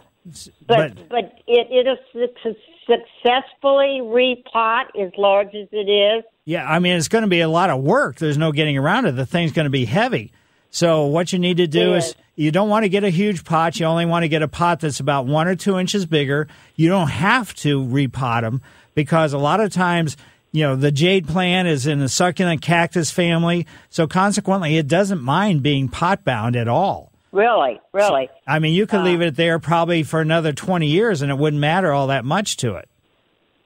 But 0.67 1.09
but, 1.09 1.39
it 1.47 1.67
it'll 1.71 1.97
su- 2.13 2.55
successfully 2.85 4.01
repot 4.03 4.83
as 4.99 5.11
large 5.17 5.55
as 5.55 5.67
it 5.71 5.89
is. 5.89 6.23
Yeah, 6.45 6.63
I 6.69 6.77
mean 6.77 6.95
it's 6.95 7.07
going 7.07 7.23
to 7.23 7.27
be 7.27 7.39
a 7.39 7.49
lot 7.49 7.71
of 7.71 7.81
work. 7.81 8.17
There's 8.17 8.37
no 8.37 8.51
getting 8.51 8.77
around 8.77 9.07
it. 9.07 9.13
The 9.13 9.25
thing's 9.25 9.51
going 9.51 9.65
to 9.65 9.71
be 9.71 9.85
heavy. 9.85 10.31
So 10.71 11.05
what 11.05 11.33
you 11.33 11.39
need 11.39 11.57
to 11.57 11.67
do 11.67 11.95
is 11.95 12.15
you 12.35 12.49
don't 12.49 12.69
want 12.69 12.83
to 12.83 12.89
get 12.89 13.03
a 13.03 13.09
huge 13.09 13.43
pot. 13.43 13.79
You 13.79 13.85
only 13.85 14.05
want 14.05 14.23
to 14.23 14.29
get 14.29 14.41
a 14.41 14.47
pot 14.47 14.79
that's 14.79 15.01
about 15.01 15.25
one 15.25 15.47
or 15.47 15.55
two 15.55 15.77
inches 15.77 16.05
bigger. 16.05 16.47
You 16.75 16.87
don't 16.87 17.09
have 17.09 17.53
to 17.55 17.83
repot 17.83 18.41
them 18.41 18.61
because 18.95 19.33
a 19.33 19.37
lot 19.37 19.59
of 19.59 19.71
times, 19.71 20.15
you 20.53 20.63
know, 20.63 20.77
the 20.77 20.91
jade 20.91 21.27
plant 21.27 21.67
is 21.67 21.85
in 21.85 21.99
the 21.99 22.07
succulent 22.07 22.61
cactus 22.61 23.11
family. 23.11 23.67
So 23.89 24.07
consequently, 24.07 24.77
it 24.77 24.87
doesn't 24.87 25.21
mind 25.21 25.61
being 25.61 25.89
pot 25.89 26.23
bound 26.23 26.55
at 26.55 26.69
all. 26.69 27.11
Really, 27.33 27.79
really. 27.93 28.29
I 28.47 28.59
mean, 28.59 28.73
you 28.73 28.85
could 28.85 29.03
leave 29.03 29.21
it 29.21 29.35
there 29.35 29.59
probably 29.59 30.03
for 30.03 30.19
another 30.19 30.51
20 30.53 30.87
years 30.87 31.21
and 31.21 31.31
it 31.31 31.37
wouldn't 31.37 31.59
matter 31.61 31.91
all 31.91 32.07
that 32.07 32.25
much 32.25 32.57
to 32.57 32.75
it. 32.75 32.89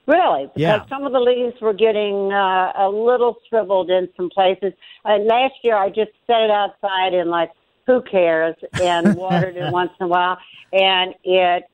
Really? 0.06 0.46
Because 0.54 0.60
Yeah. 0.60 0.84
some 0.88 1.04
of 1.04 1.12
the 1.12 1.20
leaves 1.20 1.60
were 1.60 1.72
getting 1.72 2.32
uh, 2.32 2.72
a 2.76 2.88
little 2.88 3.36
shriveled 3.48 3.90
in 3.90 4.08
some 4.16 4.30
places. 4.30 4.72
Uh, 5.04 5.16
last 5.18 5.54
year, 5.62 5.76
I 5.76 5.88
just 5.88 6.12
set 6.26 6.40
it 6.42 6.50
outside 6.50 7.12
and 7.14 7.28
like, 7.30 7.50
who 7.86 8.02
cares, 8.02 8.56
and 8.78 9.16
watered 9.16 9.56
it 9.56 9.68
once 9.70 9.90
in 10.00 10.04
a 10.06 10.08
while, 10.08 10.38
and 10.72 11.14
it 11.24 11.64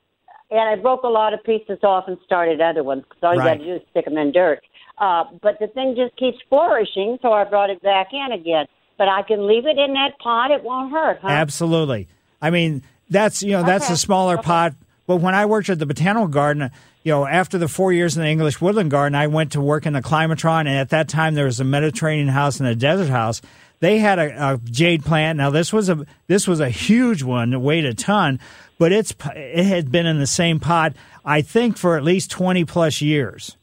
and 0.51 0.69
I 0.69 0.75
broke 0.75 1.01
a 1.01 1.07
lot 1.07 1.33
of 1.33 1.43
pieces 1.43 1.79
off 1.83 2.07
and 2.07 2.17
started 2.25 2.61
other 2.61 2.83
ones 2.83 3.03
because 3.09 3.17
all 3.23 3.33
you 3.33 3.39
Right. 3.39 3.57
got 3.57 3.63
to 3.63 3.69
do 3.71 3.75
is 3.77 3.81
stick 3.89 4.05
them 4.05 4.17
in 4.17 4.31
dirt. 4.31 4.61
Uh, 4.99 5.23
but 5.41 5.57
the 5.59 5.65
thing 5.67 5.95
just 5.95 6.15
keeps 6.15 6.37
flourishing, 6.49 7.17
so 7.23 7.33
I 7.33 7.43
brought 7.43 7.71
it 7.71 7.81
back 7.81 8.09
in 8.13 8.31
again. 8.31 8.67
But 8.99 9.07
I 9.07 9.23
can 9.23 9.47
leave 9.47 9.65
it 9.65 9.79
in 9.79 9.93
that 9.93 10.19
pot; 10.19 10.51
it 10.51 10.63
won't 10.63 10.91
hurt, 10.91 11.19
huh? 11.21 11.29
Absolutely. 11.29 12.07
I 12.41 12.51
mean, 12.51 12.83
that's 13.09 13.41
you 13.41 13.51
know 13.53 13.63
that's 13.63 13.85
Okay. 13.85 13.93
a 13.93 13.97
smaller 13.97 14.37
pot. 14.37 14.73
But 15.07 15.17
when 15.17 15.33
I 15.33 15.45
worked 15.47 15.69
at 15.69 15.79
the 15.79 15.85
botanical 15.87 16.27
garden, 16.27 16.69
you 17.03 17.11
know, 17.11 17.25
after 17.25 17.57
the 17.57 17.67
four 17.67 17.91
years 17.91 18.15
in 18.15 18.23
the 18.23 18.29
English 18.29 18.61
woodland 18.61 18.89
garden, 18.89 19.15
I 19.15 19.27
went 19.27 19.51
to 19.53 19.61
work 19.61 19.85
in 19.85 19.93
the 19.93 20.01
climatron, 20.01 20.61
and 20.61 20.69
at 20.69 20.89
that 20.89 21.09
time 21.09 21.35
there 21.35 21.45
was 21.45 21.59
a 21.59 21.65
Mediterranean 21.65 22.29
house 22.29 22.59
and 22.59 22.67
a 22.67 22.75
desert 22.75 23.09
house. 23.09 23.41
They 23.79 23.99
had 23.99 24.17
a, 24.17 24.53
a 24.53 24.57
jade 24.59 25.03
plant. 25.03 25.37
Now 25.37 25.49
this 25.49 25.73
was 25.73 25.89
a 25.89 26.05
this 26.27 26.47
was 26.47 26.61
a 26.61 26.69
huge 26.69 27.21
one, 27.21 27.53
it 27.53 27.59
weighed 27.59 27.85
a 27.85 27.93
ton, 27.93 28.39
but 28.79 28.93
it's 28.93 29.13
it 29.35 29.65
had 29.65 29.91
been 29.91 30.05
in 30.05 30.19
the 30.19 30.27
same 30.27 30.61
pot, 30.61 30.93
I 31.25 31.41
think, 31.41 31.77
for 31.77 31.97
at 31.97 32.03
least 32.03 32.31
twenty 32.31 32.63
plus 32.63 33.01
years. 33.01 33.57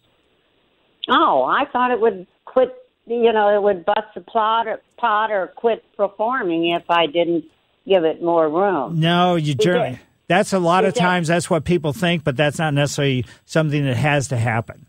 Oh, 1.08 1.42
I 1.42 1.64
thought 1.72 1.90
it 1.90 2.00
would 2.00 2.26
quit. 2.44 2.76
You 3.06 3.32
know, 3.32 3.56
it 3.56 3.62
would 3.62 3.86
bust 3.86 4.14
the 4.14 4.20
plot 4.20 4.68
or 4.68 4.80
pot 4.98 5.32
or 5.32 5.48
quit 5.48 5.82
performing 5.96 6.68
if 6.68 6.88
I 6.90 7.06
didn't 7.06 7.46
give 7.88 8.04
it 8.04 8.22
more 8.22 8.48
room. 8.48 9.00
No, 9.00 9.36
you 9.36 9.54
generally. 9.54 9.98
That's 10.30 10.52
a 10.52 10.60
lot 10.60 10.84
of 10.84 10.94
times 10.94 11.26
that's 11.26 11.50
what 11.50 11.64
people 11.64 11.92
think, 11.92 12.22
but 12.22 12.36
that's 12.36 12.56
not 12.56 12.72
necessarily 12.72 13.26
something 13.46 13.84
that 13.84 13.96
has 13.96 14.28
to 14.28 14.36
happen. 14.36 14.86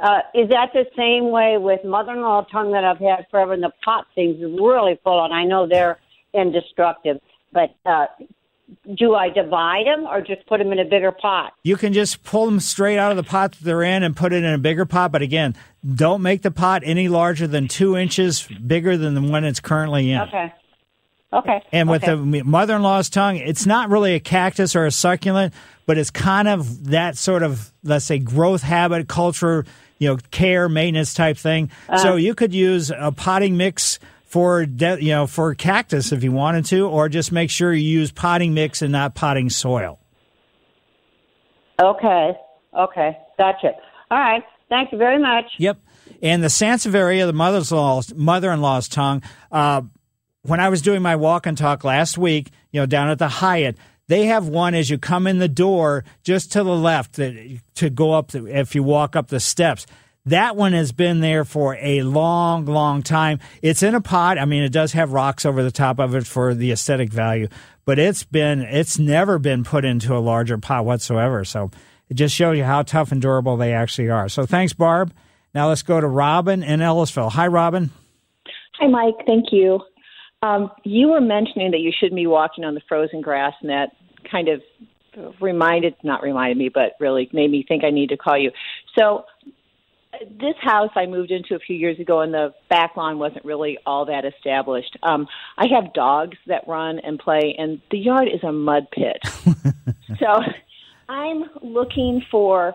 Uh, 0.00 0.20
is 0.32 0.48
that 0.50 0.70
the 0.72 0.86
same 0.96 1.32
way 1.32 1.56
with 1.58 1.84
mother-in-law 1.84 2.46
tongue 2.52 2.70
that 2.70 2.84
I've 2.84 2.98
had 2.98 3.26
forever? 3.32 3.54
And 3.54 3.64
the 3.64 3.72
pot 3.84 4.06
things 4.14 4.36
really 4.40 4.96
full, 5.02 5.24
and 5.24 5.34
I 5.34 5.42
know 5.42 5.66
they're 5.66 5.98
indestructible. 6.32 7.20
But 7.52 7.74
uh, 7.84 8.06
do 8.96 9.16
I 9.16 9.28
divide 9.28 9.86
them 9.86 10.06
or 10.06 10.20
just 10.20 10.46
put 10.46 10.58
them 10.58 10.70
in 10.70 10.78
a 10.78 10.84
bigger 10.84 11.10
pot? 11.10 11.54
You 11.64 11.76
can 11.76 11.92
just 11.92 12.22
pull 12.22 12.44
them 12.44 12.60
straight 12.60 12.96
out 12.96 13.10
of 13.10 13.16
the 13.16 13.24
pot 13.24 13.52
that 13.52 13.64
they're 13.64 13.82
in 13.82 14.04
and 14.04 14.16
put 14.16 14.32
it 14.32 14.44
in 14.44 14.54
a 14.54 14.58
bigger 14.58 14.86
pot. 14.86 15.10
But 15.10 15.22
again, 15.22 15.56
don't 15.96 16.22
make 16.22 16.42
the 16.42 16.52
pot 16.52 16.82
any 16.84 17.08
larger 17.08 17.48
than 17.48 17.66
two 17.66 17.96
inches 17.96 18.46
bigger 18.64 18.96
than 18.96 19.14
the 19.14 19.22
one 19.22 19.42
it's 19.42 19.58
currently 19.58 20.12
in. 20.12 20.20
Okay. 20.20 20.52
Okay. 21.34 21.62
And 21.72 21.88
with 21.88 22.04
okay. 22.04 22.14
the 22.14 22.42
mother 22.44 22.76
in 22.76 22.82
law's 22.82 23.10
tongue, 23.10 23.36
it's 23.36 23.66
not 23.66 23.90
really 23.90 24.14
a 24.14 24.20
cactus 24.20 24.76
or 24.76 24.86
a 24.86 24.90
succulent, 24.92 25.52
but 25.84 25.98
it's 25.98 26.10
kind 26.10 26.46
of 26.46 26.90
that 26.90 27.16
sort 27.18 27.42
of, 27.42 27.72
let's 27.82 28.04
say, 28.04 28.20
growth 28.20 28.62
habit, 28.62 29.08
culture, 29.08 29.66
you 29.98 30.08
know, 30.10 30.18
care, 30.30 30.68
maintenance 30.68 31.12
type 31.12 31.36
thing. 31.36 31.70
so 31.88 31.94
Uh-huh. 31.94 32.14
you 32.14 32.34
could 32.36 32.54
use 32.54 32.92
a 32.96 33.10
potting 33.10 33.56
mix 33.56 33.98
for, 34.26 34.64
de- 34.64 35.02
you 35.02 35.10
know, 35.10 35.26
for 35.26 35.54
cactus 35.54 36.12
if 36.12 36.22
you 36.22 36.30
wanted 36.32 36.64
to, 36.66 36.86
or 36.86 37.08
just 37.08 37.32
make 37.32 37.50
sure 37.50 37.72
you 37.72 37.82
use 37.88 38.12
potting 38.12 38.54
mix 38.54 38.80
and 38.80 38.92
not 38.92 39.14
potting 39.14 39.50
soil. 39.50 39.98
Okay. 41.80 42.32
Okay. 42.76 43.18
Gotcha. 43.38 43.72
All 44.10 44.18
right. 44.18 44.42
Thank 44.68 44.92
you 44.92 44.98
very 44.98 45.18
much. 45.20 45.46
Yep. 45.58 45.78
And 46.22 46.42
the 46.42 46.48
Sansevieria, 46.48 47.26
the 47.26 47.32
mother-in-law's, 47.32 48.14
mother-in-law's 48.14 48.88
tongue, 48.88 49.22
uh, 49.52 49.82
when 50.44 50.60
I 50.60 50.68
was 50.68 50.82
doing 50.82 51.02
my 51.02 51.16
walk 51.16 51.46
and 51.46 51.56
talk 51.56 51.84
last 51.84 52.18
week, 52.18 52.50
you 52.70 52.80
know, 52.80 52.86
down 52.86 53.08
at 53.08 53.18
the 53.18 53.28
Hyatt, 53.28 53.76
they 54.08 54.26
have 54.26 54.46
one 54.46 54.74
as 54.74 54.90
you 54.90 54.98
come 54.98 55.26
in 55.26 55.38
the 55.38 55.48
door 55.48 56.04
just 56.22 56.52
to 56.52 56.62
the 56.62 56.76
left 56.76 57.14
to 57.14 57.90
go 57.90 58.12
up 58.12 58.32
the, 58.32 58.46
if 58.46 58.74
you 58.74 58.82
walk 58.82 59.16
up 59.16 59.28
the 59.28 59.40
steps. 59.40 59.86
That 60.26 60.56
one 60.56 60.72
has 60.72 60.92
been 60.92 61.20
there 61.20 61.44
for 61.44 61.76
a 61.80 62.02
long, 62.02 62.66
long 62.66 63.02
time. 63.02 63.40
It's 63.62 63.82
in 63.82 63.94
a 63.94 64.00
pot. 64.00 64.38
I 64.38 64.44
mean, 64.44 64.62
it 64.62 64.72
does 64.72 64.92
have 64.92 65.12
rocks 65.12 65.46
over 65.46 65.62
the 65.62 65.70
top 65.70 65.98
of 65.98 66.14
it 66.14 66.26
for 66.26 66.54
the 66.54 66.72
aesthetic 66.72 67.10
value, 67.10 67.48
but 67.84 67.98
it's 67.98 68.24
been, 68.24 68.60
it's 68.60 68.98
never 68.98 69.38
been 69.38 69.64
put 69.64 69.84
into 69.84 70.14
a 70.14 70.20
larger 70.20 70.58
pot 70.58 70.84
whatsoever. 70.84 71.44
So 71.44 71.70
it 72.08 72.14
just 72.14 72.34
shows 72.34 72.56
you 72.58 72.64
how 72.64 72.82
tough 72.82 73.12
and 73.12 73.20
durable 73.20 73.56
they 73.56 73.72
actually 73.72 74.10
are. 74.10 74.28
So 74.28 74.44
thanks, 74.44 74.74
Barb. 74.74 75.12
Now 75.54 75.68
let's 75.68 75.82
go 75.82 76.00
to 76.00 76.06
Robin 76.06 76.62
in 76.62 76.80
Ellisville. 76.80 77.30
Hi, 77.30 77.46
Robin. 77.46 77.90
Hi, 78.78 78.86
Mike. 78.86 79.14
Thank 79.26 79.46
you. 79.52 79.80
Um, 80.44 80.70
you 80.84 81.08
were 81.08 81.22
mentioning 81.22 81.70
that 81.70 81.80
you 81.80 81.90
shouldn't 81.98 82.16
be 82.16 82.26
walking 82.26 82.64
on 82.64 82.74
the 82.74 82.82
frozen 82.86 83.22
grass, 83.22 83.54
and 83.62 83.70
that 83.70 83.96
kind 84.30 84.48
of 84.48 84.60
reminded, 85.40 85.94
not 86.02 86.22
reminded 86.22 86.58
me, 86.58 86.68
but 86.68 86.92
really 87.00 87.30
made 87.32 87.50
me 87.50 87.64
think 87.66 87.82
I 87.82 87.90
need 87.90 88.10
to 88.10 88.18
call 88.18 88.36
you. 88.36 88.50
So, 88.98 89.24
this 90.38 90.54
house 90.60 90.90
I 90.94 91.06
moved 91.06 91.30
into 91.30 91.54
a 91.54 91.58
few 91.58 91.74
years 91.74 91.98
ago, 91.98 92.20
and 92.20 92.32
the 92.32 92.52
back 92.68 92.94
lawn 92.94 93.18
wasn't 93.18 93.44
really 93.46 93.78
all 93.86 94.04
that 94.04 94.26
established. 94.26 94.96
Um, 95.02 95.26
I 95.56 95.66
have 95.74 95.94
dogs 95.94 96.36
that 96.46 96.68
run 96.68 96.98
and 96.98 97.18
play, 97.18 97.56
and 97.58 97.80
the 97.90 97.98
yard 97.98 98.28
is 98.28 98.44
a 98.44 98.52
mud 98.52 98.88
pit. 98.92 99.16
so, 100.18 100.42
I'm 101.08 101.44
looking 101.62 102.22
for 102.30 102.74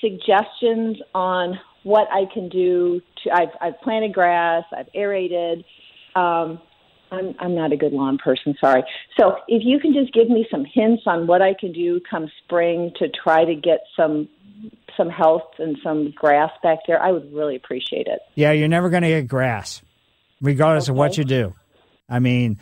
suggestions 0.00 0.96
on 1.14 1.58
what 1.84 2.08
I 2.10 2.24
can 2.34 2.48
do. 2.48 3.00
To 3.22 3.30
I've 3.30 3.54
I've 3.60 3.80
planted 3.82 4.12
grass, 4.12 4.64
I've 4.76 4.88
aerated. 4.92 5.64
Um, 6.16 6.58
I'm 7.10 7.34
I'm 7.38 7.54
not 7.54 7.72
a 7.72 7.76
good 7.76 7.92
lawn 7.92 8.18
person, 8.18 8.54
sorry. 8.60 8.82
So 9.18 9.36
if 9.48 9.62
you 9.64 9.78
can 9.78 9.92
just 9.92 10.12
give 10.12 10.28
me 10.28 10.46
some 10.50 10.64
hints 10.64 11.04
on 11.06 11.26
what 11.26 11.42
I 11.42 11.54
can 11.54 11.72
do 11.72 12.00
come 12.08 12.30
spring 12.44 12.92
to 12.98 13.08
try 13.08 13.44
to 13.44 13.54
get 13.54 13.80
some 13.96 14.28
some 14.96 15.10
health 15.10 15.50
and 15.58 15.76
some 15.82 16.12
grass 16.12 16.50
back 16.62 16.78
there, 16.86 17.00
I 17.00 17.12
would 17.12 17.32
really 17.32 17.56
appreciate 17.56 18.06
it. 18.06 18.20
Yeah, 18.34 18.52
you're 18.52 18.68
never 18.68 18.88
going 18.88 19.02
to 19.02 19.08
get 19.08 19.28
grass, 19.28 19.82
regardless 20.40 20.88
of 20.88 20.96
what 20.96 21.18
you 21.18 21.24
do. 21.24 21.54
I 22.08 22.18
mean, 22.18 22.58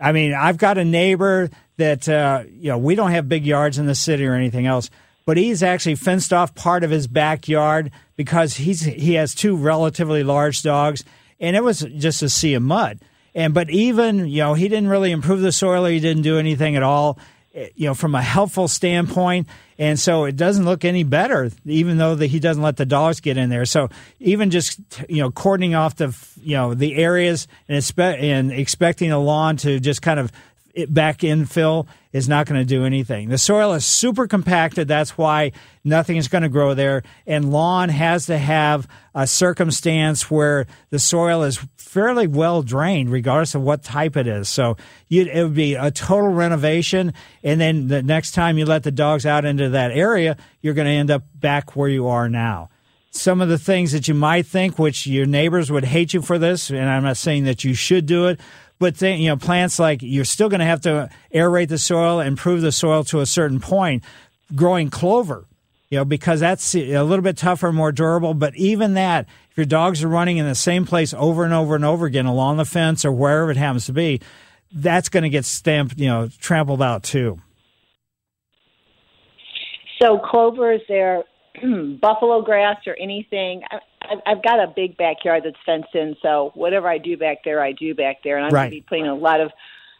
I 0.00 0.12
mean, 0.12 0.34
I've 0.34 0.58
got 0.58 0.78
a 0.78 0.84
neighbor 0.84 1.50
that 1.76 2.08
uh, 2.08 2.44
you 2.48 2.70
know 2.70 2.78
we 2.78 2.94
don't 2.94 3.10
have 3.12 3.28
big 3.28 3.46
yards 3.46 3.78
in 3.78 3.86
the 3.86 3.94
city 3.94 4.26
or 4.26 4.34
anything 4.34 4.66
else, 4.66 4.90
but 5.26 5.36
he's 5.36 5.62
actually 5.62 5.96
fenced 5.96 6.32
off 6.32 6.54
part 6.54 6.84
of 6.84 6.90
his 6.90 7.06
backyard 7.06 7.90
because 8.16 8.54
he's 8.54 8.82
he 8.82 9.14
has 9.14 9.34
two 9.34 9.56
relatively 9.56 10.22
large 10.22 10.62
dogs, 10.62 11.04
and 11.40 11.56
it 11.56 11.64
was 11.64 11.80
just 11.80 12.22
a 12.22 12.28
sea 12.28 12.54
of 12.54 12.62
mud. 12.62 13.00
And 13.34 13.54
but 13.54 13.70
even 13.70 14.26
you 14.26 14.42
know 14.42 14.54
he 14.54 14.68
didn't 14.68 14.88
really 14.88 15.10
improve 15.12 15.40
the 15.40 15.52
soil, 15.52 15.86
or 15.86 15.90
he 15.90 16.00
didn't 16.00 16.22
do 16.22 16.38
anything 16.38 16.76
at 16.76 16.82
all. 16.82 17.18
eh, 17.54 17.68
You 17.74 17.86
know, 17.88 17.94
from 17.94 18.14
a 18.14 18.22
helpful 18.22 18.68
standpoint, 18.68 19.46
and 19.78 19.98
so 19.98 20.24
it 20.24 20.36
doesn't 20.36 20.64
look 20.64 20.84
any 20.84 21.04
better, 21.04 21.50
even 21.64 21.96
though 21.96 22.14
the, 22.14 22.26
he 22.26 22.38
doesn't 22.38 22.62
let 22.62 22.76
the 22.76 22.86
dogs 22.86 23.20
get 23.20 23.36
in 23.36 23.48
there. 23.48 23.64
So 23.64 23.88
even 24.18 24.50
just 24.50 24.80
you 25.08 25.22
know 25.22 25.30
cordoning 25.30 25.74
off 25.74 25.96
the 25.96 26.16
you 26.42 26.56
know 26.56 26.74
the 26.74 26.96
areas 26.96 27.48
and 27.68 27.76
expect 27.78 28.22
and 28.22 28.52
expecting 28.52 29.12
a 29.12 29.18
lawn 29.18 29.56
to 29.58 29.80
just 29.80 30.02
kind 30.02 30.20
of 30.20 30.32
back 30.88 31.18
infill 31.18 31.86
is 32.12 32.28
not 32.28 32.46
going 32.46 32.60
to 32.60 32.64
do 32.64 32.84
anything. 32.84 33.28
The 33.28 33.38
soil 33.38 33.72
is 33.74 33.84
super 33.84 34.26
compacted. 34.26 34.88
That's 34.88 35.16
why 35.16 35.52
nothing 35.84 36.16
is 36.16 36.28
going 36.28 36.42
to 36.42 36.48
grow 36.48 36.74
there. 36.74 37.02
And 37.26 37.52
lawn 37.52 37.88
has 37.88 38.26
to 38.26 38.38
have 38.38 38.88
a 39.14 39.26
circumstance 39.26 40.30
where 40.30 40.66
the 40.90 40.98
soil 40.98 41.42
is 41.42 41.64
fairly 41.76 42.26
well 42.26 42.62
drained, 42.62 43.10
regardless 43.10 43.54
of 43.54 43.62
what 43.62 43.82
type 43.82 44.16
it 44.16 44.26
is. 44.26 44.48
So 44.48 44.76
it 45.08 45.42
would 45.42 45.54
be 45.54 45.74
a 45.74 45.90
total 45.90 46.28
renovation. 46.30 47.12
And 47.42 47.60
then 47.60 47.88
the 47.88 48.02
next 48.02 48.32
time 48.32 48.58
you 48.58 48.64
let 48.64 48.82
the 48.82 48.92
dogs 48.92 49.26
out 49.26 49.44
into 49.44 49.70
that 49.70 49.90
area, 49.90 50.36
you're 50.62 50.74
going 50.74 50.86
to 50.86 50.92
end 50.92 51.10
up 51.10 51.24
back 51.34 51.76
where 51.76 51.88
you 51.88 52.08
are 52.08 52.28
now. 52.28 52.69
Some 53.10 53.40
of 53.40 53.48
the 53.48 53.58
things 53.58 53.92
that 53.92 54.08
you 54.08 54.14
might 54.14 54.46
think, 54.46 54.78
which 54.78 55.06
your 55.06 55.26
neighbors 55.26 55.70
would 55.70 55.84
hate 55.84 56.14
you 56.14 56.22
for 56.22 56.38
this, 56.38 56.70
and 56.70 56.88
I'm 56.88 57.02
not 57.02 57.16
saying 57.16 57.44
that 57.44 57.64
you 57.64 57.74
should 57.74 58.06
do 58.06 58.28
it, 58.28 58.40
but 58.78 58.98
th- 58.98 59.18
you 59.18 59.28
know, 59.28 59.36
plants 59.36 59.78
like 59.78 60.00
you're 60.02 60.24
still 60.24 60.48
going 60.48 60.60
to 60.60 60.66
have 60.66 60.80
to 60.82 61.10
aerate 61.34 61.68
the 61.68 61.78
soil, 61.78 62.20
improve 62.20 62.62
the 62.62 62.72
soil 62.72 63.04
to 63.04 63.20
a 63.20 63.26
certain 63.26 63.60
point. 63.60 64.04
Growing 64.54 64.90
clover, 64.90 65.46
you 65.90 65.98
know, 65.98 66.04
because 66.04 66.40
that's 66.40 66.74
a 66.74 67.02
little 67.02 67.22
bit 67.22 67.36
tougher, 67.36 67.68
and 67.68 67.76
more 67.76 67.92
durable. 67.92 68.34
But 68.34 68.56
even 68.56 68.94
that, 68.94 69.26
if 69.50 69.56
your 69.56 69.66
dogs 69.66 70.02
are 70.02 70.08
running 70.08 70.38
in 70.38 70.46
the 70.46 70.54
same 70.54 70.86
place 70.86 71.12
over 71.14 71.44
and 71.44 71.52
over 71.52 71.74
and 71.74 71.84
over 71.84 72.06
again 72.06 72.26
along 72.26 72.56
the 72.56 72.64
fence 72.64 73.04
or 73.04 73.12
wherever 73.12 73.50
it 73.50 73.56
happens 73.56 73.86
to 73.86 73.92
be, 73.92 74.20
that's 74.72 75.08
going 75.08 75.24
to 75.24 75.28
get 75.28 75.44
stamped, 75.44 75.98
you 75.98 76.08
know, 76.08 76.28
trampled 76.40 76.82
out 76.82 77.02
too. 77.02 77.40
So 80.00 80.18
clover 80.18 80.72
is 80.72 80.80
there 80.88 81.24
buffalo 82.00 82.42
grass 82.42 82.76
or 82.86 82.96
anything? 83.00 83.62
I, 83.70 84.14
I've 84.26 84.42
got 84.42 84.60
a 84.60 84.72
big 84.74 84.96
backyard 84.96 85.42
that's 85.44 85.56
fenced 85.64 85.94
in, 85.94 86.16
so 86.22 86.52
whatever 86.54 86.88
I 86.88 86.98
do 86.98 87.16
back 87.16 87.38
there, 87.44 87.62
I 87.62 87.72
do 87.72 87.94
back 87.94 88.18
there, 88.24 88.36
and 88.36 88.46
I'm 88.46 88.52
Right. 88.52 88.70
going 88.70 88.70
to 88.70 88.76
be 88.76 88.86
putting 88.88 89.06
a 89.06 89.14
lot 89.14 89.40
of 89.40 89.50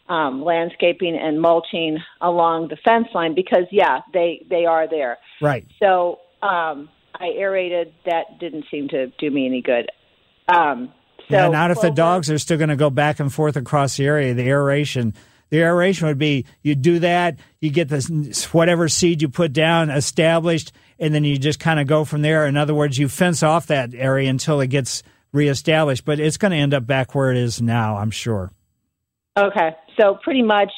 um, 0.09 0.43
landscaping 0.43 1.17
and 1.17 1.41
mulching 1.41 1.99
along 2.21 2.69
the 2.69 2.77
fence 2.85 3.07
line 3.15 3.35
because, 3.35 3.65
yeah, 3.71 4.01
they 4.13 4.45
they 4.51 4.67
are 4.67 4.89
there. 4.89 5.19
Right. 5.41 5.65
So 5.79 6.19
um, 6.43 6.89
I 7.15 7.29
aerated. 7.39 7.93
That 8.07 8.39
didn't 8.41 8.65
seem 8.71 8.89
to 8.89 9.07
do 9.19 9.31
me 9.31 9.47
any 9.47 9.63
good. 9.63 9.89
Um, 10.49 10.93
so 11.29 11.37
yeah, 11.37 11.49
not 11.49 11.71
if 11.71 11.81
the 11.81 11.91
dogs 11.91 12.29
are 12.31 12.39
still 12.39 12.59
going 12.59 12.71
to 12.71 12.77
go 12.77 12.91
back 12.91 13.21
and 13.21 13.33
forth 13.33 13.57
across 13.57 13.97
the 13.97 14.07
area. 14.07 14.35
The 14.35 14.49
aeration, 14.49 15.15
the 15.51 15.59
aeration 15.59 16.09
would 16.09 16.19
be 16.19 16.45
you 16.63 16.75
do 16.75 16.99
that, 17.01 17.39
you 17.61 17.71
get 17.71 17.89
this 17.89 18.09
whatever 18.53 18.89
seed 18.89 19.23
you 19.23 19.29
put 19.29 19.53
down 19.53 19.91
established, 19.91 20.73
and 21.01 21.15
then 21.15 21.25
you 21.25 21.39
just 21.39 21.59
kind 21.59 21.81
of 21.81 21.87
go 21.87 22.05
from 22.05 22.23
there. 22.23 22.47
In 22.47 22.57
other 22.57 22.75
words, 22.75 22.99
you 22.99 23.09
fence 23.09 23.43
off 23.43 23.67
that 23.69 23.95
area 23.95 24.31
until 24.31 24.61
it 24.61 24.69
gets 24.69 25.03
reestablished, 25.33 26.05
but 26.05 26.21
it's 26.21 26.37
going 26.37 26.53
to 26.53 26.59
end 26.59 26.75
up 26.75 26.87
back 26.87 27.15
where 27.15 27.31
it 27.31 27.39
is 27.39 27.61
now. 27.61 27.97
I'm 27.97 28.11
sure. 28.11 28.53
Okay, 29.37 29.75
so 29.99 30.19
pretty 30.23 30.43
much 30.43 30.71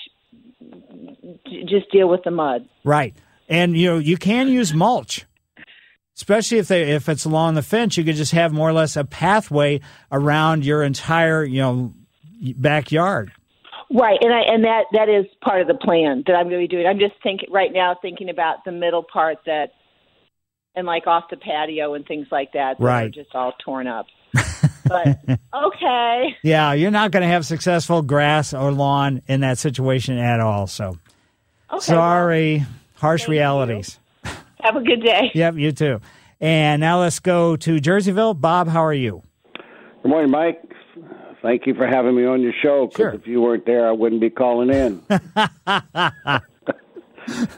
just 1.66 1.90
deal 1.90 2.08
with 2.08 2.22
the 2.24 2.30
mud. 2.30 2.68
Right, 2.84 3.14
and 3.48 3.76
you 3.76 3.90
know 3.90 3.98
you 3.98 4.16
can 4.16 4.48
use 4.48 4.72
mulch. 4.72 5.26
Especially 6.14 6.58
if 6.58 6.68
they 6.68 6.92
if 6.92 7.08
it's 7.08 7.24
along 7.24 7.54
the 7.54 7.62
fence, 7.62 7.96
you 7.96 8.04
could 8.04 8.16
just 8.16 8.32
have 8.32 8.52
more 8.52 8.68
or 8.68 8.72
less 8.72 8.96
a 8.96 9.04
pathway 9.04 9.80
around 10.12 10.64
your 10.64 10.82
entire 10.82 11.42
you 11.42 11.60
know 11.60 11.94
backyard. 12.56 13.32
Right, 13.94 14.18
and 14.22 14.32
I 14.32 14.40
and 14.40 14.64
that 14.64 14.84
that 14.92 15.08
is 15.08 15.26
part 15.42 15.60
of 15.62 15.68
the 15.68 15.74
plan 15.74 16.22
that 16.26 16.34
I'm 16.34 16.48
going 16.48 16.60
to 16.60 16.68
be 16.68 16.68
doing. 16.68 16.86
I'm 16.86 16.98
just 16.98 17.14
thinking 17.22 17.48
right 17.50 17.72
now, 17.72 17.96
thinking 18.00 18.28
about 18.28 18.64
the 18.64 18.72
middle 18.72 19.02
part 19.02 19.38
that, 19.46 19.72
and 20.74 20.86
like 20.86 21.06
off 21.06 21.24
the 21.30 21.36
patio 21.36 21.94
and 21.94 22.06
things 22.06 22.26
like 22.30 22.52
that, 22.52 22.78
that 22.78 22.82
are 22.82 22.86
Right. 22.86 23.10
just 23.12 23.34
all 23.34 23.52
torn 23.64 23.86
up. 23.86 24.06
but 24.88 25.18
okay, 25.54 26.36
Yeah, 26.42 26.72
you're 26.72 26.90
not 26.90 27.10
going 27.10 27.20
to 27.22 27.28
have 27.28 27.44
successful 27.44 28.00
grass 28.02 28.54
or 28.54 28.72
lawn 28.72 29.20
in 29.28 29.40
that 29.40 29.58
situation 29.58 30.16
at 30.18 30.40
all. 30.40 30.66
So, 30.66 30.98
Okay, 31.70 31.80
sorry, 31.80 32.64
harsh 32.96 33.28
realities. 33.28 33.98
have 34.60 34.76
a 34.76 34.82
good 34.82 35.02
day. 35.02 35.30
Yep, 35.34 35.54
you 35.56 35.72
too. 35.72 36.00
And 36.40 36.80
now 36.80 37.00
let's 37.00 37.20
go 37.20 37.56
to 37.56 37.76
Jerseyville. 37.76 38.40
Bob, 38.40 38.68
how 38.68 38.84
are 38.84 38.92
you? 38.94 39.22
Good 40.02 40.08
morning, 40.08 40.30
Mike. 40.30 40.60
Thank 41.42 41.66
you 41.66 41.74
for 41.74 41.86
having 41.86 42.14
me 42.16 42.24
on 42.24 42.40
your 42.40 42.52
show. 42.62 42.86
Because 42.88 43.14
if 43.14 43.26
you 43.26 43.40
weren't 43.42 43.66
there, 43.66 43.86
I 43.88 43.92
wouldn't 43.92 44.20
be 44.20 44.30
calling 44.30 44.70
in. 44.70 45.02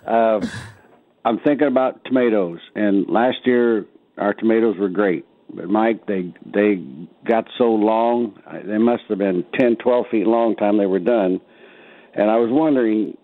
uh, 0.07 0.41
I'm 1.25 1.39
thinking 1.41 1.67
about 1.67 2.05
tomatoes, 2.05 2.59
and 2.75 3.09
last 3.09 3.39
year 3.45 3.87
our 4.19 4.35
tomatoes 4.35 4.77
were 4.79 4.89
great. 4.91 5.25
But 5.53 5.69
Mike, 5.69 6.07
they 6.07 6.35
they 6.45 6.83
got 7.27 7.47
so 7.59 7.65
long; 7.65 8.39
they 8.65 8.79
must 8.79 9.05
have 9.09 9.19
been 9.19 9.45
10, 9.59 9.77
12 9.77 10.07
feet 10.11 10.27
long 10.27 10.57
time 10.57 10.79
they 10.79 10.87
were 10.87 10.99
done. 10.99 11.41
And 12.15 12.31
I 12.31 12.37
was 12.37 12.51
wondering, 12.51 13.17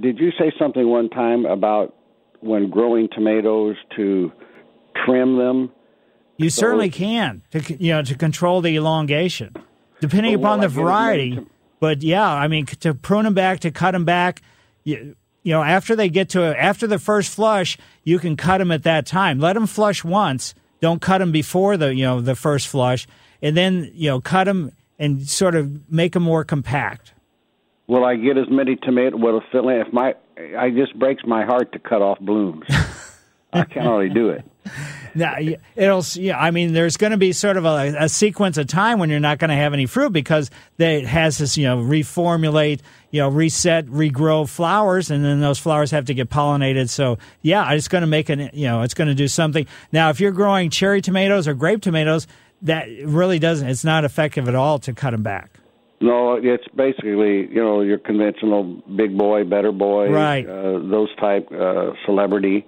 did 0.00 0.18
you 0.18 0.30
say 0.38 0.52
something 0.58 0.88
one 0.88 1.08
time 1.10 1.46
about 1.46 1.94
when 2.40 2.70
growing 2.70 3.08
tomatoes 3.12 3.76
to 3.96 4.32
trim 5.04 5.38
them? 5.38 5.70
You 6.36 6.50
certainly 6.50 6.90
can 6.90 7.42
to 7.52 7.76
you 7.82 7.92
know 7.92 8.02
to 8.02 8.14
control 8.14 8.60
the 8.60 8.76
elongation, 8.76 9.54
depending 10.00 10.34
oh, 10.34 10.38
upon 10.38 10.60
I 10.60 10.66
the 10.66 10.68
get 10.68 10.72
as 10.72 10.76
many 10.76 10.84
variety. 10.84 11.38
But 11.80 12.02
yeah, 12.02 12.32
I 12.32 12.48
mean 12.48 12.66
to 12.66 12.94
prune 12.94 13.24
them 13.24 13.34
back, 13.34 13.60
to 13.60 13.70
cut 13.70 13.92
them 13.92 14.04
back. 14.04 14.42
You, 14.84 15.16
you 15.44 15.52
know, 15.52 15.62
after 15.62 15.94
they 15.94 16.08
get 16.08 16.30
to 16.30 16.42
after 16.42 16.86
the 16.86 16.98
first 16.98 17.32
flush, 17.32 17.78
you 18.02 18.18
can 18.18 18.36
cut 18.36 18.58
them 18.58 18.72
at 18.72 18.82
that 18.82 19.06
time. 19.06 19.38
Let 19.38 19.52
them 19.52 19.66
flush 19.66 20.02
once. 20.02 20.54
Don't 20.80 21.00
cut 21.00 21.18
them 21.18 21.30
before 21.30 21.76
the 21.76 21.94
you 21.94 22.02
know 22.04 22.20
the 22.20 22.34
first 22.34 22.66
flush, 22.66 23.06
and 23.40 23.56
then 23.56 23.90
you 23.94 24.08
know 24.08 24.20
cut 24.20 24.44
them 24.44 24.72
and 24.98 25.28
sort 25.28 25.54
of 25.54 25.90
make 25.90 26.14
them 26.14 26.22
more 26.22 26.44
compact. 26.44 27.12
Will 27.86 28.04
I 28.04 28.16
get 28.16 28.38
as 28.38 28.46
many 28.50 28.76
tomato? 28.76 29.16
Will 29.18 29.38
it 29.38 29.44
fill 29.52 29.68
in? 29.68 29.80
If 29.80 29.92
my, 29.92 30.14
I 30.56 30.70
just 30.70 30.98
breaks 30.98 31.22
my 31.26 31.44
heart 31.44 31.72
to 31.72 31.78
cut 31.78 32.00
off 32.00 32.18
blooms. 32.18 32.64
I 33.52 33.64
can't 33.64 33.86
really 33.86 34.08
do 34.08 34.30
it. 34.30 34.44
Now, 35.14 35.36
it'll, 35.76 36.04
yeah, 36.14 36.38
I 36.38 36.50
mean, 36.50 36.72
there's 36.72 36.96
going 36.96 37.12
to 37.12 37.16
be 37.16 37.32
sort 37.32 37.56
of 37.56 37.64
a, 37.64 37.94
a 37.98 38.08
sequence 38.08 38.58
of 38.58 38.66
time 38.66 38.98
when 38.98 39.10
you're 39.10 39.20
not 39.20 39.38
going 39.38 39.50
to 39.50 39.56
have 39.56 39.72
any 39.72 39.86
fruit 39.86 40.12
because 40.12 40.50
they, 40.76 40.98
it 40.98 41.06
has 41.06 41.38
this, 41.38 41.56
you 41.56 41.64
know, 41.64 41.78
reformulate, 41.78 42.80
you 43.10 43.20
know, 43.20 43.28
reset, 43.28 43.86
regrow 43.86 44.48
flowers, 44.48 45.10
and 45.10 45.24
then 45.24 45.40
those 45.40 45.58
flowers 45.58 45.90
have 45.92 46.06
to 46.06 46.14
get 46.14 46.30
pollinated. 46.30 46.88
So, 46.88 47.18
yeah, 47.42 47.72
it's 47.72 47.88
going 47.88 48.02
to 48.02 48.08
make 48.08 48.28
an, 48.28 48.50
you 48.52 48.66
know, 48.66 48.82
it's 48.82 48.94
going 48.94 49.08
to 49.08 49.14
do 49.14 49.28
something. 49.28 49.66
Now, 49.92 50.10
if 50.10 50.20
you're 50.20 50.32
growing 50.32 50.70
cherry 50.70 51.00
tomatoes 51.00 51.46
or 51.46 51.54
grape 51.54 51.80
tomatoes, 51.80 52.26
that 52.62 52.86
really 53.04 53.38
doesn't, 53.38 53.68
it's 53.68 53.84
not 53.84 54.04
effective 54.04 54.48
at 54.48 54.54
all 54.54 54.78
to 54.80 54.92
cut 54.92 55.10
them 55.10 55.22
back. 55.22 55.60
No, 56.00 56.34
it's 56.34 56.66
basically 56.76 57.48
you 57.50 57.62
know 57.62 57.80
your 57.80 57.96
conventional 57.96 58.64
big 58.94 59.16
boy, 59.16 59.44
better 59.44 59.72
boy, 59.72 60.10
Right. 60.10 60.46
Uh, 60.46 60.80
those 60.80 61.08
type 61.16 61.48
uh, 61.50 61.92
celebrity. 62.04 62.66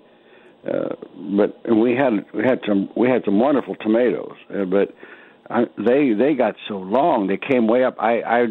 Uh, 0.67 0.95
but 1.37 1.61
and 1.65 1.81
we 1.81 1.95
had 1.95 2.25
we 2.35 2.43
had 2.43 2.61
some 2.67 2.89
we 2.97 3.09
had 3.09 3.23
some 3.25 3.39
wonderful 3.39 3.75
tomatoes, 3.77 4.35
uh, 4.55 4.65
but 4.65 4.95
I, 5.49 5.65
they 5.79 6.13
they 6.13 6.35
got 6.35 6.57
so 6.69 6.79
long 6.79 7.27
they 7.29 7.37
came 7.39 7.69
way 7.69 7.85
up. 7.85 7.97
I 8.01 8.21
I 8.23 8.47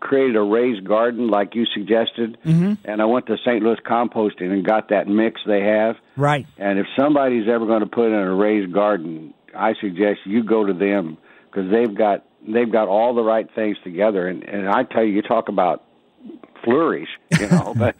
created 0.00 0.34
a 0.34 0.40
raised 0.42 0.84
garden 0.86 1.28
like 1.28 1.54
you 1.54 1.66
suggested, 1.74 2.38
Mm-hmm. 2.44 2.72
and 2.86 3.02
I 3.02 3.04
went 3.04 3.26
to 3.26 3.36
St. 3.44 3.62
Louis 3.62 3.76
Composting 3.86 4.50
and 4.50 4.64
got 4.66 4.88
that 4.88 5.06
mix 5.06 5.42
they 5.46 5.60
have. 5.60 5.96
Right. 6.16 6.46
And 6.56 6.78
if 6.78 6.86
somebody's 6.98 7.46
ever 7.48 7.66
going 7.66 7.80
to 7.80 7.86
put 7.86 8.06
in 8.06 8.14
a 8.14 8.34
raised 8.34 8.72
garden, 8.72 9.34
I 9.54 9.74
suggest 9.80 10.20
you 10.24 10.42
go 10.42 10.64
to 10.64 10.72
them 10.72 11.18
because 11.50 11.70
they've 11.70 11.94
got 11.94 12.24
they've 12.48 12.72
got 12.72 12.88
all 12.88 13.14
the 13.14 13.22
right 13.22 13.46
things 13.54 13.76
together. 13.84 14.26
And 14.26 14.42
and 14.42 14.68
I 14.68 14.82
tell 14.84 15.04
you, 15.04 15.12
you 15.12 15.22
talk 15.22 15.48
about 15.48 15.84
flourish, 16.64 17.08
you 17.38 17.48
know, 17.48 17.74
but 17.78 17.96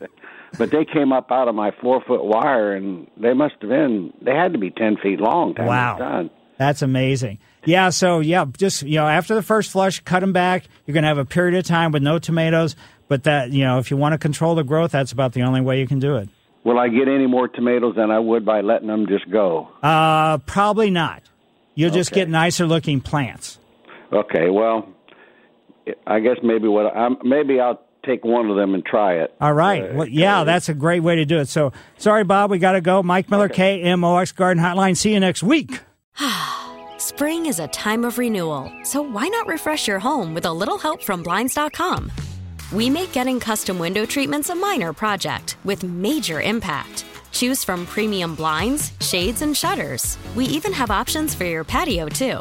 but 0.58 0.70
they 0.70 0.84
came 0.84 1.12
up 1.12 1.30
out 1.30 1.48
of 1.48 1.54
my 1.54 1.70
four 1.80 2.02
foot 2.06 2.24
wire, 2.24 2.74
and 2.74 3.06
they 3.16 3.32
must 3.32 3.54
have 3.60 3.70
been 3.70 4.12
they 4.22 4.34
had 4.34 4.52
to 4.52 4.58
be 4.58 4.70
ten 4.70 4.96
feet 4.96 5.20
long. 5.20 5.54
Wow. 5.58 5.98
Done. 5.98 6.30
That's 6.58 6.82
amazing. 6.82 7.38
Yeah, 7.64 7.88
so 7.88 8.20
yeah, 8.20 8.44
just 8.56 8.82
you 8.82 8.96
know, 8.96 9.06
after 9.06 9.34
the 9.34 9.42
first 9.42 9.70
flush, 9.70 10.00
cut 10.00 10.20
them 10.20 10.32
back. 10.32 10.64
You're 10.84 10.92
going 10.92 11.04
to 11.04 11.08
have 11.08 11.18
a 11.18 11.24
period 11.24 11.58
of 11.58 11.64
time 11.64 11.90
with 11.90 12.02
no 12.02 12.18
tomatoes, 12.18 12.76
but 13.08 13.24
that 13.24 13.50
you 13.50 13.64
know, 13.64 13.78
if 13.78 13.90
you 13.90 13.96
want 13.96 14.12
to 14.12 14.18
control 14.18 14.54
the 14.54 14.62
growth, 14.62 14.92
that's 14.92 15.12
about 15.12 15.32
the 15.32 15.42
only 15.42 15.60
way 15.60 15.80
you 15.80 15.86
can 15.86 16.00
do 16.00 16.16
it. 16.16 16.28
Will 16.64 16.78
I 16.78 16.88
get 16.88 17.08
any 17.08 17.26
more 17.26 17.48
tomatoes 17.48 17.94
than 17.96 18.10
I 18.10 18.18
would 18.18 18.44
by 18.44 18.60
letting 18.60 18.88
them 18.88 19.06
just 19.06 19.30
go? 19.30 19.68
Uh, 19.82 20.38
probably 20.38 20.90
not. 20.90 21.22
You'll 21.74 21.90
just 21.90 22.12
get 22.12 22.28
nicer 22.28 22.66
looking 22.66 23.00
plants. 23.00 23.58
Okay, 24.12 24.50
well, 24.50 24.86
I 26.06 26.20
guess 26.20 26.36
maybe 26.42 26.68
what 26.68 26.94
I'm 26.94 27.16
maybe 27.24 27.58
I'll 27.60 27.80
take 28.04 28.24
one 28.24 28.50
of 28.50 28.56
them 28.56 28.74
and 28.74 28.84
try 28.84 29.14
it. 29.14 29.34
All 29.40 29.52
right. 29.52 29.90
Uh, 29.90 29.94
well, 29.94 30.08
yeah, 30.08 30.44
that's 30.44 30.68
a 30.68 30.74
great 30.74 31.00
way 31.00 31.16
to 31.16 31.24
do 31.24 31.38
it. 31.38 31.48
So, 31.48 31.72
sorry, 31.98 32.24
Bob, 32.24 32.50
we 32.50 32.58
got 32.58 32.72
to 32.72 32.80
go. 32.80 33.02
Mike 33.02 33.30
Miller, 33.30 33.48
KMOX 33.48 34.34
Garden 34.34 34.62
Hotline. 34.62 34.96
See 34.96 35.12
you 35.12 35.20
next 35.20 35.42
week. 35.42 35.80
Spring 36.98 37.46
is 37.46 37.58
a 37.58 37.68
time 37.68 38.04
of 38.04 38.18
renewal, 38.18 38.72
so 38.82 39.02
why 39.02 39.28
not 39.28 39.46
refresh 39.46 39.88
your 39.88 39.98
home 39.98 40.34
with 40.34 40.44
a 40.44 40.52
little 40.52 40.78
help 40.78 41.02
from 41.02 41.22
Blinds.com? 41.22 42.10
We 42.72 42.88
make 42.88 43.12
getting 43.12 43.40
custom 43.40 43.78
window 43.78 44.06
treatments 44.06 44.48
a 44.48 44.54
minor 44.54 44.92
project 44.92 45.56
with 45.64 45.82
major 45.82 46.40
impact. 46.40 47.04
Choose 47.32 47.64
from 47.64 47.86
premium 47.86 48.34
blinds, 48.34 48.92
shades, 49.00 49.42
and 49.42 49.56
shutters. 49.56 50.18
We 50.34 50.44
even 50.46 50.72
have 50.72 50.90
options 50.90 51.34
for 51.34 51.44
your 51.44 51.64
patio, 51.64 52.08
too. 52.08 52.40